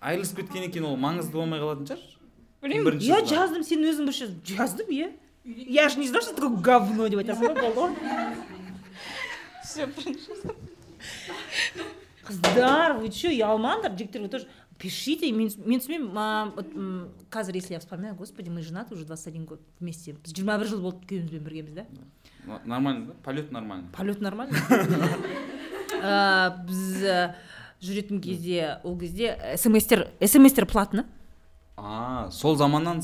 айырылысып 0.00 0.42
кеткеннен 0.42 0.70
кейін 0.74 0.90
ол 0.90 0.98
маңызды 1.00 1.32
болмай 1.38 1.60
қалатын 1.62 1.86
шығар. 1.88 2.02
Білмеймін. 2.62 2.84
Бірінші 2.90 3.06
я 3.08 3.20
жазған. 3.22 3.30
жаздым 3.32 3.62
сен 3.66 3.86
өзің 3.86 4.10
бір 4.10 4.16
жаздың 4.18 4.56
жаздым 4.56 4.90
иә? 4.92 5.08
Я 5.46 5.88
же 5.88 5.98
не 6.00 6.08
знаю 6.08 6.22
что 6.22 6.34
такое 6.34 6.56
говно 6.58 7.08
деп 7.08 7.22
айтасың 7.22 7.54
ғой 7.54 7.54
болды 7.62 7.80
ғой 7.80 7.90
Всё, 9.64 9.86
бірінші. 9.96 10.30
қыздар 12.26 12.96
вы 12.98 13.10
че 13.14 13.30
ұялмаңдар 13.30 13.94
жігіттер 13.96 14.26
вы 14.26 14.28
тоже 14.28 14.48
пишите 14.78 15.32
мен 15.32 15.50
мен 15.64 15.80
түсінбеймін 15.80 16.52
вот, 16.56 16.66
қазір 17.32 17.54
если 17.56 17.74
я 17.74 17.80
вспоминаю 17.80 18.14
господи 18.14 18.50
мы 18.50 18.62
женаты 18.62 18.94
уже 18.94 19.04
21 19.04 19.44
год 19.44 19.60
вместе. 19.80 20.12
Біз 20.12 20.32
жиырма 20.36 20.58
бір 20.58 20.66
жыл 20.68 20.80
болды 20.84 20.98
күйеуімізбен 21.08 21.44
біргеміз 21.44 21.74
да? 21.74 21.84
Нормально 22.64 23.06
да? 23.06 23.12
Полет 23.24 23.52
нормально 23.52 23.88
полет 23.96 24.20
нормально 24.20 24.56
біз 26.66 27.04
жүретін 27.80 28.20
кезде 28.20 28.78
ол 28.84 28.98
кезде 28.98 29.36
смстер 29.56 30.08
смстер 30.20 30.66
платно. 30.66 31.04
А 31.76 32.30
сол 32.32 32.56
заманнан? 32.56 33.02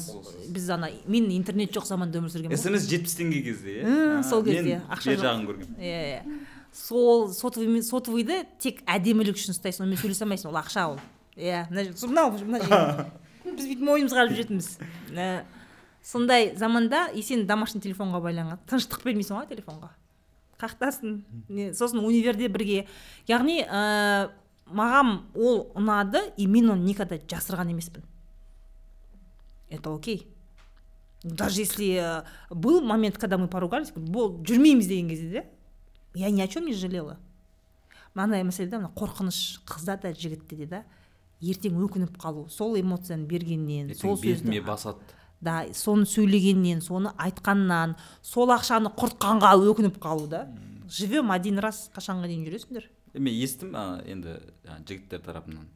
Біз 0.48 0.70
ана 0.70 0.90
мен 1.06 1.30
интернет 1.32 1.72
жоқ 1.72 1.86
заманда 1.86 2.18
өмір 2.20 2.30
сүргенмін 2.32 2.56
смс 2.56 2.86
жетпіс 2.88 3.16
теңге 3.18 3.42
кезде 3.44 3.82
иә 3.82 4.22
сол 4.24 4.44
кезде 4.44 4.80
ақша 4.88 5.10
бер 5.12 5.20
жағын 5.24 5.46
көргенмін 5.48 5.76
иә 5.76 6.02
иә 6.08 6.22
сол 6.72 7.28
сотовый 7.36 7.82
сотовыйды 7.84 8.46
тек 8.58 8.80
әдемілік 8.88 9.36
үшін 9.36 9.52
ұстайсың 9.52 9.84
онымен 9.84 10.00
сөйлесе 10.00 10.24
алмайсың 10.24 10.48
ол 10.48 10.56
ақша 10.62 10.86
ол. 10.94 10.98
Иә 11.36 11.66
мына 11.70 11.84
мынау 12.02 12.32
мына 12.38 12.60
жер. 12.66 13.06
біз 13.44 13.66
бүйтіп 13.66 13.82
мойнымызға 13.86 14.22
алып 14.24 14.36
жүретінбіз. 14.36 14.68
Сондай 16.02 16.52
заманда 16.58 17.06
и 17.14 17.22
сен 17.22 17.46
домашний 17.46 17.82
телефонға 17.82 18.20
байланған 18.24 18.62
тыныштық 18.70 19.04
бермейсің 19.06 19.38
ғой 19.38 19.48
телефонға. 19.50 19.92
Қақтасың. 20.58 21.20
Не 21.48 21.72
сосын 21.74 22.02
универде 22.02 22.48
бірге. 22.50 22.86
Яғни 23.30 23.60
ә, 23.62 24.30
маған 24.66 25.20
ол 25.34 25.68
ұнады 25.78 26.24
и 26.36 26.46
мен 26.46 26.72
оны 26.74 26.86
никогда 26.86 27.18
жасырған 27.18 27.70
емеспін. 27.74 28.02
Это 29.70 29.94
окей. 29.94 30.26
Даже 31.22 31.60
если 31.60 31.94
э, 31.94 32.24
был 32.50 32.80
момент 32.82 33.16
когда 33.16 33.38
мы 33.38 33.46
поругались 33.46 33.92
бол 33.94 34.42
жүрмейміз 34.42 34.88
деген 34.88 35.08
кезде 35.08 35.30
да 35.30 35.44
я 36.14 36.30
ни 36.30 36.40
о 36.40 36.48
чем 36.48 36.66
не 36.66 36.74
жалела. 36.74 37.18
Мынандай 38.14 38.42
мәселе 38.42 38.68
да 38.68 38.80
мына 38.82 38.90
қорқыныш 38.94 39.62
қызда 39.64 40.00
да 40.02 40.12
жігітте 40.12 40.56
де 40.56 40.66
да. 40.66 40.82
Ертең 41.42 41.80
өкініп 41.86 42.16
қалу 42.22 42.46
сол 42.50 42.76
эмоцияны 42.78 43.26
бергеннен 43.26 43.94
сол 43.98 44.16
сөзді 44.16 44.60
басады. 44.64 44.98
да 45.40 45.64
соны 45.74 46.06
сөйлегеннен 46.06 46.80
соны 46.80 47.10
айтқаннан 47.18 47.96
сол 48.22 48.52
ақшаны 48.54 48.92
құртқанға 48.94 49.56
өкініп 49.72 49.98
қалу 49.98 50.28
да. 50.28 50.48
Живем 50.88 51.30
один 51.32 51.58
раз 51.58 51.88
қашанға 51.96 52.26
дейін 52.28 52.44
жүресіңдер. 52.46 52.84
Мен 53.14 53.34
естім 53.42 53.74
енді 54.06 54.36
жігіттер 54.86 55.20
тарапынан. 55.24 55.66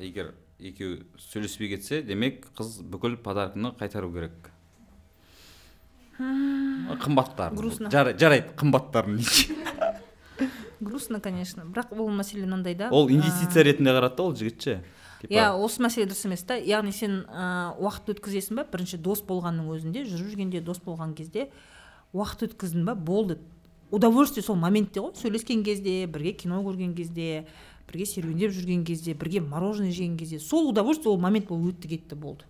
Егер 0.00 0.32
екеуі 0.58 1.02
сөйлеспей 1.20 1.68
кетсе 1.76 2.02
демек 2.02 2.46
қыз 2.56 2.80
бүкіл 2.82 3.16
подарканы 3.22 3.74
қайтару 3.78 4.10
керек. 4.12 4.50
Қымбаттарын. 6.18 7.56
Грустно. 7.56 7.90
Жар- 7.92 8.16
жарайды 8.18 8.54
қымбаттарын. 8.58 9.20
грустно 10.80 11.20
конечно. 11.20 11.62
Бірақ 11.62 11.92
ол 11.98 12.10
мәселе 12.10 12.44
мынандай 12.46 12.74
да. 12.74 12.90
Ол 12.90 13.08
инвестиция 13.10 13.64
ретінде 13.64 13.90
қарады 13.96 14.16
да 14.16 14.22
ол 14.22 14.34
жігіт 14.36 14.62
ше 14.62 14.80
иә 15.26 15.50
осы 15.58 15.82
мәселе 15.82 16.06
дұрыс 16.06 16.26
емес 16.28 16.44
та. 16.46 16.56
Яғни 16.56 16.92
сен 16.94 17.24
ә, 17.26 17.74
уақыт 17.78 18.12
өткізесің 18.14 18.60
ба? 18.60 18.66
Бірінші 18.70 19.00
дос 19.02 19.22
болғанның 19.26 19.66
өзінде 19.74 20.04
жүріп 20.06 20.30
жүргенде 20.30 20.60
дос 20.62 20.78
болған 20.84 21.14
кезде 21.18 21.48
уақыт 22.12 22.46
өткіздің 22.48 22.86
ба? 22.86 22.94
Болды. 22.94 23.38
Удовольствие 23.90 24.44
сол 24.44 24.56
моментте 24.60 25.00
ғой. 25.00 25.16
Сөйлескен 25.18 25.64
кезде 25.64 26.06
бірге 26.06 26.34
кино 26.38 26.60
көрген 26.62 26.94
кезде 26.94 27.46
бірге 27.88 28.06
серуендеп 28.06 28.52
жүрген 28.52 28.84
кезде 28.86 29.14
бірге 29.14 29.40
мороженое 29.40 29.90
жеген 29.90 30.16
кезде. 30.18 30.38
Сол 30.38 30.68
удовольствие 30.70 31.10
ол 31.12 31.18
момент 31.18 31.50
ол 31.50 31.66
өтті 31.66 31.88
кетті 31.88 32.14
болды. 32.14 32.44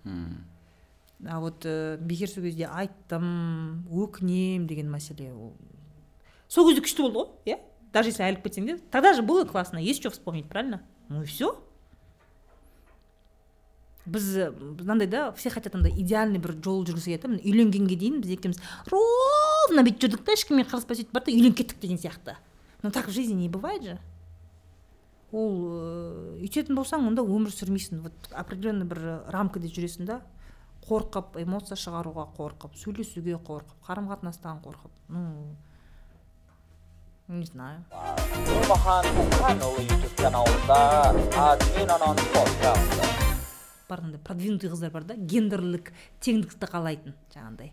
А 1.27 1.41
вот 1.41 1.65
ә, 1.65 1.97
бекер 1.97 2.29
сол 2.29 2.45
кезде 2.45 2.69
айттым 2.69 3.87
өкінемін 3.91 4.67
деген 4.69 4.91
мәселе 4.93 5.33
ол. 5.33 5.55
Сол 6.49 6.69
кезде 6.69 6.85
күшті 6.85 7.03
болды 7.07 7.19
ғой 7.19 7.55
иә? 7.55 7.59
Даже 7.93 8.11
если 8.11 8.43
кетсең 8.43 8.67
де 8.67 8.79
тогда 8.91 9.15
же 9.15 9.23
было 9.23 9.45
классно 9.45 9.79
есть 9.79 10.01
что 10.01 10.11
вспомнить 10.11 10.49
правильно? 10.49 10.83
Ну 11.09 11.23
и 11.23 11.27
все 11.27 11.57
біз 14.09 14.53
мынандай 14.81 15.07
да 15.07 15.33
все 15.33 15.51
хотят 15.51 15.75
андай 15.75 15.93
идеальный 15.93 16.39
бір 16.39 16.57
жол 16.65 16.85
жүргісі 16.85 17.19
келеді 17.19 17.29
да 17.29 17.43
үйленгенге 17.45 17.97
дейін 17.97 18.21
біз 18.23 18.37
екеуміз 18.39 18.61
ровно 18.89 19.85
бүйтіп 19.85 20.07
жүрдік 20.07 20.25
та 20.25 20.33
ешкіммен 20.33 20.65
қырылыспай 20.65 20.97
сөйтіп 20.97 21.13
барды 21.13 21.33
да 21.33 21.37
үйленіп 21.37 21.59
кеттік 21.61 21.81
деген 21.83 22.01
сияқты 22.01 22.37
но 22.83 22.91
так 22.91 23.09
в 23.09 23.11
жизни 23.11 23.35
не 23.35 23.49
бывает 23.49 23.83
же. 23.83 23.99
Ол 25.33 25.53
ыыы 25.61 26.41
үйтетін 26.47 26.79
болсаң 26.79 27.05
онда 27.05 27.23
өмір 27.23 27.53
сүрмейсің 27.53 28.01
вот 28.01 28.31
определенный 28.33 28.89
бір 28.89 29.29
рамкада 29.29 29.69
жүресің 29.69 30.09
да. 30.09 30.23
Қорқып 30.89 31.37
эмоция 31.43 31.77
шығаруға 31.77 32.31
қорқып 32.39 32.79
сөйлесуге 32.81 33.37
қорқып 33.45 33.83
қарым 33.85 34.09
қатынастан 34.09 34.63
қорқып 34.65 34.95
ну 35.13 35.57
не 37.29 37.45
знаю. 37.45 37.83
Нұрмахан 37.93 39.07
мұқанұлы 39.13 39.85
ютуб 39.85 40.15
каналында 40.17 40.79
админ 41.37 41.93
подкасты 42.33 43.09
продвинутый 43.89 44.71
қыздар 44.71 44.93
бар 44.93 45.05
да 45.09 45.17
гендерлік 45.17 45.93
теңдікті 46.25 46.69
қалайтын 46.69 47.15
жаңағыдай 47.33 47.71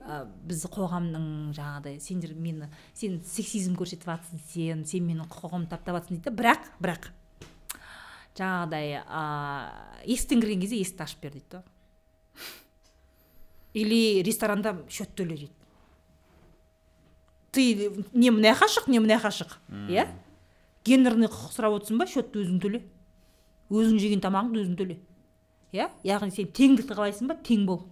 ә, 0.00 0.24
біз 0.48 0.64
қоғамның 0.72 1.28
жаңағыдай 1.56 2.00
сендер 2.04 2.34
мені 2.36 2.68
сен 2.94 3.20
сексизм 3.24 3.76
көрсетіп 3.76 4.08
жатрсың 4.10 4.42
сен 4.52 4.84
сен 4.88 5.06
менің 5.08 5.28
құқығымды 5.32 5.70
таптап 5.72 6.00
жатрсың 6.00 6.20
дейді 6.20 6.34
бірақ 6.36 6.68
бірақ 6.80 7.10
жаңағыдай 8.36 8.98
ә, 9.00 9.24
есіктен 10.04 10.44
кірген 10.44 10.64
кезде 10.64 10.80
есікті 10.82 11.06
ашып 11.06 11.24
бер 11.24 11.36
дейді 11.36 11.58
да. 11.58 11.62
Или 13.76 14.22
ресторанда 14.24 14.78
счет 14.88 15.12
төле 15.16 15.36
дейді. 15.36 15.65
Ты 17.56 18.04
не 18.12 18.30
мына 18.30 18.52
жаққа 18.52 18.68
шық 18.74 18.88
не 18.92 19.00
мына 19.00 19.16
жаққа 19.16 19.32
шық 19.40 19.56
иә? 19.90 20.06
Гендерный 20.86 21.30
құқық 21.32 21.56
сұрап 21.56 21.80
отырсың 21.80 21.98
ба? 21.98 22.06
Счетты 22.06 22.44
өзің 22.44 22.60
төле. 22.62 22.82
Өзің 23.72 23.98
жеген 23.98 24.22
тамағыңды 24.22 24.62
өзің 24.62 24.76
төле. 24.78 24.98
Иә? 25.74 25.88
Яғни 26.06 26.34
сен 26.36 26.52
теңдікті 26.54 26.94
қалайсың 26.94 27.32
ба? 27.32 27.38
Тең 27.42 27.64
бол. 27.66 27.82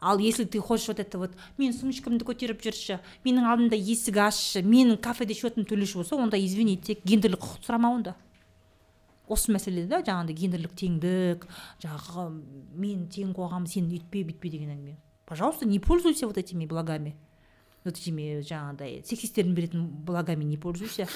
Ал 0.00 0.18
если 0.18 0.44
ты 0.44 0.60
хочешь 0.60 0.88
вот 0.88 1.00
это 1.00 1.18
вот 1.18 1.32
мен 1.58 1.74
сумочкамды 1.74 2.24
көтеріп 2.24 2.62
жүрші 2.64 3.00
менің 3.24 3.44
алдымда 3.44 3.76
есік 3.76 4.16
ашшы 4.16 4.62
менің 4.64 4.96
кафеде 4.96 5.34
счетымды 5.36 5.68
төлеші 5.68 6.00
болса 6.00 6.16
онда 6.16 6.40
извини 6.40 6.78
тек 6.80 7.04
гендерлік 7.04 7.42
құқық 7.44 7.66
сұрама 7.66 7.90
онда 7.92 8.14
осы 9.28 9.52
мәселе 9.52 9.84
да 9.90 10.00
жаңағыдай 10.00 10.38
гендерлік 10.40 10.72
теңдік 10.72 11.44
жаңағы 11.84 12.24
мен 12.80 13.04
тең 13.12 13.34
қоғам 13.36 13.68
сен 13.68 13.92
үйтпе 13.92 14.24
бүйтпе 14.24 14.48
деген 14.56 14.72
әңгіме 14.72 14.96
пожалуйста 15.26 15.68
не 15.68 15.78
пользуйся 15.78 16.26
вот 16.26 16.38
этими 16.38 16.64
благами. 16.64 17.14
Этими 17.88 18.40
жаңағыдай 18.44 19.00
сексистердің 19.08 19.54
беретін 19.54 19.86
благами 20.04 20.44
не 20.44 20.58
пользуйся 20.58 21.06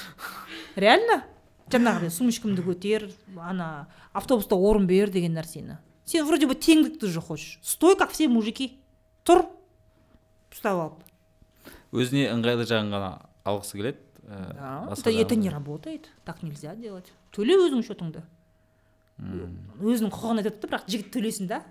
реально? 0.75 1.23
Жаңағыдай 1.69 2.13
сумочкамды 2.13 2.61
көтер 2.65 3.09
ана 3.41 3.87
автобуста 4.13 4.55
орын 4.55 4.87
бер 4.87 5.09
деген 5.09 5.33
нәрсені. 5.37 5.79
Сен 6.05 6.25
вроде 6.25 6.45
бы 6.45 6.53
теңдікті 6.53 7.09
же 7.09 7.21
хочешь. 7.21 7.59
Стой 7.63 7.97
как 7.97 8.11
все 8.11 8.27
мужики. 8.27 8.77
Тұр. 9.25 9.47
Ұстап 10.53 10.77
алып. 10.77 10.99
Өзіне 11.91 12.27
ыңғайлы 12.29 12.67
жағын 12.69 12.93
ғана 12.93 13.09
алғысы 13.43 13.79
келеді. 13.79 14.03
Ә, 14.25 14.93
да, 14.95 15.11
это, 15.11 15.35
не 15.35 15.49
работает. 15.49 16.09
Так 16.23 16.43
нельзя 16.43 16.75
делать. 16.75 17.11
Төле 17.33 17.57
өзің 17.57 17.81
счетыңды. 17.85 18.21
Өзінің 19.17 20.13
құқығын 20.13 20.41
айтады 20.41 20.61
да 20.61 20.69
бірақ 20.69 20.87
жігіт 20.89 21.11
төлесін 21.13 21.49
да. 21.49 21.63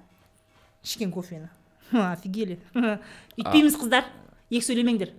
Ішкен 0.83 1.15
кофені. 1.15 1.51
Офигели. 1.93 2.59
Үйтпейміз 3.39 3.79
қыздар. 3.79 4.11
Екі 4.51 4.65
сөйлемеңдер. 4.67 5.13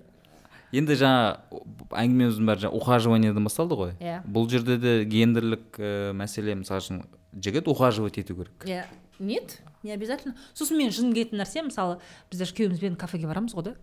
Енді 0.76 0.98
жаңа 1.00 1.62
әңгімеміздің 1.96 2.50
бәрі 2.50 2.66
жаңа 2.66 2.80
ухаживаниеден 2.80 3.46
басталды 3.48 3.78
ғой. 3.80 3.94
Иә. 4.02 4.20
бұл 4.26 4.50
жерде 4.52 4.78
де 4.82 4.96
гендерлік 5.06 5.80
ә, 5.80 6.12
мәселе 6.18 6.56
мысалы 6.60 6.82
үшін 6.82 7.04
жігіт 7.34 7.68
ухаживать 7.72 8.18
ету 8.18 8.36
керек. 8.36 8.66
Иә. 8.66 8.86
Нет 9.20 9.62
не 9.84 9.92
обязательно. 9.92 10.36
Сосын 10.54 10.78
мен 10.78 10.92
жыным 10.92 11.14
келетін 11.14 11.40
нәрсе 11.40 11.64
мысалы 11.64 12.00
біз 12.32 12.42
даже 12.42 12.56
күйеуімізбен 12.58 12.98
кафеге 13.00 13.30
барамыз 13.30 13.54
ғой 13.56 13.70
да. 13.70 13.76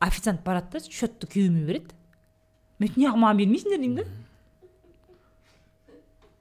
Официант 0.00 0.42
барады 0.42 0.72
да 0.72 0.80
счетты 0.80 1.28
күйеуіме 1.28 1.66
береді. 1.68 1.94
Мен 2.80 2.88
айтамын 2.88 3.04
неғып 3.04 3.22
маған 3.22 3.40
бермейсіңдер 3.42 3.82
деймін 3.84 4.00
да. 4.00 4.04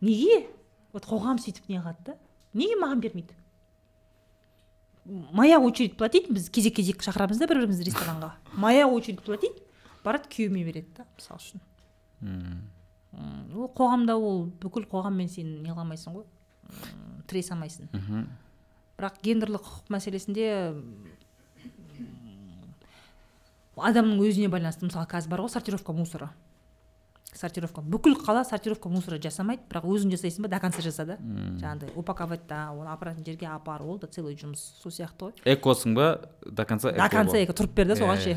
Неге? 0.01 0.47
Вот 0.93 1.05
қоғам 1.05 1.37
сөйтіп 1.43 1.67
не 1.69 1.77
қылады 1.83 2.05
да. 2.07 2.17
Неге 2.53 2.79
маған 2.79 3.03
бермейді? 3.03 3.35
Моя 5.09 5.59
очередь 5.59 5.97
платить 5.97 6.29
біз 6.31 6.49
кезек 6.49 6.75
кезек 6.75 7.01
шақырамыз 7.03 7.39
да 7.39 7.47
бір 7.47 7.63
бірімізді 7.63 7.89
ресторанға. 7.89 8.33
Моя 8.53 8.87
очередь 8.87 9.21
платить 9.25 9.57
барады 10.03 10.29
күйеуіме 10.29 10.63
береді 10.65 10.87
да 10.97 11.05
мысалы 11.17 11.39
үшін. 11.41 11.63
Ол 13.55 13.71
қоғамда 13.75 14.15
ол 14.15 14.45
бүкіл 14.61 14.85
қоғаммен 14.91 15.29
сен 15.29 15.63
не 15.63 15.73
алмайсың 15.73 16.13
ғой? 16.19 16.25
М, 16.69 17.23
тіресе 17.27 17.53
алмайсың. 17.55 17.89
Мгм. 17.93 18.27
бірақ 18.99 19.21
гендерлік 19.23 19.63
құқық 19.63 19.93
мәселесінде 19.95 20.45
адамның 23.79 24.19
өзіне 24.25 24.49
байланысты 24.51 24.89
мысалы 24.89 25.07
қазір 25.07 25.31
бар 25.31 25.43
ғой 25.45 25.53
сортировка 25.53 25.93
мусора. 25.95 26.33
Сортировка 27.35 27.81
бүкіл 27.85 28.15
қала 28.17 28.41
сортировка 28.47 28.89
мусора 28.89 29.19
жасамайды 29.21 29.61
бірақ 29.69 29.85
өзің 29.85 30.13
жасайсың 30.15 30.45
ба 30.45 30.49
до 30.49 30.59
конца 30.59 30.81
жаса 30.81 31.05
да 31.05 31.17
жаңағыдай 31.21 31.91
упаковать 31.95 32.47
та 32.49 32.71
оны 32.73 32.89
апаратын 32.89 33.25
жерге 33.25 33.47
апар 33.53 33.83
ол 33.85 33.99
да 34.01 34.07
целый 34.07 34.35
жұмыс 34.35 34.63
сол 34.81 34.91
сияқты 34.91 35.29
ғой. 35.29 35.33
Экосың 35.45 35.93
ба? 35.95 36.07
До 36.45 36.65
конца 36.65 36.91
до 36.91 37.09
конца 37.09 37.37
екі 37.37 37.53
тұрып 37.53 37.75
бер 37.77 37.91
да 37.91 37.93
Иә, 37.99 38.01
соған 38.01 38.17
ше. 38.23 38.35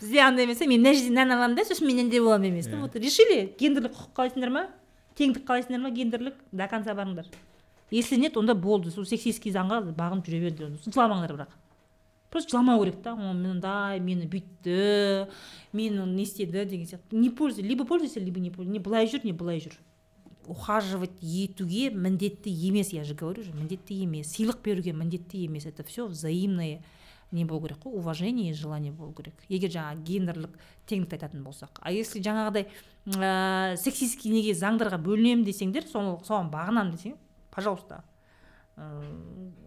Бізде 0.00 0.22
андай 0.22 0.46
емес 0.46 0.60
мен 0.60 0.78
мына 0.78 0.94
жерден 0.94 1.14
нан 1.18 1.34
аламын 1.34 1.58
да 1.58 1.66
сосын 1.66 1.86
мен 1.90 2.04
андай 2.06 2.20
боламын 2.20 2.52
емес 2.52 2.70
та 2.70 2.78
вот 2.78 2.94
решили 2.96 3.52
гендерлік 3.58 3.92
құқық 3.92 4.14
қалайсыңдар 4.14 4.54
ма? 4.54 4.66
Теңдік 5.18 5.44
қалайсыңдар 5.44 5.82
ма 5.82 5.90
гендерлік? 5.90 6.38
До 6.52 6.68
конца 6.70 6.94
барыңдар. 6.94 7.26
Если 7.90 8.16
нет 8.16 8.36
онда 8.36 8.54
болды. 8.54 8.90
Сол 8.90 9.04
сексистский 9.04 9.50
заңға 9.50 9.82
бағынып 9.96 10.28
жүре 10.28 10.44
беріңдер 10.46 10.78
жыламаңдар 10.86 11.34
бірақ. 11.34 11.56
Просто 12.30 12.50
жыламау 12.56 12.80
керек 12.84 13.02
та. 13.02 13.14
О 13.14 13.34
мындай 13.34 14.00
мені 14.00 14.26
бүйтті 14.26 15.26
мені 15.72 15.90
не 15.90 16.22
істеді 16.22 16.64
деген 16.64 16.86
сияқты. 16.86 17.12
Не 17.12 17.30
пользуй 17.30 17.64
либо 17.64 17.84
пользуйся 17.84 18.20
либо 18.20 18.40
не 18.40 18.50
пользуйся 18.50 18.72
не 18.72 18.78
былай 18.78 19.06
жүр 19.06 19.24
не 19.24 19.32
былай 19.32 19.60
жүр. 19.60 19.74
Ухаживать 20.46 21.18
етуге 21.22 21.90
міндетті 21.90 22.50
емес 22.50 22.92
я 22.92 23.04
же 23.04 23.14
говорю 23.14 23.42
же 23.42 23.52
міндетті 23.52 24.02
емес. 24.04 24.32
Сыйлық 24.32 24.62
беруге 24.64 24.92
міндетті 24.92 25.44
емес. 25.44 25.66
Это 25.66 25.84
все 25.84 26.06
взаимное 26.06 26.82
не 27.30 27.44
болу 27.44 27.60
керек 27.60 27.78
қой 27.84 27.92
уважение 27.92 28.50
и 28.50 28.54
желание 28.54 28.92
болу 28.92 29.12
керек. 29.12 29.34
Егер 29.48 29.70
жаңағы 29.70 30.04
гендерлік 30.04 30.58
теңдікті 30.88 31.18
айтатын 31.18 31.44
болсақ 31.44 31.80
а 31.80 31.92
если 31.92 32.22
жаңағыдай 32.24 32.68
ә, 33.16 33.76
сексистский 33.76 34.32
неге 34.32 34.54
заңдарға 34.56 34.96
бөлінемін 34.96 35.44
десеңдер 35.44 35.84
соған 35.84 36.48
бағынамын 36.52 36.94
десең 36.96 37.18
пожалуйста. 37.50 38.02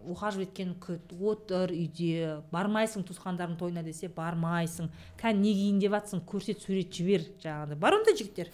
Ухаживать 0.02 0.50
еткен 0.50 0.74
күт 0.82 1.12
отыр 1.14 1.72
үйде 1.74 2.40
бармайсың 2.52 3.04
туысқандардың 3.06 3.58
тойына 3.60 3.82
десе 3.86 4.08
бармайсың. 4.12 4.90
Кәні 5.20 5.42
не 5.44 5.52
киейін 5.54 5.82
деп 5.82 5.94
жатсың 5.96 6.24
көрсет 6.26 6.64
сурет 6.64 6.92
жібер 6.92 7.26
жаңағыдай. 7.42 7.78
Бар 7.78 7.98
ондай 8.00 8.16
жігіттер? 8.18 8.50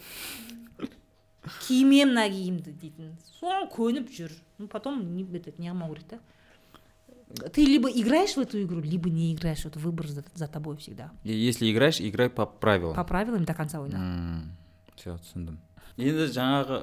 Кимем 1.67 2.13
мына 2.13 2.27
киімді 2.29 2.75
дейтін. 2.75 3.15
Соған 3.39 3.71
көніп 3.73 4.11
жүр. 4.13 4.35
Ну 4.59 4.69
потом 4.69 5.01
не 5.17 5.25
қылмау 5.25 5.95
керек 5.95 6.09
та 6.09 6.19
ты 7.53 7.65
либо 7.65 7.91
играешь 7.91 8.37
в 8.37 8.41
эту 8.41 8.63
игру 8.63 8.81
либо 8.81 9.11
не 9.11 9.35
играешь. 9.35 9.65
Вот 9.65 9.77
выбор 9.77 10.07
за, 10.09 10.25
за 10.35 10.47
тобой 10.49 10.77
всегда. 10.79 11.11
И 11.25 11.33
если 11.33 11.71
играешь 11.71 12.01
играй 12.01 12.31
по 12.31 12.47
правилам. 12.47 12.95
По 12.95 13.05
правилам 13.05 13.45
до 13.45 13.55
конца 13.55 13.81
ойна 13.81 14.49
все 14.99 15.15
түсіндім 15.15 15.59
енді 15.99 16.27
жаңағы 16.35 16.79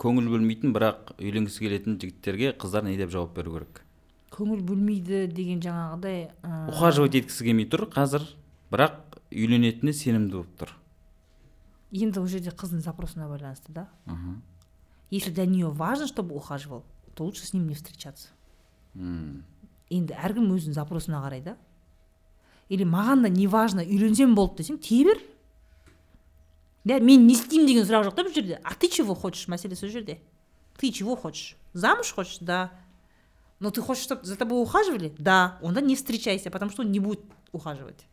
көңіл 0.00 0.28
бөлмейтін 0.32 0.72
бірақ 0.76 1.14
үйленгісі 1.18 1.64
келетін 1.64 1.98
жігіттерге 2.00 2.52
қыздар 2.58 2.86
не 2.86 2.96
деп 2.96 3.10
жауап 3.12 3.34
беру 3.36 3.56
керек? 3.58 3.82
Көңіл 4.32 4.62
бөлмейді 4.64 5.26
деген 5.28 5.60
жаңағыдай 5.60 6.30
ә, 6.42 6.68
ухаживать 6.72 7.18
еткісі 7.20 7.48
келмей 7.48 7.68
тұр 7.68 7.84
қазір 7.92 8.24
бірақ 8.72 9.18
үйленетініне 9.28 9.92
сенімді 9.92 10.38
болып 10.38 10.54
тұр. 10.62 10.72
Енді 11.92 12.22
ол 12.22 12.30
жерде 12.32 12.54
қыздың 12.56 12.80
запросына 12.80 13.28
байланысты 13.28 13.72
да. 13.76 13.88
Мгм. 14.06 14.40
если 15.12 15.30
для 15.30 15.44
нее 15.44 15.68
важно 15.68 16.06
чтобы 16.06 16.34
ухаживал 16.34 16.84
то 17.14 17.24
лучше 17.24 17.46
с 17.46 17.52
ним 17.52 17.68
не 17.68 17.74
встречаться. 17.74 18.28
Енді 18.94 20.16
әркім 20.16 20.48
өзінің 20.56 20.72
запросына 20.72 21.20
қарай 21.20 21.42
да. 21.44 21.56
Или 22.72 22.84
маған 22.88 23.26
да 23.26 23.28
не 23.28 23.46
важно 23.46 23.84
үйленсем 23.84 24.34
болды 24.34 24.62
десең 24.62 24.78
тие 24.80 25.04
бер. 25.04 25.20
Мен 26.84 27.26
не 27.26 27.34
істеймін 27.34 27.66
деген 27.66 27.86
сұрақ 27.86 28.08
жоқ 28.10 28.16
та 28.18 28.26
бұл 28.26 28.34
жерде 28.34 28.60
а 28.64 28.74
ты 28.74 28.88
чего 28.88 29.14
хочешь 29.14 29.48
мәселе 29.48 29.76
сол 29.76 29.88
жерде 29.88 30.20
ты 30.76 30.90
чего 30.90 31.16
хочешь? 31.16 31.56
Замуж 31.72 32.12
хочешь? 32.12 32.38
Да. 32.40 32.72
Но 33.60 33.70
ты 33.70 33.80
хочешь 33.80 34.02
чтобы 34.02 34.24
за 34.24 34.36
тобой 34.36 34.60
ухаживали? 34.60 35.14
Да. 35.18 35.58
Онда 35.62 35.80
не 35.80 35.96
встречайся 35.96 36.50
потому 36.50 36.70
что 36.70 36.82
он 36.82 36.90
не 36.90 37.00
будет 37.00 37.20
ухаживать. 37.52 38.06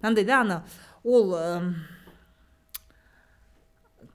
Мынандай 0.00 0.24
да 0.24 0.40
ана 0.40 0.66
ол 1.04 1.36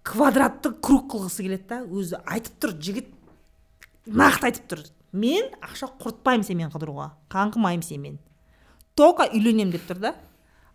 квадратты 0.04 0.72
круг 0.72 1.12
қылғысы 1.12 1.44
келеді 1.44 1.66
да 1.68 1.82
өзі 1.84 2.20
айтып 2.24 2.60
тұр 2.62 2.76
жігіт 2.80 3.10
нақты 4.06 4.52
айтып 4.52 4.70
тұр. 4.72 4.86
Мен 5.12 5.50
ақша 5.64 5.90
құртпаймын 6.00 6.46
сенімен 6.48 6.72
қыдыруға 6.72 7.10
қаңғымаймын 7.32 7.84
сенімен 7.84 8.20
только 8.96 9.28
үйленемін 9.32 9.74
деп 9.74 9.88
тұр 9.88 10.00
да? 10.04 10.14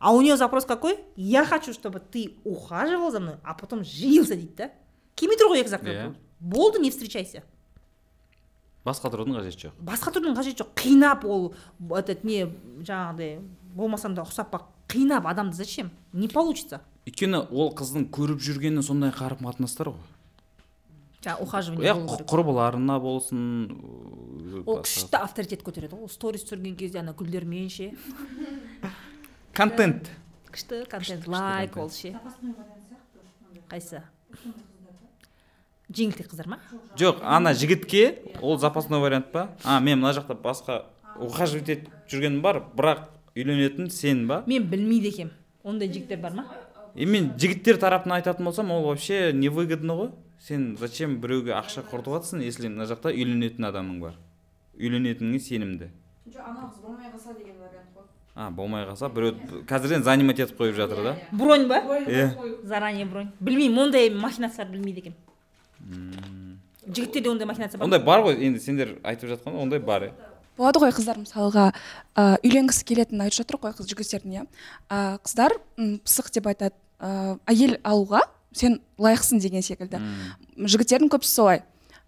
А 0.03 0.12
у 0.12 0.20
нее 0.20 0.36
запрос 0.36 0.66
какой? 0.66 0.98
Я 1.16 1.46
хочу 1.46 1.72
чтобы 1.72 2.00
ты 2.00 2.34
ухаживал 2.44 3.11
за 3.11 3.20
мной 3.20 3.36
а 3.44 3.55
потом 3.55 3.84
женился 3.84 4.34
дейді 4.34 4.55
да? 4.57 4.70
Келмей 5.14 5.38
тұр 5.38 5.55
ғой 5.55 5.62
екі 5.62 6.12
болды 6.42 6.80
не 6.82 6.90
встречайся. 6.90 7.44
Басқа 8.82 9.12
тұрудың 9.14 9.36
қажеті 9.38 9.68
жоқ. 9.68 9.74
Басқа 9.78 10.11
түрдің 10.16 10.34
қажеті 10.34 10.64
жоқ. 10.64 10.72
Қинап 10.74 11.22
ол 11.22 11.53
этот 11.94 12.24
не 12.26 12.48
жаңағыдай 12.82 13.36
болмасам 13.76 14.16
да 14.16 14.24
ұқсап 14.26 14.50
бақ 14.50 14.64
қинап 14.90 15.28
адамды 15.30 15.55
зачем? 15.55 15.92
Не 16.12 16.26
получится. 16.26 16.80
Өйткені 17.07 17.44
ол 17.50 17.70
қыздың 17.78 18.09
көріп 18.11 18.42
жүргені 18.42 18.82
сондай 18.82 19.14
қарым 19.14 19.46
қатынастар 19.46 19.92
ғой. 19.92 20.03
Жаңағы 21.22 21.46
ухаживание 21.46 21.94
иә 21.94 22.26
құрбыларына 22.26 22.98
болсын 22.98 23.46
ол 24.66 24.82
күшті 24.82 25.20
авторитет 25.22 25.62
көтереді. 25.62 25.94
Ғой 25.94 26.09
ол 26.09 26.11
сторис 26.11 26.42
түсірген 26.42 26.74
кезде 26.74 26.98
ана 26.98 27.14
гүлдермен 27.14 27.70
ше. 27.70 27.92
Контент. 29.55 30.11
Күшті 30.53 30.84
контент. 30.88 31.26
Лайк 31.28 31.76
ол 31.76 31.90
ше. 31.90 32.14
Қайсы? 33.68 34.03
Жеңілтек 35.92 36.30
қыздар 36.32 36.48
ма? 36.48 36.59
Жоқ 36.96 37.20
ана 37.22 37.53
жігітке 37.53 38.18
ол 38.40 38.59
запасной 38.59 39.00
вариант 39.00 39.32
па? 39.32 39.50
А 39.64 39.80
мен 39.80 40.00
мына 40.00 40.14
жақта 40.16 40.36
басқа 40.40 40.84
ухаживать 41.20 41.68
етіп 41.68 41.90
жүргенім 42.09 42.40
бар 42.40 42.62
бірақ 42.72 43.07
үйленетін 43.36 43.90
сен 43.92 44.26
ба? 44.28 44.42
Мен 44.46 44.68
білмейді 44.68 45.12
екенмін 45.12 45.34
ондай 45.64 45.92
жігіттер 45.92 46.20
бар 46.20 46.32
ма? 46.32 46.46
И 46.94 47.07
мен 47.07 47.32
жігіттер 47.36 47.78
тарапынан 47.80 48.20
айтатын 48.20 48.44
болсам 48.44 48.70
ол 48.70 48.84
вообще 48.88 49.32
невыгодно 49.32 49.96
ғой. 49.96 50.11
Сен 50.40 50.76
зачем 50.80 51.20
біреуге 51.20 51.53
ақша 51.57 51.84
құртып 51.88 52.16
жатрсың 52.16 52.42
если 52.44 52.68
мына 52.72 52.88
жақта 52.88 53.12
үйленетін 53.12 53.68
адамың 53.68 54.00
бар? 54.00 54.16
Үйленетініңе 54.76 55.40
сенімді. 55.40 55.92
Жоқ 56.26 56.44
ана 56.48 56.68
қыз 56.72 56.80
болмай 56.82 57.12
қалса 57.12 57.36
деген 57.36 57.61
вариант. 57.61 57.91
А 58.35 58.51
болмай 58.51 58.87
қалса 58.87 59.09
біреу 59.12 59.35
қазірден 59.68 60.03
занимать 60.03 60.41
етіп 60.41 60.61
қойып 60.61 60.76
жатыр 60.76 61.03
да. 61.03 61.16
Бронь 61.33 61.68
ба? 61.68 61.83
Иә. 62.07 62.33
заранее 62.64 63.05
бронь. 63.05 63.33
Білмеймін 63.41 63.89
ондай 63.89 64.11
махинацияларды 64.11 64.78
білмейді 64.78 65.01
екенмін 65.01 66.59
жігіттерде 66.87 67.30
ондай 67.30 67.47
махинация 67.47 67.78
бар 67.78 67.87
ондай 67.87 68.01
бар 68.03 68.22
ғой 68.26 68.39
енді 68.47 68.61
сендер 68.61 68.97
айтып 69.05 69.30
жатқан 69.30 69.57
ондай 69.59 69.78
бар 69.78 70.09
иә. 70.09 70.12
Болады 70.59 70.83
ғой 70.83 70.93
қыздар 70.93 71.20
мысалға 71.20 71.70
ә, 72.16 72.39
үйленгісі 72.43 72.85
келетінін 72.89 73.24
айтып 73.26 73.43
жатыр 73.43 73.61
ғой 73.62 73.74
қыз 73.78 73.89
жігіттердің 73.93 74.35
иә. 74.37 74.47
Қыздар 75.24 75.55
пысық 75.78 76.33
деп 76.35 76.49
айтады 76.51 76.74
ә, 77.01 77.39
әйел 77.47 77.78
алуға 77.85 78.24
сен 78.53 78.80
лайықсың 78.99 79.41
деген 79.41 79.62
секілді. 79.64 80.03
Жігіттердің 80.59 81.12
көбісі 81.12 81.33
солай. 81.33 81.62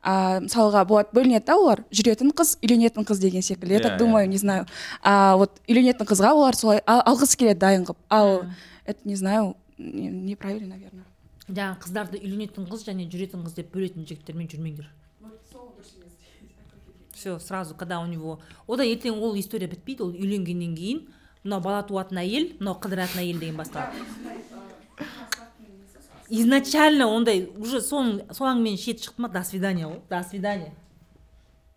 А, 0.04 0.40
мысалға 0.44 0.84
болады 0.86 1.08
бөлінеді 1.16 1.46
да 1.48 1.56
олар. 1.56 1.82
Жүретін 1.90 2.30
қыз 2.36 2.58
үйленетін 2.62 3.04
қыз 3.08 3.18
деген 3.20 3.42
секілді. 3.42 3.72
Я 3.74 3.80
Иә, 3.80 3.82
так 3.82 3.92
иә. 3.94 3.98
думаю 3.98 4.28
не 4.28 4.36
знаю. 4.38 4.66
А 5.02 5.36
вот 5.36 5.60
үйленетін 5.68 6.04
қызға 6.06 6.32
олар 6.36 6.54
солай 6.54 6.82
а- 6.86 7.02
алғысы 7.10 7.36
келеді 7.36 7.58
дайын 7.60 7.84
қылып 7.84 7.96
ал 8.10 8.44
это 8.86 9.00
не 9.04 9.16
знаю 9.16 9.56
не- 9.78 10.10
неправильно 10.10 10.76
наверное. 10.76 11.04
Жаңағы 11.48 11.78
қыздарды 11.82 12.20
үйленетін 12.22 12.68
қыз 12.68 12.84
және 12.86 13.08
жүретін 13.10 13.42
қыз 13.44 13.54
деп 13.56 13.74
бөлетін 13.74 14.06
жігіттермен 14.06 14.46
жүрмеңдер. 14.48 14.86
Все 17.14 17.38
сразу 17.38 17.74
когда 17.74 18.00
у 18.00 18.06
него 18.06 18.40
одан 18.66 18.86
ертең 18.86 19.18
ол 19.22 19.34
история 19.38 19.66
бітпейді 19.68 20.02
ол 20.02 20.10
үйленгеннен 20.12 20.74
кейін 20.76 21.06
мынау 21.44 21.60
бала 21.60 21.82
туатын 21.82 22.18
әйел 22.20 22.50
мынау 22.60 22.74
қыдыратын 22.80 23.20
әйел 23.22 23.38
деген 23.38 23.56
басталады. 23.56 23.92
Изначально 26.40 27.08
ондай 27.08 27.46
уже 27.56 27.80
соның 27.84 28.26
соңымен 28.34 28.78
шет 28.80 29.04
шықты 29.04 29.22
ма 29.22 29.28
до 29.28 29.44
свидания 29.44 29.86
ғой 29.86 30.00
до 30.10 30.22
свидания 30.28 30.72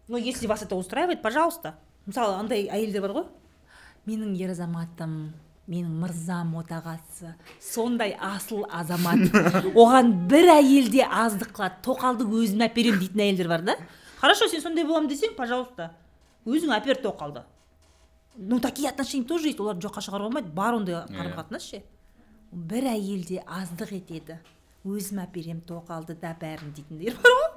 но 0.08 0.18
если 0.18 0.47
вас 0.47 0.62
это 0.62 0.76
устраивает 0.76 1.22
пожалуйста. 1.22 1.76
Мысалы 2.05 2.36
андай 2.39 2.68
әйелдер 2.72 3.03
бар 3.03 3.12
ғой. 3.12 3.26
Менің 4.08 4.36
ер 4.39 4.53
азаматым 4.53 5.34
менің 5.68 5.97
мырзам 5.99 6.53
отағасы 6.62 7.34
сондай 7.60 8.14
асыл 8.16 8.64
азамат 8.72 9.20
оған 9.76 10.14
бір 10.32 10.53
әйел 10.53 10.88
де 10.93 11.03
аздық 11.03 11.51
қылады. 11.58 11.82
Тоқалды 11.84 12.24
өзім 12.24 12.64
әперемін 12.70 13.03
дейтін 13.03 13.26
әйелдер 13.26 13.51
бар 13.51 13.66
да. 13.68 13.76
Хорошо 14.22 14.47
сен 14.47 14.64
сондай 14.64 14.88
боламын 14.88 15.12
десең 15.12 15.36
пожалуйста 15.36 15.91
өзің 16.47 16.72
әпер 16.80 17.01
тоқалды 17.03 17.43
ну 18.38 18.62
такие 18.62 18.89
отношения 18.89 19.26
тоже 19.26 19.49
есть. 19.49 19.60
Оларды 19.60 19.89
жоққа 19.89 20.05
шығаруға 20.05 20.30
болмайды 20.30 20.55
бар 20.55 20.78
ондай 20.78 21.01
қарым 21.10 21.36
қатынас 21.36 21.68
ше. 21.68 21.84
Бір 22.52 22.91
әйел 22.93 23.26
де 23.28 23.41
аздық 23.43 23.93
етеді. 23.98 24.39
Өзім 24.88 25.20
әперемін 25.26 25.64
тоқалды 25.68 26.16
да 26.20 26.32
бәрін 26.39 26.72
дейтіндер 26.76 27.18
бар 27.20 27.34
ғой. 27.38 27.52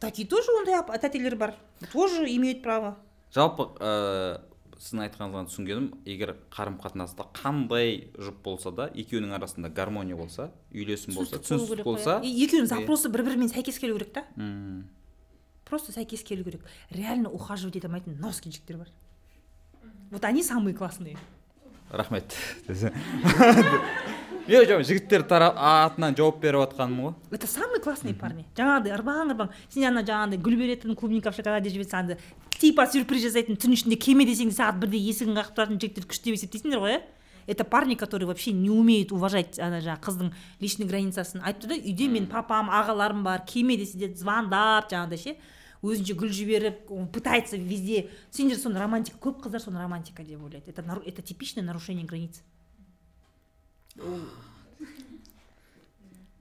Такие 0.00 0.26
тоже 0.28 0.52
ондай 0.58 0.80
тәтелер 0.98 1.36
бар. 1.36 1.54
Тоже 1.92 2.24
имеют 2.28 2.62
право. 2.62 2.96
Жалпы 3.32 3.68
ә, 3.78 4.40
сіздің 4.80 5.04
айтқаныңыздан 5.06 5.48
түсінгенім 5.50 5.88
егер 6.08 6.34
қарым 6.50 6.78
қатынаста 6.80 7.28
қандай 7.36 8.10
жұп 8.18 8.40
болса 8.42 8.72
да 8.72 8.88
екеуінің 8.90 9.36
арасында 9.36 9.70
гармония 9.70 10.16
болса 10.16 10.50
үйлесім 10.72 11.14
болса 11.14 11.38
түсіністік 11.38 11.84
болса 11.84 12.18
иә. 12.24 12.32
Екеуінің 12.46 12.70
запросы 12.72 13.12
бір 13.12 13.24
бірімен 13.28 13.52
сәйкес 13.52 13.78
келу 13.78 13.98
керек 13.98 14.12
та. 14.16 14.24
Просто 15.68 15.92
сәйкес 15.92 16.24
келу 16.26 16.44
керек. 16.44 16.64
Реально 16.90 17.30
ухаживать 17.30 17.76
ете 17.76 17.86
алмайтын 17.86 18.18
носки 18.18 18.50
жігіттер 18.50 18.78
бар. 18.78 18.88
Вот 20.10 20.24
они 20.24 20.42
самые 20.42 20.74
классные. 20.74 21.16
Рахмет. 21.90 22.34
Мен 24.50 24.64
жоқ 24.66 24.82
жігіттер 24.82 25.22
атынан 25.30 26.16
жауап 26.18 26.40
беріп 26.42 26.64
жатқаным 26.64 27.00
ғой. 27.04 27.14
Это 27.30 27.46
самые 27.46 27.78
классные 27.78 28.14
парни. 28.18 28.46
Жаңағыдай 28.58 28.96
ырбаң 28.96 29.30
ырбаң 29.30 29.52
сен 29.68 29.84
ана 29.92 30.02
жаңағыдай 30.02 30.40
гүл 30.42 30.56
беретін 30.58 30.96
клубника 30.98 31.30
в 31.30 31.36
шоколаде 31.36 31.70
жіберсең 31.70 31.98
анда 32.00 32.16
типа 32.58 32.88
сюрприз 32.90 33.28
жасайтын 33.28 33.60
түн 33.60 33.76
ішінде 33.76 34.00
келме 34.00 34.26
десең 34.26 34.50
сағат 34.50 34.80
бірде 34.82 34.98
есігін 34.98 35.38
қағып 35.38 35.54
тұратын 35.54 35.78
жігіттер 35.84 36.08
күшті 36.10 36.32
деп 36.32 36.40
есептейсіңдер 36.40 36.82
ғой 36.82 36.96
иә 36.96 37.00
это 37.46 37.64
парни 37.64 37.94
которые 37.94 38.26
вообще 38.26 38.52
не 38.52 38.70
умеют 38.70 39.12
уважать 39.12 39.58
ана 39.58 39.80
жаңағы 39.80 40.02
қыздың 40.02 40.32
личный 40.60 40.86
границасын. 40.86 41.42
Айтыпты 41.42 41.68
да 41.68 41.74
үйде 41.78 42.08
мен 42.08 42.26
папам 42.26 42.70
ағаларым 42.70 43.22
бар 43.22 43.42
келме 43.46 43.76
десе 43.76 43.98
де 43.98 44.14
звондап 44.14 44.90
жаңағыдай 44.90 45.18
ше. 45.18 45.36
Өзінше 45.82 46.14
гүл 46.14 46.28
жіберіп 46.28 46.90
он 46.90 47.08
пытается 47.08 47.56
везде. 47.56 48.10
Сендер 48.30 48.58
соны 48.58 48.78
романтика 48.78 49.18
көп 49.18 49.40
қыздар 49.42 49.60
соны 49.64 49.78
романтика 49.80 50.22
деп 50.22 50.42
ойлайды. 50.42 50.68
Это 50.70 50.82
нару- 50.82 51.02
это 51.06 51.22
типичное 51.22 51.64
нарушение 51.64 52.04
границ. 52.06 52.42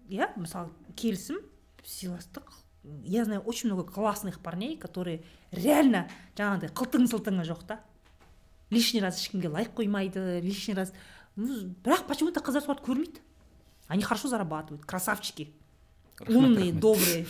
Иә 0.09 0.27
мысалы 0.37 0.69
келісім 0.97 1.37
сыйластық. 1.85 2.49
Я 3.03 3.25
знаю 3.25 3.41
очень 3.41 3.69
много 3.69 3.83
классных 3.83 4.39
парней 4.39 4.77
которые 4.77 5.21
реально 5.51 6.07
жаңағыдай 6.35 6.71
қылтың 6.73 7.05
сылтыңы 7.11 7.45
жоқ 7.45 7.65
та. 7.67 7.79
Лишний 8.71 9.01
раз 9.01 9.19
ешкімге 9.21 9.49
лайк 9.49 9.71
қоймайды 9.75 10.41
лишний 10.41 10.73
раз. 10.73 10.93
Ну, 11.35 11.73
бірақ 11.83 12.07
почему 12.07 12.31
то 12.31 12.39
қыздар 12.39 12.61
соларды 12.65 12.83
көрмейді. 12.85 13.19
Они 13.87 14.01
хорошо 14.03 14.27
зарабатывают 14.27 14.85
красавчики. 14.85 15.53
Умные 16.27 16.73
добрые. 16.73 17.25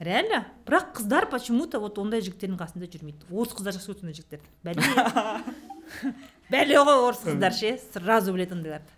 Реально? 0.00 0.46
Бірақ 0.66 0.94
қыздар 0.98 1.28
почему 1.30 1.66
то 1.70 1.80
вот 1.80 1.98
ондай 1.98 2.24
жігіттердің 2.24 2.58
қасында 2.58 2.88
жүрмейді. 2.90 3.28
Орыс 3.30 3.52
қыздар 3.54 3.76
жақсы 3.76 3.92
көреді 3.92 4.00
сондай 4.00 4.16
жігіттерді 4.18 4.48
бәле. 4.64 4.80
Бәле 6.50 6.80
ғой 6.80 7.04
орыс 7.08 7.22
қыздар 7.26 7.54
ше 7.54 7.76
сразу 7.92 8.32
біледі 8.34 8.56
ондайларды 8.58 8.96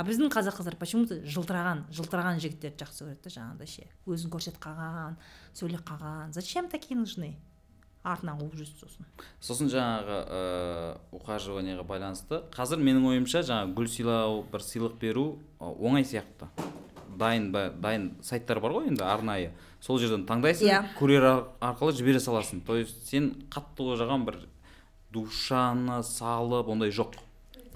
а 0.00 0.04
біздің 0.06 0.30
қазақ 0.32 0.60
қыздар 0.60 0.76
почему 0.80 1.06
то 1.06 1.18
жылтыраған 1.28 1.84
жылтыраған 1.92 2.40
жігіттерді 2.40 2.84
жақсы 2.84 3.04
көреді 3.04 3.24
да 3.26 3.32
жаңағыдай 3.34 3.68
ше. 3.68 3.86
Өзін 4.08 4.32
көрсетіп 4.32 4.60
қалған 4.62 5.18
сөйлеп 5.52 5.82
қалған. 5.84 6.32
Зачем 6.32 6.70
такие 6.72 6.96
нужны? 6.96 7.34
Артынан 8.00 8.38
қуып 8.40 8.54
жүрсін 8.56 8.78
сосын. 8.80 9.08
Сосын 9.44 9.68
жаңағы 9.68 10.14
ә, 10.24 11.00
ухаживаниеға 11.12 11.84
байланысты 11.84 12.38
қазір 12.54 12.80
менің 12.80 13.10
ойымша 13.10 13.42
жаңағы 13.44 13.74
гүл 13.76 13.90
сыйлау 13.92 14.38
бір 14.48 14.64
сыйлық 14.64 14.94
беру 15.02 15.26
ы, 15.60 15.68
оңай 15.68 16.06
сияқты. 16.08 16.48
Дайын 17.20 17.50
ба 17.52 17.66
дайын 17.76 18.14
сайттар 18.24 18.62
бар 18.64 18.72
ғой 18.78 18.88
енді 18.88 19.04
арнайы. 19.04 19.50
Сол 19.80 19.98
жерден 19.98 20.26
таңдайсың 20.28 20.68
Иә. 20.68 20.80
курьер 20.98 21.24
ар- 21.24 21.44
арқылы 21.60 21.92
жібере 21.96 22.20
саласың. 22.20 22.60
То 22.66 22.76
есть 22.76 23.08
сен 23.08 23.30
қатты 23.50 23.80
ойлаған 23.94 24.24
бір 24.26 24.36
душаны 25.12 26.02
салып 26.04 26.68
ондай 26.68 26.90
жоқ. 26.90 27.16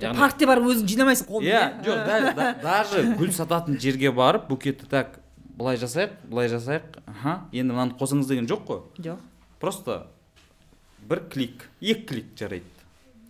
Яғни 0.01 0.19
паркте 0.19 0.47
барып 0.47 0.67
өзің 0.73 0.89
жинамайсың 0.91 1.29
қолыңмен 1.31 1.55
иә 1.55 1.85
жоқ 1.87 2.01
дәл 2.09 2.25
да- 2.35 2.55
даже 2.63 3.03
гүл 3.19 3.31
сататын 3.33 3.79
жерге 3.81 4.11
барып 4.13 4.49
букетті 4.51 4.89
так 4.91 5.21
былай 5.57 5.77
жасайық 5.79 6.17
былай 6.29 6.49
жасайық 6.51 6.99
аха 7.07 7.35
енді 7.53 7.73
мынаны 7.73 7.95
қосыңыз 7.99 8.27
деген 8.29 8.47
жоқ 8.51 8.65
қой. 8.67 8.81
Жоқ. 8.99 9.19
Просто 9.61 10.07
бір 11.09 11.23
клик 11.31 11.69
екі 11.81 12.07
клик 12.07 12.35
жарайды. 12.37 12.67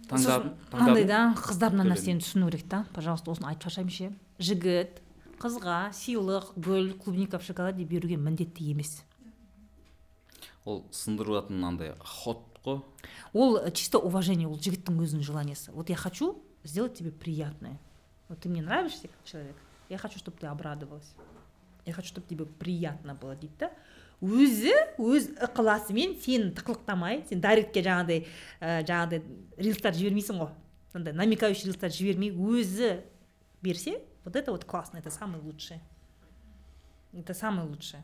Таңдадым 0.09 0.55
мынандай 0.73 1.05
да 1.05 1.35
қыздар 1.37 1.71
мына 1.77 1.93
нәрсені 1.95 2.21
түсіну 2.25 2.51
керек 2.51 2.67
та. 2.69 2.85
Пожалуйста 2.95 3.31
осыны 3.31 3.49
айтып 3.53 3.69
шаршаймын 3.69 3.91
ше. 3.93 4.13
Жігіт 4.41 5.01
қызға 5.41 5.93
сыйлық 5.95 6.55
гүл 6.57 6.95
клубника 6.99 7.39
в 7.39 7.45
шоколаде 7.45 7.85
беруге 7.85 8.17
міндетті 8.17 8.71
емес. 8.73 9.03
Ол 10.65 10.85
сындыратын 10.91 11.65
андай 11.65 11.95
ход 12.01 12.41
қой? 12.65 12.81
Ол 13.33 13.59
э, 13.59 13.71
чисто 13.73 13.99
уважение 14.01 14.49
ол 14.49 14.57
жігіттің 14.57 14.97
өзінің 15.05 15.23
желаниесі 15.23 15.73
вот 15.73 15.91
я 15.91 15.97
хочу 15.97 16.43
сделать 16.63 16.95
тебе 16.95 17.11
приятное. 17.11 17.79
Вот 18.29 18.41
ты 18.41 18.49
мне 18.49 18.63
нравишься 18.63 19.09
как 19.09 19.25
человек 19.25 19.57
я 19.89 19.99
хочу 19.99 20.19
чтобы 20.19 20.39
ты 20.39 20.47
обрадовалась. 20.47 21.15
Я 21.85 21.93
хочу 21.93 22.09
чтобы 22.09 22.27
тебе 22.27 22.47
приятно 22.47 23.15
было 23.15 23.37
дейді 23.37 23.55
да? 23.59 23.71
Өзі 24.23 24.73
өз 24.97 25.35
ықыласымен 25.43 26.15
сені 26.23 26.55
тықылықтамай 26.57 27.27
сен 27.29 27.43
дайректке 27.45 27.83
жаңағыдай 27.85 28.23
ә, 28.63 28.81
жаңағыдай 28.87 29.21
рилстар 29.59 29.93
жібермейсің 29.93 30.39
ғой. 30.41 30.55
Андай 30.95 31.13
намекающий 31.13 31.69
рилстар 31.69 31.93
жібермей 31.93 32.31
өзі 32.33 33.03
берсе 33.61 33.99
вот 34.25 34.37
это 34.37 34.53
вот 34.53 34.65
классно 34.65 34.99
это 34.99 35.11
самое 35.11 35.43
лучшее. 35.43 35.81
Это 37.13 37.35
самое 37.35 37.69
лучшее. 37.69 38.03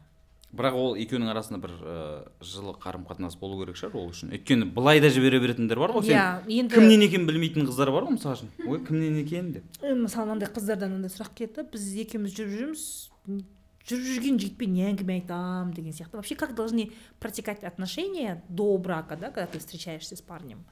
Бірақ 0.51 0.75
ол 0.75 0.97
екеуінің 0.99 1.31
арасында 1.31 1.61
бір 1.63 1.73
ә, 1.79 1.99
жылы 2.43 2.73
қарым 2.83 3.05
қатынас 3.07 3.37
болу 3.39 3.61
керек 3.61 3.77
шығар 3.79 4.01
ол 4.01 4.09
үшін. 4.11 4.33
Өйткені 4.35 4.67
былай 4.75 4.99
да 4.99 5.07
жібере 5.07 5.39
беретіндер 5.39 5.79
бар 5.79 5.95
ғой. 5.95 6.09
Сен 6.09 6.19
иә 6.19 6.57
енді 6.65 6.75
кімнен 6.75 7.05
екенін 7.07 7.29
білмейтін 7.29 7.69
қыздар 7.69 7.93
бар 7.95 8.09
ғой 8.09 8.17
мысал 8.17 8.35
үшін. 8.35 8.51
Ой 8.67 8.83
кімнен 8.83 9.21
екен 9.23 9.53
деп. 9.55 9.79
Э, 9.79 9.95
мысалы 9.95 10.27
мынандай 10.27 10.51
қыздардан 10.51 10.97
мындай 10.97 11.15
сұрақ 11.15 11.37
келеді 11.39 11.69
біз 11.71 11.87
екеуміз 12.03 12.35
жүріп 12.35 12.57
жүрміз 12.57 13.47
жүріп 13.87 14.11
жүрген 14.11 14.43
жігітпен 14.43 14.75
не 14.75 14.89
әңгіме 14.91 15.21
айтамын 15.21 15.71
деген 15.77 15.95
сияқты. 15.95 16.19
Вообще 16.19 16.35
как 16.35 16.57
должны 16.57 16.91
протекать 17.21 17.63
отношения 17.63 18.43
до 18.49 18.77
брака 18.79 19.15
да 19.15 19.31
когда 19.31 19.47
ты 19.47 19.61
встречаешься 19.61 20.17
с 20.17 20.21
парнем? 20.21 20.65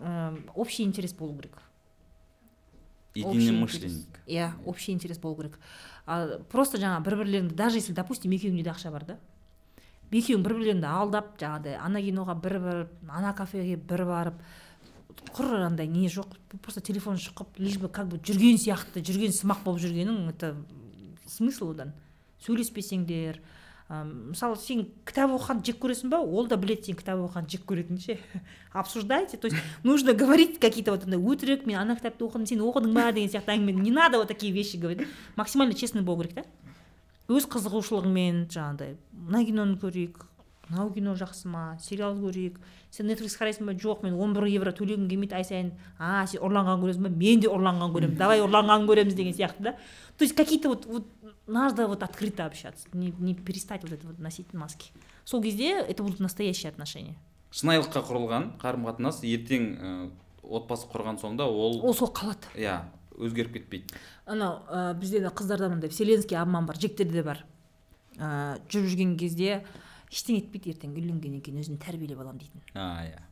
Эм, 0.00 0.50
общий 0.56 0.82
интерес 0.82 1.14
болу 1.14 1.38
керек. 1.38 1.62
Единомышленник 3.16 4.20
иә 4.26 4.52
общий 4.64 4.92
интерес 4.92 5.18
болу 5.18 5.36
керек. 5.36 5.58
А 6.06 6.38
просто 6.50 6.78
жаңағы 6.78 7.04
бір 7.04 7.16
бірлеріңді 7.22 7.54
даже 7.54 7.78
если 7.78 7.92
допустим 7.92 8.30
екеуіңде 8.32 8.62
де 8.62 8.70
ақша 8.70 8.90
бар 8.90 9.04
да 9.04 9.18
екеуің 10.10 10.42
бір 10.42 10.54
бірлеріңді 10.58 10.86
алдап 10.86 11.34
жаңағыдай 11.40 11.78
ана 11.80 12.02
киноға 12.02 12.34
бір 12.42 12.58
барып 12.60 13.10
ана 13.10 13.32
кафеге 13.34 13.76
бір 13.76 14.04
барып 14.06 14.40
құр 15.34 15.66
андай 15.66 15.86
не 15.86 16.08
жоқ 16.08 16.36
просто 16.62 16.80
телефон 16.80 17.16
шұқып 17.16 17.58
лишь 17.58 17.78
бы 17.78 17.88
как 17.88 18.08
бы 18.08 18.18
жүрген 18.18 18.58
сияқты 18.58 19.02
жүрген 19.02 19.34
сымақ 19.34 19.62
болып 19.64 19.82
жүргенің 19.82 20.28
это 20.30 20.54
смысл 21.26 21.72
одан. 21.72 21.92
Сөйлеспесеңдер 22.44 23.40
мысалы 23.88 24.56
сен 24.58 24.80
кітап 25.06 25.30
оқығанды 25.36 25.70
жек 25.70 25.78
көресің 25.78 26.10
ба? 26.10 26.18
Ол 26.18 26.48
да 26.50 26.56
біледі 26.58 26.88
сен 26.88 26.96
кітап 26.98 27.20
оқығанды 27.22 27.54
жек 27.54 27.66
көретінін 27.68 28.00
ше. 28.02 28.18
Обсуждайте. 28.72 29.36
То 29.36 29.46
есть 29.46 29.56
нужно 29.84 30.12
говорить 30.12 30.58
какие 30.58 30.82
то 30.82 30.90
вот 30.90 31.04
андай 31.04 31.20
өтірік 31.20 31.66
мен 31.66 31.78
ана 31.78 31.94
кітапты 31.94 32.26
оқыдым 32.26 32.46
сен 32.46 32.60
оқыдың 32.66 32.92
ба? 32.92 33.12
деген 33.12 33.30
сияқты 33.30 33.54
әңгіме 33.54 33.78
не 33.78 33.90
надо 33.90 34.18
вот 34.18 34.28
такие 34.28 34.52
вещи 34.52 34.76
говорить. 34.76 35.06
Максимально 35.36 35.74
честный 35.74 36.02
болу 36.02 36.24
керек 36.24 36.34
та. 36.34 36.44
Өз 37.28 37.46
қызығушылығыңмен 37.46 38.48
жаңағыдай 38.50 38.96
мына 39.12 39.44
киноны 39.46 39.78
көрейік 39.78 40.26
мынау 40.68 40.90
кино 40.90 41.14
жақсы 41.14 41.46
ма? 41.48 41.78
Сериал 41.80 42.16
көрейік. 42.18 42.58
Сен 42.90 43.06
нетфликс 43.06 43.36
қарайсың 43.38 43.68
ба? 43.68 43.74
Жоқ 43.74 44.02
мен 44.02 44.14
он 44.18 44.34
бір 44.34 44.48
евро 44.50 44.72
төлегім 44.74 45.06
келмейді 45.08 45.36
ай 45.38 45.44
сайын. 45.46 45.72
А 45.98 46.26
сен 46.26 46.42
ұрланған 46.42 46.82
көресің 46.82 47.06
ба? 47.06 47.10
Мен 47.10 47.40
де 47.40 47.50
ұрланған 47.50 47.94
көремін 47.94 48.16
давай 48.18 48.42
ұрланғанын 48.42 48.88
көреміз 48.90 49.14
деген 49.14 49.34
сияқты 49.34 49.62
да. 49.62 49.72
То 50.18 50.24
есть 50.24 50.34
какие 50.34 50.58
то 50.58 50.70
вот, 50.70 50.86
вот 50.86 51.06
надо 51.46 51.86
вот 51.86 52.02
открыто 52.02 52.44
общаться 52.44 52.86
не, 52.92 53.12
не 53.18 53.34
перестать 53.34 53.82
вот 53.82 53.92
это 53.92 54.06
вот 54.06 54.18
носить 54.18 54.52
маски. 54.52 54.90
Сол 55.24 55.42
кезде 55.42 55.78
это 55.80 56.02
будут 56.02 56.20
настоящие 56.20 56.70
отношения. 56.70 57.16
Шынайылыққа 57.56 58.02
құрылған 58.04 58.46
қарым 58.60 58.84
қатынас 58.88 59.22
ертең 59.24 59.66
ә, 59.78 59.92
отбасы 60.42 60.88
құрған 60.90 61.20
соң 61.22 61.38
да 61.38 61.46
ол 61.46 61.80
ол 61.80 61.94
сол 61.94 62.10
қалады. 62.12 62.50
Иә 62.58 62.82
өзгеріп 63.16 63.54
кетпейді. 63.56 63.94
Анау 64.26 64.60
ә, 64.68 64.94
бізде 64.98 65.22
де 65.24 65.30
қыздарда 65.30 65.70
мындай 65.70 65.90
вселенский 65.90 66.36
обман 66.36 66.66
бар 66.66 66.76
жігіттерде 66.76 67.20
де 67.20 67.22
бар. 67.22 67.44
Ә, 68.18 68.58
жүріп 68.68 68.90
жүрген 68.92 69.16
кезде 69.16 69.62
ештеңе 70.10 70.42
етпейді 70.42 70.74
ертең 70.74 70.94
үйленгеннен 70.98 71.40
кейін 71.40 71.62
өзін 71.62 71.80
тәрбиелеп 71.80 72.20
аламын 72.20 72.42
дейтін. 72.42 72.66
А 72.74 73.06
иә. 73.06 73.22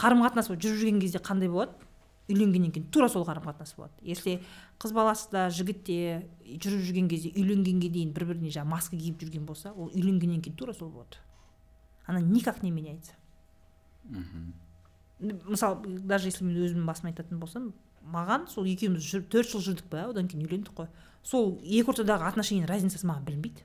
Қарым 0.00 0.24
қатынас 0.24 0.48
жүріп 0.48 0.62
жүрген 0.80 1.02
кезде 1.02 1.20
қандай 1.22 1.50
болады? 1.52 1.74
Үйленгеннен 2.32 2.72
кейін 2.72 2.88
тура 2.92 3.08
сол 3.12 3.26
қарым 3.28 3.44
қатынас 3.46 3.74
болады. 3.76 3.92
Если 4.02 4.40
қыз 4.80 4.94
баласы 4.96 5.30
да 5.32 5.48
жігіт 5.50 5.84
те 5.86 5.98
жүріп 6.42 6.86
жүрген 6.88 7.08
кезде 7.08 7.32
үйленгенге 7.36 7.90
дейін 7.92 8.12
бір 8.16 8.26
біріне 8.32 8.50
жаңағы 8.50 8.72
маска 8.72 8.96
киіп 8.96 9.22
жүрген 9.22 9.46
болса 9.46 9.72
ол 9.72 9.92
үйленгеннен 9.92 10.42
кейін 10.42 10.56
тура 10.56 10.74
сол 10.74 10.90
болады. 10.90 11.20
Она 12.06 12.20
никак 12.20 12.62
не 12.62 12.70
меняется. 12.70 13.12
Мысалы 15.20 15.98
даже 16.00 16.28
если 16.28 16.44
мен 16.44 16.58
өзімнің 16.58 16.86
басым 16.86 17.12
айтатын 17.12 17.38
болсам 17.38 17.72
маған 18.02 18.48
сол 18.50 18.66
екеуміз 18.66 19.04
жүріп 19.06 19.28
төрт 19.30 19.52
жыл 19.52 19.62
жүрдік 19.68 19.90
па 19.90 20.08
одан 20.10 20.26
кейін 20.28 20.48
үйлендік 20.48 20.74
қой. 20.74 20.88
Сол 21.22 21.60
екі 21.62 21.92
ортадағы 21.92 22.26
отношениенің 22.26 22.66
разницасы 22.66 23.06
маған 23.06 23.28
білінбейді. 23.28 23.62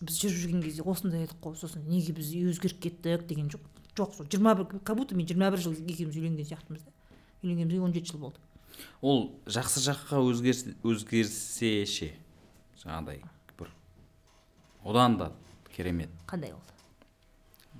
Біз 0.00 0.18
жүріп 0.18 0.40
жүрген 0.42 0.64
кезде 0.64 0.82
осындай 0.82 1.28
едік 1.28 1.38
қой 1.44 1.54
сосын 1.60 1.86
неге 1.86 2.16
біз 2.16 2.32
өзгеріп 2.50 2.80
кеттік 2.82 3.28
деген 3.30 3.50
жоқ. 3.52 3.62
Жоқ 3.94 4.16
сол 4.16 4.26
жиырма 4.26 4.56
бір 4.58 4.80
как 4.82 4.96
будто 4.96 5.14
мен 5.14 5.28
жиырма 5.28 5.52
бір 5.54 5.62
жыл 5.62 5.76
екеуміз 5.78 6.16
үйленген 6.16 6.48
сияқтымыз 6.50 6.82
да. 6.82 6.90
Үйленгенімізге 7.42 7.80
он 7.84 7.92
жеті 7.94 8.12
жыл 8.12 8.20
болды. 8.26 8.38
Ол 9.00 9.20
жақсы 9.46 9.82
жаққа 9.84 10.20
өзгерс, 10.30 10.64
өзгерсе 10.86 11.72
ше? 11.88 12.12
Жаңағыдай 12.82 13.22
бір 13.58 13.70
одан 14.84 15.18
да 15.20 15.32
керемет. 15.74 16.10
Қандай 16.28 16.52
ол? 16.54 16.60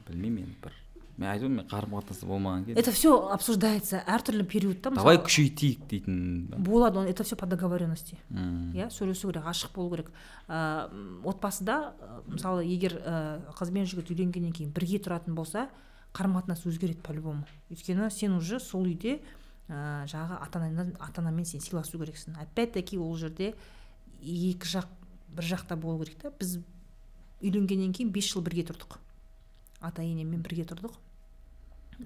Білмеймін 0.08 0.44
енді 0.44 0.56
бір. 0.64 0.76
Мен 1.20 1.28
айтып 1.28 1.50
мен 1.52 1.66
қарым 1.68 1.92
қатынаста 1.98 2.24
болмаған 2.24 2.62
кейін 2.64 2.78
это 2.80 2.92
все 2.96 3.10
обсуждается 3.34 3.98
әртүрлі 4.08 4.44
периодта 4.48 4.88
давай 4.94 5.18
күшейтейік 5.20 5.82
дейтін 5.90 6.46
болады 6.64 7.02
это 7.10 7.24
все 7.24 7.36
по 7.36 7.44
договоренности. 7.46 8.16
Иә 8.32 8.88
сөйлесу 8.90 9.28
керек 9.28 9.44
ашық 9.44 9.74
болу 9.74 9.90
керек. 9.92 10.08
Ә, 10.48 10.88
м, 10.88 11.20
отбасыда 11.28 11.92
мысалы 12.26 12.64
егер 12.64 12.96
ә, 13.04 13.52
қыз 13.52 13.70
бен 13.70 13.84
жігіт 13.84 14.08
үйленгеннен 14.14 14.52
кейін 14.56 14.72
бірге 14.72 14.96
тұратын 15.04 15.36
болса 15.36 15.68
қарым 16.16 16.38
қатынас 16.40 16.64
өзгереді 16.64 17.02
по 17.04 17.12
любому 17.12 17.44
өйткені 17.68 18.08
сен 18.10 18.32
уже 18.38 18.58
сол 18.58 18.88
үйде 18.88 19.20
ә, 19.70 20.04
жаңағы 20.10 20.38
ата 20.42 20.58
анамен 20.58 20.96
ата 20.98 21.22
анамен 21.22 21.46
сен 21.46 21.62
сыйласу 21.62 21.98
керексің. 21.98 22.36
Опять 22.42 22.74
таки 22.74 22.98
ол 22.98 23.14
жерде 23.16 23.54
екі 24.20 24.66
жақ 24.66 24.90
бір 25.30 25.46
жақта 25.54 25.76
болу 25.78 26.02
керек 26.04 26.18
та. 26.18 26.30
Біз 26.30 26.58
үйленгеннен 27.40 27.94
кейін 27.94 28.10
бес 28.12 28.32
жыл 28.32 28.42
бірге 28.42 28.66
тұрдық. 28.68 28.98
Ата 29.80 30.02
енеммен 30.02 30.42
бірге 30.42 30.66
тұрдық. 30.68 30.98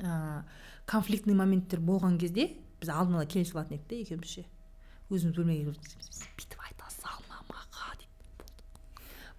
Ә, 0.01 0.43
конфликтный 0.87 1.35
моменттер 1.35 1.81
болған 1.81 2.19
кезде 2.21 2.51
біз 2.81 2.93
алдын 2.93 3.21
ала 3.21 3.27
келісіп 3.27 3.57
алатын 3.57 3.79
едік 3.79 3.89
та 3.89 4.01
екеуміз 4.03 4.37
ше 4.37 4.45
өзіміз 5.11 5.37
бөлмеге 5.37 5.73
кіріп 5.73 6.35
бүйтіп 6.39 6.65
айта 6.67 6.89
деп 6.91 7.24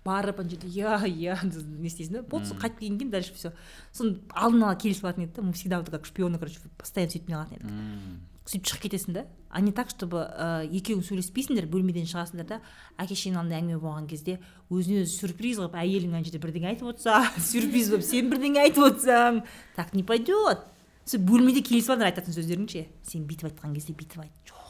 барып 0.05 0.39
ана 0.39 0.53
жерде 0.53 0.69
иә 0.69 1.01
иә 1.09 1.39
не 1.81 1.89
істейсің 1.89 2.19
да 2.19 2.21
болды 2.23 2.51
сосын 2.51 2.61
қайтып 2.61 2.79
келгеннен 2.79 3.01
кейін 3.01 3.11
дальше 3.17 3.33
все 3.33 3.51
сосын 3.91 4.21
алдын 4.29 4.63
ала 4.69 4.77
келісіп 4.77 5.09
алатын 5.09 5.25
едік 5.25 5.35
та 5.35 5.41
мы 5.41 5.53
всегда 5.53 5.81
вот 5.81 5.89
как 5.89 6.05
шпионы 6.05 6.39
короче 6.39 6.59
постоянно 6.77 7.11
сөйтіп 7.11 7.29
не 7.29 7.35
қылатын 7.35 7.59
едік 7.59 8.31
сөйтіп 8.45 8.67
шығып 8.69 8.83
кетесің 8.85 9.15
да. 9.15 9.25
А 9.49 9.61
не 9.61 9.71
так 9.71 9.89
чтобы 9.89 10.19
ә, 10.21 10.67
екеуің 10.67 11.01
сөйлеспейсіңдер 11.07 11.65
бөлмеден 11.71 12.05
шығасыңдар 12.09 12.47
да 12.49 12.57
әке 13.01 13.15
шешенің 13.15 13.39
алдында 13.39 13.59
әңгіме 13.61 13.79
болған 13.81 14.09
кезде 14.09 14.35
өзіне 14.69 15.05
өзі 15.05 15.15
сюрприз 15.15 15.61
қылып 15.61 15.77
әйелің 15.79 16.13
ана 16.13 16.27
жерде 16.27 16.41
бірдеңе 16.43 16.73
айтып 16.73 16.91
отырса 16.91 17.23
сюрприз 17.49 17.89
болып 17.93 18.05
сен 18.05 18.29
бірдеңе 18.33 18.65
айтып 18.67 18.89
отырсаң 18.89 19.41
так 19.79 19.95
не 19.95 20.03
пойдет 20.03 20.67
сен 21.07 21.25
бөлмеде 21.25 21.63
келісіп 21.65 21.95
алыңдар 21.95 22.11
айтатын 22.11 22.35
сөздерің 22.35 22.69
ше 22.69 22.85
сен 23.07 23.25
бүйтіп 23.29 23.49
айтқан 23.49 23.73
кезде 23.79 23.95
бүйтіп 23.95 24.27
айт 24.27 24.51
жоқ 24.51 24.64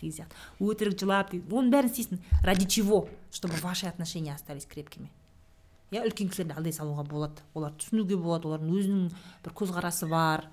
деген 0.00 0.16
сияқты 0.16 0.34
өтірік 0.60 0.98
жылап 0.98 1.30
деген- 1.30 1.48
оның 1.50 1.70
бәрін 1.72 1.90
істейсің 1.90 2.18
ради 2.44 2.66
чего? 2.66 3.08
Чтобы 3.30 3.54
ваши 3.62 3.86
отношения 3.86 4.34
остались 4.34 4.66
крепкими. 4.66 5.10
Иә 5.90 6.04
үлкен 6.04 6.28
кісілерді 6.28 6.56
алдай 6.56 6.72
салуға 6.72 7.04
болады. 7.08 7.40
Оларды 7.54 7.78
түсінуге 7.80 8.16
болады 8.16 8.48
олардың 8.48 8.72
өзінің 8.76 9.12
бір 9.44 9.52
көзқарасы 9.52 10.08
бар. 10.08 10.44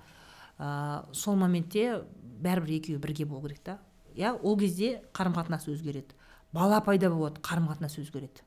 Ә, 0.58 1.04
сол 1.12 1.36
моментте 1.36 2.04
бәрібір 2.40 2.80
екеуі 2.80 2.98
бірге 2.98 3.24
болу 3.26 3.42
керек 3.48 3.60
та. 3.62 3.78
Иә 4.16 4.32
ол 4.42 4.56
кезде 4.56 5.02
қарым 5.12 5.34
қатынас 5.36 5.68
өзгереді. 5.68 6.16
Бала 6.52 6.80
пайда 6.80 7.10
болады 7.10 7.40
қарым 7.40 7.68
қатынас 7.68 7.98
өзгереді. 8.00 8.40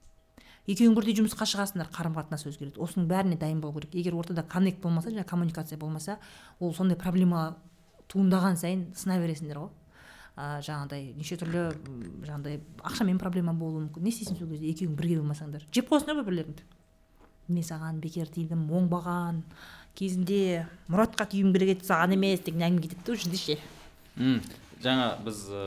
Екеуің 0.66 0.96
бірдей 0.98 1.16
жұмысқа 1.18 1.46
шығасыңдар 1.46 1.92
қарым 1.94 2.16
қатынас 2.18 2.46
өзгереді. 2.50 2.78
Осының 2.82 3.08
бәріне 3.10 3.38
дайын 3.38 3.62
болу 3.62 3.80
керек. 3.80 3.94
Егер 3.94 4.16
ортада 4.16 4.44
коннект 4.44 4.82
болмаса 4.82 5.10
жаңағы 5.10 5.26
коммуникация 5.30 5.78
болмаса 5.78 6.18
ол 6.60 6.74
сондай 6.74 6.98
проблема 6.98 7.58
туындаған 8.10 8.58
сайын 8.58 8.88
сына 8.96 9.20
бересіңдер 9.22 9.58
ғой. 9.62 9.70
Ә, 10.40 10.60
жаңағыдай 10.64 11.10
неше 11.20 11.36
түрлі 11.42 11.66
жаңағыдай 12.24 12.60
ақшамен 12.88 13.20
проблема 13.20 13.52
болуы 13.54 13.84
мүмкін. 13.88 14.06
Не 14.08 14.14
істейсің 14.14 14.40
сол 14.40 14.48
кезде 14.54 14.72
екеуің 14.72 14.96
бірге 14.96 15.18
болмасаңдар. 15.20 15.66
Жеп 15.76 15.90
қоясыңдар 15.92 16.22
бір 16.22 16.30
бірлеріңді 16.32 16.68
мен 17.50 17.66
саған 17.66 17.98
бекер 18.00 18.30
тидім 18.30 18.68
оңбаған 18.78 19.40
кезінде 19.98 20.68
мұратқа 20.88 21.26
киюім 21.32 21.50
керек 21.56 21.72
еді 21.80 21.88
саған 21.88 22.14
емес 22.14 22.44
деген 22.46 22.62
әңгіме 22.68 22.84
кетеді 22.88 23.06
да 23.08 23.12
ол 23.16 23.18
жерде 23.24 23.40
ше 23.42 23.56
жаңа 24.86 25.08
біз 25.26 25.40
ә, 25.50 25.64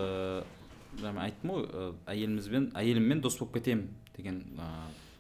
жаңа 1.03 1.25
айттым 1.27 1.51
ғой 1.57 1.67
ә, 1.67 1.89
әйелімізбен 2.15 2.69
әйеліммен 2.79 3.21
дос 3.25 3.37
болып 3.41 3.57
кетемін 3.59 3.89
деген 4.17 4.39
ә, 4.63 4.69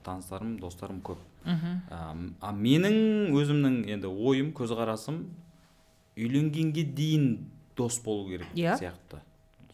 таныстарым 0.06 0.54
достарым 0.62 1.00
көп. 1.04 1.18
А, 1.44 2.12
м- 2.14 2.36
а 2.40 2.52
менің 2.54 3.34
өзімнің 3.34 3.80
енді 3.96 4.06
ойым 4.06 4.52
көзқарасым 4.54 5.24
үйленгенге 6.16 6.84
дейін 6.94 7.26
дос 7.76 7.98
болу 8.04 8.28
керек 8.30 8.46
Иә. 8.54 8.76
сияқты. 8.78 9.18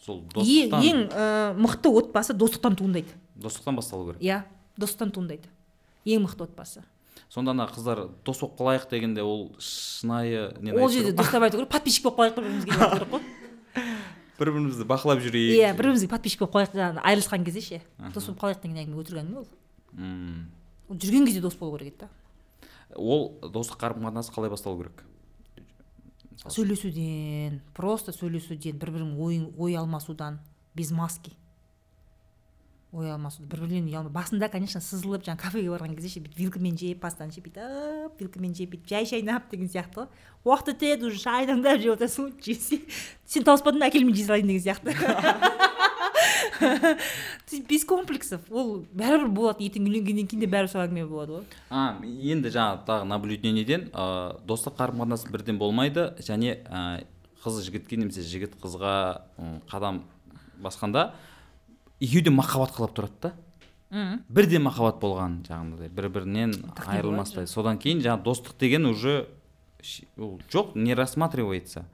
Сол 0.05 0.23
достықтан 0.35 0.85
ең 0.85 1.01
ә, 1.11 1.55
мықты 1.59 1.91
отбасы 1.91 2.35
достықтан 2.35 2.77
туындайды. 2.77 3.11
Достықтан 3.35 3.77
басталу 3.77 4.13
керек. 4.13 4.23
Иә 4.23 4.43
достықтан 4.77 5.11
туындайды. 5.11 5.49
Ең 6.05 6.25
мықты 6.27 6.47
отбасы. 6.47 6.85
Сонда 7.29 7.51
ана 7.53 7.67
қыздар 7.69 8.09
дос 8.25 8.41
болып 8.41 8.57
қалайық 8.59 8.89
дегенде 8.91 9.23
ол 9.23 9.51
шынайы 9.59 10.55
нені 10.61 10.79
ол 10.79 10.89
жерде 10.89 11.13
дұрыстап 11.13 11.45
айту 11.45 11.59
керек 11.59 11.69
подписчик 11.75 12.07
болып 12.07 12.19
қояйық 12.21 12.39
бір 12.39 12.47
бірімізге 12.47 12.73
айту 12.73 12.95
керек 12.95 13.11
қой. 13.13 13.23
Бір 14.39 14.51
бірімізді 14.55 14.87
бақылап 14.89 15.21
жүрейік. 15.25 15.59
Иә 15.59 15.75
бір 15.75 15.91
бірімізге 15.91 16.09
подписчик 16.15 16.45
болып 16.45 16.55
қояйық 16.57 16.79
жаңағы 16.79 17.05
айырылысқан 17.05 17.45
кезде 17.45 17.61
ше. 17.61 17.83
Дос 18.15 18.31
болып 18.31 18.41
қалайық 18.45 18.63
деген 18.63 18.81
әңгіме 18.85 19.03
өтірік 19.03 19.23
әңгіме 19.25 19.43
ол. 19.43 19.51
Жүрген 20.95 21.27
кезде 21.29 21.43
дос 21.45 21.59
болу 21.59 21.77
керек 21.77 21.93
еді 21.93 22.07
да. 22.07 22.09
Ол 22.97 23.35
достық 23.43 23.77
қарым 23.83 24.07
қатынас 24.09 24.33
қалай 24.33 24.49
басталу 24.49 24.79
керек? 24.81 25.05
Сөйлесуден 26.47 27.59
просто 27.75 28.15
сөйлесуден 28.15 28.79
бір 28.79 28.95
бірінің 28.95 29.19
ойын 29.19 29.51
ой 29.59 29.77
алмасудан. 29.79 30.39
Без 30.79 30.93
маски. 30.95 31.35
Ұялмас 32.95 33.37
бір 33.37 33.67
бірлеріне 33.67 33.91
ұялмай 33.91 34.15
басында 34.15 34.49
конечно 34.49 34.81
сызылып 34.81 35.27
жаңағы 35.27 35.43
кафеге 35.43 35.73
барған 35.75 35.97
кезде 35.99 36.09
ше 36.09 36.23
бүйтіп 36.25 36.39
вилкамен 36.41 36.79
жеп 36.81 37.03
пастаны 37.03 37.35
ше 37.35 37.43
бүйтіп 37.45 38.23
вилкамен 38.23 38.55
жеп 38.57 38.73
бүйтіп 38.73 38.89
жай 38.89 39.09
шайнап 39.11 39.51
деген 39.51 39.69
сияқты. 39.69 40.07
Ғой 40.41 40.55
уақыт 40.55 40.73
өтеді 40.73 41.11
уже 41.11 41.21
шайнаңдап 41.21 41.83
жеп 41.83 41.99
отырсың 41.99 42.33
жесе. 42.41 42.81
Сен 43.29 43.45
тауыспадың 43.45 43.85
ба 43.85 43.91
әкел 43.91 44.09
мен 44.09 44.17
жей 44.17 44.25
салайын 44.25 44.55
деген 44.55 44.65
сияқты. 44.71 45.69
без 47.71 47.85
комплексов. 47.89 48.41
Ол 48.51 48.85
бәрібір 48.93 49.31
болады 49.35 49.67
ертең 49.67 49.89
үйленгеннен 49.89 50.29
кейін 50.29 50.45
де 50.45 50.51
бәрібір 50.51 50.73
сол 50.73 50.83
әңгіме 50.85 51.07
болады 51.09 51.39
ғой. 51.39 51.47
А 51.71 51.99
енді 52.05 52.53
жаңағы 52.55 52.85
тағы 52.89 53.09
наблюдениеден 53.13 53.89
ә, 53.93 54.37
достық 54.49 54.79
қарым 54.79 55.03
қатынас 55.03 55.27
бірден 55.31 55.59
болмайды. 55.61 56.11
Және 56.25 56.59
ә, 56.65 56.85
қыз 57.45 57.61
жігітке 57.67 57.99
немесе 58.01 58.25
жігіт 58.27 58.57
қызға 58.63 58.95
қадам 59.71 60.03
басқанда 60.63 61.13
екеуі 62.01 62.25
де 62.27 62.35
махаббат 62.35 62.75
қалап 62.77 62.97
тұрады 62.97 63.23
да. 63.23 63.33
Мхм. 63.91 64.21
Бірден 64.29 64.67
махаббат 64.67 64.99
болған 65.01 65.39
жаңағыдай 65.47 65.89
бір 65.89 66.09
бірінен 66.13 66.51
не 66.53 66.73
айырылмастай. 66.93 67.47
Содан 67.49 67.79
кейін 67.81 68.03
жаңағы 68.05 68.27
достық 68.27 68.59
деген 68.61 68.87
уже 68.87 69.29
ол 70.19 70.41
жоқ 70.51 70.75
не 70.75 70.95
рассматривается. 70.95 71.87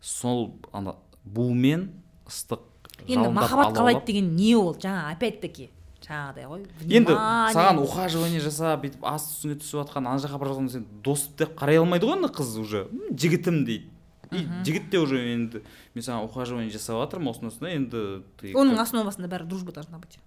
Сол 0.00 0.56
ана 0.72 0.96
бумен 1.24 1.92
ыстық 2.26 2.67
енді 3.06 3.28
махаббат 3.30 3.76
қалайды 3.76 4.06
деген 4.06 4.34
не 4.36 4.54
ол? 4.56 4.74
Жаңа 4.74 5.12
опять 5.12 5.40
таки 5.40 5.70
жаңағыдай 6.02 6.48
ғой. 6.48 6.64
Енді 6.88 7.12
саған 7.54 7.82
ухаживание 7.82 8.40
жасап 8.40 8.82
бүйтіп 8.84 9.04
ас 9.04 9.28
үстіңе 9.32 9.58
түсіп 9.60 9.82
жатқан 9.82 10.08
ана 10.08 10.18
жаққа 10.22 10.38
бара 10.40 10.54
жатқанда 10.54 10.72
сен 10.72 10.86
дос 11.04 11.28
деп 11.36 11.54
қарай 11.58 11.78
алмайды 11.78 12.06
ғой 12.08 12.18
ана 12.18 12.28
қыз 12.32 12.56
уже. 12.60 12.86
«М, 12.90 13.16
жігітім 13.16 13.64
дейді. 13.64 13.90
И 14.30 14.44
жігіт 14.64 14.90
те 14.90 14.98
уже 14.98 15.16
енді 15.16 15.62
мен 15.94 16.04
саған 16.04 16.24
ухаживание 16.28 16.70
жасап 16.70 17.00
жатырмын 17.00 17.32
осыны 17.32 17.48
осыны 17.48 17.70
енді 17.72 18.22
ты 18.36 18.52
оның 18.52 18.76
основасында 18.76 19.28
бәрі 19.28 19.46
дружба 19.48 19.72
должна 19.72 19.98
быть. 19.98 20.18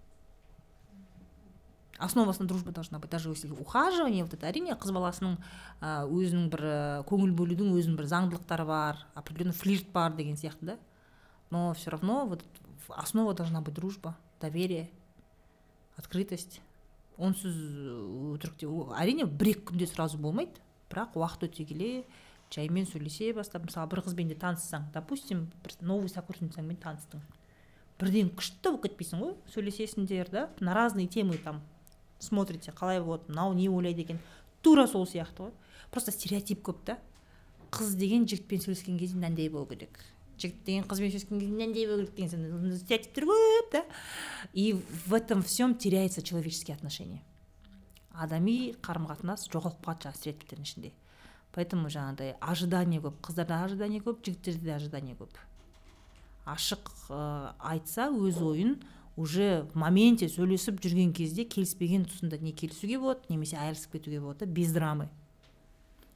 Основасында 1.99 2.47
дружба 2.49 2.71
должна 2.71 2.97
быть. 2.97 3.11
Даже 3.11 3.29
если 3.29 3.49
ухаживание 3.51 4.23
вот 4.23 4.33
это 4.33 4.47
әрине 4.49 4.73
қыз 4.73 4.89
баласының 4.91 5.37
өзінің 5.81 6.47
бір 6.49 6.63
ә, 6.65 7.03
көңіл 7.05 7.29
бөлудің 7.37 7.75
өзінің 7.77 7.97
бір 7.99 8.07
заңдылықтары 8.09 8.65
бар 8.65 9.05
определенный 9.13 9.53
флирт 9.53 9.85
бар 9.93 10.11
деген 10.17 10.33
сияқты 10.35 10.65
да. 10.65 10.77
Но 11.51 11.73
все 11.73 11.91
равно 11.91 12.25
вот 12.25 12.43
основа 12.89 13.33
должна 13.33 13.61
быть 13.61 13.75
дружба 13.75 14.17
доверие 14.39 14.89
открытость. 15.97 16.61
Онсыз 17.17 17.53
өтірікте 17.53 18.65
о- 18.65 18.95
әрине 18.97 19.27
бір 19.27 19.51
екі 19.53 19.67
күнде 19.69 19.85
сразу 19.85 20.17
болмайды 20.17 20.57
бірақ 20.89 21.13
уақыт 21.19 21.45
өте 21.45 21.65
келе 21.69 21.89
жаймен 22.49 22.87
сөйлесе 22.89 23.33
бастап 23.37 23.67
мысалы 23.67 23.91
бір 23.91 24.01
қызбен 24.07 24.31
де 24.31 24.35
таныссаң 24.35 24.87
допустим 24.95 25.45
бір 25.61 25.75
новый 25.85 26.09
сокурсницаңмен 26.09 26.79
таныстың 26.81 27.21
бірден 28.01 28.31
күшті 28.33 28.63
болып 28.63 28.87
кетпейсің 28.87 29.21
ғой 29.21 29.35
сөйлесесіңдер 29.53 30.31
да? 30.33 30.49
На 30.59 30.73
разные 30.73 31.05
темы 31.07 31.37
там 31.37 31.61
смотрите. 32.19 32.71
Қалай 32.71 33.01
болады 33.03 33.29
мынау 33.29 33.53
не 33.53 33.69
ойлайды 33.69 34.01
екен 34.01 34.19
тура 34.61 34.87
сол 34.87 35.05
сияқты 35.05 35.49
ғой. 35.49 35.51
Просто 35.91 36.11
стереотип 36.11 36.63
көп 36.65 36.81
та. 36.85 36.97
Қыз 37.71 37.95
деген 37.95 38.25
жігітпен 38.25 38.61
сөйлескен 38.61 38.97
кезде 38.97 39.17
мынандай 39.19 39.49
болу 39.49 39.65
керек? 39.65 39.99
Жігіт 40.41 40.63
деген 40.65 40.87
қызбен 40.89 41.11
сөйлескен 41.13 41.39
кезде 41.39 41.53
мынандай 41.53 41.87
болу 41.87 42.07
керек 42.07 42.33
деген 42.33 42.77
стереотиптер 42.77 43.27
көп 43.29 43.71
да? 43.71 43.83
И 44.53 44.73
в 45.05 45.13
этом 45.13 45.43
всем 45.43 45.75
теряется 45.75 46.21
человеческие 46.21 46.75
отношения. 46.75 47.21
Адами 48.11 48.73
қарым 48.81 49.07
қатынас 49.07 49.47
жоғалып 49.53 49.85
қалады 49.85 50.09
жаңағы 50.09 50.19
стереотиптердің 50.19 50.67
ішінде. 50.67 50.91
Поэтому 51.51 51.89
жаңағыдай 51.91 52.35
ожидание 52.39 53.01
көп 53.03 53.21
қыздарда 53.21 53.63
ожидание 53.65 54.01
көп 54.01 54.23
жігіттерде 54.25 54.65
де 54.65 54.75
ожидание 54.75 55.15
көп. 55.19 55.35
Ашық 56.45 56.91
ә, 57.11 57.53
айтса 57.59 58.09
өз 58.09 58.41
ойын 58.41 58.77
уже 59.15 59.67
в 59.73 59.75
моменте 59.75 60.29
сөйлесіп 60.31 60.79
жүрген 60.81 61.11
кезде 61.13 61.43
келіспеген 61.45 62.07
тұсында 62.07 62.39
не 62.41 62.53
келісуге 62.55 62.99
болады 62.99 63.27
немесе 63.29 63.59
айырылысып 63.59 63.97
кетуге 63.97 64.21
болады 64.21 64.45
да 64.45 64.51
без 64.51 64.71
драмы. 64.71 65.09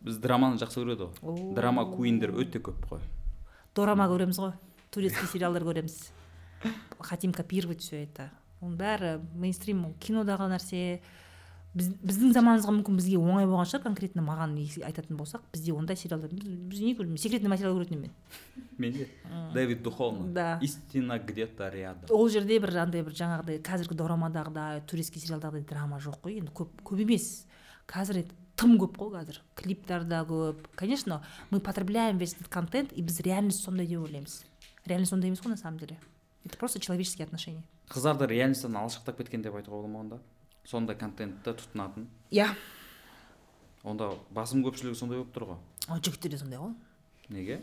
Біз 0.02 0.18
драманы 0.24 0.60
жақсы 0.62 0.82
көреді 0.82 1.10
ғой. 1.12 1.54
Драма 1.58 1.86
куиндер 1.90 2.32
өте 2.32 2.64
көп 2.64 2.80
қой. 2.90 3.04
Дорама 3.76 4.08
көреміз 4.12 4.40
ғой. 4.40 4.56
Турецкий 4.92 5.28
сериалдар 5.34 5.66
көреміз. 5.68 6.00
Хотим 7.00 7.34
копировать 7.34 7.82
все 7.82 8.04
это. 8.04 8.32
Оның 8.64 8.80
бәрі 8.80 9.12
мейнстрим 9.38 9.86
ол 9.90 9.94
кинодағы 10.02 10.48
нәрсе. 10.50 10.82
Біз, 11.76 11.90
біздің 12.08 12.32
заманымызға 12.32 12.72
мүмкін 12.72 12.96
бізге 12.96 13.18
оңай 13.20 13.44
болған 13.50 13.68
шығар 13.68 13.82
конкретно 13.84 14.24
маған 14.24 14.54
айтатын 14.88 15.18
болсақ 15.20 15.42
бізде 15.52 15.74
ондай 15.76 15.98
сериалдар 16.00 16.32
біз, 16.32 16.46
біз 16.72 16.80
не 16.80 16.94
көремін 16.96 17.20
секретный 17.20 17.52
материал 17.52 17.76
көретін 17.76 18.00
мен. 18.00 18.14
Менде 18.78 19.10
дэвид 19.54 19.84
духовный. 19.84 20.32
Да. 20.32 20.58
истина 20.62 21.20
где 21.20 21.46
то 21.48 21.68
рядом. 21.68 22.08
Ол 22.10 22.30
жерде 22.30 22.62
бір 22.64 22.78
андай 22.80 23.04
бір 23.04 23.12
жаңағыдай 23.12 23.60
қазіргі 23.60 24.00
дорамадағыдай 24.00 24.86
турецкий 24.88 25.20
сериалдағыдай 25.20 25.68
драма 25.68 26.00
жоқ 26.00 26.22
қой. 26.24 26.40
Енді 26.40 26.56
көп 26.56 26.72
көп 26.80 27.04
емес. 27.04 27.44
Қазір 27.92 28.24
тым 28.56 28.78
көп 28.80 28.98
қой 28.98 29.12
қазір 29.16 29.42
клиптар 29.56 30.04
да 30.04 30.24
көп. 30.28 30.68
Конечно 30.76 31.24
мы 31.52 31.60
потребляем 31.60 32.18
весь 32.18 32.34
этот 32.34 32.48
контент 32.48 32.94
и 32.94 33.02
біз 33.02 33.20
реальность 33.22 33.64
сондай 33.64 33.88
деп 33.88 34.02
ойлаймыз. 34.02 34.46
Реальность 34.86 35.10
сондай 35.10 35.30
емес 35.30 35.42
қой 35.42 35.50
на 35.50 35.58
самом 35.58 35.80
деле. 35.80 35.98
Это 36.46 36.58
просто 36.58 36.80
человеческие 36.80 37.26
отношения. 37.26 37.64
Қыздарды 37.90 38.28
реальностьтан 38.28 38.78
алшақтап 38.78 39.18
кеткен 39.18 39.42
деп 39.42 39.56
айтуға 39.56 39.82
бола 39.82 39.88
ма 39.88 40.00
онда? 40.00 40.20
Сондай 40.66 40.96
контентті 40.98 41.54
тұтынатын? 41.54 42.08
Иә. 42.32 42.48
Онда 43.84 44.12
басым 44.34 44.64
көпшілігі 44.66 44.98
сондай 44.98 45.20
болып 45.20 45.36
тұр 45.36 45.46
ғой. 45.52 46.00
Жігіттер 46.02 46.32
де 46.32 46.38
сондай 46.42 46.60
ғой. 46.60 46.74
Неге? 47.30 47.60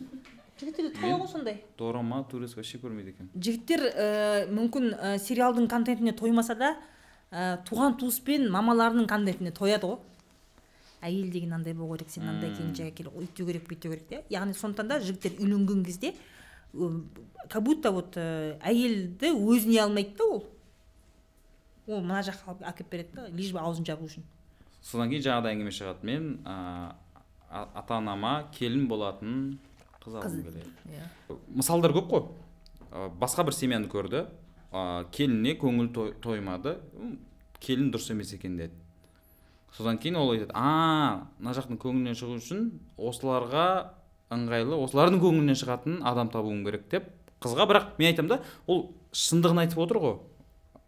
Жігіттер 0.61 0.93
де 0.95 1.11
ғой 1.11 1.27
сондай. 1.31 1.65
Дорама 1.79 2.23
турецк 2.31 2.57
вообще 2.57 2.79
көрмейді 2.79 3.15
екен. 3.17 3.31
Жігіттер 3.35 3.83
ә, 3.91 4.47
мүмкін 4.51 4.93
ә, 4.95 5.19
сериалдың 5.19 5.67
контентіне 5.71 6.15
тоймаса 6.15 6.55
да 6.55 6.77
ә, 7.33 7.59
туған 7.67 7.99
туыспен 7.99 8.47
мамаларының 8.51 9.09
контентіне 9.11 9.51
тояды 9.51 9.91
ғой. 9.91 9.99
Әйел 11.03 11.31
деген 11.31 11.53
андай 11.53 11.75
болу 11.75 11.97
керек 11.97 12.11
сен 12.11 12.29
андай 12.29 12.55
келіншек 12.55 12.93
әкел 12.93 13.11
өйту 13.13 13.47
керек 13.47 13.67
бүйту 13.69 13.91
керек 13.91 14.11
иә 14.11 14.23
яғни 14.31 14.55
сондықтан 14.55 14.89
да 14.89 15.01
жігіттер 15.01 15.39
үйленген 15.43 15.85
кезде 15.85 16.15
как 17.51 17.63
будто 17.63 17.91
вот 17.93 18.17
әйелді 18.17 19.33
өзіне 19.37 19.83
алмайды 19.83 20.17
да 20.17 20.25
ол. 20.25 20.45
Ол 21.87 22.01
мына 22.01 22.23
жаққа 22.25 22.49
алып 22.49 22.63
әкеліп 22.71 22.91
береді 22.91 23.17
да 23.17 23.27
лишь 23.29 23.53
бы 23.53 23.61
аузын 23.61 23.85
жабу 23.85 24.07
үшін. 24.07 24.25
Содан 24.81 25.11
кейін 25.11 25.25
жаңағыдай 25.27 25.57
әңгіме 25.57 25.73
шығады. 25.75 26.07
Мен 26.07 26.29
ә, 26.47 26.95
ата 27.51 27.99
анама 27.99 28.49
келін 28.55 28.87
болатын 28.89 29.59
қыз 30.03 30.17
алғым 30.21 30.47
келеді. 30.47 30.71
Иә. 30.89 31.37
Мысалдар 31.53 31.93
көп 31.99 32.09
қой. 32.11 32.25
Ә, 32.91 33.11
басқа 33.21 33.45
бір 33.45 33.59
семьяны 33.59 33.91
көрді. 33.93 34.25
Ә, 34.73 35.05
келініне 35.13 35.59
көңіл 35.61 35.93
той- 35.93 36.15
тоймады. 36.23 36.79
Келін 37.61 37.93
дұрыс 37.93 38.11
емес 38.15 38.33
екен 38.35 38.57
деді. 38.57 38.79
Содан 39.77 39.99
кейін 39.99 40.17
ол 40.21 40.33
айтады 40.35 40.53
а 40.55 41.27
мына 41.39 41.55
жақтың 41.57 41.79
көңілінен 41.83 42.17
шығу 42.19 42.37
үшін 42.41 42.65
осыларға 42.99 43.65
ыңғайлы 44.33 44.79
осылардың 44.85 45.21
көңілінен 45.23 45.59
шығатын 45.63 45.99
адам 46.09 46.31
табуым 46.33 46.65
керек 46.67 46.89
деп 46.93 47.09
қызға 47.43 47.67
бірақ 47.71 47.91
мен 47.99 48.13
айтамын 48.13 48.35
да 48.37 48.41
ол 48.67 48.85
шындығын 49.13 49.65
айтып 49.65 49.79
отыр 49.83 49.99
ғой. 50.03 50.15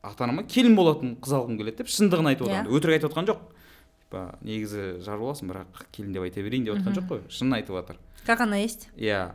Ата 0.04 0.24
анама 0.24 0.44
келін 0.44 0.76
болатын 0.76 1.16
қыз 1.20 1.32
алғым 1.34 1.58
келеді 1.58 1.82
деп 1.82 1.88
шындығын 1.92 2.28
айтып 2.34 2.48
Иә. 2.48 2.60
отыр 2.62 2.76
өтірік 2.78 2.96
айтып 2.98 3.10
отқан 3.10 3.28
жоқ. 3.30 3.40
Типа 4.04 4.22
негізі 4.44 4.84
жар 5.04 5.18
боласың 5.18 5.48
бірақ 5.50 5.86
келін 5.92 6.12
деп 6.12 6.22
айта 6.28 6.44
берейін 6.44 6.64
деп 6.68 6.76
отқан 6.78 6.98
жоқ 7.00 7.08
қой. 7.08 7.22
Шынын 7.28 7.56
айтып 7.58 7.74
жатыр 7.80 7.96
как 8.24 8.40
она 8.40 8.56
есть? 8.56 8.88
Иә. 8.96 9.32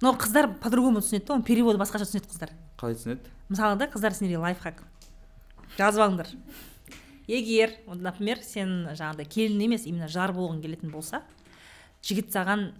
Но 0.00 0.12
қыздар 0.14 0.58
по 0.58 0.70
другому 0.70 0.98
түсінеді 1.00 1.26
да 1.26 1.34
оның 1.34 1.44
переводы 1.46 1.78
басқаша 1.78 2.06
түсінеді 2.08 2.30
қыздар. 2.32 2.50
Қалай 2.80 2.96
түсінеді? 2.96 3.20
Мысалы 3.48 3.76
да 3.78 3.86
қыздар 3.86 4.14
сендерге 4.16 4.38
лайфхак. 4.38 4.82
Жазып 5.76 6.02
алыңдар. 6.02 6.26
Егер 7.30 7.76
например 7.86 8.42
сен 8.44 8.90
жаңағыдай 8.90 9.28
келін 9.30 9.66
емес 9.68 9.86
именно 9.86 10.08
жар 10.10 10.34
болғың 10.36 10.62
келетін 10.64 10.90
болса 10.92 11.22
жігіт 12.02 12.32
саған 12.34 12.70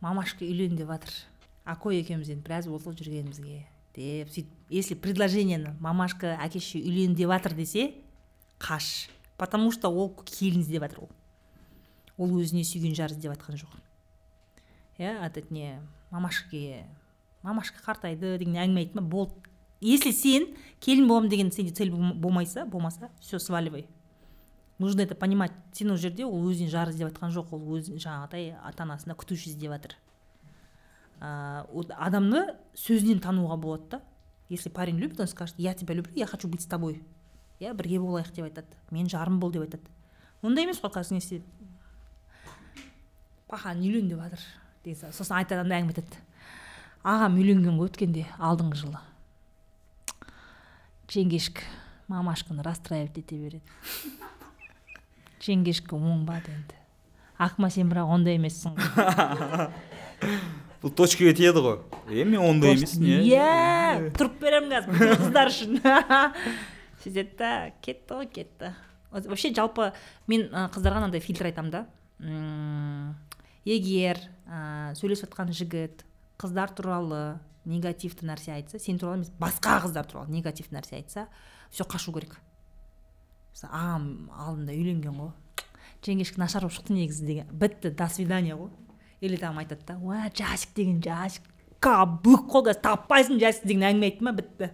мамашка 0.00 0.44
үйлен 0.44 0.76
деп 0.76 0.92
жатыр 0.92 1.14
акой 1.64 2.02
екеуміз 2.02 2.30
енді 2.34 2.44
біраз 2.46 2.68
болды 2.68 2.94
жүргенімізге 3.00 3.62
деп 3.96 4.32
сөйтіп 4.34 4.56
если 4.70 4.94
предложениені 4.94 5.76
мамашка 5.80 6.36
әке 6.44 6.60
шеше 6.60 6.82
үйлен 6.82 7.16
деп 7.16 7.32
жатыр 7.32 7.56
десе 7.56 7.94
қаш. 8.58 9.08
Потому 9.36 9.70
что 9.72 9.88
ол 9.88 10.14
келін 10.24 10.60
іздеп 10.60 10.82
жатыр 10.82 11.04
ол. 11.04 11.10
Ол 12.16 12.38
өзіне 12.40 12.64
сүйген 12.64 12.96
жар 12.96 13.12
іздеп 13.12 13.34
жатқан 13.34 13.60
жоқ. 13.60 13.72
Иә 14.98 15.26
этот 15.26 15.50
не 15.50 15.80
мамашкаге 16.10 16.86
мамашка 17.42 17.82
қартайды 17.84 18.38
деген 18.38 18.56
әңгіме 18.56 18.86
айтты 18.86 19.00
ма? 19.00 19.02
Болды. 19.02 19.34
Если 19.80 20.10
сен 20.10 20.46
келін 20.80 21.08
боламын 21.08 21.28
деген 21.28 21.52
сенде 21.52 21.72
цель 21.72 21.90
болм- 21.90 22.14
болмайса 22.14 22.66
болмаса 22.66 23.10
все 23.20 23.38
сваливай. 23.38 23.86
Нужно 24.78 25.00
это 25.00 25.14
понимать. 25.14 25.52
Сен 25.72 25.90
ол 25.90 25.96
жерде 25.96 26.24
ол 26.24 26.50
өзіне 26.50 26.68
жар 26.68 26.90
іздеп 26.90 27.08
жатқан 27.08 27.32
жоқ. 27.32 27.52
Ол 27.52 27.78
өзін 27.78 27.96
жаңағыдай 27.96 28.56
ата 28.62 28.84
анасына 28.84 29.14
күтуші 29.16 29.50
іздеп 29.50 29.72
жатыр. 29.72 29.96
Вот 31.72 31.90
адамды 31.96 32.56
сөзінен 32.74 33.20
тануға 33.20 33.56
болады 33.56 33.88
да. 33.90 34.02
Если 34.48 34.68
парень 34.68 34.98
любит 34.98 35.18
он 35.18 35.26
скажет 35.26 35.54
я 35.58 35.74
тебя 35.74 35.94
люблю 35.94 36.12
я 36.14 36.26
хочу 36.26 36.46
быть 36.46 36.60
с 36.60 36.66
тобой 36.66 37.02
иә 37.58 37.74
бірге 37.74 37.98
болайық 37.98 38.32
деп 38.32 38.44
айтады. 38.44 38.68
Мен 38.90 39.08
жарым 39.08 39.40
бол 39.40 39.50
деп 39.50 39.62
айтады. 39.62 39.82
Ондай 40.42 40.64
емес 40.64 40.78
қой 40.78 40.92
қазір 40.92 41.14
не 41.14 41.42
пахан 43.48 43.80
үйлен 43.80 44.08
деп 44.08 44.20
жатыр. 44.20 44.40
Деген 44.84 45.12
сосын 45.12 45.36
айтады 45.36 45.62
андай 45.62 45.80
әңгіме 45.80 45.94
айтады. 45.96 46.16
Ағам 47.02 47.38
үйленген 47.40 47.78
ғой 47.78 47.88
өткенде 47.88 48.26
алдыңғы 48.38 48.76
жылы 48.76 49.00
ченгешік 51.06 51.62
мамашканы 52.08 52.62
расстраивать 52.62 53.18
ете 53.18 53.36
береді 53.36 53.62
ченгешкі 55.46 55.96
оңбады 55.96 56.50
енді. 56.50 56.78
Ақма 57.38 57.68
сен 57.70 57.90
бірақ 57.90 58.12
ондай 58.16 58.38
емессің 58.38 58.76
ғой. 58.78 59.68
Бұл 60.82 60.92
точкаға 60.96 61.34
тиеді 61.36 61.62
ғой. 61.64 61.76
Е 62.10 62.24
мен 62.24 62.40
ондай 62.40 62.74
емеспін 62.76 63.10
иә 63.10 63.20
иә 63.28 64.10
тұрып 64.16 64.40
беремін 64.40 64.72
қазір 64.72 65.12
қыздар 65.20 65.52
үшін. 65.52 65.78
Сөйтеді 67.04 67.36
да 67.38 67.52
кетті 67.84 68.18
ғой 68.18 68.30
кетті. 68.32 68.72
Вообще 69.12 69.52
жалпы 69.54 69.92
мен 70.26 70.48
қыздарға 70.50 71.02
мынандай 71.04 71.22
фильтр 71.24 71.50
айтамын 71.50 71.74
да. 71.74 71.84
Егер 73.66 74.18
ә, 74.46 74.94
сөйлесіп 74.96 75.28
жатқан 75.28 75.52
жігіт 75.54 76.04
қыздар 76.40 76.72
туралы 76.76 77.38
негативті 77.66 78.26
нәрсе 78.26 78.54
айтса 78.54 78.78
сен 78.78 78.98
туралы 78.98 79.20
емес 79.20 79.32
басқа 79.40 79.80
қыздар 79.84 80.06
туралы 80.08 80.32
негативті 80.32 80.76
нәрсе 80.76 80.96
айтса 81.00 81.26
все 81.70 81.84
қашу 81.84 82.14
керек. 82.14 82.38
Мысалы 83.52 83.72
ағам 83.74 84.06
алдында 84.32 84.72
үйленген 84.76 85.18
ғой. 85.18 85.32
Жеңгешік 86.06 86.38
нашар 86.38 86.62
болып 86.66 86.76
шықты 86.76 86.94
негізі 86.94 87.26
деген. 87.26 87.50
Бітті 87.50 87.90
до 87.90 88.08
свидания 88.08 88.56
ғой. 88.56 88.70
Или 89.20 89.36
там 89.36 89.58
айтады 89.58 89.84
да 89.86 89.98
уа 89.98 90.30
жасик 90.34 90.74
деген 90.76 91.02
жасик 91.02 91.42
каблук 91.80 92.50
қой 92.52 92.68
қазір 92.68 92.82
таппайсың 92.84 93.40
жасик 93.40 93.66
деген 93.66 93.88
әңгіме 93.90 94.10
айтты 94.10 94.24
ма? 94.24 94.32
Бітті. 94.32 94.70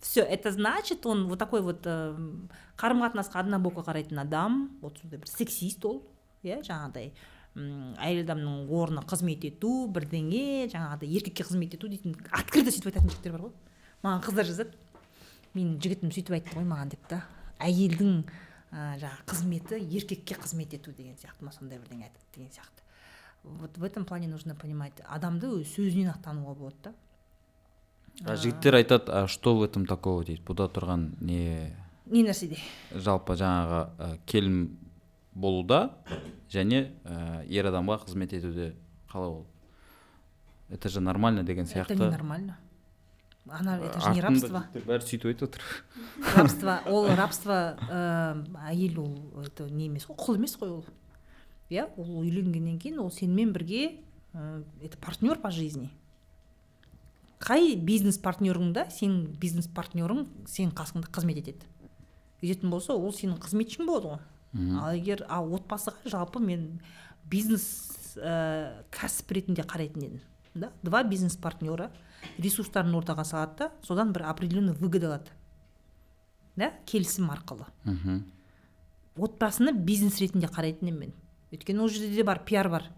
Все 0.00 0.22
это 0.22 0.52
значит 0.52 1.06
он 1.06 1.26
вот 1.28 1.38
такой 1.38 1.62
вот 1.62 1.86
қарым 1.86 3.02
қатынасқа 3.02 3.40
однобоко 3.40 3.80
қарайтын 3.80 4.20
адам. 4.20 4.78
Вот 4.82 4.98
сондай 4.98 5.18
бір 5.18 5.28
сексист 5.28 5.84
ол 5.84 6.02
иә 6.42 6.60
жаңағыдай. 6.62 7.12
Әйел 7.54 8.22
адамның 8.24 8.70
орны 8.72 9.02
қызмет 9.04 9.44
ету 9.44 9.72
бірдеңе 9.92 10.70
жаңағыдай 10.72 11.10
еркекке 11.18 11.44
қызмет 11.44 11.74
ету 11.76 11.90
дейтін 11.92 12.14
открыто 12.32 12.72
сөйтіп 12.72 12.88
айтатын 12.92 13.12
жігіттер 13.12 13.34
бар 13.36 13.44
ғой. 13.44 13.52
Маған 14.02 14.22
қыздар 14.24 14.48
жазады. 14.48 14.78
Менің 15.52 15.74
жігітім 15.84 16.14
сөйтіп 16.16 16.38
айтты 16.38 16.56
ғой 16.56 16.64
маған 16.70 16.94
деп 16.94 17.04
та. 17.10 17.20
Әйелдің 17.60 18.22
ә, 18.72 18.96
жаңағы 19.02 19.26
қызметі 19.28 19.80
еркекке 19.84 20.38
қызмет 20.40 20.72
ету 20.78 20.94
деген 20.96 21.18
сияқты 21.20 21.44
ма 21.44 21.52
сондай 21.52 21.78
бірдеңе 21.78 22.08
айтады 22.08 22.24
деген 22.34 22.48
сияқты. 22.56 22.80
Вот 23.44 23.76
в 23.76 23.84
этом 23.84 24.04
плане 24.04 24.28
нужно 24.28 24.54
понимать 24.54 25.02
адамды 25.04 25.50
өз 25.50 25.74
сөзінен 25.76 26.08
ақ 26.08 26.22
тануға 26.24 26.54
болады 26.56 26.76
да. 26.84 26.94
А 28.24 28.36
жігіттер 28.36 28.80
айтады 28.80 29.12
а 29.12 29.26
что 29.28 29.56
в 29.56 29.62
этом 29.62 29.84
такого? 29.86 30.24
дейді. 30.24 30.40
Бұда 30.46 30.70
тұрған 30.72 31.20
не 31.20 31.74
не 32.06 32.22
нәрседе. 32.24 32.56
жалпы 32.92 33.36
жаңағы 33.36 33.82
ә, 33.98 34.18
келін 34.26 34.78
болуда 35.34 35.98
және 36.50 36.92
ә, 37.04 37.44
ер 37.48 37.66
адамға 37.70 38.02
қызмет 38.06 38.34
етуде 38.36 38.74
қалай 39.12 39.28
ол? 39.28 39.46
Это 40.68 40.88
же 40.88 41.00
нормально 41.00 41.42
деген 41.42 41.64
это 41.64 41.74
не 41.78 41.84
сияқты. 41.84 42.10
нормально 42.10 42.58
она 43.48 43.78
это 43.78 44.00
же 44.00 44.10
не 44.14 44.20
рабство. 44.20 44.64
бәрі 44.72 45.02
сөйтіп 45.02 45.26
айтып 45.32 45.48
отыр. 45.48 45.62
Рабство 46.36 46.80
ол 46.86 47.08
рабство 47.16 47.76
ә, 47.90 48.46
әйел 48.70 49.00
ол 49.02 49.42
это 49.42 49.68
не 49.68 49.86
емес. 49.86 50.06
Қой 50.06 50.16
құл 50.16 50.36
емес 50.38 50.54
қой 50.56 50.70
ол. 50.70 50.84
Иә 51.68 51.88
ол 51.96 52.22
үйленгеннен 52.22 52.78
кейін 52.78 53.00
ол 53.02 53.10
сенімен 53.10 53.52
бірге 53.52 53.98
ә, 54.32 54.64
это 54.80 54.96
партнер 54.98 55.40
по 55.40 55.50
жизни. 55.50 55.90
Қай 57.40 57.74
бизнес 57.74 58.20
партнерыңда 58.22 58.86
сенің 58.94 59.34
бизнес 59.40 59.66
партнерың 59.66 60.28
сенің 60.46 60.76
қасыңда 60.78 61.10
қызмет 61.10 61.42
етеді. 61.42 61.66
Ететін 62.42 62.70
болса 62.70 62.94
ол 62.94 63.10
сенің 63.10 63.40
қызметшің 63.42 63.86
болады 63.86 64.14
ғой. 64.14 64.20
Ал 64.54 64.96
егер 64.96 65.24
ал 65.28 65.52
отбасыға 65.56 66.10
жалпы 66.12 66.40
мен 66.40 66.80
бизнес 67.24 68.16
ә, 68.16 68.84
кәсіп 68.92 69.32
ретінде 69.32 69.64
қарайтын 69.64 70.04
едім 70.04 70.20
да? 70.54 70.72
Два 70.82 71.02
бизнес 71.04 71.36
партнера 71.36 71.90
ресурстарын 72.38 72.94
ортаға 72.98 73.24
салады 73.24 73.56
да 73.58 73.70
содан 73.86 74.12
бір 74.12 74.28
определенный 74.28 74.76
выгода 74.76 75.08
алады 75.08 75.32
да? 76.56 76.72
Келісім 76.86 77.30
арқылы. 77.32 77.66
Мхм. 77.84 78.24
Отбасыны 79.16 79.72
бизнес 79.72 80.20
ретінде 80.20 80.50
қарайтын 80.52 80.90
едім 80.90 81.00
мен. 81.00 81.14
Өйткені 81.52 81.84
ол 81.84 81.88
жерде 81.88 82.14
де 82.16 82.24
бар 82.24 82.42
пиар 82.44 82.68
бар. 82.68 82.90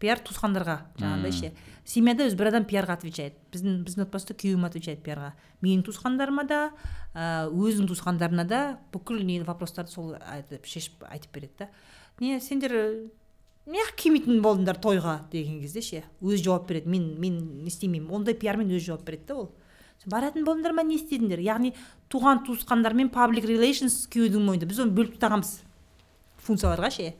Пиар 0.00 0.20
туысқандарға 0.24 0.76
жаңағыдай 0.98 1.34
ше. 1.36 1.52
Семьяда 1.84 2.26
өзі 2.28 2.38
бір 2.38 2.50
адам 2.50 2.66
пиарға 2.68 2.96
отвечает 2.98 3.36
біздің 3.52 3.80
біздің 3.86 4.04
отбасыда 4.06 4.36
күйеуім 4.40 4.66
отвечает 4.68 5.02
пиарға. 5.04 5.32
Менің 5.64 5.84
туысқандарыма 5.88 6.44
да 6.48 6.60
өзінің 7.14 7.88
туысқандарына 7.90 8.44
да 8.48 8.60
бүкіл 8.94 9.22
не 9.26 9.40
вопростарды 9.44 9.92
сол 9.92 10.14
айтып 10.20 10.68
шешіп 10.68 11.04
айтып 11.08 11.34
береді 11.34 11.64
да. 11.64 11.68
Не 12.20 12.40
сендер 12.40 12.74
ә, 12.76 12.84
неғып 13.66 13.96
келмейтін 14.04 14.42
болдыңдар 14.44 14.80
тойға 14.80 15.16
деген 15.32 15.60
кезде 15.62 15.82
ше. 15.82 16.04
Өзі 16.22 16.44
жауап 16.44 16.68
береді. 16.68 16.88
Мен 16.88 17.14
мен 17.20 17.40
не 17.64 17.72
істемеймін. 17.72 18.10
Ондай 18.12 18.36
пиармен 18.38 18.70
өзі 18.70 18.92
жауап 18.92 19.04
береді 19.08 19.26
да 19.32 19.40
ол. 19.40 19.50
Баратын 20.06 20.46
болдыңдар 20.46 20.72
ма 20.72 20.84
не 20.86 20.96
істедіңдер? 20.96 21.42
Яғни 21.44 21.74
туған 22.12 22.44
туысқандармен 22.46 23.10
паблик 23.12 23.44
релейшнс 23.44 24.06
күйеудің 24.12 24.46
мойнында. 24.46 24.68
Біз 24.70 24.80
оны 24.84 24.94
бөліп 24.96 25.18
тастағанбыз. 25.18 25.58
Функцияларға 26.46 26.88
ше. 26.94 27.10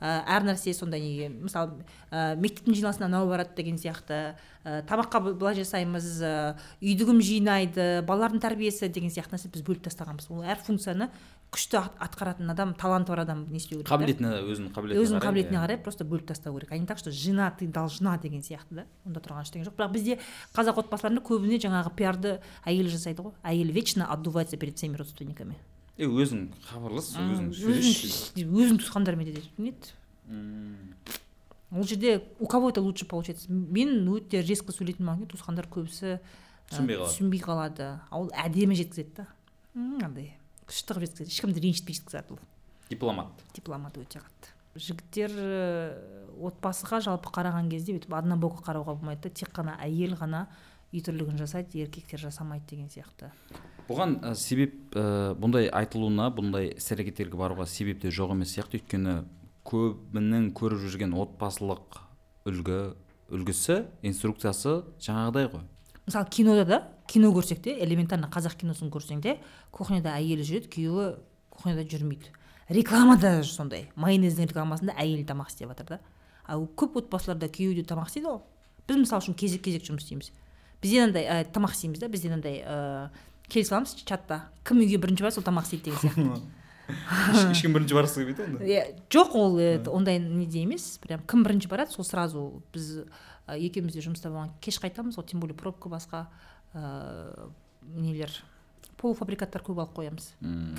Ә, 0.00 0.24
әр 0.26 0.46
нәрсе 0.48 0.74
сондай 0.74 1.00
неге? 1.00 1.28
Мысалы 1.28 1.84
ә, 2.10 2.34
мектептің 2.40 2.74
жиналысына 2.74 3.06
анау 3.06 3.28
барады 3.28 3.54
деген 3.56 3.76
сияқты. 3.78 4.34
Ә, 4.64 4.80
тамаққа 4.88 5.20
былай 5.34 5.54
жасаймыз 5.60 6.10
ә, 6.24 6.34
үйді 6.80 7.06
кім 7.10 7.20
жинайды 7.20 8.02
балалардың 8.06 8.40
тәрбиесі 8.40 8.88
деген 8.88 9.10
сияқты 9.12 9.36
нәрсе 9.36 9.52
біз 9.52 9.62
бөліп 9.66 9.84
тастағанбыз. 9.88 10.30
Ол 10.32 10.42
әр 10.42 10.58
функцияны 10.64 11.10
күшті 11.54 11.78
ат- 11.78 11.98
атқаратын 12.02 12.50
адам 12.50 12.72
таланты 12.74 13.12
бар 13.12 13.20
адам 13.22 13.44
не 13.52 13.60
істеу 13.60 13.78
керек 13.78 13.90
қабілетіне 13.92 14.30
өзінің 14.42 14.72
қабілетіне 14.74 15.04
өзінің 15.04 15.20
қабілетіне 15.22 15.58
иә. 15.58 15.66
қарай 15.66 15.78
просто 15.84 16.04
бөліп 16.04 16.26
тастау 16.32 16.56
керек. 16.56 16.72
А 16.72 16.78
не 16.78 16.86
так 16.86 16.98
что 16.98 17.12
жена 17.12 17.52
ты 17.56 17.68
должна 17.68 18.16
деген 18.18 18.40
сияқты 18.42 18.74
да? 18.80 18.86
Онда 19.06 19.20
тұрған 19.20 19.44
ештеңе 19.44 19.68
жоқ. 19.68 19.76
Бірақ 19.78 19.92
бізде 19.92 20.18
қазақ 20.56 20.80
отбасыларында 20.82 21.22
көбіне 21.22 21.60
жаңағы 21.62 21.94
пиарды 21.94 22.40
әйел 22.64 22.88
жасайды 22.90 23.22
ғой. 23.22 23.36
Әйел 23.44 23.70
вечно 23.70 24.10
отдувается 24.10 24.56
перед 24.56 24.76
всеми 24.78 24.96
родственниками. 24.96 25.54
Е 25.98 26.06
өзің 26.08 26.48
хабарлас 26.68 27.12
өзің 27.14 27.50
өзің 27.50 27.52
сөйлесші. 27.54 28.46
туысқандармен 28.80 29.28
де 29.32 29.42
нет. 29.58 29.94
М, 30.28 30.94
ол 31.72 31.84
жерде 31.84 32.22
у 32.40 32.46
кого 32.46 32.70
это 32.70 32.80
лучше 32.80 33.06
получается? 33.06 33.46
Мен 33.52 34.06
өте 34.08 34.42
резко 34.42 34.72
сөйлейтін 34.72 35.06
болған 35.06 35.22
кейін 35.22 35.30
туысқандар 35.34 35.68
көбісі 35.70 36.18
Түсінбей 36.70 36.96
қалады. 36.96 37.12
түсінбей 37.12 37.40
қалады. 37.44 37.88
Ол 38.10 38.30
әдемі 38.34 38.74
жеткізеді 38.74 39.14
да. 39.18 39.26
Андай 39.76 40.32
күшті 40.66 40.94
қылып 40.96 41.06
жеткізеді. 41.06 41.30
Ешкімді 41.30 41.60
ренжітпей 41.60 41.94
жеткізеді 41.94 42.34
ол. 42.34 42.38
Дипломат. 42.90 43.28
Дипломат 43.54 43.96
өте 43.98 44.18
қатты. 44.18 44.50
Жігіттер 44.74 45.30
ә, 45.30 45.94
отбасыға 46.42 46.98
жалпы 47.04 47.30
қараған 47.30 47.68
кезде 47.70 47.94
бүйтіп 47.94 48.16
однобоко 48.18 48.64
қарауға 48.66 48.96
болмайды 48.98 49.28
да 49.28 49.30
тек 49.30 49.52
қана 49.54 49.76
әйел 49.84 50.16
ғана 50.18 50.48
үй 50.94 51.02
тірлігін 51.04 51.40
жасайды 51.42 51.82
еркектер 51.82 52.22
жасамайды 52.22 52.70
деген 52.70 52.90
сияқты. 52.92 53.32
Бұған 53.88 54.20
ә, 54.22 54.34
себеп 54.38 54.94
ә, 54.94 55.34
бұндай 55.36 55.66
айтылуына 55.68 56.30
бұндай 56.34 56.70
іс 56.76 56.86
әрекеттерге 56.94 57.36
баруға 57.36 57.66
себеп 57.68 58.00
те 58.04 58.12
жоқ 58.14 58.32
емес 58.36 58.54
сияқты. 58.54 58.78
Өйткені 58.78 59.16
көбінің 59.68 60.52
көріп 60.56 60.86
жүрген 60.86 61.16
отбасылық 61.18 61.98
үлгі 62.48 62.78
үлгісі 63.34 63.84
инструкциясы 64.04 64.82
жаңағыдай 65.02 65.50
ғой. 65.52 65.64
Мысалы 66.06 66.28
кинода 66.30 66.64
да 66.68 66.80
кино 67.08 67.32
көрсек 67.32 67.62
те 67.64 67.76
элементарно 67.80 68.28
қазақ 68.32 68.58
киносын 68.60 68.92
көрсең 68.92 69.22
де 69.24 69.38
кухняда 69.72 70.14
әйелі 70.18 70.44
жүреді 70.44 70.70
күйеуі 70.74 71.06
кухняда 71.50 71.84
жүрмейді. 71.88 72.32
Рекламада 72.68 73.42
сондай 73.44 73.88
майонездің 73.96 74.50
рекламасында 74.52 74.96
әйелі 75.00 75.24
тамақ 75.28 75.50
істеп 75.52 75.72
жатыр 75.72 75.94
да. 75.94 76.00
Ал 76.44 76.68
көп 76.76 76.98
отбасыларда 77.00 77.48
күйеуі 77.48 77.80
де 77.80 77.86
тамақ 77.88 78.12
істейді 78.12 78.28
ғой. 78.28 78.40
Біз 78.84 79.00
мысалы 79.00 79.24
үшін 79.24 79.36
кезек 79.40 79.64
кезек 79.64 79.88
жұмыс 79.88 80.04
істейміз. 80.04 80.30
Бізде 80.84 81.00
мынандай 81.00 81.24
ә, 81.24 81.38
тамақ 81.48 81.72
істейміз 81.72 82.02
да 82.04 82.08
бізде 82.12 82.28
мынандай 82.28 82.60
ә, 82.60 83.08
келісіп 83.48 83.72
аламыз 83.78 83.96
чатта. 84.04 84.42
Кім 84.68 84.84
үйге 84.84 85.00
бірінші 85.00 85.24
барады 85.24 85.38
сол 85.40 85.46
тамақ 85.48 85.64
істейді 85.64 85.96
деген 85.96 86.12
сияқты. 86.12 86.62
Еш- 87.32 87.46
ешкім 87.48 87.72
бірінші 87.72 87.96
барғысы 87.96 88.20
келмейді 88.20 88.44
онда 88.44 88.64
иә 88.68 88.80
жоқ 89.08 89.34
ол 89.40 89.54
э, 89.56 89.80
ондай 89.88 90.18
неде 90.20 90.60
емес. 90.66 90.98
Прям 91.00 91.22
кім 91.24 91.44
бірінші 91.46 91.68
барады 91.72 91.94
сол 91.96 92.04
сразу 92.04 92.62
біз 92.74 93.06
екеуміз 93.48 93.96
де 93.96 94.02
жұмыста 94.04 94.28
болған 94.28 94.52
кеш 94.60 94.76
қайтамыз. 94.82 95.16
Ғой 95.16 95.24
тем 95.30 95.40
более 95.40 95.56
пробка 95.56 95.88
басқа 95.88 96.26
ә, 96.76 97.48
нелер 97.88 98.28
полуфабрикаттар 99.00 99.64
көп 99.64 99.80
алып 99.80 99.96
қоямыз. 99.96 100.28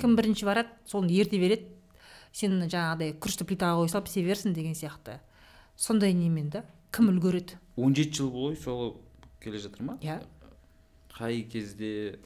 Кім 0.00 0.14
бірінші 0.18 0.46
барады 0.46 0.70
соны 0.86 1.10
ерте 1.10 1.38
береді. 1.42 1.72
Сен 2.36 2.58
жаңағыдай 2.68 3.14
күрішті 3.18 3.46
плитаға 3.48 3.80
қоя 3.82 3.90
салып 3.90 4.06
істей 4.10 4.24
берерсің 4.26 4.54
деген 4.54 4.74
сияқты. 4.78 5.18
Сондай 5.76 6.12
немен 6.14 6.50
да 6.52 6.62
кім 6.94 7.10
үлгереді? 7.12 7.58
Он 7.76 7.94
жеті 7.96 8.22
жыл 8.22 8.30
бойы 8.30 8.56
солай 8.60 8.92
келе 9.46 9.62
жатыр 9.62 9.86
ма? 9.86 9.98
Иә. 10.02 10.20
Қай 11.16 11.42
кезде 11.48 12.18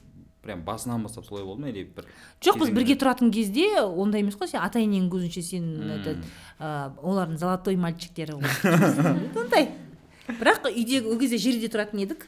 прям 0.43 0.63
басынан 0.65 1.03
бастап 1.05 1.27
солай 1.27 1.45
болды 1.45 1.63
ма 1.63 1.69
или 1.71 1.85
бір 1.85 2.09
жоқ 2.41 2.59
біз 2.63 2.73
бірге 2.75 2.97
тұратын 3.01 3.31
кезде 3.33 3.67
ондай 3.85 4.25
емес 4.25 4.39
қой 4.41 4.49
сен 4.49 4.65
ата 4.65 4.81
енеңнің 4.81 5.11
көзінше 5.13 5.43
сен 5.45 5.67
этот 5.99 6.25
олардың 6.59 7.39
золотой 7.39 7.77
мальчиктері 7.77 8.39
ондай. 9.45 9.71
Бірақ 10.31 10.71
үйдегі 10.71 11.11
ол 11.11 11.19
кезде 11.21 11.39
жерде 11.43 11.69
тұратын 11.73 12.05
едік. 12.05 12.27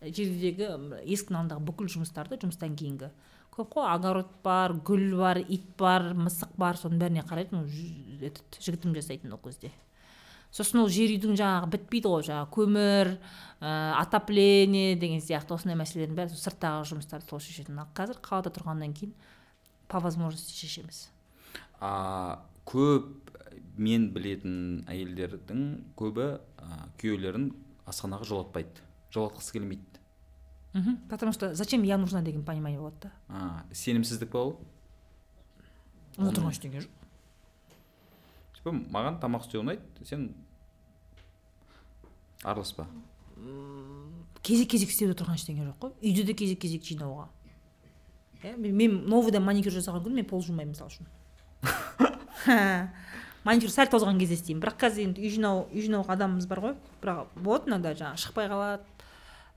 Жердегі 0.00 0.70
есіктің 1.04 1.36
алдындағы 1.36 1.66
бүкіл 1.66 1.90
жұмыстарды 1.92 2.38
жұмыстан 2.40 2.76
кейінгі. 2.78 3.10
Көп 3.52 3.74
қой 3.74 3.88
огород 3.90 4.30
бар 4.44 4.72
гүл 4.86 5.18
бар 5.18 5.42
ит 5.42 5.66
бар 5.76 6.12
мысық 6.16 6.54
бар 6.56 6.78
соның 6.80 7.02
бәріне 7.02 7.24
қарайтын 7.28 7.66
этот 8.22 8.60
жігітім 8.62 8.94
жасайтын 8.96 9.34
ол 9.34 9.42
кезде. 9.44 9.72
Сосын 10.50 10.82
ол 10.82 10.90
жер 10.90 11.12
үйдің 11.14 11.36
жаңағы 11.38 11.70
бітпейді 11.74 12.10
ғой 12.10 12.26
жаңағы 12.26 12.50
көмір 12.56 13.12
ә, 13.60 13.70
отопление 14.00 14.96
деген 14.98 15.22
сияқты 15.22 15.54
осындай 15.54 15.78
мәселелердің 15.78 16.18
бәрі 16.18 16.38
сырттағы 16.40 16.88
жұмыстарды 16.90 17.30
сол 17.30 17.42
шешетін. 17.44 17.78
Ал 17.82 17.90
қазір 17.94 18.20
қалада 18.24 18.52
тұрғаннан 18.54 18.94
кейін 18.96 19.14
по 19.88 20.00
возможности 20.02 20.54
шешеміз. 20.56 21.08
А 21.80 22.42
көп 22.66 23.30
мен 23.80 24.10
білетін 24.14 24.84
әйелдердің 24.90 25.64
көбі 25.98 26.26
ә, 26.36 26.82
күйеулерін 27.00 27.52
асханаға 27.88 28.26
жолатпайды. 28.28 28.84
Жолатқысы 29.14 29.56
келмейді. 29.56 29.90
Мхм. 30.72 30.98
Потому 31.08 31.32
что 31.32 31.54
зачем 31.54 31.82
я 31.82 31.98
нужна 31.98 32.22
деген 32.22 32.44
понимание 32.44 32.78
болады 32.78 32.96
да. 33.02 33.10
А, 33.28 33.64
сенімсіздік 33.72 34.30
па 34.30 34.38
ол? 34.38 34.52
Онда 36.16 36.30
тұрған 36.36 36.54
ештеңе 36.54 36.84
жоқ. 36.84 36.99
Типа 38.60 38.76
маған 38.92 39.18
тамақ 39.22 39.46
істеу 39.46 39.64
ұнайды 39.64 40.06
сен 40.06 40.30
араласпа. 42.44 42.86
Кезек 44.44 44.70
кезек 44.72 44.92
істеуде 44.92 45.16
тұрған 45.16 45.36
ештеңе 45.36 45.66
жоқ 45.66 45.78
қой. 45.80 45.94
Үйде 46.00 46.24
де 46.28 46.34
кезек 46.36 46.60
кезек 46.60 46.84
жинауға. 46.84 47.28
Иә 48.42 48.56
мен, 48.56 49.02
новыйдан 49.08 49.44
маникюр 49.44 49.72
жасаған 49.74 50.04
күні 50.04 50.20
мен 50.20 50.28
пол 50.28 50.40
жумаймын 50.44 50.72
мысалы 50.72 50.92
үшін. 50.92 51.08
Маникюр 53.44 53.72
сәл 53.72 53.88
тозған 53.92 54.20
кезде 54.20 54.36
істеймін. 54.36 54.62
Бірақ 54.64 54.78
қазір 54.80 55.08
енді 55.08 55.24
үй 55.24 55.32
жинау 55.32 55.66
үй 55.72 55.84
жинауға 55.84 56.16
адамымыз 56.16 56.48
бар 56.48 56.60
ғой. 56.64 56.74
Бірақ 57.00 57.34
болады 57.36 57.70
иногда 57.70 57.92
жаңағы 57.96 58.20
шықпай 58.24 58.48
қалады. 58.52 58.99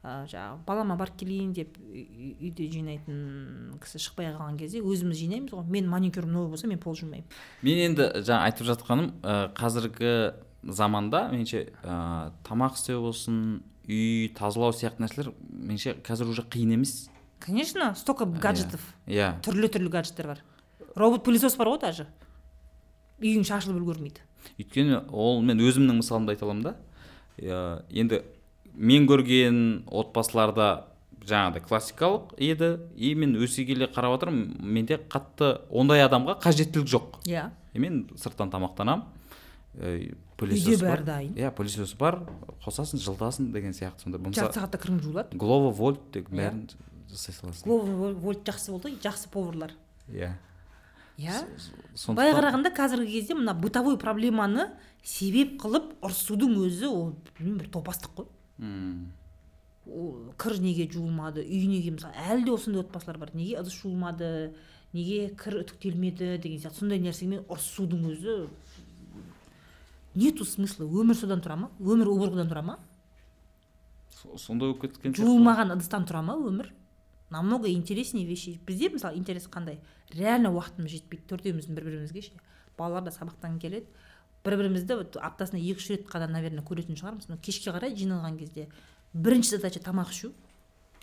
Ә, 0.03 0.25
жаңағы 0.27 0.57
балама 0.67 0.95
барып 0.99 1.15
келейін 1.17 1.53
деп 1.55 1.77
үй- 1.79 2.07
үй- 2.11 2.35
үйде 2.49 2.67
жинайтын 2.73 3.77
кісі 3.79 4.01
шықпай 4.03 4.33
қалған 4.35 4.57
кезде 4.59 4.81
өзіміз 4.83 5.15
жинаймыз 5.21 5.53
ғой. 5.55 5.63
Мен 5.71 5.87
маникюрім 5.89 6.31
новый 6.33 6.49
болса 6.51 6.67
мен 6.67 6.79
пол 6.79 6.95
жумаймын 6.99 7.23
мен 7.63 7.77
енді 7.87 8.09
жаңа 8.23 8.49
айтып 8.49 8.67
жатқаным 8.67 9.13
ә, 9.23 9.53
қазіргі 9.55 10.33
заманда 10.63 11.29
меніңше 11.31 11.63
ә, 11.83 12.31
тамақ 12.43 12.75
істеу 12.75 13.01
болсын 13.07 13.61
үй 13.87 14.29
тазалау 14.35 14.71
сияқты 14.75 15.03
нәрселер 15.03 15.31
меніңше 15.49 15.97
қазір 16.03 16.29
уже 16.31 16.43
қиын 16.47 16.73
емес. 16.77 17.09
Конечно 17.39 17.93
столько 17.95 18.25
гаджетов. 18.25 18.79
иә. 19.07 19.33
Түрлі 19.43 19.67
түрлі 19.67 19.89
гаджеттер 19.91 20.27
бар. 20.27 20.43
Робот 20.95 21.23
пылесос 21.25 21.57
бар 21.57 21.67
ғой 21.67 21.79
даже. 21.81 22.07
Үйің 23.19 23.43
шашылып 23.43 23.81
үлгермейді. 23.81 24.21
Өйткені 24.59 25.01
ол 25.11 25.41
мен 25.43 25.59
өзімнің 25.59 25.99
мысалымды 25.99 26.31
айта 26.35 26.45
аламын 26.45 26.63
да. 26.63 26.75
Иә, 27.37 27.83
енді 27.89 28.21
мен 28.75 29.07
көрген 29.07 29.83
отбасыларда 29.91 30.85
жаңағыдай 31.23 31.63
классикалық 31.63 32.33
еді. 32.37 32.71
И 32.97 33.13
мен 33.15 33.35
өсе 33.39 33.65
келе 33.65 33.87
қарап 33.87 34.17
отырмын 34.17 34.57
менде 34.59 34.97
қатты 34.97 35.61
ондай 35.71 36.03
адамға 36.05 36.39
қажеттілік 36.43 36.89
жоқ. 36.89 37.19
Иә. 37.29 37.49
И 37.73 37.79
мен 37.79 38.09
сырттан 38.19 38.51
тамақтанамын 38.51 39.05
ә, 39.79 40.15
Үйде 40.43 40.75
бәрі 40.81 41.05
дайын. 41.07 41.35
иә 41.39 41.51
пылесос 41.55 41.93
бар. 41.95 42.19
Қосасың 42.65 42.99
жылытасың 42.99 43.51
деген 43.53 43.71
сияқты 43.71 44.03
сондай. 44.03 44.19
Жарты 44.33 44.59
сағатта 44.59 44.79
кірің 44.81 44.99
жуылады. 44.99 45.37
Глово 45.37 45.69
вольт 45.71 46.01
деген 46.11 46.33
Иә. 46.35 46.49
бәрін 46.49 46.67
жасай 47.09 47.33
саласың 47.35 47.63
глово 47.63 48.11
вольт 48.13 48.43
жақсы 48.43 48.71
болды 48.71 48.91
жақсы 48.99 49.29
поварлар. 49.31 49.71
Иә. 50.11 50.33
Иә. 51.17 51.45
Былай 52.09 52.33
қарағанда 52.33 52.73
қазіргі 52.75 53.11
кезде 53.11 53.35
мына 53.37 53.53
бытовой 53.53 53.97
проблеманы 53.97 54.71
себеп 55.03 55.61
қылып 55.61 55.93
ұрысудың 56.01 56.57
өзі 56.65 56.89
ол 56.89 57.13
білмеймін 57.37 57.59
бір 57.61 57.69
топастық 57.69 58.15
қой. 58.17 58.25
Ол 58.59 60.33
кір 60.37 60.59
неге 60.61 60.87
жуылмады? 60.91 61.43
Үй 61.43 61.65
неге? 61.67 61.91
Мысалы 61.97 62.13
әлі 62.29 62.45
де 62.45 62.51
осындай 62.53 62.83
отбасылар 62.83 63.17
бар. 63.17 63.33
Неге 63.33 63.59
ыдыс 63.59 63.73
жуылмады? 63.81 64.53
Неге 64.93 65.29
кір 65.35 65.61
үтіктелмеді 65.63 66.37
деген 66.37 66.59
сияқты. 66.61 66.83
Сондай 66.83 67.01
нәрсемен 67.01 67.43
ұрысудың 67.49 68.05
өзі 68.13 68.35
нету 70.15 70.45
смысла. 70.45 70.85
Өмір 70.85 71.17
содан 71.17 71.41
тұра 71.41 71.57
ма? 71.57 71.71
Өмір 71.79 72.11
уборкадан 72.13 72.51
тұра 72.51 72.61
ма? 72.63 72.77
Со- 74.13 74.37
сондай 74.37 74.69
болып 74.71 74.85
кеткен 74.85 75.15
жуылмаған 75.17 75.73
ыдыстан 75.75 76.05
тұра 76.05 76.21
ма 76.21 76.37
өмір? 76.37 76.69
Намного 77.33 77.67
интереснее 77.71 78.27
вещи. 78.27 78.59
Бізде 78.67 78.89
мысалы 78.93 79.17
интерес 79.17 79.49
қандай? 79.49 79.79
Реально 80.13 80.53
уақытымыз 80.53 80.93
жетпейді. 80.93 81.25
Төртеуміздің 81.31 81.73
бір 81.73 81.87
бірімізге 81.89 82.21
ше. 82.21 82.31
Балалар 82.77 83.03
да 83.03 83.09
сабақтан 83.11 83.57
келеді. 83.59 83.87
Бір 84.43 84.57
бірімізді 84.59 84.95
вот 84.99 85.15
аптасына 85.17 85.59
екі 85.61 85.79
үш 85.79 85.89
рет 85.93 86.07
қана 86.09 86.27
наверное 86.27 86.63
көретін 86.65 86.97
шығармыз. 86.99 87.29
Но 87.29 87.37
кешке 87.37 87.71
қарай 87.71 87.95
жиналған 87.95 88.37
кезде 88.39 88.67
бірінші 89.13 89.55
задача 89.57 89.79
тамақ 89.79 90.11
ішу. 90.11 90.33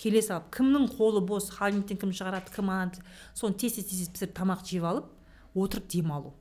Келе 0.00 0.20
салып 0.24 0.50
кімнің 0.56 0.88
қолы 0.96 1.20
бос 1.24 1.50
холодильниктен 1.52 1.96
кім 2.00 2.12
шығарады 2.12 2.52
кім 2.54 2.70
ана 2.72 2.92
соны 3.34 3.56
тез 3.56 3.78
тез 3.78 3.88
тез 3.88 4.08
пісіріп 4.12 4.34
тамақ 4.36 4.64
жеп 4.68 4.84
алып 4.84 5.08
отырып 5.54 5.88
демалу. 5.88 6.34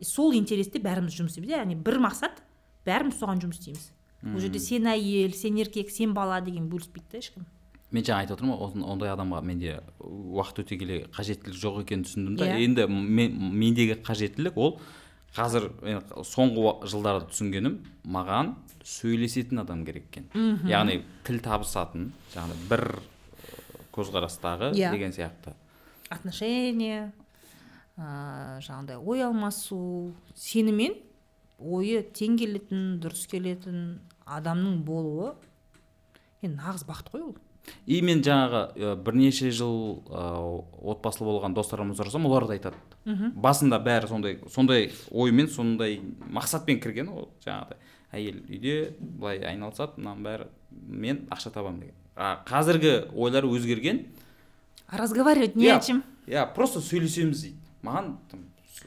И 0.00 0.04
сол 0.04 0.32
интересте 0.36 0.78
бәріміз 0.80 1.14
жұмыс 1.16 1.36
істейміз. 1.36 1.52
Яғни 1.56 1.76
бір 1.76 2.00
мақсат 2.04 2.40
бәріміз 2.86 3.16
соған 3.20 3.40
жұмыс 3.44 3.60
істейміз. 3.60 3.86
Ол 4.26 4.40
жерде 4.40 4.58
сен 4.60 4.88
әйел 4.92 5.32
сен 5.36 5.56
еркек 5.60 5.90
сен 5.92 6.12
бала 6.16 6.40
деген 6.40 6.68
бөліспейді 6.68 7.12
да 7.12 7.18
ешкім. 7.22 7.46
Мен 7.92 8.02
жаңа 8.04 8.24
айтып 8.26 8.36
отырмын 8.36 8.58
ғой 8.58 8.74
он- 8.74 8.84
ондай 8.92 9.08
адамға 9.14 9.40
менде 9.46 9.80
уақыт 10.00 10.64
өте 10.64 10.76
келе 10.76 10.96
қажеттілік 11.14 11.54
жоқ 11.54 11.80
екенін 11.84 12.04
түсіндім 12.04 12.36
да 12.36 12.44
Иә. 12.44 12.58
енді 12.64 12.86
мен, 12.88 13.36
мендегі 13.56 13.94
қажеттілік 14.02 14.56
ол 14.56 14.80
қазір 15.34 15.70
соңғы 16.24 16.86
жылдарда 16.88 17.26
түсінгенім 17.32 17.80
маған 18.06 18.54
сөйлесетін 18.86 19.60
адам 19.64 19.84
керек 19.84 20.06
екен. 20.12 20.28
Яғни 20.68 21.00
тіл 21.26 21.40
табысатын 21.44 22.12
жаңағыдай 22.34 22.68
бір 22.70 22.84
көзқарастағы 23.96 24.72
Иә. 24.76 24.90
деген 24.92 25.12
сияқты. 25.12 25.54
Отношения 26.08 27.12
ыыы 27.96 28.60
жаңағыдай 28.62 29.00
ой 29.00 29.24
алмасу 29.24 30.12
сенімен 30.34 30.94
ойы 31.58 32.02
тең 32.04 32.36
келетін 32.38 33.00
дұрыс 33.00 33.26
келетін 33.30 34.00
адамның 34.26 34.82
болуы 34.84 35.32
енді 36.42 36.60
нағыз 36.60 36.84
бақыт 36.86 37.10
қой 37.12 37.22
ол. 37.30 37.36
И 37.86 38.00
мен 38.02 38.20
жаңағы 38.22 38.60
ә, 38.76 38.94
бірнеше 39.02 39.50
жыл 39.50 40.04
ә, 40.06 40.20
отбасылы 40.92 41.32
болған 41.32 41.56
достарымнан 41.56 41.96
сұрасам 41.98 42.28
олар 42.28 42.46
да 42.46 42.54
айтады. 42.54 42.76
Басында 43.06 43.78
бәрі 43.84 44.08
сондай 44.10 44.38
сондай 44.50 44.88
оймен 45.10 45.48
сондай 45.48 46.00
мақсатпен 46.26 46.80
кірген 46.82 47.08
ол 47.08 47.28
жаңағыдай. 47.44 47.78
Әйел 48.12 48.40
үйде 48.50 48.74
былай 49.00 49.38
айналысады 49.46 50.00
мынаның 50.00 50.22
бәрі 50.26 50.46
мен 50.88 51.20
ақша 51.30 51.50
табамын 51.54 51.80
деген. 51.80 51.94
А 52.16 52.42
қазіргі 52.48 53.12
ойлар 53.14 53.44
өзгерген. 53.44 54.06
Разговаривать 54.88 55.56
не 55.56 55.66
Иә, 55.66 55.76
о 55.78 55.80
чем. 55.80 56.02
иә 56.26 56.46
просто 56.54 56.80
сөйлесеміз 56.80 57.40
дейді. 57.42 57.56
Маған 57.82 58.16
там, 58.30 58.40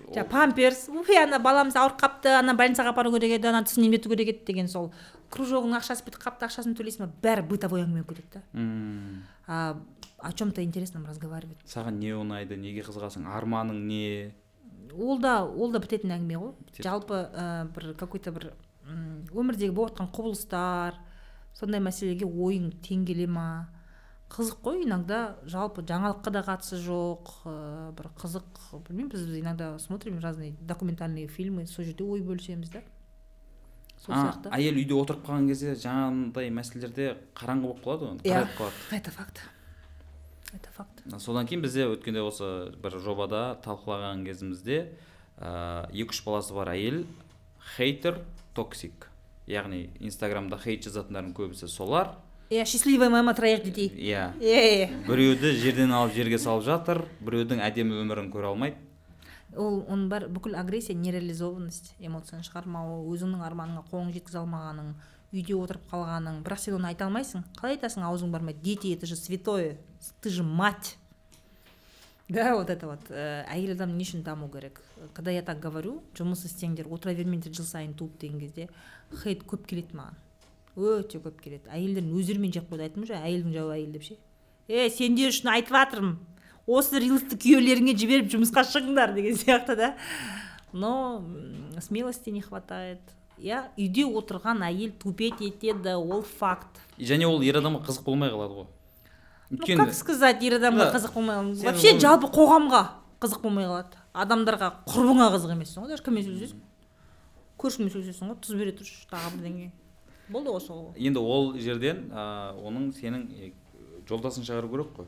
жаңағы 0.10 0.30
памперс. 0.32 0.88
Уй 0.90 1.18
ана 1.22 1.40
баламыз 1.40 1.78
ауырып 1.80 2.02
қалыпты 2.02 2.34
ана 2.40 2.56
больницаға 2.58 2.94
апару 2.94 3.12
керек 3.16 3.38
еді 3.38 3.52
ана 3.52 3.64
тісін 3.64 3.88
емдету 3.88 4.10
керек 4.10 4.34
еді 4.34 4.46
деген 4.50 4.68
сол 4.72 4.92
кружогының 5.34 5.80
ақшасы 5.80 6.06
бітіп 6.08 6.24
қалыпты 6.26 6.50
ақшасын 6.50 6.76
төлейсің 6.78 7.06
ба? 7.06 7.12
Бәрі 7.24 7.46
бытовой 7.50 7.86
әңгіме 7.86 8.04
болып 8.04 8.26
кетеді 8.26 8.44
да 9.48 9.76
о 10.22 10.34
чем 10.34 10.52
то 10.52 10.62
интересном 10.62 11.06
разговаривать 11.06 11.64
саған 11.66 12.00
не 12.00 12.12
ұнайды 12.12 12.58
неге 12.60 12.84
қызығасың? 12.84 13.28
Арманың 13.32 13.86
не? 13.88 14.34
Ол 14.98 15.20
да 15.22 15.46
ол 15.46 15.72
да 15.72 15.80
бітетін 15.80 16.12
әңгіме 16.18 16.40
ғой. 16.42 16.54
Жалпы 16.84 17.22
ә, 17.32 17.70
бір 17.72 17.94
какой 17.96 18.20
то 18.20 18.34
бір 18.36 18.50
өмірдегі 19.32 19.72
болып 19.72 19.94
жатқан 19.94 20.12
құбылыстар 20.12 20.98
сондай 21.56 21.80
мәселеге 21.84 22.28
ойың 22.28 22.72
тең 22.84 23.06
келе 23.08 23.28
ма? 23.32 23.70
Қызық 24.30 24.60
қой 24.64 24.84
иногда. 24.86 25.38
Жалпы 25.50 25.82
жаңалыққа 25.90 26.32
да 26.32 26.42
қатысы 26.46 26.78
жоқ 26.84 27.32
ә, 27.50 27.92
бір 27.98 28.10
қызық 28.20 28.62
білмеймін 28.88 29.10
біз 29.10 29.24
иногда 29.40 29.72
смотрим 29.80 30.20
разные 30.20 30.54
документальные 30.62 31.28
фильмы 31.28 31.66
сол 31.68 31.86
жерде 31.86 32.04
ой 32.04 32.22
бөлісеміз 32.22 32.70
да. 32.70 32.84
Сол 34.00 34.14
а, 34.16 34.20
сияқты. 34.30 34.52
әйел 34.56 34.78
үйде 34.80 34.94
отырып 34.96 35.26
қалған 35.26 35.48
кезде 35.50 35.74
жаңағындай 35.76 36.52
мәселелерде 36.56 37.08
қараңғы 37.36 37.66
болып 37.68 37.82
қалады 37.84 38.06
ғой 38.06 38.22
Иә. 38.22 38.46
қарайып 38.46 38.54
қалады. 38.60 38.96
это 38.96 39.12
факт. 39.12 39.42
Это 40.54 40.70
факт. 40.78 41.04
Содан 41.20 41.46
кейін 41.50 41.62
бізде 41.66 41.90
өткенде 41.90 42.22
осы 42.24 42.72
бір 42.82 43.00
жобада 43.02 43.58
талқылаған 43.66 44.24
кезімізде 44.26 44.94
ә, 45.42 45.90
екі 45.92 46.10
үш 46.14 46.24
баласы 46.24 46.54
бар 46.54 46.70
әйел 46.78 47.04
хейтер 47.76 48.22
токсик. 48.54 49.10
Яғни 49.50 49.90
инстаграмда 50.00 50.58
хейт 50.62 50.86
жазатындардың 50.86 51.34
көбісі 51.34 51.68
солар 51.68 52.14
иә 52.50 52.66
счастливая 52.66 53.10
мама 53.10 53.34
троих 53.34 53.64
детей. 53.64 53.90
Иә. 53.90 54.34
Иә 54.40 54.90
біреуді 55.08 55.54
жерден 55.62 55.94
алып 55.94 56.16
жерге 56.16 56.40
салып 56.40 56.66
жатыр 56.66 57.04
біреудің 57.22 57.62
әдемі 57.66 58.02
өмірін 58.04 58.32
көре 58.34 58.50
алмайды. 58.52 58.78
Ол 59.56 59.82
оның 59.88 60.10
бәрі 60.12 60.30
бүкіл 60.34 60.58
агрессия 60.60 60.94
нереализованность 60.94 61.94
эмоцияны 62.00 62.46
шығармау 62.46 63.06
өзіңнің 63.14 63.46
арманыңа 63.48 63.86
қолың 63.90 64.14
жеткізе 64.14 64.44
алмағаның 64.44 64.94
үйде 65.34 65.56
отырып 65.58 65.86
қалғаның. 65.90 66.44
Бірақ 66.46 66.62
сен 66.62 66.78
оны 66.78 66.92
айта 66.92 67.06
алмайсың. 67.06 67.46
Қалай 67.58 67.78
айтасың 67.78 68.06
аузың 68.06 68.32
бармайды. 68.34 68.62
Дети 68.62 68.94
это 68.94 69.06
же 69.06 69.16
святое. 69.16 69.78
Ты 70.22 70.30
же 70.30 70.44
мать. 70.44 70.98
Да 72.30 72.56
вот 72.56 72.70
это 72.70 72.86
вот. 72.86 73.10
Ә, 73.10 73.46
әйел 73.50 73.74
адам 73.74 73.98
не 73.98 74.06
үшін 74.06 74.22
даму 74.22 74.50
керек 74.50 74.82
когда 75.14 75.32
я 75.32 75.42
так 75.42 75.60
говорю 75.60 76.00
жұмыс 76.18 76.46
істеңдер 76.48 76.90
отыра 76.92 77.14
бермеңдер 77.18 77.54
жыл 77.56 77.68
сайын 77.68 77.94
туып 77.98 78.18
деген 78.22 78.40
кезде 78.42 78.68
хейт 79.24 79.46
көп 79.48 79.66
келеді 79.70 79.98
маған 80.00 80.18
өте 80.80 81.20
көп 81.20 81.40
келеді. 81.44 81.70
Әйелдердің 81.70 82.16
өздерімен 82.20 82.54
жеп 82.56 82.70
қойды 82.72 82.88
айттым 82.88 83.06
ғой 83.06 83.20
әйелдің 83.20 83.54
жауы 83.56 83.76
әйел 83.76 83.92
деп 83.94 84.04
ше. 84.08 84.18
Е 84.70 84.90
сендер 84.90 85.32
үшін 85.34 85.52
айтып 85.54 85.76
жатырмын. 85.76 86.18
Осы 86.70 87.00
рилсті 87.02 87.38
күйеулеріңе 87.42 87.96
жіберіп 87.98 88.28
жұмысқа 88.34 88.64
шығыңдар 88.70 89.16
деген 89.16 89.38
сияқты 89.40 89.76
да. 89.76 89.94
Но 90.74 91.24
смелости 91.82 92.30
не 92.30 92.42
хватает. 92.42 93.02
Иә 93.40 93.64
үйде 93.80 94.04
отырған 94.06 94.62
әйел 94.68 94.92
тупеть 95.00 95.42
етеді 95.42 95.96
ол 95.96 96.22
факт. 96.22 96.78
Және 97.00 97.26
ол 97.26 97.42
ер 97.42 97.58
адамға 97.62 97.86
қызық 97.88 98.04
болмай 98.06 98.30
қалады 98.30 98.60
ғой. 98.60 98.68
Ну 99.50 99.58
өйткені 99.58 99.78
как 99.86 99.94
сказать 99.98 100.44
ер 100.44 100.60
адамға 100.60 100.92
Да. 100.92 100.94
қызық 100.98 101.14
болмай 101.16 101.38
қалады? 101.40 101.64
Вообще 101.66 101.98
жалпы 102.00 102.28
қоғамға 102.36 102.84
қызық 103.24 103.42
болмай 103.42 103.66
қалады. 103.66 103.98
Адамдарға 104.14 104.70
құрбыңа 104.86 105.32
қызық 105.34 105.56
емессің 105.56 105.86
ғой 105.86 105.96
даже 105.96 106.04
кіммен 106.04 106.26
сөйлесесің 106.28 106.60
көршіңмен 107.60 107.92
сөйлесесің 107.96 108.30
ғой 108.30 108.38
тұз 108.44 108.60
бере 108.60 108.72
тұршы 108.76 109.08
тағы 109.10 109.32
бірдеңе. 109.38 109.72
Болды 110.30 110.54
ғой 110.54 110.62
сол 110.62 110.84
енді 110.96 111.20
ол 111.20 111.54
жерден 111.58 112.10
ә, 112.12 112.26
оның 112.58 112.92
сенің 112.98 113.26
е, 113.34 113.52
жолдасын 114.10 114.46
шығару 114.48 114.70
керек 114.74 114.94
қой. 114.98 115.08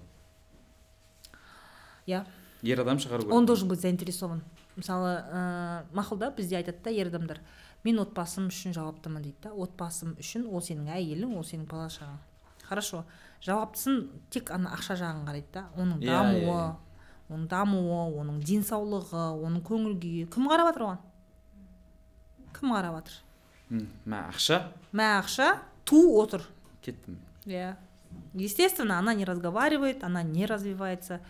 Иә. 2.08 2.24
Ер 2.62 2.82
адам 2.82 3.00
шығару 3.02 3.26
керек. 3.26 3.36
Он 3.36 3.46
должен 3.46 3.70
быть 3.70 3.82
заинтересован. 3.82 4.44
Мысалы 4.76 5.18
ә, 5.22 5.84
мақұл 5.94 6.22
бізде 6.36 6.58
айтады 6.58 6.84
да 6.84 6.90
ер 6.92 7.08
адамдар 7.08 7.42
мен 7.84 8.00
отбасым 8.00 8.50
үшін 8.50 8.74
жауаптымын 8.78 9.24
дейді 9.24 9.48
да. 9.48 9.54
Отбасым 9.54 10.16
үшін 10.20 10.46
ол 10.48 10.62
сенің 10.62 10.94
әйелің 10.96 11.38
ол 11.38 11.46
сенің 11.46 11.68
бала 11.70 11.90
шағаң 11.90 12.20
хорошо. 12.72 13.04
Жауаптысын 13.44 14.06
тек 14.32 14.52
ана 14.54 14.72
ақша 14.76 14.96
жағын 15.00 15.26
қарайды 15.28 15.52
да. 15.54 15.66
Оның 15.76 16.00
Иә, 16.00 16.14
дамуы 16.14 16.46
иә, 16.46 16.68
оның 17.32 17.48
дамуы 17.52 17.98
оның 18.22 18.40
денсаулығы 18.48 19.26
оның 19.42 19.64
көңіл 19.68 19.98
күйі. 20.00 20.30
Кім 20.32 20.48
қарап 20.52 20.72
жатыр 20.72 20.86
оған? 20.88 21.02
Кім 22.56 22.76
қарап 22.76 23.00
жатыр? 23.02 23.18
Мә 23.72 24.20
ақша 24.30 24.62
мә 24.92 25.08
ақша 25.22 25.58
ту 25.86 26.04
отыр 26.22 26.44
кеттім 26.84 27.18
иә 27.46 27.76
естественно 28.34 29.00
она 29.00 29.14
не 29.14 29.26
разговаривает 29.26 30.04
она 30.04 30.24
не 30.24 30.46
развивается. 30.46 31.22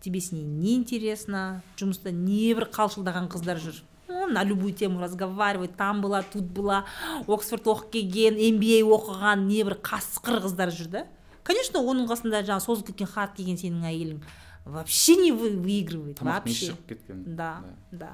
Тебе 0.00 0.20
с 0.20 0.30
ней 0.30 0.44
не 0.44 0.76
интересно 0.76 1.60
жұмыста 1.76 2.12
небір 2.14 2.68
қалшылдаған 2.70 3.26
қыздар 3.32 3.58
жүр 3.58 3.82
на 4.30 4.44
любую 4.44 4.72
тему 4.72 5.00
разговаривает 5.00 5.76
там 5.76 6.00
была 6.00 6.22
тут 6.22 6.44
была. 6.44 6.84
Оксфорд 7.26 7.66
оқып 7.66 7.90
келген 7.92 8.38
MBA 8.38 8.84
оқыған 8.86 9.46
небір 9.48 9.74
қасқыр 9.82 10.38
қыздар 10.46 10.70
жүр 10.70 10.88
да? 10.92 11.06
Конечно 11.42 11.80
оның 11.82 12.06
қасында 12.06 12.44
жаңағы 12.46 12.64
созып 12.64 12.92
кеткен 12.92 13.10
хат 13.10 13.34
келген 13.36 13.58
сенің 13.58 13.88
әйелің 13.90 14.22
вообще 14.68 15.16
не 15.16 15.32
вы- 15.32 15.56
выигрывает 15.56 16.20
вообще. 16.20 16.74
кеткен. 16.86 17.24
Да. 17.36 17.64
да. 17.90 18.12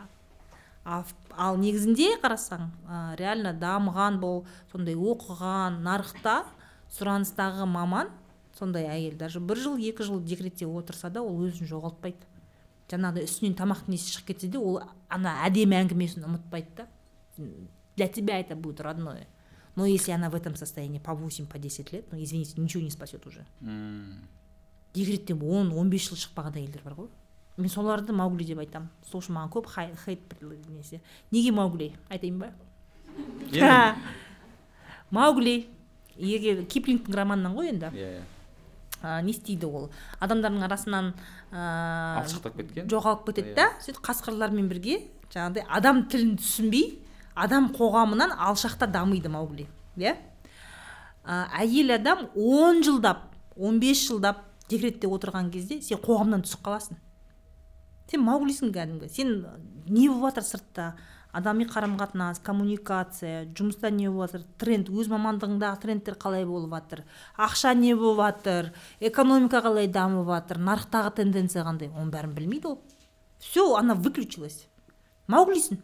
Ал, 0.84 1.04
ал 1.32 1.56
негізінде 1.58 2.18
қарасаң 2.22 2.68
ә, 2.86 3.16
реально 3.20 3.54
дамыған 3.56 4.20
бұл 4.22 4.44
сондай 4.72 4.94
оқыған 4.94 5.80
нарықта 5.84 6.42
сұраныстағы 6.94 7.66
маман 7.68 8.12
сондай 8.58 8.86
әйел 8.88 9.16
даже 9.18 9.40
бір 9.40 9.58
жыл 9.58 9.78
екі 9.80 10.04
жыл 10.06 10.20
декретте 10.22 10.66
отырса 10.66 11.10
да 11.10 11.22
ол 11.22 11.40
өзін 11.46 11.68
жоғалтпайды. 11.70 12.30
Жаңағыдай 12.90 13.26
үстінен 13.26 13.56
тамақтың 13.58 13.96
иісі 13.96 14.12
шығып 14.12 14.28
кетсе 14.28 14.50
де 14.52 14.60
ол 14.60 14.82
ана 15.08 15.38
әдемі 15.46 15.78
әңгімесін 15.80 16.26
ұмытпайды 16.28 16.76
да. 16.76 16.86
Для 17.96 18.08
тебя 18.08 18.38
это 18.38 18.54
будет 18.54 18.80
родное. 18.80 19.26
Но 19.74 19.86
если 19.86 20.12
она 20.12 20.30
в 20.30 20.34
этом 20.34 20.54
состоянии 20.54 20.98
по 20.98 21.14
8 21.14 21.46
по 21.46 21.58
10 21.58 21.92
лет 21.92 22.12
ну 22.12 22.22
извините 22.22 22.60
ничего 22.60 22.82
не 22.82 22.90
спасет 22.90 23.26
уже. 23.26 23.44
Декреттен 24.94 25.42
он 25.42 25.72
он 25.72 25.90
бес 25.90 26.08
жыл 26.08 26.20
шықпаған 26.20 26.60
әйелдер 26.60 26.84
бар 26.84 26.94
ғой. 26.94 27.08
Мен 27.56 27.70
соларды 27.70 28.12
маугли 28.12 28.44
деп 28.44 28.58
айтамын 28.64 28.90
сол 29.06 29.22
үшін 29.22 29.38
маған 29.38 29.52
көп 29.54 29.70
хейт 30.04 30.34
несі. 30.70 31.00
Неге 31.30 31.52
маугли? 31.52 31.92
Айтайын 32.08 32.38
ба? 32.38 32.52
Маугли 35.14 35.68
егер 36.16 36.64
киплингтің 36.66 37.14
романынан 37.14 37.54
ғой 37.54 37.70
енді. 37.70 37.92
Иә 37.94 38.22
ә, 39.04 39.20
не 39.22 39.34
істейді 39.34 39.68
ол? 39.68 39.88
Адамдардың 40.24 40.64
арасынан 40.64 41.12
ә, 41.52 42.22
алшақтап 42.22 42.56
кеткен? 42.58 42.88
жоғалып 42.90 43.26
кетеді 43.28 43.54
да? 43.58 43.68
сөйтіп 43.84 44.02
қасқырлармен 44.08 44.68
бірге 44.70 45.00
жаңағыдай 45.34 45.66
адам 45.68 46.04
тілін 46.10 46.36
түсінбей 46.40 46.86
адам 47.34 47.70
қоғамынан 47.76 48.34
алшақта 48.48 48.88
дамиды 48.90 49.32
маугли 49.32 49.68
иә? 50.00 50.16
Ә, 51.24 51.44
әйел 51.60 51.94
адам 51.98 52.28
10 52.34 52.84
жылдап 52.88 53.28
15 53.56 54.06
жылдап 54.08 54.44
декретте 54.68 55.08
отырған 55.10 55.50
кезде 55.52 55.80
сен 55.82 56.00
қоғамнан 56.00 56.44
түсіп 56.46 56.64
қаласың. 56.64 57.00
Сен 58.10 58.24
мауглисің 58.24 58.72
кәдімгі. 58.74 59.08
Сен 59.08 59.46
не 59.86 60.08
болып 60.08 60.34
жатыр 60.34 60.48
сыртта? 60.48 60.94
Адами 61.34 61.64
қарым 61.66 61.96
қатынас 61.98 62.38
коммуникация 62.46 63.44
жұмыста 63.58 63.90
не 63.90 64.06
болып 64.08 64.30
жатыр? 64.30 64.44
Тренд. 64.58 64.90
Өз 64.94 65.08
мамандығыңдағы 65.10 65.80
трендтер 65.82 66.14
қалай 66.14 66.44
болып 66.46 66.70
жатыр? 66.76 67.02
Ақша 67.36 67.74
не 67.74 67.96
болып 67.98 68.22
жатыр? 68.22 68.70
Экономика 69.00 69.58
қалай 69.64 69.88
дамып 69.90 70.30
жатыр? 70.30 70.62
Нарықтағы 70.62 71.10
тенденция 71.16 71.64
қандай? 71.66 71.90
Оның 71.90 72.12
бәрін 72.14 72.36
білмейді 72.36 72.70
ол. 72.70 72.78
Все 73.38 73.66
она 73.74 73.94
выключилась. 73.94 74.68
Мауглисің 75.26 75.80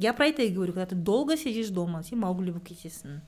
я 0.00 0.14
про 0.14 0.26
это 0.26 0.42
и 0.42 0.48
говорю. 0.48 0.72
Когда 0.72 0.86
ты 0.86 0.94
долго 0.96 1.36
сидишь 1.36 1.68
дома 1.68 2.02
сен 2.02 2.18
маугли 2.18 2.50
болып 2.50 2.66
кетесің. 2.66 3.20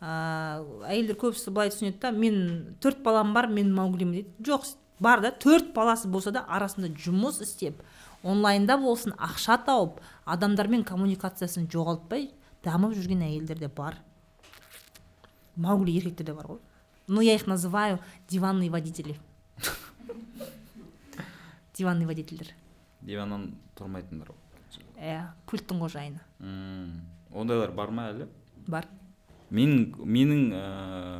Әйелдер 0.00 1.18
көбісі 1.18 1.50
былай 1.50 1.72
түсінеді 1.74 1.98
да 2.00 2.12
мен 2.12 2.76
төрт 2.80 3.02
балам 3.02 3.34
бар 3.34 3.48
мен 3.48 3.74
мауглимін 3.74 4.12
дейді. 4.12 4.30
Жоқ 4.46 4.64
бар 5.00 5.20
да 5.20 5.30
төрт 5.30 5.74
баласы 5.74 6.08
болса 6.08 6.32
да 6.32 6.44
арасында 6.48 6.88
жұмыс 6.94 7.42
істеп 7.42 7.82
онлайнда 8.24 8.78
болсын 8.80 9.12
ақша 9.18 9.58
тауып 9.66 10.00
адамдармен 10.24 10.84
коммуникациясын 10.88 11.68
жоғалтпай 11.72 12.30
дамып 12.64 12.94
жүрген 12.96 13.24
әйелдер 13.26 13.58
де 13.60 13.68
бар. 13.68 13.98
Маугли 15.56 15.92
еркектер 15.92 16.26
де 16.26 16.34
бар 16.34 16.46
ғой. 16.54 16.60
Но 17.06 17.20
я 17.20 17.34
их 17.34 17.46
называю 17.46 18.00
диванные 18.28 18.70
водители. 18.70 19.18
Диванный 21.74 22.06
водительдер. 22.06 22.54
Диваннан 23.02 23.52
тұрмайтындар 23.76 24.32
ғой. 24.32 24.40
Иә 24.96 25.20
пульттің 25.46 25.84
қожайыны. 25.84 26.20
Ондайлар 27.34 27.76
бар 27.76 27.90
ма 27.90 28.08
әлі? 28.14 28.28
Бар. 28.66 28.88
Менің 29.52 30.04
менің 30.04 30.40
ә, 30.56 30.62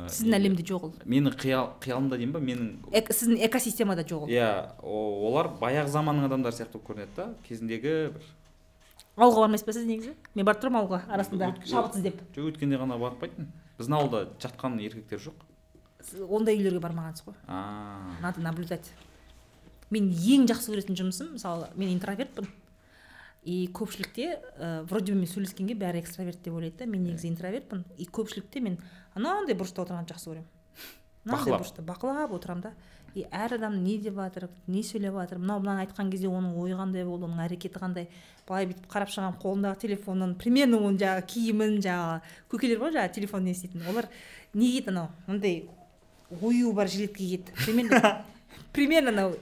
сіздің 0.09 0.35
әлемде 0.39 0.63
жоқ 0.65 0.83
ол. 0.87 0.93
менің 1.05 1.35
қиял 1.39 1.69
қиялымда 1.83 2.17
деймін 2.17 2.33
ба? 2.33 2.39
Менің 2.39 2.71
Эк- 2.91 3.11
сіздің 3.13 3.43
экосистемада 3.47 4.03
жоқ 4.03 4.25
ол. 4.25 4.27
Иә 4.27 4.49
олар 4.81 5.51
баяғы 5.61 5.87
заманның 5.93 6.25
адамдары 6.29 6.55
сияқты 6.57 6.73
болып 6.79 6.89
көрінеді 6.89 7.15
да. 7.15 7.27
Кезіндегі 7.47 7.93
бір 8.15 8.25
ауылға 9.17 9.45
бармайсыз 9.45 9.65
ба 9.65 9.73
сіз 9.77 9.85
негізі? 9.87 10.13
Мен 10.35 10.45
барып 10.45 10.63
тұрмын 10.65 10.81
ауылға 10.81 11.01
арасында. 11.07 11.53
Шабыт 11.65 11.95
іздеп 12.01 12.21
жоқ 12.35 12.49
өткенде 12.51 12.81
ғана 12.81 12.97
барып 12.99 13.21
қайттым 13.23 13.47
біздің 13.79 13.97
ауылда 13.99 14.23
жатқан 14.41 14.79
еркектер 14.83 15.19
жоқ. 15.19 15.45
Сіз 16.03 16.21
ондай 16.27 16.57
үйлерге 16.59 16.81
бармағансыз 16.83 17.25
ғой. 17.29 17.35
Надо 18.21 18.41
наблюдать. 18.41 18.91
Мен 19.91 20.09
ең 20.11 20.47
жақсы 20.49 20.73
көретін 20.73 20.97
жұмысым 20.97 21.33
мысалы 21.37 21.69
мен 21.75 21.93
интровертпін. 21.95 22.47
И 23.45 23.69
көпшілікте 23.69 24.27
ә, 24.57 24.69
вроде 24.89 25.13
бы 25.13 25.21
мен 25.21 25.29
сөйлескенге 25.29 25.77
бәрі 25.77 26.01
экстраверт 26.01 26.41
деп 26.41 26.57
ойлайды 26.57 26.81
да. 26.81 26.89
Мен 26.89 27.03
негізі 27.05 27.29
интровертпін. 27.29 27.85
И 27.97 28.09
көпшілікте 28.09 28.61
мен 28.65 28.79
анандай 29.13 29.53
бұрышта 29.55 29.85
отырғанды 29.85 30.15
жақсы 30.15 30.31
көремін 30.31 30.47
мынандай 31.25 31.53
бұрышта 31.53 31.85
бақылап 31.85 32.33
отырамын 32.33 32.63
да. 32.65 32.71
И 33.15 33.23
әр 33.31 33.55
адам 33.55 33.77
не 33.83 33.97
деп 34.01 34.17
жатыр 34.17 34.49
не 34.67 34.81
сөйлеп 34.83 35.13
жатыр. 35.15 35.39
Мынау 35.39 35.61
мынаны 35.61 35.85
айтқан 35.85 36.09
кезде 36.11 36.27
оның 36.27 36.57
ойы 36.59 36.75
қандай 36.75 37.05
болды 37.05 37.29
оның 37.29 37.45
әрекеті 37.45 37.79
қандай. 37.79 38.09
Былай 38.47 38.67
бүйтіп 38.69 38.89
қарап 38.91 39.13
шығамын 39.13 39.39
қолындағы 39.41 39.79
телефонын 39.85 40.35
примерно 40.41 40.81
оның 40.81 40.99
жаңағы 41.01 41.25
киімін 41.31 41.77
жаңағы 41.85 42.19
көкелер 42.51 42.81
бар 42.81 42.97
жаңағы 42.97 43.13
телефон 43.15 43.45
не 43.45 43.55
істейтін 43.55 43.87
олар 43.89 44.09
не 44.53 44.71
киеді 44.73 44.91
анау? 44.91 45.09
Мындай 45.27 45.69
ою 46.41 46.73
бар 46.73 46.91
жилетка 46.91 47.17
киеді 47.17 47.55
примерно 47.63 48.25
примерно 48.73 49.15
анау 49.15 49.37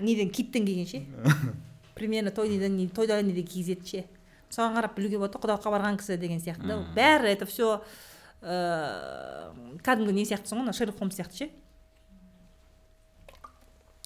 неден 0.00 0.30
киттен 0.30 0.66
келген 0.66 0.86
ше? 0.86 1.04
примерно 1.94 2.30
той 2.30 2.48
тойда 2.88 3.22
неден 3.22 3.46
кигізеді 3.46 3.86
ше. 3.86 4.04
Соған 4.50 4.76
қарап 4.78 4.94
білуге 4.94 5.18
болады 5.18 5.34
да 5.34 5.40
құдалыққа 5.42 5.70
барған 5.72 5.96
кісі 5.98 6.16
деген 6.18 6.38
сияқты. 6.38 6.66
Да 6.66 6.78
бәрі 6.94 7.32
это 7.32 7.46
все 7.46 7.82
ыыы 8.42 9.78
кәдімгі 9.82 10.12
не 10.14 10.24
сияқтысың 10.28 10.60
ғой 10.60 10.66
ана 10.66 10.72
шерлок 10.72 10.98
холмс 10.98 11.16
сияқты 11.18 11.36
ше. 11.36 11.50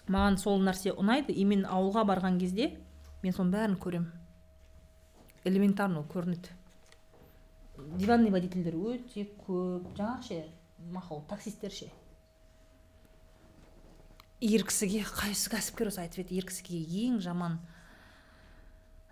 Маған 0.08 0.38
сол 0.40 0.62
нәрсе 0.64 0.94
ұнайды. 0.96 1.32
И 1.32 1.44
мен 1.44 1.66
ауылға 1.68 2.06
барған 2.08 2.38
кезде 2.40 2.78
мен 3.22 3.34
соның 3.36 3.52
бәрін 3.52 3.76
көремін. 3.76 4.12
Элементарно 5.44 6.04
көрінеді. 6.08 6.48
Диванный 7.98 8.30
водительдер 8.30 8.74
өте 8.74 9.26
көп. 9.44 9.92
Жаңағы 9.98 10.22
ше 10.28 10.44
мақұл 10.94 11.26
таксисттер 11.28 11.72
ше. 11.74 11.90
Ер 14.40 14.62
кісіге 14.64 15.02
қайсы 15.02 15.50
кәсіпкер 15.50 15.90
осы 15.90 16.04
айтып 16.06 16.24
еді 16.24 16.38
ер 16.38 16.46
кісіге 16.46 16.78
ең 17.04 17.20
жаман 17.20 17.58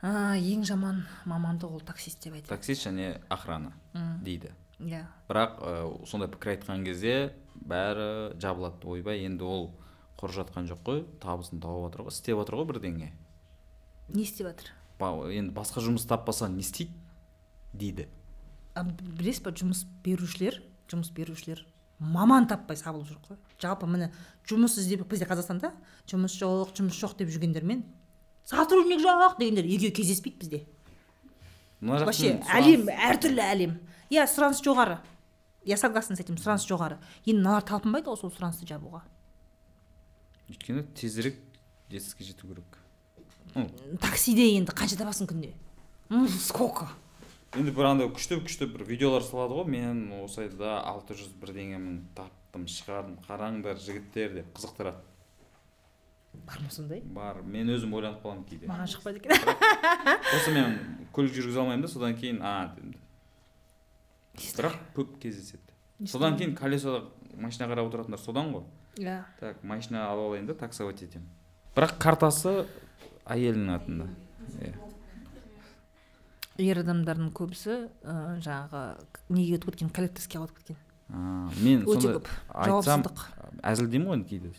а, 0.02 0.36
ең 0.36 0.64
жаман 0.68 1.04
мамандық 1.26 1.78
ол 1.78 1.80
таксист 1.80 2.22
деп 2.24 2.34
айтады. 2.34 2.52
Таксист 2.54 2.86
және 2.86 3.20
охрана 3.28 3.72
дейді. 4.22 4.52
Иә. 4.80 5.06
Бірақ 5.28 5.60
ә, 5.60 6.06
сондай 6.06 6.28
пікір 6.28 6.56
айтқан 6.56 6.84
кезде 6.84 7.32
бәрі 7.54 8.36
жабылады 8.40 8.84
ойбай 8.86 9.24
енді 9.24 9.44
ол 9.44 9.70
құр 10.20 10.34
жатқан 10.36 10.68
жоқ 10.68 10.82
қой 10.84 11.04
табысын 11.20 11.60
тауып 11.60 11.88
жатыр 11.90 12.04
ғой 12.06 12.12
істеп 12.12 12.38
жатыр 12.42 12.58
ғой 12.60 12.68
бірдеңе. 12.72 13.12
Не 14.08 14.22
істеп 14.22 14.46
жатыр 14.50 14.72
Ба- 14.98 15.12
енді 15.32 15.52
басқа 15.56 15.80
жұмыс 15.84 16.06
таппаса 16.08 16.48
не 16.48 16.60
істейді 16.60 16.92
дейді. 17.72 18.08
Білесіз 18.76 19.42
ба 19.44 19.52
жұмыс 19.56 19.84
берушілер 20.04 20.60
жұмыс 20.88 21.10
берушілер 21.16 21.64
маман 21.98 22.46
таппай 22.48 22.76
сабылып 22.76 23.08
жүр 23.08 23.20
ғой 23.30 23.38
жалпы 23.62 23.88
міне 23.88 24.10
жұмыс 24.48 24.76
іздеп 24.80 25.06
бізде 25.08 25.24
қазақстанда 25.28 25.72
жұмыс 26.08 26.36
жоқ 26.36 26.74
жұмыс 26.76 26.98
жоқ 27.00 27.16
деп 27.22 27.32
жүргендермен 27.32 27.84
сотрудник 28.46 29.02
жоқ 29.02 29.36
дегендер 29.40 29.66
екеуі 29.66 29.92
кездеспейді 29.92 30.38
бізде. 30.38 30.62
Мына 31.80 32.06
вообще 32.06 32.38
әлем 32.46 32.88
әртүрлі 32.88 33.42
әлем. 33.42 33.76
Иә 34.08 34.24
сұраныс 34.30 34.62
жоғары. 34.64 35.00
Я 35.66 35.76
согласна 35.76 36.16
с 36.16 36.22
этим 36.22 36.38
сұраныс 36.38 36.64
жоғары. 36.64 36.96
Енді 37.26 37.42
мыналар 37.42 37.66
талпынбайды 37.66 38.08
ғой 38.08 38.20
сол 38.20 38.30
сұранысты 38.30 38.68
жабуға. 38.70 39.02
Өйткені 40.48 40.86
тезірек 40.94 41.40
жетістікке 41.90 42.24
жету 42.30 42.48
керек. 42.48 42.78
Ну 43.56 43.66
таксиде 43.98 44.46
енді 44.54 44.72
қанша 44.72 44.96
табасың 45.00 45.26
күнде? 45.26 45.52
Сколько? 46.38 46.86
Енді 47.56 47.74
бір 47.74 47.90
андай 47.90 48.08
күшті 48.14 48.38
күшті 48.46 48.70
бір 48.70 48.86
видеолар 48.86 49.26
салады 49.26 49.58
ғой. 49.58 49.66
Мен 49.74 50.06
осы 50.22 50.46
айда 50.46 50.78
алты 50.86 51.18
жүз 51.18 51.34
бірдеңемін 51.42 52.06
таптым 52.14 52.66
шығардым. 52.70 53.18
Қараңдар 53.26 53.80
жігіттер 53.82 54.38
деп 54.38 54.54
қызықтырады. 54.54 55.02
Бар 56.46 56.60
ма 56.62 56.70
сондай? 56.70 57.00
Бар. 57.00 57.42
Мен 57.42 57.70
өзім 57.72 57.94
ойланып 57.96 58.22
қаламын 58.22 58.44
кейде. 58.48 58.68
Маған 58.68 58.90
шықпайды 58.92 59.22
екен. 59.22 59.32
Осы 60.36 60.52
мен 60.54 60.78
көлік 61.16 61.34
жүргізе 61.36 61.62
алмаймын 61.62 61.86
да 61.86 61.90
содан 61.92 62.16
кейін 62.18 62.42
а 62.44 62.54
дедім 62.76 62.94
бірақ 64.36 64.76
көп 64.96 65.16
кездеседі. 65.20 65.62
Содан 66.06 66.36
кейін 66.36 66.54
колесода 66.56 67.06
машина 67.36 67.68
қарап 67.70 67.88
отыратындар 67.88 68.20
содан 68.20 68.52
ғой. 68.52 68.64
Иә. 69.00 69.22
Так 69.40 69.62
машина 69.64 70.06
алып 70.10 70.30
алайын 70.30 70.46
да 70.46 70.54
таксовать 70.54 71.02
етемін. 71.02 71.28
Бірақ 71.76 71.96
картасы 72.00 72.66
әйелінің 73.24 73.72
атында. 73.76 74.08
Иә. 74.60 74.74
Ер 76.64 76.80
адамдардың 76.80 77.32
көбісі 77.36 77.74
ә, 78.00 78.14
жаңағы 78.44 78.84
неге 79.28 79.58
өтіп 79.58 79.74
кеткен 79.74 79.90
коллекторскийге 79.92 80.44
өтіп 80.46 80.60
кеткен. 80.62 80.78
А, 81.08 81.48
мен 81.62 81.84
Өте 81.86 82.16
көп. 82.16 82.30
айтсам 82.50 83.04
әзілдеймін 83.62 84.08
ғой 84.08 84.16
енді 84.18 84.28
кейде 84.28 84.50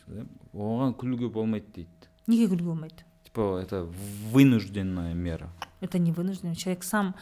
оған 0.53 0.95
күлуге 0.95 1.29
болмайды 1.29 1.67
дейді. 1.75 2.11
Неге 2.27 2.47
күлуге 2.47 2.69
болмайды? 2.71 3.03
Типа 3.23 3.59
это 3.61 3.83
вынужденная 4.31 5.13
мера. 5.13 5.49
Это 5.81 5.99
не 5.99 6.11
вынужден 6.11 6.55
человек 6.55 6.83
сам 6.83 7.15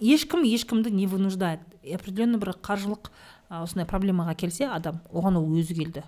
ешкім 0.00 0.44
ешкімді 0.44 0.90
не 0.90 1.06
вынуждает. 1.06 1.60
Определенный 1.82 2.38
бір 2.38 2.54
қаржылық 2.60 3.10
осындай 3.48 3.88
проблемаға 3.88 4.36
келсе 4.36 4.68
адам 4.68 5.00
оған 5.10 5.40
ол 5.40 5.48
өзі 5.48 5.74
келді. 5.74 6.04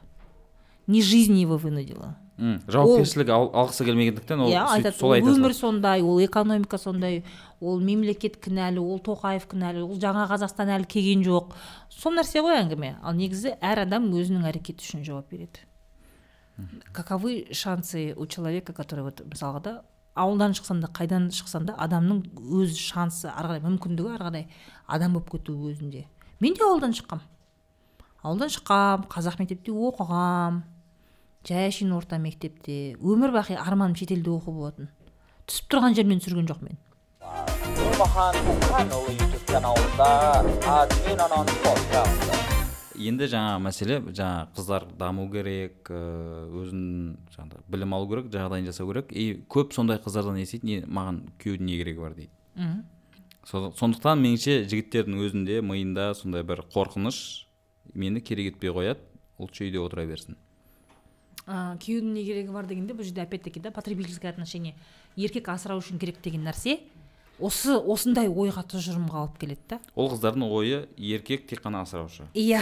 Не 0.87 1.03
жизнь 1.03 1.39
его 1.41 1.57
вынудила. 1.57 2.17
Жауапкершілік 2.41 3.29
ал, 3.29 3.51
алғысы 3.53 3.85
келмегендіктен 3.85 4.41
ол 4.47 4.49
иә 4.49 4.63
айтады 4.73 4.97
өмір 5.21 5.53
сондай 5.53 6.01
ол 6.01 6.23
экономика 6.25 6.79
сондай 6.81 7.23
ол 7.61 7.81
мемлекет 7.85 8.39
кінәлі 8.41 8.81
ол 8.81 9.01
тоқаев 9.05 9.47
кінәлі 9.51 9.85
ол 9.85 9.99
жаңа 10.01 10.27
қазақстан 10.31 10.73
әлі 10.77 10.89
келген 10.89 11.25
жоқ. 11.27 11.55
Сол 11.93 12.17
нәрсе 12.17 12.43
ғой 12.45 12.61
әңгіме. 12.63 12.97
Ал 13.03 13.17
негізі 13.19 13.55
әр 13.61 13.85
адам 13.85 14.09
өзінің 14.17 14.49
әрекеті 14.49 14.87
үшін 14.87 15.05
жауап 15.05 15.31
береді. 15.31 15.67
Каковы 16.93 17.49
шансы 17.53 18.15
у 18.17 18.27
человека 18.27 18.73
который 18.73 19.05
вот 19.05 19.23
мысалға 19.25 19.61
да 19.61 19.83
ауылдан 20.15 20.53
шықсан 20.55 20.81
да 20.81 20.89
қайдан 20.93 21.31
шықсан 21.33 21.67
да 21.67 21.75
адамның 21.79 22.25
өз 22.37 22.77
шансы 22.77 23.31
ары 23.31 23.55
қарай 23.55 23.63
мүмкіндігі 23.65 24.15
ары 24.17 24.25
қарай 24.27 24.47
адам 24.87 25.15
болып 25.15 25.31
кету 25.31 25.55
өзінде. 25.71 26.07
Мен 26.41 26.55
де 26.55 26.65
ауылдан 26.65 26.93
шыққам. 26.93 27.23
Ауылдан 28.23 28.53
шыққам 28.53 29.07
қазақ 29.09 29.39
мектепте 29.41 29.73
оқығам 29.73 30.63
жай 31.49 31.71
әшейін 31.71 31.95
орта 31.97 32.19
мектепте 32.19 32.97
өмір 33.01 33.33
бақи 33.39 33.57
арманым 33.57 33.97
шетелде 33.97 34.31
оқу 34.31 34.53
болатын. 34.53 34.91
Түсіп 35.49 35.71
тұрған 35.73 35.97
жермен 35.97 36.21
түсірген 36.21 36.51
жоқ 36.51 36.61
мен. 36.67 36.77
Нұрмахан 37.21 38.37
Мұқанұлы 38.47 39.13
YouTube 39.13 39.45
каналында 39.51 40.07
админ 40.73 41.21
анон 41.21 41.51
подкасты 41.61 42.39
енді 42.97 43.27
жаңа 43.29 43.59
мәселе 43.61 43.99
жаңа 44.17 44.47
қыздар 44.57 44.87
даму 44.97 45.27
керек 45.33 45.91
ыыы, 45.93 46.47
өзін 46.63 46.87
жаңағы 47.35 47.61
білім 47.75 47.93
алу 47.97 48.09
керек 48.09 48.31
жағдайын 48.33 48.71
жасау 48.71 48.89
керек. 48.89 49.13
И 49.13 49.45
көп 49.53 49.75
сондай 49.77 50.01
қыздардан 50.01 50.41
естиді 50.41 50.67
не 50.71 50.79
маған 50.89 51.21
күйеудің 51.43 51.69
не 51.69 51.77
керегі 51.83 52.01
бар 52.01 52.17
дейді. 52.17 52.33
Со- 53.45 53.73
сондықтан 53.77 54.21
меніңше 54.25 54.63
жігіттердің 54.73 55.21
өзінде 55.21 55.61
миында 55.61 56.15
сондай 56.17 56.45
бір 56.45 56.65
қорқыныш 56.73 57.21
мені 57.93 58.21
керек 58.25 58.55
етпей 58.55 58.73
қояды. 58.73 59.05
Лучше 59.39 59.65
үйде 59.69 59.81
отыра 59.81 60.07
берсін. 60.09 60.37
Ә, 61.47 61.77
күйеудің 61.81 62.13
не 62.17 62.25
керегі 62.25 62.53
бар 62.53 62.65
дегенде 62.69 62.97
бұл 62.97 63.05
жерде 63.05 63.23
опять 63.25 63.43
таки 63.45 63.61
да 63.61 63.71
потребительское 63.71 64.31
отношение 64.33 64.75
еркек 65.17 65.49
асырау 65.49 65.81
үшін 65.81 65.99
керек 66.01 66.21
деген 66.23 66.45
нәрсе. 66.49 66.81
Осы 67.41 67.77
осындай 67.77 68.29
ойға 68.29 68.65
тұжырымға 68.71 69.25
алып 69.25 69.39
келеді 69.41 69.75
да. 69.75 69.79
Ол 69.95 70.11
қыздардың 70.13 70.47
ойы 70.47 70.81
еркек 70.97 71.47
тек 71.49 71.63
қана 71.65 71.83
асыраушы. 71.87 72.29
Иә 72.35 72.61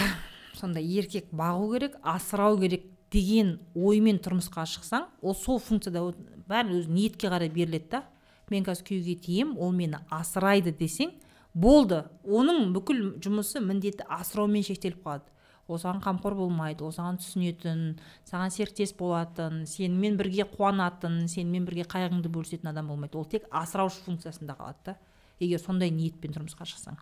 сондай 0.59 0.87
еркек 0.87 1.31
бағу 1.33 1.73
керек 1.75 1.97
асырау 2.03 2.59
керек 2.61 2.87
деген 3.13 3.59
оймен 3.75 4.19
тұрмысқа 4.23 4.67
шықсаң 4.69 5.09
ол 5.23 5.35
сол 5.35 5.59
функцияда 5.63 6.13
бәрі 6.49 6.81
өзі 6.81 6.93
ниетке 6.93 7.31
қарай 7.31 7.51
беріледі 7.53 7.91
да. 7.97 8.05
Мен 8.51 8.65
қазір 8.65 8.87
күйеуге 8.89 9.19
тиемін 9.21 9.59
ол 9.61 9.73
мені 9.77 9.99
асырайды 10.11 10.73
десең 10.73 11.13
болды 11.55 12.05
оның 12.25 12.71
бүкіл 12.77 13.03
жұмысы 13.21 13.61
міндеті 13.61 14.07
асыраумен 14.09 14.65
шектеліп 14.65 15.03
қалады. 15.05 15.29
Ол 15.69 15.79
саған 15.79 16.01
қамқор 16.03 16.35
болмайды 16.39 16.85
ол 16.87 16.93
саған 16.97 17.19
түсінетін 17.21 17.83
саған 18.29 18.53
серіктес 18.55 18.95
болатын 18.97 19.67
сенімен 19.69 20.17
бірге 20.17 20.47
қуанатын 20.49 21.27
сенімен 21.29 21.69
бірге 21.69 21.85
қайғыңды 21.89 22.33
бөлісетін 22.33 22.73
адам 22.73 22.89
болмайды. 22.89 23.19
Ол 23.21 23.29
тек 23.29 23.47
асыраушы 23.53 24.01
функциясында 24.07 24.57
қалады 24.59 24.91
да. 24.91 24.97
Егер 25.39 25.61
сондай 25.61 25.93
ниетпен 25.95 26.33
тұрмысқа 26.35 26.67
шықсаң. 26.67 26.97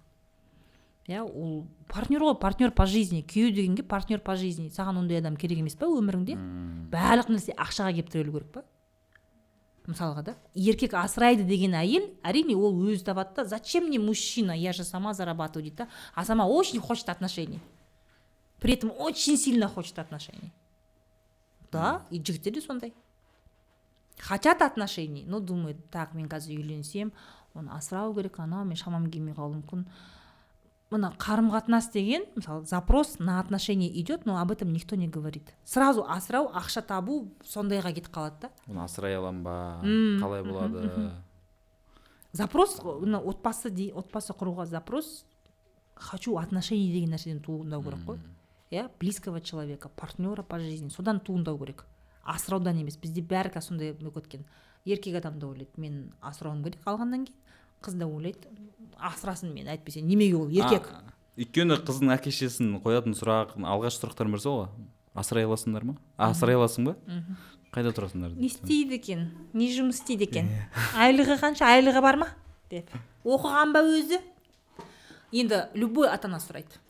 Иә 1.07 1.23
ол 1.23 1.67
партнер 1.89 2.25
ғой 2.27 2.35
партнер 2.43 2.73
по 2.75 2.87
жизни. 2.87 3.23
Күйеу 3.23 3.55
дегенге 3.55 3.85
партнер 3.87 4.19
по 4.19 4.35
жизни. 4.37 4.69
Саған 4.75 4.99
ондай 5.05 5.23
адам 5.23 5.37
керек 5.39 5.63
емес 5.63 5.79
па 5.79 5.87
өміріңде? 5.87 6.35
Барлық 6.91 7.31
нәрсе 7.31 7.55
ақшаға 7.55 7.95
келіп 7.95 8.11
тірелу 8.11 8.41
керек 8.41 8.51
па 8.59 8.67
мысалға 9.87 10.23
да 10.27 10.33
еркек 10.59 10.97
асырайды 10.99 11.45
деген 11.47 11.77
әйел 11.79 12.09
әрине 12.27 12.57
ол 12.59 12.75
өзі 12.75 13.05
табады 13.07 13.37
да. 13.37 13.45
Зачем 13.45 13.87
мне 13.87 14.01
мужчина? 14.01 14.51
Я 14.51 14.73
же 14.73 14.83
сама 14.83 15.15
зарабатываю 15.15 15.71
дейді 15.71 15.77
да. 15.85 15.89
А 16.15 16.25
сама 16.25 16.47
очень 16.47 16.81
хочет 16.81 17.09
отношений. 17.09 17.61
При 18.61 18.75
этом 18.75 18.93
очень 18.99 19.37
сильно 19.37 19.69
хочет 19.69 19.99
отношений. 19.99 20.53
Да 21.73 22.01
и 22.11 22.21
жігіттер 22.21 22.53
де 22.53 22.61
сондай 22.61 22.93
хотят 24.19 24.63
отношений 24.63 25.25
но 25.27 25.41
думают 25.41 25.77
так 25.91 26.15
мен 26.15 26.29
қазір 26.29 26.57
үйленсем 26.57 27.13
оны 27.55 27.71
асырау 27.73 28.15
керек 28.15 28.39
анау 28.39 28.65
мен 28.65 28.77
шамам 28.77 29.11
келмей 29.11 29.35
қалуы 29.35 29.61
мүмкін 29.61 29.85
мына 30.91 31.13
қарым 31.19 31.51
қатынас 31.51 31.91
деген 31.93 32.25
мысалы 32.37 32.65
запрос 32.65 33.19
на 33.19 33.41
отношения 33.41 33.91
идет 34.01 34.25
но 34.27 34.39
об 34.41 34.53
этом 34.53 34.73
никто 34.73 34.97
не 34.97 35.09
говорит. 35.09 35.55
Сразу 35.65 36.07
асырау 36.09 36.49
ақша 36.55 36.83
табу 36.87 37.33
сондайға 37.45 37.93
кетіп 37.93 38.15
қалады 38.15 38.47
да. 38.47 38.51
Оны 38.69 38.85
асырай 38.85 39.17
аламын 39.17 39.43
ба? 39.43 39.81
Қалай 39.83 40.45
болады? 40.45 41.13
запрос 42.33 42.81
мына 42.83 43.21
отбасы 43.21 43.69
отбасы 43.95 44.33
құруға 44.33 44.67
запрос 44.67 45.25
хочу 45.95 46.37
отношений 46.39 46.93
деген 46.93 47.11
нәрседен 47.15 47.41
туындау 47.41 47.83
керек 47.83 48.01
қой. 48.07 48.19
Иә 48.71 48.89
близкого 49.01 49.41
человека 49.41 49.89
партнера 49.89 50.43
по 50.43 50.59
жизни. 50.59 50.89
Содан 50.89 51.21
туындау 51.21 51.59
керек. 51.59 51.87
Асыраудан 52.25 52.81
емес. 52.81 52.97
Бізде 52.97 53.23
бәрі 53.23 53.53
қазір 53.55 53.69
сондай 53.69 53.93
болып 53.93 54.25
кеткен 54.25 54.47
еркек 54.85 55.17
адам 55.19 55.39
да 55.39 55.49
ойлайды. 55.49 55.71
Мен 55.77 56.13
асырауым 56.21 56.63
керек 56.65 56.81
алғаннан 56.87 57.27
кейін. 57.27 57.37
Қыз 57.83 57.99
да 57.99 58.07
ойлайды. 58.07 58.49
Асырасын 58.97 59.53
мені 59.53 59.71
әйтпесе. 59.75 60.01
Неменеге 60.01 60.37
ол? 60.37 60.49
Еркек. 60.49 60.89
А, 60.91 61.03
өйткені 61.37 61.77
қыздың 61.87 62.15
әке 62.15 62.33
шешесінің 62.33 62.81
қоятын 62.85 63.17
сұрақ 63.19 63.57
алғашқы 63.61 64.07
сұрақтардың 64.07 64.37
бірі 64.37 64.43
сол 64.43 64.59
ғой? 64.63 64.71
Асырай 65.17 65.47
аласыңдар 65.49 65.85
ма? 65.85 65.97
Асырай 66.17 66.57
аласың 66.57 66.91
ба? 66.91 66.97
Қайда 67.75 67.93
тұрасыңдар? 67.97 68.33
Не 68.37 68.49
істейді 68.49 68.97
екен. 68.97 69.29
Не 69.53 69.69
жұмыс 69.75 70.01
істейді 70.01 70.29
екен. 70.29 70.51
Айлығы 70.97 71.37
қанша? 71.43 71.69
Айлығы 71.77 72.03
бар 72.05 72.19
ма? 72.21 72.29
Деп. 72.71 72.93
Оқыған 73.25 73.73
ба 73.75 73.83
өзі? 73.85 74.21
Енді 75.33 75.67
любой 75.77 76.09
ата 76.09 76.29
ана 76.31 76.41
сұрайды. 76.41 76.81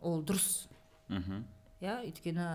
Ол 0.00 0.20
дұрыс. 0.26 0.66
Мхм. 1.08 1.44
Иә 1.80 2.00
өйткені 2.06 2.46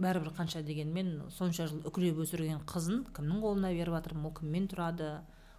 бәрібір 0.00 0.32
қанша 0.36 0.62
дегенмен 0.64 1.30
сонша 1.32 1.68
жыл 1.70 1.84
үкілеп 1.88 2.18
өсірген 2.24 2.64
қызын 2.68 3.04
кімнің 3.16 3.42
қолына 3.44 3.72
беріп 3.72 3.96
жатырмын 3.96 4.28
ол 4.28 4.34
кіммен 4.36 4.68
тұрады? 4.72 5.12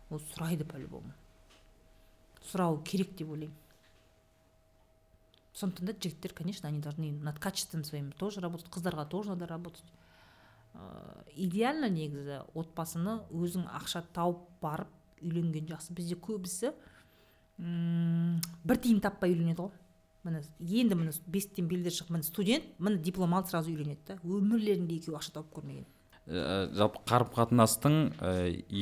Ол 0.09 0.21
сұрайды 0.33 0.65
по 0.67 0.77
любому. 0.79 1.13
Сұрау 2.47 2.81
керек 2.85 3.15
деп 3.17 3.31
ойлаймын. 3.33 3.55
Сондықтан 5.57 5.87
да 5.87 5.93
жігіттер 5.93 6.33
конечно 6.33 6.69
они 6.69 6.81
должны 6.81 7.11
над 7.11 7.39
качеством 7.39 7.83
своим 7.83 8.11
тоже 8.11 8.41
работать 8.41 8.69
қыздарға 8.69 9.07
тоже 9.09 9.29
надо 9.29 9.47
работать. 9.47 9.83
Ә, 10.75 11.25
идеально 11.35 11.89
негізі 11.89 12.43
отбасыны 12.53 13.23
өзің 13.33 13.65
ақша 13.73 14.03
тауып 14.13 14.45
барып 14.61 14.87
үйленген 15.21 15.65
жақсы. 15.65 15.93
Бізде 15.97 16.15
көбісі 16.15 16.73
бір 17.57 18.77
тиын 18.83 19.01
таппай 19.01 19.33
үйленеді 19.33 19.65
ғой. 19.65 19.73
Міне 20.27 20.43
енді 20.59 20.97
міне 20.99 21.13
бесіктен 21.27 21.67
белдер 21.71 21.95
шығып 21.95 22.17
міне 22.17 22.27
студент 22.27 22.65
міне 22.79 22.99
диплом 23.03 23.35
алды 23.37 23.53
сразу 23.53 23.71
үйленеді 23.71 24.03
да 24.07 24.17
өмірлерінде 24.23 24.97
екеуі 24.99 25.17
ақша 25.19 25.37
тауып 25.37 25.53
көрмеген. 25.55 25.87
Ә, 26.27 26.67
жалпы 26.75 26.99
қарым 27.07 27.31
қатынастың 27.31 27.95
ә, 28.19 28.31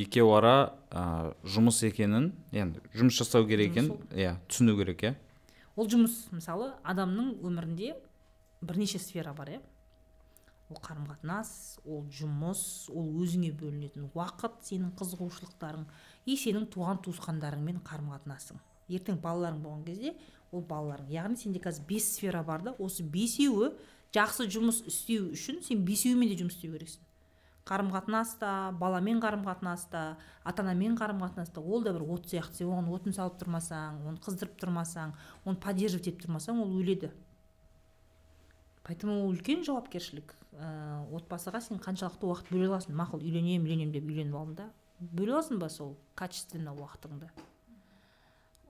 екеу 0.02 0.32
ара 0.34 0.74
ә, 0.90 1.36
жұмыс 1.46 1.84
екенін 1.86 2.32
енді 2.52 2.82
жұмыс 2.98 3.22
жасау 3.22 3.46
керек 3.46 3.76
екен 3.76 3.92
иә 4.12 4.36
түсіну 4.50 4.74
керек 4.80 5.06
иә. 5.06 5.14
Ол 5.78 5.90
жұмыс 5.92 6.26
мысалы 6.34 6.72
адамның 6.84 7.36
өмірінде 7.46 7.94
бірнеше 8.66 9.00
сфера 9.00 9.36
бар 9.38 9.56
иә. 9.58 9.64
Ол 10.74 10.82
қарым 10.82 11.06
қатынас 11.12 11.78
ол 11.86 12.08
жұмыс 12.10 12.90
ол 12.90 13.12
өзіңе 13.22 13.52
бөлінетін 13.54 14.10
уақыт 14.16 14.64
сенің 14.66 14.96
қызығушылықтарың 14.98 15.86
и 16.26 16.38
сенің 16.42 16.66
туған 16.74 17.04
туысқандарыңмен 17.06 17.84
қарым 17.86 18.10
қатынасың 18.16 18.64
ертең 18.90 19.20
балаларың 19.22 19.62
болған 19.62 19.86
кезде 19.86 20.16
ол 20.52 20.62
балаларың 20.62 21.10
яғни 21.14 21.38
сенде 21.40 21.60
қазір 21.64 21.88
бес 21.88 22.12
сфера 22.16 22.44
бар 22.44 22.64
да 22.66 22.76
осы 22.80 23.04
бесеуі 23.04 23.74
жақсы 24.16 24.48
жұмыс 24.52 24.84
істеу 24.88 25.32
үшін 25.36 25.62
сен 25.66 25.84
бесеуімен 25.88 26.32
де 26.32 26.40
жұмыс 26.40 26.56
істеу 26.58 26.76
керексің. 26.76 27.02
Қарым 27.66 27.90
қатынаста 27.90 28.72
баламен 28.78 29.18
қарым 29.24 29.42
қатынаста 29.48 30.18
ата 30.46 30.62
анамен 30.62 30.94
қарым 31.00 31.24
қатынаста 31.24 31.62
ол 31.62 31.82
да 31.82 31.94
бір 31.96 32.04
от 32.14 32.28
сияқты. 32.30 32.62
Сен 32.62 32.70
оған 32.70 32.92
отын 32.94 33.16
салып 33.18 33.40
тұрмасаң 33.42 34.04
оны 34.06 34.22
қыздырып 34.22 34.60
тұрмасаң 34.62 35.16
оны 35.46 35.58
поддерживать 35.58 36.12
етіп 36.12 36.28
тұрмасаң 36.28 36.62
ол 36.62 36.76
өледі. 36.78 37.10
Поэтому 38.86 39.24
ол 39.24 39.34
үлкен 39.34 39.66
жауапкершілік. 39.66 40.36
Ә, 40.62 41.10
отбасыға 41.18 41.64
сен 41.66 41.82
қаншалықты 41.82 42.30
уақыт 42.30 42.54
бөле 42.54 42.70
аласың? 42.70 42.94
Мақұл 42.94 43.26
үйленемін 43.26 43.66
үйленемін 43.66 43.98
деп 43.98 44.06
үйленіп 44.06 44.38
алдың 44.38 44.56
да. 44.62 44.70
Бөле 45.02 45.34
аласың 45.34 45.58
ба 45.58 45.72
сол 45.74 45.98
качественно 46.14 46.78
уақытыңды? 46.78 47.34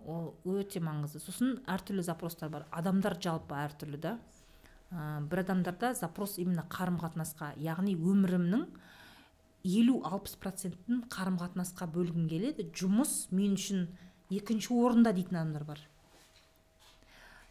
Ол 0.06 0.34
өте 0.46 0.82
маңызды. 0.84 1.20
Сосын 1.24 1.60
әртүрлі 1.70 2.04
запростар 2.06 2.52
бар. 2.54 2.66
Адамдар 2.72 3.18
жалпы 3.22 3.58
әртүрлі 3.58 4.00
да. 4.02 4.18
Ә, 4.92 5.22
бір 5.26 5.42
адамдарда 5.44 5.94
запрос 5.98 6.38
именно 6.38 6.66
қарым 6.70 7.00
қатынасқа 7.02 7.54
яғни 7.60 7.96
өмірімнің 7.98 8.68
елу 9.66 9.98
алпыс 10.06 10.38
процентін 10.38 11.04
қарым 11.10 11.40
қатынасқа 11.42 11.88
бөлгім 11.92 12.30
келеді. 12.30 12.68
Жұмыс 12.70 13.32
мен 13.34 13.58
үшін 13.58 13.88
екінші 14.30 14.78
орында 14.78 15.14
дейтін 15.16 15.42
адамдар 15.42 15.66
бар. 15.66 15.82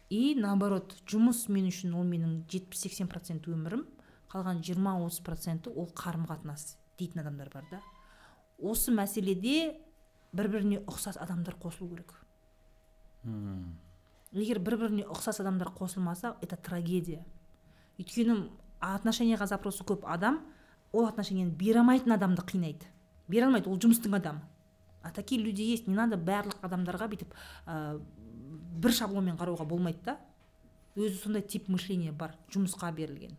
И 0.09 0.35
наоборот 0.37 0.95
жұмыс 1.09 1.47
мен 1.49 1.67
үшін 1.71 1.95
ол 1.97 2.05
менің 2.07 2.43
70-80 2.47 3.09
процент 3.11 3.47
өмірім 3.51 3.83
қалған 4.31 4.61
20-30 4.61 5.23
проценті 5.25 5.73
ол 5.73 5.89
қарым 5.97 6.27
қатынас 6.29 6.75
дейтін 6.99 7.25
адамдар 7.25 7.49
бар 7.53 7.67
да. 7.71 7.81
Осы 8.61 8.93
мәселеде 8.95 9.75
бір 10.35 10.51
біріне 10.53 10.83
ұқсас 10.85 11.19
адамдар 11.19 11.57
қосылу 11.59 11.89
керек. 11.95 12.13
Егер 13.25 14.59
бір 14.59 14.77
біріне 14.77 15.05
ұқсас 15.07 15.39
адамдар 15.41 15.71
қосылмаса 15.73 16.35
это 16.41 16.57
трагедия. 16.57 17.23
Өйткені 17.97 18.49
отношенияға 18.83 19.47
запросы 19.47 19.85
көп 19.87 20.05
адам 20.05 20.41
ол 20.91 21.07
отношенияны 21.07 21.51
бере 21.51 21.79
алмайтын 21.79 22.15
адамды 22.15 22.43
қинайды. 22.43 22.85
Бере 23.27 23.47
алмайды 23.47 23.69
ол 23.69 23.79
жұмыстың 23.79 24.17
адамы. 24.17 24.41
А 25.01 25.11
такие 25.11 25.41
люди 25.41 25.61
есть 25.61 25.87
не 25.87 25.95
надо 25.95 26.17
барлық 26.17 26.63
адамдарға 26.65 27.07
бүйтіп 27.11 27.33
ә, 27.67 28.01
бір 28.81 28.91
шаблонмен 28.91 29.37
қарауға 29.37 29.65
болмайды 29.69 30.01
да. 30.05 30.17
Өзі 30.95 31.19
сондай 31.19 31.41
тип 31.41 31.67
мышления 31.69 32.11
бар 32.11 32.35
жұмысқа 32.49 32.91
берілген. 32.95 33.37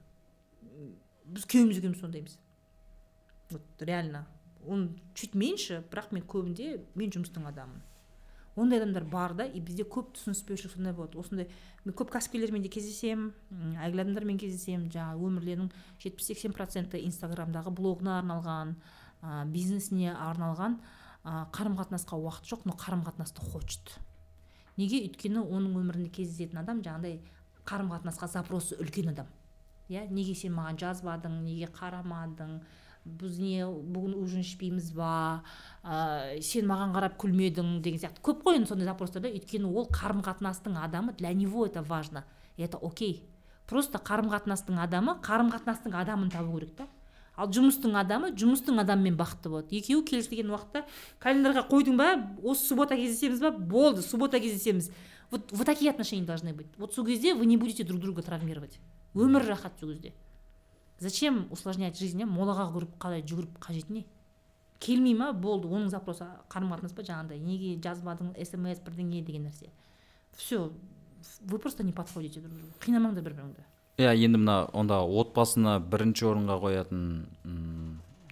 Біз 1.26 1.46
күйеуіміз 1.50 1.80
екеуміз 1.80 2.00
сондаймыз. 2.00 2.38
Вот 3.50 3.62
реально. 3.82 4.26
Он 4.66 4.98
чуть 5.14 5.34
меньше 5.34 5.84
бірақ 5.90 6.12
мен 6.12 6.22
көбінде 6.22 6.84
мен 6.94 7.10
жұмыстың 7.10 7.46
адамымын. 7.50 7.82
Ондай 8.56 8.80
адамдар 8.80 9.04
бар 9.04 9.34
да 9.36 9.44
и 9.44 9.60
бізде 9.60 9.84
көп 9.84 10.14
түсініспеушілік 10.16 10.72
сондай 10.72 10.94
болады. 10.96 11.18
Осындай 11.20 11.48
мен 11.84 11.94
көп 11.94 12.10
кәсіпкерлермен 12.14 12.64
де 12.64 12.70
кездесемін 12.72 13.76
әйгілі 13.84 14.06
адамдармен 14.06 14.40
кездесемін 14.40 14.88
жаңағы 14.94 15.28
өмірлерінің 15.28 15.70
жетпіс 16.02 16.30
сексен 16.32 16.56
проценті 16.56 17.02
инстаграмдағы 17.04 17.74
блогына 17.76 18.16
арналған 18.22 18.74
ә, 19.20 19.44
бизнесіне 19.52 20.14
арналған 20.14 20.78
ә, 21.24 21.44
қарым 21.52 21.76
қатынасқа 21.76 22.16
уақыт 22.16 22.48
жоқ 22.48 22.64
но 22.64 22.72
қарым 22.80 23.04
қатынасты 23.04 23.44
хочет. 23.44 23.98
Неге? 24.76 25.04
Өйткені 25.04 25.44
оның 25.44 25.76
өмірінде 25.76 26.10
кездесетін 26.16 26.62
адам 26.64 26.80
жаңағыдай 26.84 27.20
қарым 27.68 27.92
қатынасқа 27.92 28.28
запросы 28.32 28.80
үлкен 28.80 29.12
адам. 29.12 29.28
Иә? 29.92 30.08
Неге 30.10 30.34
сен 30.34 30.56
маған 30.56 30.80
жазбадың 30.80 31.42
неге 31.44 31.68
қарамадың? 31.76 32.60
Біз 33.06 33.38
не 33.38 33.62
бүгін 33.64 34.16
ужин 34.18 34.42
ішпейміз 34.42 34.90
ба 34.96 35.42
ә, 35.82 36.40
сен 36.42 36.66
маған 36.66 36.92
қарап 36.96 37.16
күлмедің 37.22 37.78
деген 37.84 38.02
сияқты. 38.02 38.20
Көп 38.26 38.42
қой 38.42 38.58
енді 38.58 38.72
сондай 38.72 38.88
запростар 38.90 39.22
да 39.22 39.30
өйткені 39.30 39.70
ол 39.70 39.86
қарым 39.86 40.24
қатынастың 40.26 40.76
адамы 40.82 41.14
для 41.14 41.32
него 41.32 41.66
это 41.66 41.82
важно. 41.82 42.24
И 42.56 42.62
это 42.62 42.78
окей. 42.78 43.22
Просто 43.66 43.98
қарым 43.98 44.28
қатынастың 44.34 44.82
адамы 44.82 45.16
қарым 45.22 45.52
қатынастың 45.54 45.94
адамын 45.94 46.30
табу 46.30 46.58
керек 46.58 46.74
та. 46.76 46.88
Ал 47.36 47.50
жұмыстың 47.52 47.96
адамы 48.00 48.32
жұмыстың 48.32 48.80
адамымен 48.80 49.16
бақытты 49.16 49.50
болады. 49.52 49.76
Екеуі 49.76 50.04
келісілген 50.08 50.50
уақытта 50.54 50.86
календарьға 51.20 51.66
қойдың 51.68 51.98
ба 52.00 52.12
осы 52.42 52.64
суббота 52.70 52.96
кездесеміз 52.96 53.42
ба? 53.44 53.50
Болды 53.50 54.02
суббота 54.02 54.40
кездесеміз. 54.40 54.90
Вот 55.30 55.52
вот 55.52 55.66
такие 55.66 55.90
отношения 55.90 56.24
должны 56.24 56.54
быть. 56.54 56.68
Вот 56.78 56.94
сол 56.94 57.04
кезде 57.04 57.34
вы 57.34 57.46
не 57.46 57.56
будете 57.56 57.84
друг 57.84 58.00
друга 58.00 58.22
травмировать. 58.22 58.78
Өмір 59.14 59.46
рахат 59.46 59.72
сол 59.80 59.90
кезде. 59.92 60.14
Зачем 60.98 61.47
усложнять 61.51 61.98
жизнь 61.98 62.20
иә 62.23 62.27
молаға 62.27 62.68
көріп 62.74 62.97
қалай 62.98 63.23
жүгіріп 63.23 63.59
қажет 63.60 63.90
не? 63.90 64.05
Келмей 64.81 65.14
ма? 65.14 65.32
Болды 65.32 65.68
оның 65.68 65.89
запросы 65.90 66.27
қарым 66.52 66.73
қатынас 66.74 66.93
па? 66.94 67.02
Жаңағыдай 67.02 67.40
неге 67.40 67.77
жазбадың 67.81 68.35
смс 68.44 68.81
бірдеңе 68.85 69.23
деген 69.24 69.47
нәрсе. 69.48 69.70
Все 70.36 70.70
вы 71.40 71.59
просто 71.59 71.82
не 71.82 71.93
подходите 71.93 72.40
друг 72.40 72.52
другу. 72.55 72.73
Қинамаңдар 72.85 73.23
бір 73.24 73.35
біріңді 73.35 73.64
иә 73.97 74.12
енді 74.27 74.39
мына 74.39 74.56
онда 74.77 74.98
отбасыны 75.01 75.78
бірінші 75.81 76.27
орынға 76.28 76.59
қоятын 76.60 77.05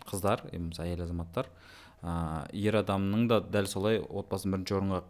қыздар 0.05 0.43
немесе 0.53 0.82
әйел 0.85 1.01
азаматтар 1.07 1.49
ә, 2.03 2.45
ер 2.53 2.77
адамның 2.82 3.27
да 3.31 3.41
дәл 3.41 3.66
солай 3.66 3.99
отбасын 4.05 4.53
бірінші 4.53 4.77
орынға 4.77 5.01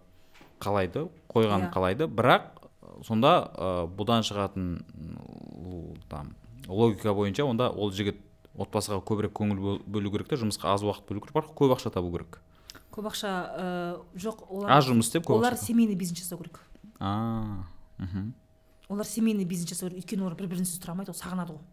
қалайды 0.62 1.08
қойғанын 1.34 1.66
Иә. 1.68 1.72
қалайды. 1.74 2.06
Бірақ 2.06 2.46
сонда 3.02 3.50
ә, 3.50 3.72
бұдан 3.90 4.22
шығатын 4.22 4.84
там 6.08 6.30
логика 6.68 7.14
бойынша 7.14 7.44
онда 7.44 7.70
ол 7.70 7.90
жігіт 7.92 8.20
отбасыға 8.54 9.00
көбірек 9.04 9.32
көңіл 9.34 9.58
бөл- 9.58 9.82
бөлу 9.86 10.10
керек 10.14 10.28
та 10.28 10.36
жұмысқа 10.36 10.72
аз 10.74 10.82
уақыт 10.86 11.08
бөлу 11.08 11.20
керек 11.20 11.34
бірақ 11.34 11.54
көп 11.58 11.74
ақша 11.76 11.90
табу 11.90 12.12
керек. 12.14 12.40
Көп 12.94 13.08
ақша 13.10 13.30
ә, 13.58 13.66
жоқ 14.14 14.44
олар 14.48 14.70
аз 14.78 14.86
жұмыс 14.86 15.08
істеп 15.10 15.26
көп 15.26 15.40
олар 15.40 15.56
семейный 15.58 15.96
бизнес 15.98 16.20
жасау 16.22 16.38
керек. 16.38 16.60
А 17.00 17.64
мхм. 17.98 18.32
Олар 18.88 19.04
семейный 19.06 19.44
бизнес 19.44 19.68
жасау 19.70 19.90
керек. 19.90 20.04
Өйткені 20.04 20.22
олар 20.22 20.36
бір 20.38 20.46
бірінсіз 20.54 20.78
тұра 20.78 20.94
алмайды 20.94 21.10
ол 21.10 21.18
сағынады 21.18 21.56
ғой. 21.56 21.64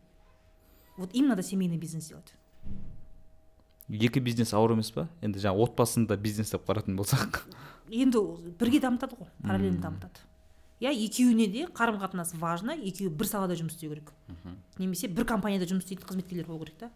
Вот 0.98 1.14
им 1.14 1.28
надо 1.28 1.44
семейный 1.44 1.78
бизнес 1.78 2.08
делать. 2.10 2.34
Екі 3.90 4.20
бизнес 4.20 4.54
ауыр 4.54 4.72
емес 4.74 4.90
па? 4.92 5.08
Енді 5.22 5.40
жаңағы 5.44 5.66
отбасын 5.68 6.08
да 6.08 6.16
бизнес 6.18 6.52
деп 6.52 6.66
қарайтын 6.68 6.96
болсақ. 6.98 7.42
Енді 7.92 8.22
бірге 8.60 8.80
дамытады 8.80 9.18
ғой 9.20 9.28
параллельно 9.44 9.82
дамытады. 9.84 10.24
Иә 10.82 10.92
екеуіне 11.06 11.48
де 11.48 11.66
қарым 11.70 12.00
қатынас 12.02 12.34
важно 12.38 12.74
екеуі 12.74 13.10
бір 13.14 13.28
салада 13.30 13.54
жұмыс 13.56 13.76
істеу 13.78 13.92
керек. 13.94 14.12
Немесе 14.80 15.08
бір 15.08 15.26
компанияда 15.30 15.66
жұмыс 15.70 15.86
істейтін 15.86 16.08
қызметкерлер 16.10 16.48
болу 16.48 16.66
керек 16.66 16.78
та. 16.80 16.90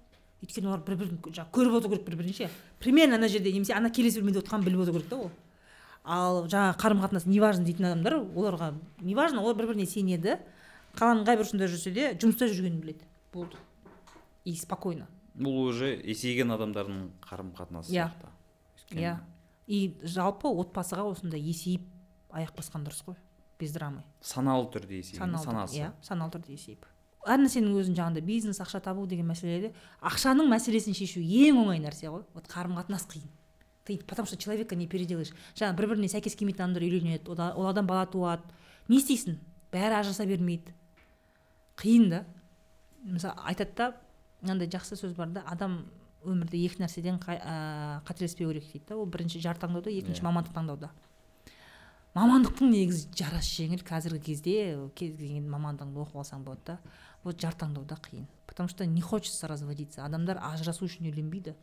Өйткені 0.43 0.67
олар 0.67 0.81
бір 0.85 0.95
бірін 0.99 1.19
жаңағы 1.29 1.51
көріп 1.53 1.77
отыру 1.79 1.93
керек 1.95 2.05
бір 2.09 2.15
бірін 2.17 2.33
ше 2.33 2.49
примерно 2.79 3.15
ана 3.15 3.27
жерде 3.29 3.51
немесе 3.53 3.73
ана 3.77 3.89
келесі 3.89 4.19
бөлмеде 4.21 4.41
отырғанын 4.41 4.65
біліп 4.65 4.81
отыру 4.83 4.97
керек 4.99 5.09
та 5.09 5.15
ол. 5.17 5.31
Ал 6.03 6.41
жаңағы 6.47 6.77
қарым 6.81 7.01
қатынас 7.05 7.25
не 7.25 7.39
важно 7.39 7.65
дейтін 7.65 7.85
адамдар 7.91 8.17
оларға 8.19 8.73
не 9.01 9.15
важно 9.15 9.41
олар 9.41 9.55
бір 9.55 9.67
біріне 9.71 9.85
сенеді. 9.85 10.39
Қаланың 10.95 11.25
қай 11.27 11.37
бұрышында 11.39 11.67
жүрсе 11.67 11.91
де 11.93 12.11
жұмыста 12.13 12.47
жүргенін 12.49 12.79
біледі. 12.81 13.05
Болды. 13.33 13.57
И 14.45 14.53
спокойно. 14.55 15.07
Бұл 15.35 15.65
уже 15.69 15.89
есейген 15.97 16.51
адамдардың 16.55 17.09
қарым 17.25 17.49
қатынасы 17.57 17.91
Иә. 17.91 18.11
иә 18.91 19.17
и 19.67 19.97
жалпы 20.03 20.47
отбасыға 20.47 21.03
осындай 21.09 21.41
есейіп 21.41 21.81
аяқ 22.31 22.53
басқан 22.55 22.85
дұрыс 22.85 23.01
қой. 23.03 23.15
Без 23.59 23.71
драмы. 23.73 24.03
Саналы 24.21 24.67
түрде 24.71 24.97
есейген 24.99 25.19
саналы 25.21 25.43
санасы? 25.45 25.75
иә 25.79 25.91
саналы 26.01 26.31
түрде 26.31 26.53
есейіп. 26.57 26.85
Әр 27.25 27.39
нәрсенің 27.41 27.73
өзінің 27.79 27.95
жаңағыдай 27.97 28.21
бизнес 28.25 28.59
ақша 28.61 28.81
табу 28.85 29.07
деген 29.07 29.25
мәселеде 29.25 29.73
ақшаның 30.01 30.45
мәселесін 30.51 30.93
шешу 30.93 31.19
ең 31.23 31.57
оңай 31.63 31.79
нәрсе 31.81 32.09
ғой. 32.11 32.23
Вот 32.35 32.47
қарым 32.47 32.75
қатынас 32.77 33.07
қиын 33.09 33.25
ты 33.85 33.97
потому 34.03 34.25
что 34.27 34.35
человека 34.37 34.75
не 34.75 34.87
переделаешь. 34.87 35.31
Жаңағы 35.55 35.75
бір 35.77 35.87
біріне 35.93 36.07
сәйкес 36.09 36.35
келмейтін 36.35 36.63
адамдар 36.65 36.81
үйленеді 36.83 37.29
ода- 37.29 37.53
ол 37.55 37.67
адам 37.67 37.85
бала 37.87 38.05
туады. 38.05 38.41
Не 38.87 38.97
істейсің? 38.97 39.37
Бәрі 39.71 39.99
ажыраса 40.01 40.25
бермейді. 40.25 40.73
Қиын 41.77 42.09
да. 42.09 42.25
Мысалы 43.05 43.35
айтады 43.45 43.75
да 43.75 43.95
мынандай 44.41 44.67
жақсы 44.67 44.97
сөз 44.97 45.13
бар 45.15 45.27
да 45.29 45.43
адам 45.45 45.85
өмірде 46.25 46.57
екі 46.65 46.81
нәрседен 46.81 47.19
қа- 47.21 48.01
қателеспеу 48.05 48.49
керек 48.53 48.63
дейді 48.71 48.85
да. 48.89 48.95
Ол 48.97 49.05
бірінші 49.05 49.39
жар 49.41 49.55
таңдауда 49.57 49.89
екінші 49.93 50.21
Иә. 50.21 50.25
мамандық 50.25 50.53
таңдауда. 50.53 50.89
Мамандықтың 52.15 52.71
негізі 52.71 53.09
жарасы 53.19 53.57
жеңіл 53.59 53.81
қазіргі 53.83 54.21
кезде 54.29 54.55
кез 54.95 55.17
келген 55.19 55.49
мамандығыңды 55.51 55.99
оқып 56.05 56.21
алсаң 56.21 56.45
болады 56.47 56.63
да 56.69 56.77
вот 57.25 57.41
жар 57.41 57.55
таңдауда 57.57 57.97
қиын. 57.99 58.27
Потому 58.47 58.69
что 58.69 58.85
не 58.85 59.01
хочется 59.01 59.47
разводиться. 59.47 60.05
Адамдар 60.05 60.37
ажырасу 60.39 60.85
үшін 60.85 61.09
үйленбейді. 61.09 61.55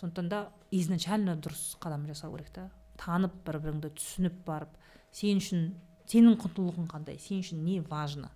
Сондықтан 0.00 0.28
да 0.28 0.40
изначально 0.70 1.36
дұрыс 1.36 1.78
қадам 1.80 2.04
жасау 2.06 2.34
керек 2.34 2.50
та. 2.50 2.70
Танып 2.98 3.32
бір 3.46 3.60
біріңді 3.62 3.92
түсініп 3.96 4.42
барып 4.44 4.74
сен 5.12 5.40
үшін 5.40 5.72
сенің 6.10 6.36
құндылығың 6.42 6.90
қандай 6.90 7.18
сен 7.22 7.40
үшін 7.40 7.64
не 7.64 7.80
важно? 7.80 8.28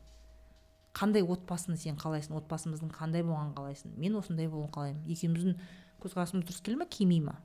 Қандай 0.94 1.26
отбасыны 1.26 1.76
сен 1.76 1.98
қалайсың 1.98 2.38
отбасымыздың 2.38 2.94
қандай 2.94 3.26
болғанын 3.26 3.52
қалайсың? 3.58 3.98
Мен 3.98 4.16
осындай 4.16 4.48
болуын 4.48 4.70
қалаймын. 4.72 5.04
Екеуміздің 5.10 5.58
көзқарасымыз 6.00 6.46
дұрыс 6.46 6.62
келе 6.62 6.78
ма 6.78 6.86
келмей 6.86 7.20
ма 7.20 7.36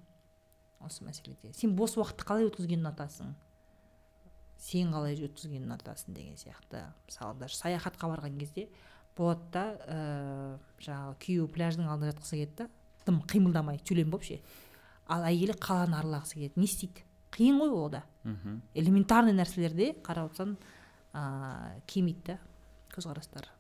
осы 0.80 1.04
мәселеде. 1.04 1.52
Сен 1.58 1.76
бос 1.76 1.98
уақытты 1.98 2.30
қалай 2.30 2.48
өткізгенді 2.48 2.86
ұнатасың? 2.86 3.34
Сен 4.60 4.94
қалай 4.94 5.18
өткізгенді 5.18 5.68
ұнатасың 5.69 6.15
деген 6.15 6.40
сияқты 6.40 6.84
мысалы 7.07 7.40
даже 7.40 7.57
саяхатқа 7.57 8.10
барған 8.11 8.40
кезде 8.40 8.68
болады 9.18 9.45
да 9.53 9.64
ә, 9.88 9.99
жаңағы 10.84 11.15
күйеуі 11.26 11.52
пляждың 11.56 11.90
алдында 11.90 12.14
жатқысы 12.14 12.38
келеді 12.38 12.56
да 12.64 12.69
тым 13.06 13.22
қимылдамай 13.27 13.80
тюлень 13.84 14.10
болып 14.11 14.27
ше. 14.27 14.40
Ал 15.10 15.23
әйелі 15.26 15.56
қаланы 15.60 15.98
аралағысы 15.99 16.38
келеді. 16.38 16.60
Не 16.60 16.68
істейді? 16.69 17.06
Қиын 17.34 17.61
ғой 17.61 17.72
ол 17.73 17.90
да. 17.94 18.03
Мхм. 18.23 18.60
Элементарный 18.76 19.34
нәрселерде 19.38 19.94
қарап 20.06 20.31
отырсаң 20.31 20.57
ыыы 21.14 21.80
келмейді 21.90 22.34
да 22.34 22.40
көзқарастары 22.94 23.56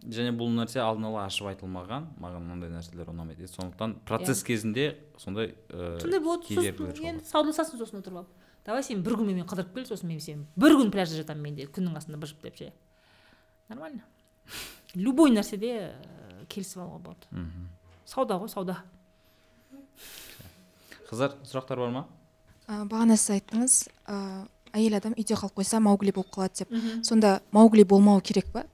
және 0.00 0.32
бұл 0.32 0.48
нәрсе 0.56 0.80
алдын 0.80 1.10
ала 1.10 1.26
ашып 1.26 1.50
айтылмаған 1.50 2.06
маған 2.20 2.44
мынандай 2.46 2.70
нәрселер 2.72 3.10
ұнамайды. 3.12 3.48
Сондықтан 3.50 3.98
процесс 4.08 4.42
кезінде 4.46 4.94
сондай 5.20 5.52
ә, 5.68 5.98
сондай 6.00 6.22
болады. 6.24 6.48
сосын 6.48 7.04
енді 7.04 7.24
саудаласасың 7.28 7.80
сосын 7.82 8.00
отырып 8.00 8.22
алып. 8.22 8.46
Давай 8.66 8.82
сен 8.84 9.02
бір 9.02 9.16
күн 9.18 9.30
менімен 9.30 9.48
қыдырып 9.48 9.74
кел 9.74 9.86
сосын 9.88 10.10
мен 10.10 10.20
сен 10.20 10.44
бір 10.60 10.76
күн 10.78 10.90
пляжда 10.92 11.20
жатамын 11.20 11.48
мен 11.48 11.56
де 11.56 11.66
күннің 11.66 11.96
астында 11.98 12.20
быжып 12.20 12.42
деп 12.44 12.56
ше. 12.58 12.72
Нормально. 13.68 14.04
Любой 14.94 15.30
нәрседе 15.30 15.72
ә, 15.94 16.46
келісіп 16.50 16.82
алуға 16.82 16.98
болады. 17.04 17.28
Мхм. 17.30 17.68
Сауда 18.06 18.38
ғой 18.40 18.50
сауда. 18.50 18.80
Қыздар 21.08 21.36
сұрақтар 21.46 21.80
бар 21.80 21.94
ма? 21.94 22.06
Ә, 22.66 22.82
бағана 22.84 23.16
сіз 23.16 23.36
айттыңыз 23.38 23.76
ә, 24.06 24.46
әйел 24.74 24.98
адам 24.98 25.14
үйде 25.16 25.38
қалып 25.38 25.60
қойса 25.60 25.80
маугли 25.80 26.12
болып 26.12 26.32
қалады 26.34 26.64
деп. 26.64 27.04
Сонда 27.06 27.40
маугли 27.52 27.84
болмау 27.84 28.20
керек 28.20 28.50
па? 28.52 28.66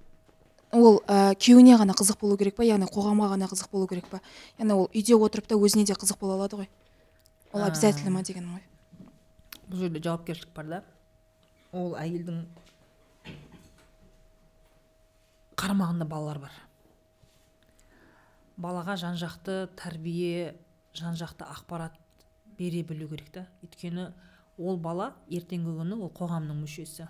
Ол 0.73 1.03
ә, 1.07 1.35
күйеуіне 1.37 1.77
ғана 1.79 1.95
қызық 1.97 2.21
болу 2.21 2.37
керек 2.41 2.57
па? 2.57 2.65
Яғни 2.65 2.89
қоғамға 2.91 3.35
ғана 3.37 3.49
қызық 3.53 3.71
болу 3.71 3.87
керек 3.87 4.09
па? 4.11 4.21
Яғни 4.59 4.75
ол 4.75 4.89
үйде 4.93 5.17
отырып 5.17 5.47
та 5.47 5.61
өзіне 5.61 5.85
де 5.85 5.95
қызық 5.95 6.19
бола 6.21 6.41
алады 6.41 6.65
ғой. 6.65 6.71
Ол 7.53 7.63
обязательно 7.63 8.11
ма 8.11 8.25
дегенім 8.25 8.57
ғой 8.57 8.65
бұл 9.67 9.83
жерде 9.83 10.03
жауапкершілік 10.05 10.53
бар 10.55 10.71
да 10.71 10.83
ол 11.77 11.97
әйелдің 11.99 12.45
қарамағында 15.59 16.07
балалар 16.09 16.41
бар 16.47 16.59
балаға 18.57 18.97
жан 19.01 19.19
жақты 19.21 19.67
тәрбие 19.77 20.55
жан 20.97 21.19
жақты 21.19 21.49
ақпарат 21.49 21.97
бере 22.59 22.83
білу 22.87 23.09
керек 23.11 23.33
та 23.35 23.47
өйткені 23.65 24.11
ол 24.57 24.79
бала 24.81 25.11
ертеңгі 25.29 25.75
күні 25.81 25.99
ол 25.99 26.13
қоғамның 26.17 26.63
мүшесі 26.63 27.09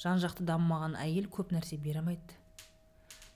жан 0.00 0.22
жақты 0.22 0.46
дамымаған 0.48 0.96
әйел 0.98 1.28
көп 1.30 1.52
нәрсе 1.54 1.78
бере 1.78 2.00
алмайды 2.00 2.40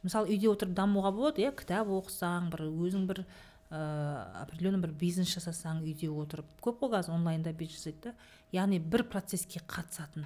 мысалы 0.03 0.33
үйде 0.33 0.49
отырып 0.51 0.75
дамуға 0.79 1.13
болады 1.15 1.45
иә 1.45 1.53
кітап 1.59 1.91
оқысаң 1.93 2.51
бір 2.55 2.65
өзің 2.69 3.07
бір 3.11 3.23
ыыы 3.70 4.43
определенный 4.43 4.81
бір 4.81 4.95
бизнес 4.97 5.28
жасасаң 5.35 5.82
үйде 5.85 6.09
отырып 6.09 6.49
көп 6.65 6.81
қой 6.81 6.93
қазір 6.95 7.16
онлайнда 7.19 7.53
бизнес 7.53 7.82
жасайды 7.82 8.09
да 8.09 8.15
яғни 8.53 8.78
бір 8.81 9.05
процесске 9.12 9.61
қатысатын. 9.61 10.24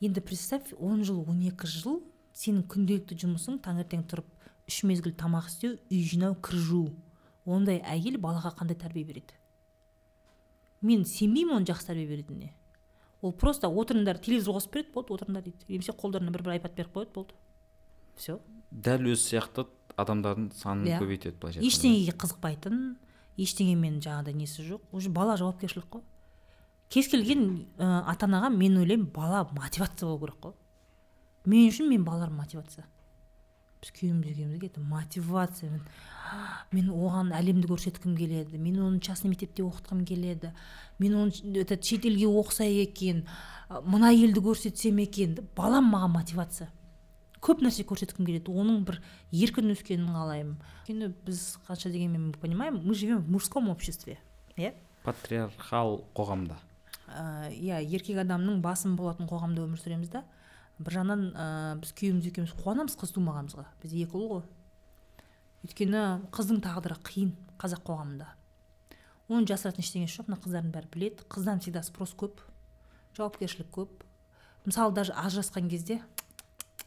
Енді 0.00 0.20
представь 0.20 0.72
он 0.78 1.02
жыл 1.04 1.24
12 1.24 1.66
жыл 1.66 2.02
сенің 2.36 2.66
күнделікті 2.70 3.18
жұмысың 3.24 3.58
таңертең 3.64 4.04
тұрып 4.06 4.28
үш 4.68 4.82
мезгіл 4.86 5.16
тамақ 5.18 5.48
істеу 5.50 5.78
үй 5.90 6.02
жинау 6.06 6.36
кір 6.38 6.60
жуу 6.62 6.86
ондай 7.44 7.80
әйел 7.82 8.20
балаға 8.22 8.52
қандай 8.58 8.78
тәрбие 8.78 9.04
береді? 9.08 9.34
Мен 10.82 11.04
сенбеймін 11.04 11.58
оның 11.58 11.70
жақсы 11.72 11.90
тәрбие 11.90 12.06
беретініне. 12.06 12.52
Ол 13.22 13.32
просто 13.32 13.66
отырыңдар 13.66 14.20
телевизор 14.22 14.58
қосып 14.58 14.76
береді 14.76 14.92
болды 14.94 15.16
отырыңдар 15.16 15.46
дейді. 15.46 15.66
Немесе 15.68 15.94
қолдарына 15.96 16.30
бір 16.34 16.44
бір 16.46 16.58
айпад 16.58 16.76
беріп 16.76 16.94
қояды 16.94 17.14
болды. 17.14 17.34
Все 18.14 18.38
дәл 18.70 19.08
өзі 19.12 19.22
сияқты 19.22 19.66
адамдардың 19.96 20.50
санын 20.54 20.86
Иә. 20.86 20.98
көбейтеді 21.00 21.38
былайша 21.40 21.60
айтқанда. 21.60 21.68
ештеңеге 21.70 22.12
қызықпайтын 22.20 22.96
ештеңемен 23.38 24.00
жаңағыдай 24.00 24.34
несі 24.34 24.62
жоқ. 24.66 24.80
Уже 24.92 25.08
бала 25.10 25.36
жауапкершілік 25.36 25.88
қой. 25.90 26.02
Кез 26.88 27.08
келген 27.08 27.66
ә, 27.78 28.04
ата 28.06 28.26
анаға 28.26 28.50
мен 28.50 28.76
ойлаймын 28.78 29.08
бала 29.12 29.48
мотивация 29.52 30.06
болу 30.08 30.20
керек 30.20 30.36
қой. 30.40 30.54
Мен 31.46 31.68
үшін 31.70 31.88
мен 31.88 32.04
балаларым 32.04 32.36
мотивация. 32.36 32.84
Біз 33.80 33.92
күйеуіміз 33.92 34.30
екеумізге 34.32 34.66
это 34.68 34.80
мотивация. 34.80 35.70
Мен, 35.70 35.82
мен 36.72 36.88
оған 36.90 37.32
әлемді 37.36 37.68
көрсеткім 37.68 38.16
келеді. 38.16 38.58
Мен 38.58 38.80
оны 38.80 39.00
частный 39.00 39.30
мектепте 39.30 39.62
оқытқым 39.62 40.04
келеді. 40.04 40.52
Мен 40.98 41.14
оны 41.14 41.60
этот 41.60 41.84
шетелге 41.84 42.26
оқыса 42.26 42.64
екен 42.64 43.26
мына 43.68 44.10
елді 44.12 44.40
көрсетсем 44.40 45.00
екен. 45.02 45.36
Балам 45.56 45.92
маған 45.92 46.12
мотивация. 46.18 46.70
Көп 47.46 47.62
нәрсе 47.62 47.84
көрсеткім 47.86 48.26
келеді. 48.26 48.50
Оның 48.50 48.82
бір 48.88 48.98
еркін 49.30 49.70
өскенін 49.74 50.10
қалаймын. 50.10 50.56
Өйткені 50.82 51.12
біз 51.26 51.42
қанша 51.68 51.92
дегенмен 51.94 52.28
мы 52.28 52.32
понимаем 52.32 52.80
мы 52.82 52.94
живем 52.94 53.22
в 53.22 53.30
мужском 53.30 53.68
обществе 53.70 54.18
иә? 54.56 54.74
Патриархал 55.04 56.02
қоғамда. 56.14 56.58
Иә 57.54 57.78
еркек 57.86 58.18
адамның 58.24 58.60
басым 58.62 58.96
болатын 58.98 59.30
қоғамда 59.30 59.62
өмір 59.62 59.78
сүреміз 59.78 60.10
да. 60.10 60.24
Бір 60.78 60.98
жағынан 60.98 61.22
ә, 61.32 61.44
біз 61.80 61.92
күйеуіміз 61.96 62.26
екеуміз 62.32 62.56
қуанамыз 62.58 62.98
қыз 62.98 63.14
тумағанымызға 63.14 63.64
бізде 63.80 64.02
екі 64.02 64.18
ұл 64.18 64.26
ғой. 64.32 64.42
Өйткені 65.64 66.02
қыздың 66.34 66.58
тағдыры 66.66 66.98
қиын 67.06 67.30
қазақ 67.62 67.86
қоғамында. 67.86 68.26
Оны 69.30 69.48
жасыратын 69.48 69.86
ештеңесі 69.86 70.18
жоқ 70.18 70.28
мына 70.28 70.40
қыздардың 70.42 70.74
бәрі 70.74 70.90
біледі. 70.92 71.24
Қыздан 71.32 71.62
всегда 71.62 71.80
спрос 71.86 72.12
көп 72.12 72.42
жауапкершілік 73.16 73.72
көп. 73.72 74.04
Мысалы 74.66 74.92
даже 74.92 75.14
ажырасқан 75.16 75.70
кезде 75.70 76.02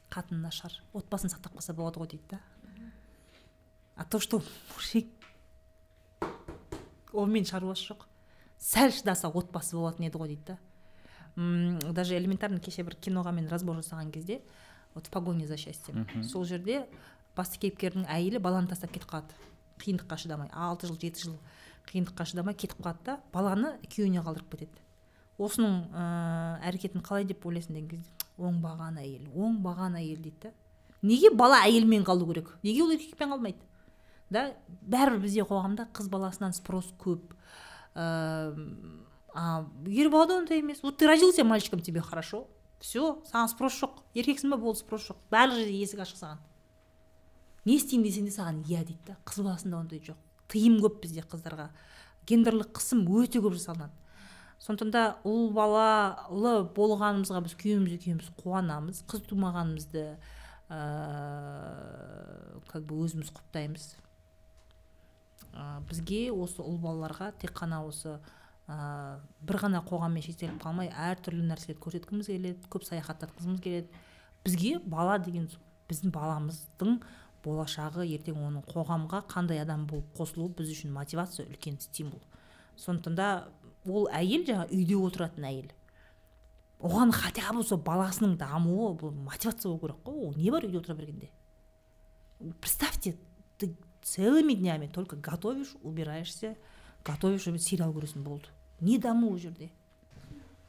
қатын 0.10 0.41
нашар 0.41 0.73
отбасын 0.94 1.30
сақтап 1.30 1.56
қалса 1.57 1.73
болады 1.73 1.99
ғой 1.99 2.07
дейді 2.15 2.23
да. 2.31 2.40
А 3.95 4.06
то 4.06 4.19
что 4.19 4.41
мужик 4.76 5.07
онымен 7.14 7.45
шаруасы 7.45 7.94
жоқ. 7.94 8.06
Сәл 8.57 8.91
шыдаса 8.91 9.30
отбасы 9.30 9.76
болатын 9.76 10.07
еді 10.07 10.18
ғой 10.18 10.27
дейді 10.27 10.45
да. 10.48 10.57
М, 11.36 11.80
даже 11.94 12.18
элементарно 12.18 12.60
кеше 12.60 12.84
бір 12.84 12.95
киноға 12.95 13.31
мен 13.31 13.48
разбор 13.49 13.77
жасаған 13.77 14.11
кезде 14.11 14.41
вот 14.94 15.07
в 15.07 15.10
погоне 15.10 15.48
за 15.48 15.57
счастьем. 15.57 16.07
Сол 16.23 16.45
жерде 16.45 16.88
басты 17.36 17.60
кейіпкердің 17.60 18.07
әйелі 18.10 18.40
баланы 18.40 18.68
тастап 18.68 18.91
кетіп 18.91 19.10
қалады. 19.10 19.34
Қиындыққа 19.80 20.18
шыдамай. 20.18 20.49
алты 20.52 20.88
жыл 20.88 20.98
жеті 20.99 21.23
жыл 21.23 21.38
қиындыққа 21.88 22.26
шыдамай 22.26 22.53
кетіп 22.53 22.81
қалады 22.81 23.03
да 23.06 23.19
баланы 23.31 23.77
күйеуіне 23.88 24.23
қалдырып 24.26 24.52
кетеді. 24.52 24.81
Осының 25.38 25.86
ыыы 25.94 26.60
әрекетін 26.68 27.02
қалай 27.02 27.23
деп 27.23 27.45
ойлайсың 27.45 27.73
деген 27.77 27.90
кезде? 27.90 28.11
Оңбаған 28.40 28.99
әйел 29.02 29.28
оңбаған 29.36 29.98
әйел 29.99 30.22
дейді 30.24 30.48
да. 30.48 30.53
Неге 31.02 31.32
бала 31.32 31.61
әйелмен 31.66 32.03
қалу 32.07 32.28
керек? 32.28 32.56
Неге 32.64 32.84
ол 32.84 32.94
еркекпен 32.95 33.32
қалмайды? 33.32 33.61
Да 34.30 34.49
бәрібір 34.82 35.24
бізде 35.24 35.45
қоғамда 35.48 35.88
қыз 35.95 36.10
баласынан 36.11 36.53
спрос 36.53 36.91
көп. 36.99 37.34
Ыыы 37.95 39.06
а 39.34 39.66
ер 39.88 40.10
балада 40.10 40.40
ондай 40.40 40.60
емес. 40.60 40.82
Вот 40.84 40.98
ты 40.98 41.07
родился 41.07 41.44
мальчиком 41.44 41.80
тебе 41.80 42.02
хорошо. 42.02 42.48
Все 42.80 43.22
саған 43.32 43.49
спрос 43.52 43.76
жоқ. 43.82 44.03
Еркексің 44.16 44.52
ба? 44.52 44.57
Болды 44.57 44.80
спрос 44.80 45.10
жоқ. 45.10 45.18
Барлық 45.32 45.60
жерде 45.60 45.76
есік 45.80 45.99
ашық 45.99 46.20
саған. 46.20 46.40
Не 47.66 47.76
істеймін 47.76 48.07
десең 48.07 48.26
де 48.26 48.32
саған 48.32 48.61
иә 48.66 48.84
дейді 48.88 48.99
да. 49.07 49.18
Қыз 49.26 49.44
баласында 49.44 49.78
ондай 49.78 49.99
жоқ. 49.99 50.18
Тыйым 50.48 50.80
көп 50.82 51.02
бізде 51.03 51.22
қыздарға. 51.22 51.70
Гендерлік 52.26 52.72
қысым 52.78 53.03
өте 53.06 53.41
көп 53.44 53.57
жасалынады 53.57 53.91
сондықтан 54.60 54.91
да 54.91 55.03
ұл 55.27 55.49
балалы 55.56 56.53
болғанымызға 56.76 57.41
біз 57.45 57.56
күйеуіміз 57.61 57.95
екеуміз 57.95 58.27
қуанамыз 58.41 59.03
қыз 59.10 59.23
тумағанымызды 59.30 60.03
ыыы 60.69 62.60
как 62.69 62.84
бы 62.86 62.99
өзіміз 63.06 63.31
құптаймыз. 63.34 63.86
Ә, 65.53 65.81
бізге 65.90 66.30
осы 66.31 66.61
ұл 66.61 66.77
балаларға 66.84 67.31
тек 67.41 67.56
қана 67.57 67.81
осы 67.88 68.19
ә, 68.69 69.18
бір 69.41 69.57
ғана 69.64 69.81
қоғаммен 69.88 70.23
шектеліп 70.27 70.60
қалмай 70.61 70.91
әртүрлі 70.94 71.48
нәрселерді 71.49 71.81
көрсеткіміз 71.86 72.30
келеді 72.30 72.69
көп 72.69 72.86
саяхаттатқызымыз 72.86 73.64
келеді. 73.64 73.90
Бізге 74.45 74.77
бала 74.86 75.18
деген 75.19 75.49
біздің 75.90 76.14
баламыздың 76.14 76.99
болашағы 77.44 78.06
ертең 78.06 78.38
оның 78.45 78.68
қоғамға 78.69 79.23
қандай 79.31 79.64
адам 79.64 79.88
болып 79.90 80.11
қосылуы 80.18 80.53
біз 80.60 80.69
үшін 80.76 80.94
мотивация 80.94 81.48
үлкен 81.48 81.80
стимул. 81.81 82.22
Сондықтан 82.77 83.15
да 83.15 83.30
ол 83.88 84.07
әйел 84.11 84.45
жаңа 84.47 84.65
үйде 84.69 84.95
отыратын 84.97 85.45
әйел. 85.49 85.69
Оған 86.80 87.11
хотя 87.11 87.51
бы 87.53 87.64
сол 87.64 87.77
баласының 87.84 88.38
дамуы 88.39 88.93
бұл 88.99 89.11
мотивация 89.11 89.69
болу 89.72 89.80
керек 89.80 89.97
қой. 90.06 90.27
Ол 90.27 90.34
не 90.38 90.49
бар 90.51 90.64
үйде 90.64 90.77
отыра 90.80 90.95
бергенде? 90.95 91.30
Представьте 92.61 93.15
ты 93.57 93.76
целыми 94.01 94.53
днями 94.53 94.88
только 94.88 95.15
готовишь 95.18 95.73
убираешься 95.84 96.56
готовишь 97.06 97.43
сериал 97.61 97.91
көресің 97.91 98.23
болды 98.23 98.47
не 98.80 98.97
даму 98.97 99.31
ол 99.31 99.38
жерде. 99.38 99.69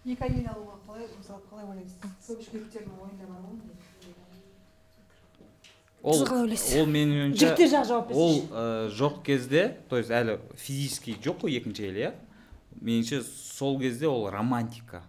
Екі 0.05 0.25
әйел 0.25 0.49
алуға 0.51 0.79
қалай 0.87 1.07
мысалы 1.17 1.43
қалай 1.51 1.65
ойлайсыз 1.71 1.95
көп 2.27 2.41
жігіттердің 2.43 2.97
ойында 3.05 3.27
бар 3.29 3.41
ғой 3.45 3.57
ол 6.03 6.15
Сіз 6.17 6.23
қалай 6.27 6.43
ойлайсыз? 6.47 6.75
ол 6.81 6.87
менің 6.89 7.17
ойымша 7.21 7.39
Жігіттер 7.45 7.69
жағы 7.75 7.87
жауап 7.91 8.11
ол 8.11 8.35
берсінші. 8.35 8.51
ә, 8.51 8.91
жоқ 8.99 9.23
кезде 9.23 9.63
то 9.89 9.99
есть 9.99 10.11
әлі 10.11 10.39
физически 10.57 11.15
жоқ 11.21 11.45
қой 11.45 11.55
екінші 11.61 11.85
әйел 11.87 11.99
иә? 12.01 12.15
Меніңше 12.79 13.23
сол 13.27 13.79
кезде 13.81 14.09
ол 14.09 14.29
романтика. 14.31 15.03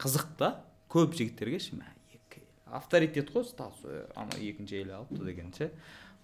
Қызық 0.00 0.26
та 0.38 0.50
көп 0.90 1.14
жігіттерге 1.16 1.60
ше 1.62 1.76
мә, 1.78 1.88
екі 2.12 2.42
авторитет 2.66 3.30
қой 3.32 3.44
статус 3.46 3.84
ә, 3.84 4.04
ана 4.18 4.36
екінші 4.40 4.80
әйел 4.80 4.94
алыпты 5.00 5.24
деген 5.26 5.52
ше 5.54 5.70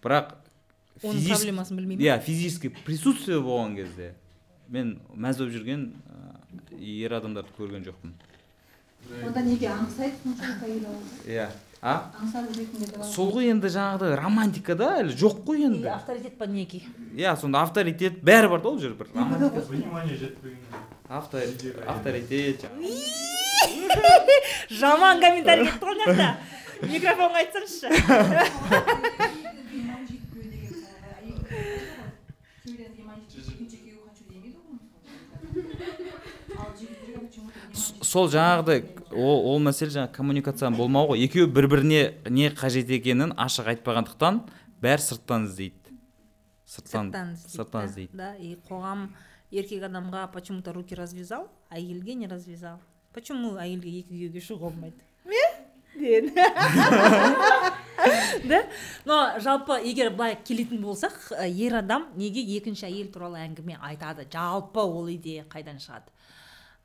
бірақ 0.02 0.34
оның 1.02 1.26
проблемасын 1.28 1.78
білмеймін 1.78 2.06
иә 2.06 2.16
физически 2.24 2.70
присутствие 2.86 3.38
болған 3.44 3.76
кезде 3.78 4.14
мен 4.68 4.96
мәз 5.14 5.38
болып 5.42 5.54
жүрген 5.54 5.84
ә, 5.92 6.80
ер 6.80 7.14
адамдарды 7.18 7.54
көрген 7.58 7.86
жоқпын. 7.86 8.16
Онда 9.22 9.42
неге 9.46 9.70
аңсайды 9.70 10.34
әйел 10.66 10.88
иә. 11.26 11.50
А? 11.82 12.00
Аңсар 12.22 12.42
ретінде 12.56 12.86
де 12.90 13.04
сол 13.04 13.30
ғой 13.34 13.44
енді 13.52 13.68
жаңағыдай 13.72 14.16
романтика 14.20 14.74
да 14.78 14.86
әлі 15.02 15.12
жоқ 15.16 15.34
қой 15.46 15.58
енді. 15.68 15.88
авторитет 15.92 16.38
па 16.38 16.46
неге 16.46 16.80
иә 17.14 17.36
сонда 17.40 17.58
авторитет 17.62 18.12
бәрі 18.24 18.48
бар 18.48 18.60
да 18.62 18.68
ол 18.68 18.78
жерде 18.78 19.04
бір. 19.04 19.08
Внимание 19.68 20.16
жетпеген 20.16 20.58
авто- 21.08 21.40
авторитет 21.86 22.64
жаман 24.70 25.20
комментарий 25.20 25.64
кетті 25.66 25.84
ғой 25.86 25.94
мына 26.06 26.12
жақта 26.12 26.34
микрофонға 26.92 27.36
айтсаңызшы. 27.44 27.88
сол 38.02 38.28
жаңағыдай 38.32 38.82
ол, 39.12 39.52
ол 39.52 39.58
мәселе 39.62 39.92
жаңағы 39.94 40.12
коммуникацияның 40.16 40.78
болмауы 40.78 41.14
ғой. 41.14 41.24
Екеуі 41.26 41.50
бір 41.52 41.68
біріне 41.72 42.02
не 42.30 42.50
қажет 42.54 42.90
екенін 42.96 43.34
ашық 43.36 43.66
айтпағандықтан 43.74 44.40
бәрі 44.82 45.02
сырттан 45.04 45.46
іздейді. 45.50 45.96
Сырттан 46.66 47.12
сырттан 47.44 47.90
іздейді 47.90 48.16
да 48.16 48.34
и 48.40 48.56
қоғам 48.68 49.08
еркек 49.50 49.82
адамға 49.88 50.28
почему 50.32 50.62
то 50.62 50.72
руки 50.72 50.94
развязал 50.94 51.48
әйелге 51.70 52.14
не 52.14 52.26
развязал. 52.26 52.78
Почему 53.12 53.56
әйелге 53.56 53.98
екі 54.00 54.14
күйеуге 54.14 54.40
шығуға 54.44 54.70
болмайды? 54.70 55.02
Мен 55.24 55.66
да? 58.44 58.64
Но 59.04 59.40
жалпы 59.40 59.80
егер 59.86 60.10
былай 60.12 60.36
келетін 60.44 60.82
болсақ 60.82 61.14
ер 61.48 61.78
адам 61.78 62.08
неге 62.16 62.42
екінші 62.56 62.86
әйел 62.90 63.08
туралы 63.12 63.38
әңгіме 63.40 63.78
айтады? 63.80 64.26
Жалпы 64.32 64.80
ол 64.84 65.08
идея 65.14 65.44
қайдан 65.48 65.80
шығады? 65.80 66.12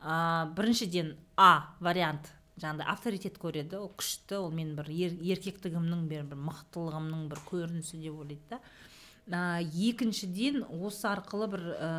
А, 0.01 0.49
біріншіден 0.57 1.15
а 1.37 1.77
вариант. 1.79 2.31
Жаңағыдай 2.61 2.89
авторитет 2.91 3.37
көреді. 3.41 3.79
Ол 3.79 3.89
күшті 3.97 4.37
ол 4.37 4.51
менің 4.53 4.75
бір 4.77 4.89
ер, 4.93 5.13
еркектігімнің 5.37 6.03
бір, 6.09 6.25
бір 6.29 6.41
мықтылығымның 6.49 7.27
бір 7.31 7.41
көрінісі 7.47 8.01
деп 8.01 8.19
ойлайды 8.19 8.41
да. 8.51 8.59
А, 9.31 9.61
екіншіден 9.61 10.65
осы 10.81 11.07
арқылы 11.09 11.47
бір 11.53 11.65
ә, 11.77 11.89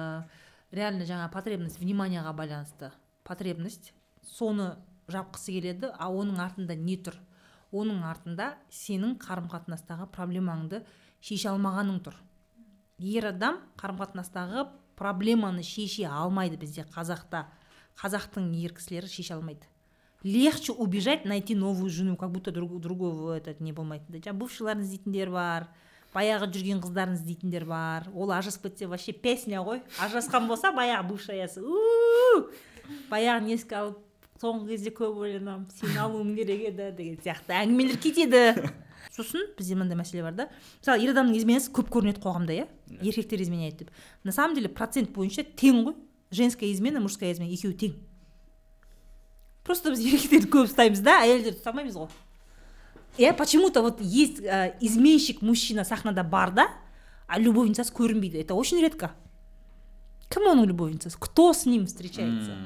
реально 0.70 1.06
жаңа 1.08 1.30
потребность 1.32 1.80
вниманияға 1.80 2.34
байланысты. 2.36 2.92
Потребность 3.24 3.92
соны 4.26 4.76
жапқысы 5.10 5.56
келеді 5.56 5.92
а 5.98 6.10
оның 6.10 6.40
артында 6.42 6.76
не 6.76 6.98
тұр? 6.98 7.16
Оның 7.72 8.02
артында 8.04 8.52
сенің 8.70 9.16
қарым 9.22 9.48
қатынастағы 9.52 10.10
проблемаңды 10.12 10.82
шеше 11.24 11.48
алмағаның 11.52 12.02
тұр. 12.04 12.16
Ер 12.98 13.30
адам 13.32 13.58
қарым 13.80 13.98
қатынастағы 14.02 14.66
проблеманы 14.98 15.64
шеше 15.64 16.04
алмайды 16.06 16.58
бізде 16.60 16.84
қазақта. 16.84 17.46
Қазақтың 18.00 18.52
ер 18.62 18.72
кісілері 18.76 19.10
шеше 19.10 19.34
алмайды. 19.34 19.68
Легче 20.22 20.72
убежать 20.72 21.24
найти 21.24 21.54
новую 21.54 21.90
жену 21.90 22.16
как 22.16 22.30
будто 22.30 22.52
друг, 22.52 22.80
другого 22.80 23.36
этот 23.36 23.60
не 23.60 23.72
болмайды. 23.72 24.04
Да 24.08 24.18
жаңағы 24.18 24.38
бывшийларын 24.44 24.84
іздейтіндер 24.84 25.30
бар 25.30 25.68
баяғы 26.14 26.48
жүрген 26.52 26.82
қыздарын 26.84 27.16
іздейтіндер 27.16 27.64
бар. 27.66 28.08
Ол 28.14 28.30
ажырасып 28.30 28.68
кетсе 28.68 28.86
вообще 28.86 29.12
песня 29.12 29.62
ғой. 29.64 29.82
Ажырасқан 29.98 30.46
болса 30.46 30.72
баяғы 30.72 31.08
бывшаясы 31.08 31.62
«У-у-у!» 31.62 32.50
баяғыны 33.10 33.56
еске 33.56 33.78
алып 33.78 33.98
соңғы 34.42 34.74
кезде 34.74 34.92
көп 34.94 35.22
ойланамын 35.24 35.68
сені 35.72 35.98
алуым 36.02 36.34
керек 36.36 36.66
еді 36.68 36.90
деген 36.98 37.18
сияқты 37.22 37.56
әңгімелер 37.62 37.98
кетеді. 38.02 38.70
Сосын 39.12 39.48
бізде 39.56 39.76
мынандай 39.76 39.98
мәселе 39.98 40.22
бар 40.22 40.36
да. 40.36 40.48
Мысалы 40.80 41.06
ер 41.06 41.14
адамның 41.14 41.38
изменасы 41.38 41.72
көп 41.74 41.90
көрінеді 41.94 42.22
қоғамда 42.22 42.56
иә? 42.56 42.66
Еркектер 43.00 43.42
изменяет 43.42 43.78
деп 43.78 43.90
на 44.24 44.32
самом 44.32 44.54
деле 44.54 44.68
процент 44.68 45.10
бойынша 45.10 45.44
тең 45.44 45.84
ғой. 45.86 45.96
Женская 46.32 46.72
измена 46.72 47.00
мужская 47.00 47.32
измена 47.32 47.52
екеуі 47.52 47.78
тең 47.78 47.96
просто 49.62 49.94
біз 49.94 50.02
еркектерді 50.02 50.50
көп 50.50 50.70
ұстаймыз 50.72 51.04
да 51.04 51.20
әйелдерді 51.22 51.60
ұстамаймыз 51.60 52.00
ғой 52.00 52.10
иә 53.18 53.36
почему 53.36 53.70
то 53.70 53.82
вот 53.82 54.00
есть 54.00 54.40
ә, 54.40 54.74
изменщик 54.80 55.42
мужчина 55.42 55.84
сахнада 55.84 56.24
бар 56.24 56.50
да 56.50 56.68
а 57.32 57.38
любовницасы 57.40 57.92
көрінбейді 57.96 58.42
это 58.42 58.54
очень 58.54 58.82
редко. 58.84 59.14
Кім 60.28 60.50
оның 60.52 60.66
любовницасы 60.68 61.16
кто 61.18 61.52
с 61.52 61.64
ним 61.64 61.86
встречается? 61.86 62.58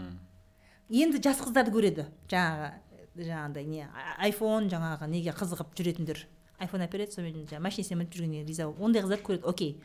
Енді 0.90 1.20
жас 1.22 1.38
қыздарды 1.38 1.70
көреді. 1.70 2.06
Жаңағы 2.26 2.72
жаңағыдай 3.14 3.64
не 3.64 3.86
айфон 4.18 4.66
жаңағы 4.70 5.06
неге 5.10 5.34
қызығып 5.38 5.70
жүретіндер. 5.78 6.24
Айфон 6.58 6.82
әпереді 6.82 7.14
сонымен 7.14 7.46
жаңағы 7.46 7.62
машинасына 7.62 8.00
мініп 8.00 8.18
жүргеніне 8.18 8.42
риза 8.48 8.66
болып 8.66 8.82
ондай 8.82 9.06
қыздарды 9.06 9.26
көреді 9.28 9.46
окей. 9.46 9.80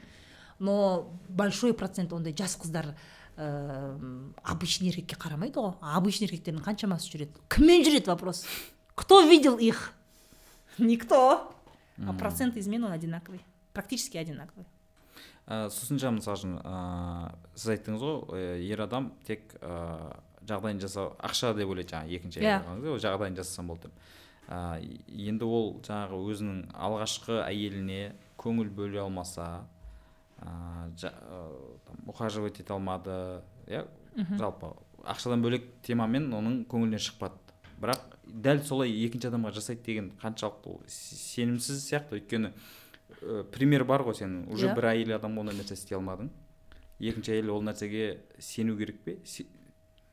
Но 0.58 1.14
большой 1.30 1.74
процент 1.74 2.14
ондай 2.14 2.34
жас 2.34 2.58
қыздар 2.58 2.96
обычный 3.38 4.92
еркекке 4.92 5.16
қарамайды 5.16 5.62
ғой 5.62 5.74
обычный 5.82 6.28
еркектердің 6.28 6.64
қаншамасы 6.66 7.10
жүреді 7.14 7.46
кіммен 7.50 7.86
жүреді 7.86 8.12
вопрос. 8.12 8.46
Кто 8.96 9.22
видел 9.28 9.58
их? 9.58 9.94
Никто. 10.78 11.54
А 12.08 12.14
процент 12.14 12.58
измен 12.58 12.84
он 12.84 12.92
одинаковый. 12.92 13.42
Практически 13.74 14.18
одинаковый. 14.18 14.66
Ә, 15.48 15.70
сосын 15.74 15.98
жаңа 16.00 16.20
мысалы 16.20 16.38
үшін 16.38 16.52
ә, 16.62 17.34
сіз 17.58 17.72
айттыңыз 17.74 18.04
ғой 18.04 18.20
ә, 18.38 18.60
ер 18.62 18.84
адам 18.86 19.10
тек 19.26 19.56
ә, 19.60 20.14
жағдайын 20.48 20.80
жасау 20.80 21.16
ақша 21.18 21.56
деп 21.58 21.72
ойлайды 21.74 21.92
жаңағы 21.96 22.14
екінші 22.20 22.44
Иә. 22.44 22.60
әйел 22.62 22.94
ол 22.94 23.02
жағдайын 23.02 23.36
жасасам 23.40 23.72
болды 23.72 23.90
деп. 23.90 24.06
Ә, 24.48 24.80
енді 25.10 25.50
ол 25.50 25.74
жаңағы 25.82 26.22
өзінің 26.30 26.62
алғашқы 26.78 27.42
әйеліне 27.42 28.14
көңіл 28.38 28.70
бөле 28.70 29.02
алмаса 29.02 29.66
там, 30.42 31.98
ухаживать 32.08 32.60
ете 32.60 32.74
алмады 32.74 33.44
иә 33.68 33.86
жалпы 34.38 34.74
ақшадан 35.04 35.42
бөлек 35.44 35.68
темамен 35.86 36.30
оның 36.34 36.64
көңілінен 36.70 37.02
шықпады. 37.02 37.38
Бірақ 37.82 38.02
дәл 38.26 38.60
солай 38.66 38.92
екінші 39.06 39.30
адамға 39.32 39.52
жасайды 39.56 39.82
деген 39.86 40.12
қаншалықты 40.22 40.70
ол 40.70 40.82
сенімсіз 40.88 41.80
сияқты. 41.88 42.20
Өйткені 42.20 42.52
ә, 43.22 43.44
пример 43.54 43.84
бар 43.86 44.04
ғой 44.06 44.14
сен 44.20 44.46
уже 44.52 44.68
Иә. 44.70 44.76
бір 44.78 44.90
әйел 44.92 45.16
адамға 45.18 45.40
ондай 45.46 45.56
нәрсе 45.58 45.74
істей 45.74 45.98
алмадың. 45.98 46.30
Екінші 47.00 47.34
әйел 47.38 47.50
ол 47.56 47.64
нәрсеге 47.66 48.20
сену 48.38 48.78
керек 48.78 49.02
пе? 49.04 49.18
Се- 49.26 49.48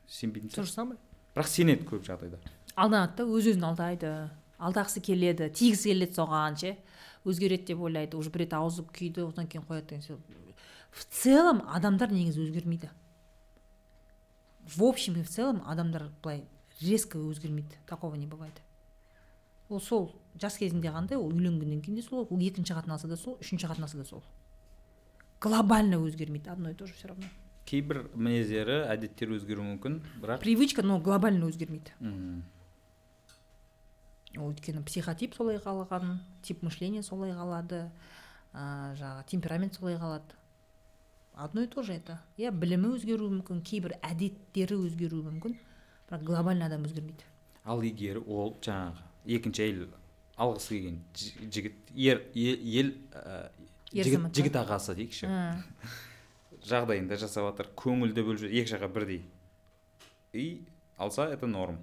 сенбейтін 0.07 0.49
то 0.49 0.63
же 0.63 0.71
сияқты. 0.71 0.73
Самое 0.73 0.97
бірақ 1.35 1.47
сенеді 1.47 1.85
көп 1.85 2.01
жағдайда. 2.07 2.39
Алданады 2.75 3.15
да 3.17 3.23
өз 3.29 3.45
өзін 3.53 3.67
алдайды. 3.69 4.29
Алдағысы 4.59 4.99
келеді 5.05 5.51
тигісі 5.53 5.93
келеді 5.93 6.13
соған 6.17 6.57
ше. 6.57 6.77
Өзгереді 7.25 7.73
деп 7.73 7.81
ойлайды 7.81 8.17
уже 8.17 8.29
бір 8.29 8.45
рет 8.45 8.53
аузы 8.53 8.83
күйді 8.83 9.27
одан 9.27 9.47
кейін 9.47 9.65
қояды 9.67 9.89
деген 9.89 10.03
сияқты. 10.03 10.55
В 10.91 11.05
целом 11.05 11.61
адамдар 11.67 12.11
негізі 12.11 12.45
өзгермейді. 12.47 12.89
В 14.65 14.83
общем 14.83 15.15
и 15.19 15.23
в 15.23 15.29
целом 15.29 15.61
адамдар 15.65 16.09
былай 16.23 16.45
резко 16.81 17.17
өзгермейді. 17.17 17.75
Такого 17.85 18.15
не 18.15 18.27
бывает. 18.27 18.61
Ол 19.69 19.81
сол 19.81 20.15
жас 20.41 20.57
кезінде 20.57 20.89
қандай 20.89 21.17
ол 21.17 21.29
үйленгеннен 21.29 21.81
кейін 21.81 21.95
де 21.99 22.01
сол 22.01 22.25
ол 22.25 22.39
екінші 22.39 22.73
қатынасы 22.73 23.07
да 23.07 23.17
сол 23.17 23.37
үшінші 23.41 23.67
қатынасы 23.69 23.97
да 23.97 24.05
сол. 24.05 24.23
Глобально 25.39 25.99
өзгермейді 26.01 26.49
одно 26.49 26.71
и 26.71 26.73
то 26.73 26.87
же 26.87 26.93
все 26.93 27.07
равно. 27.07 27.25
Кейбір 27.65 28.09
мінездері 28.15 28.87
әдеттері 28.89 29.37
өзгеруі 29.37 29.75
мүмкін 29.75 29.99
бірақ 30.23 30.41
привычка 30.41 30.81
но 30.81 30.99
глобально 30.99 31.45
өзгермейді. 31.51 31.93
Мм, 31.99 32.43
өйткені 34.37 34.83
психотип 34.85 35.33
солай 35.35 35.57
қалған 35.63 36.19
тип 36.45 36.61
мышления 36.63 37.01
солай 37.03 37.31
қалады 37.33 37.89
ә, 38.53 38.93
жаңағы 38.99 39.25
темперамент 39.31 39.73
солай 39.75 39.95
қалады. 39.97 40.35
Одно 41.33 41.61
и 41.61 41.67
то 41.67 41.81
же 41.83 41.93
это. 41.93 42.19
Иә 42.37 42.51
білімі 42.51 42.89
өзгеруі 42.97 43.29
мүмкін 43.39 43.61
кейбір 43.63 43.93
әдеттері 44.03 44.75
өзгеруі 44.85 45.23
мүмкін 45.29 45.55
бірақ 46.09 46.23
глобально 46.27 46.65
адам 46.67 46.83
өзгермейді. 46.85 47.23
Ал 47.63 47.81
егер 47.81 48.19
ол 48.27 48.57
жаңағы 48.61 49.05
екінші 49.37 49.63
әйел 49.63 49.87
алғысы 50.37 50.75
келген 50.75 50.99
жі- 51.15 51.49
жігіт 51.49 51.93
ер 51.95 52.21
ел 52.35 52.91
ә, 53.13 53.49
жігіт, 53.93 54.29
жігіт 54.35 54.55
ағасы 54.61 54.95
дейікші. 54.99 55.29
Жағдайында 56.69 57.15
жасап 57.17 57.47
жатыр 57.49 57.69
көңілді 57.79 58.23
бөліп 58.27 58.49
екі 58.51 58.73
жаққа 58.75 58.89
бірдей. 58.93 59.21
И 60.33 60.65
алса 60.97 61.25
это 61.31 61.47
норм. 61.47 61.79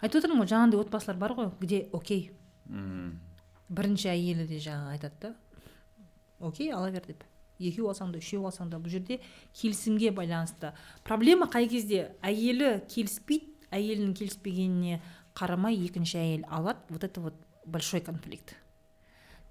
Айтып 0.00 0.20
отырмын 0.22 0.42
ғой 0.44 0.50
жаңағындай 0.52 0.80
отбасылар 0.84 1.18
бар 1.20 1.34
ғой 1.36 1.50
где 1.60 1.88
окей. 1.92 2.30
Мм, 2.66 3.18
бірінші 3.68 4.08
әйелі 4.12 4.46
де 4.48 4.58
жаңағы 4.62 4.94
айтады 4.96 5.20
да. 5.20 5.34
Окей 6.40 6.70
ала 6.72 6.90
бер 6.90 7.04
деп. 7.06 7.24
Екеу 7.60 7.90
алсаң 7.90 8.12
да 8.14 8.18
үшеу 8.22 8.46
алсаң 8.48 8.70
да 8.72 8.78
бұл 8.80 8.88
жерде 8.88 9.18
келісімге 9.52 10.10
байланысты. 10.16 10.72
Проблема 11.04 11.44
қай 11.46 11.68
кезде? 11.68 12.12
Әйелі 12.24 12.80
келіспейді 12.88 13.50
әйелінің 13.70 14.14
келіспегеніне 14.16 15.02
қарамай 15.36 15.76
екінші 15.84 16.16
әйел 16.18 16.46
алады. 16.48 16.80
Вот 16.88 17.04
это 17.04 17.20
вот 17.20 17.34
большой 17.66 18.00
конфликт. 18.00 18.54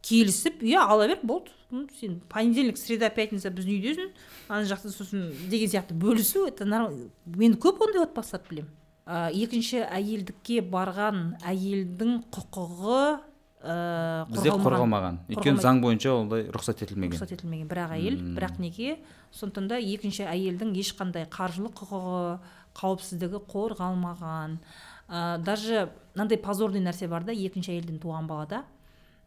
Келісіп 0.01 0.63
иә 0.63 0.79
ала 0.81 1.07
бер 1.07 1.19
болды. 1.23 1.51
Ну, 1.69 1.87
сен 1.99 2.19
понедельник 2.27 2.77
среда 2.81 3.09
пятница 3.13 3.51
біздің 3.53 3.77
үйдесің. 3.77 4.11
Ана 4.49 4.65
жақта 4.65 4.89
сосын 4.89 5.29
деген 5.51 5.69
сияқты 5.69 5.93
бөлісу 5.93 6.47
это 6.47 6.65
норм- 6.65 7.11
мен 7.25 7.53
көп 7.53 7.83
ондай 7.85 8.01
отбасыларды 8.07 8.49
білемін. 8.49 8.71
Ә, 9.09 9.29
екінші 9.33 9.81
әйелдікке 9.87 10.61
барған 10.69 11.39
әйелдің 11.49 12.19
құқығы 12.35 13.01
ә, 13.65 13.75
бізде 14.29 14.53
қорғалмаған 14.53 15.17
өйткені 15.33 15.63
заң 15.63 15.81
бойынша 15.83 16.13
ондай 16.13 16.45
рұқсат 16.53 16.83
етілмеген. 16.85 17.17
Рұқсат 17.17 17.33
етілмеген. 17.33 17.67
Бірақ 17.71 17.95
әйел 17.97 18.19
Мм. 18.19 18.35
бірақ 18.37 18.59
неге? 18.61 18.99
Сондықтан 19.33 19.69
да 19.71 19.79
екінші 19.81 20.27
әйелдің 20.29 20.75
ешқандай 20.77 21.25
қаржылық 21.33 21.73
құқығы 21.81 22.23
қауіпсіздігі 22.77 23.41
қорғалмаған. 23.49 24.59
Ә, 25.09 25.37
даже 25.41 25.89
мынандай 26.13 26.37
позорный 26.37 26.83
нәрсе 26.85 27.09
бар 27.09 27.25
да 27.25 27.33
екінші 27.33 27.73
әйелден 27.73 27.97
туған 27.99 28.29
балада. 28.29 28.63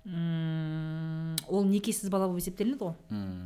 Ол 0.02 1.66
некесіз 1.70 2.10
бала 2.10 2.26
болып 2.26 2.40
есептелінеді 2.42 2.78
ғой. 2.82 2.94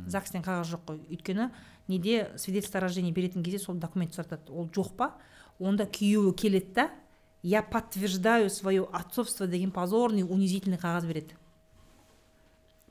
Загстен 0.09 0.41
қағаз 0.41 0.71
жоқ 0.71 0.87
қой. 0.87 1.01
Өйткені 1.13 1.51
неде 1.87 2.31
свидетельство 2.37 2.79
о 2.79 2.81
рождении 2.81 3.11
беретін 3.11 3.43
кезде 3.43 3.59
сол 3.59 3.75
документ 3.75 4.15
сұратады 4.17 4.49
ол 4.49 4.65
жоқ 4.73 4.95
па? 4.97 5.11
Онда 5.59 5.85
күйеуі 5.85 6.33
келеді 6.33 6.73
да 6.73 6.89
я 7.43 7.61
подтверждаю 7.61 8.49
свое 8.49 8.83
отцовство 8.83 9.47
деген 9.47 9.71
позорный 9.71 10.23
унизительный 10.23 10.77
қағаз 10.77 11.07
береді 11.07 11.35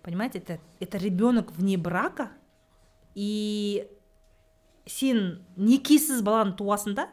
понимаете 0.02 0.38
это 0.38 0.60
это 0.80 0.98
ребенок 0.98 1.52
вне 1.52 1.76
брака 1.76 2.30
и 3.14 3.88
сен 4.86 5.43
некесіз 5.56 6.22
баланы 6.22 6.55
туасың 6.56 6.94
да 6.94 7.09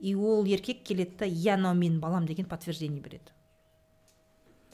и 0.00 0.14
ол 0.14 0.44
еркек 0.48 0.82
келеді 0.84 1.18
да 1.20 1.28
иә 1.28 1.58
мынау 1.58 1.76
менің 1.76 2.00
балам 2.00 2.26
деген 2.26 2.46
подтверждение 2.48 3.02
береді. 3.04 3.34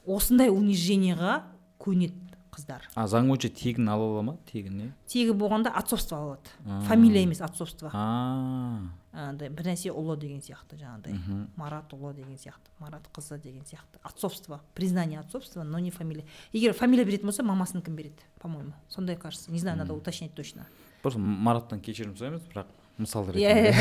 Осындай 0.06 0.52
унижениеға 0.54 1.42
көнеді. 1.82 2.25
Қыздар. 2.56 2.86
А 2.96 3.04
заң 3.10 3.28
бойынша 3.30 3.50
тегін 3.52 3.90
ала 3.92 4.06
ала 4.08 4.22
ма? 4.24 4.34
Тегін 4.48 4.78
не? 4.80 4.86
Тегі 5.10 5.34
болғанда 5.36 5.72
отцовство 5.76 6.16
ала 6.18 6.36
алады. 6.36 6.86
Фамилия 6.88 7.22
емес 7.26 7.42
отцовство. 7.44 7.92
Андай 7.92 9.48
бір 9.48 9.70
нәрсе 9.70 9.92
ұлы 9.92 10.16
деген 10.20 10.40
сияқты 10.44 10.78
жаңағыдай. 10.80 11.46
Марат 11.56 11.92
ұлы 11.96 12.14
деген 12.16 12.40
сияқты 12.40 12.72
марат 12.80 13.06
қызы 13.14 13.38
деген 13.40 13.64
сияқты. 13.68 14.00
Отцовство 14.02 14.60
признание 14.74 15.20
отцовства 15.20 15.62
но 15.62 15.78
не 15.78 15.90
фамилия. 15.90 16.24
Егер 16.52 16.74
фамилия 16.74 17.04
беретін 17.04 17.30
болса 17.30 17.44
мамасын 17.44 17.82
кім 17.82 17.96
береді 17.96 18.26
по 18.40 18.48
моему 18.48 18.72
сондай 18.88 19.16
кажется. 19.16 19.52
Не 19.52 19.58
знаю 19.58 19.78
надо 19.78 19.94
уточнять 19.94 20.34
точно. 20.34 20.66
Просто 21.02 21.20
мараттан 21.20 21.80
кешірім 21.80 22.16
сұраймыз 22.16 22.44
бірақ 22.50 22.72
мысал 22.98 23.28
иә 23.30 23.72
ретінде 23.72 23.74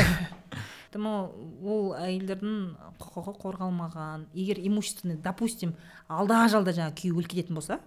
поэтому 0.96 1.32
ол 1.62 1.92
әйелдердің 1.98 2.76
құқығы 3.00 3.34
қорғалмаған. 3.42 4.26
Егер 4.34 4.58
имущественный 4.60 5.16
допустим 5.16 5.74
алда 6.08 6.46
жалда 6.48 6.72
жаңағы 6.72 6.96
күйеуі 7.00 7.20
өліп 7.20 7.32
кететін 7.34 7.58
болса 7.58 7.80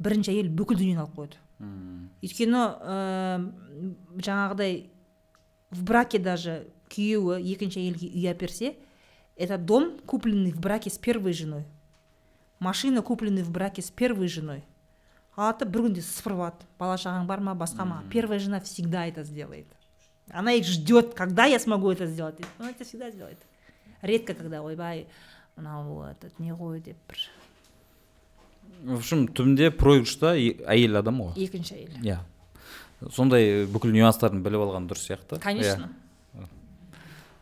бірінші 0.00 0.32
әйел 0.32 0.50
бүкіл 0.56 0.80
дүниені 0.80 1.04
алып 1.04 1.16
қояды 1.18 1.40
өйткені 2.24 2.60
ә, 2.60 2.96
жаңағыдай 4.16 4.78
в 5.70 5.82
браке 5.84 6.18
даже 6.18 6.64
күйеуі 6.90 7.44
екінші 7.52 7.82
әйелге 7.84 8.08
үй 8.08 8.30
әперсе 8.32 8.74
это 9.36 9.58
дом 9.58 9.98
купленный 10.06 10.52
в 10.52 10.60
браке 10.60 10.90
с 10.90 10.98
первой 10.98 11.32
женой. 11.32 11.64
Машина 12.58 13.00
купленный 13.02 13.42
в 13.42 13.50
браке 13.50 13.80
с 13.80 13.90
первой 13.90 14.28
женой. 14.28 14.64
Алады 15.36 15.64
бір 15.64 15.86
күнде 15.86 16.02
сыпырып 16.04 16.40
алады 16.42 16.66
бала 16.76 16.96
шағаң 17.00 17.24
бар 17.28 17.40
ма 17.40 17.54
басқа 17.56 17.86
ма? 17.88 18.02
Первая 18.12 18.38
жена 18.38 18.60
всегда 18.60 19.06
это 19.06 19.22
сделает. 19.24 19.66
Она 20.28 20.52
их 20.52 20.66
ждет 20.66 21.14
когда 21.14 21.46
я 21.46 21.58
смогу 21.58 21.90
это 21.90 22.06
сделать? 22.06 22.36
Дейді. 22.36 22.50
она 22.58 22.70
это 22.70 22.84
всегда 22.84 23.10
сделает. 23.10 23.38
Редко 24.02 24.34
когда 24.34 24.62
ойбай 24.62 25.06
мынау 25.56 26.02
этот 26.02 26.38
не 26.38 26.52
ғой 26.52 26.80
деп 26.80 26.98
бір 27.08 27.18
в 28.84 28.96
общем 28.98 29.26
түбінде 29.28 29.70
проигрышта 29.76 30.34
әйел 30.36 31.00
адам 31.00 31.22
ғой 31.24 31.46
екінші 31.46 31.76
әйел. 31.76 31.96
Иә. 32.04 32.18
Сондай 33.12 33.66
бүкіл 33.70 33.92
нюанстарын 33.96 34.42
біліп 34.44 34.66
алған 34.66 34.88
дұрыс 34.90 35.06
сияқты. 35.08 35.40
Конечно. 35.42 35.90
Иә. 36.34 36.48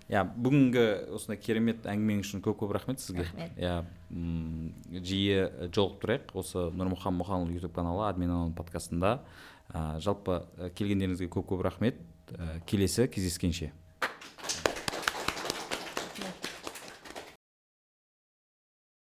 Иә 0.08 0.24
бүгінгі 0.34 0.84
осындай 1.18 1.40
керемет 1.42 1.86
әңгімең 1.88 2.22
үшін 2.24 2.42
көп 2.44 2.60
көп 2.62 2.74
рахмет 2.76 3.02
сізге. 3.02 3.26
Рахмет. 3.26 3.58
иә 3.58 3.82
жиі 4.10 5.42
жолығып 5.68 5.98
тұрайық. 6.04 6.30
Осы 6.38 6.68
нұрмұхан 6.72 7.18
мұханұлы 7.18 7.58
ютуб 7.58 7.74
каналы 7.76 8.06
админ 8.08 8.30
анон 8.30 8.54
подкастында 8.56 9.18
ә, 9.68 9.98
жалпы 10.00 10.44
ә, 10.56 10.70
келгендеріңізге 10.78 11.28
көп 11.28 11.50
көп 11.52 11.66
рахмет. 11.66 12.00
Ә, 12.32 12.62
келесі 12.66 13.08
кездескенше. 13.08 13.72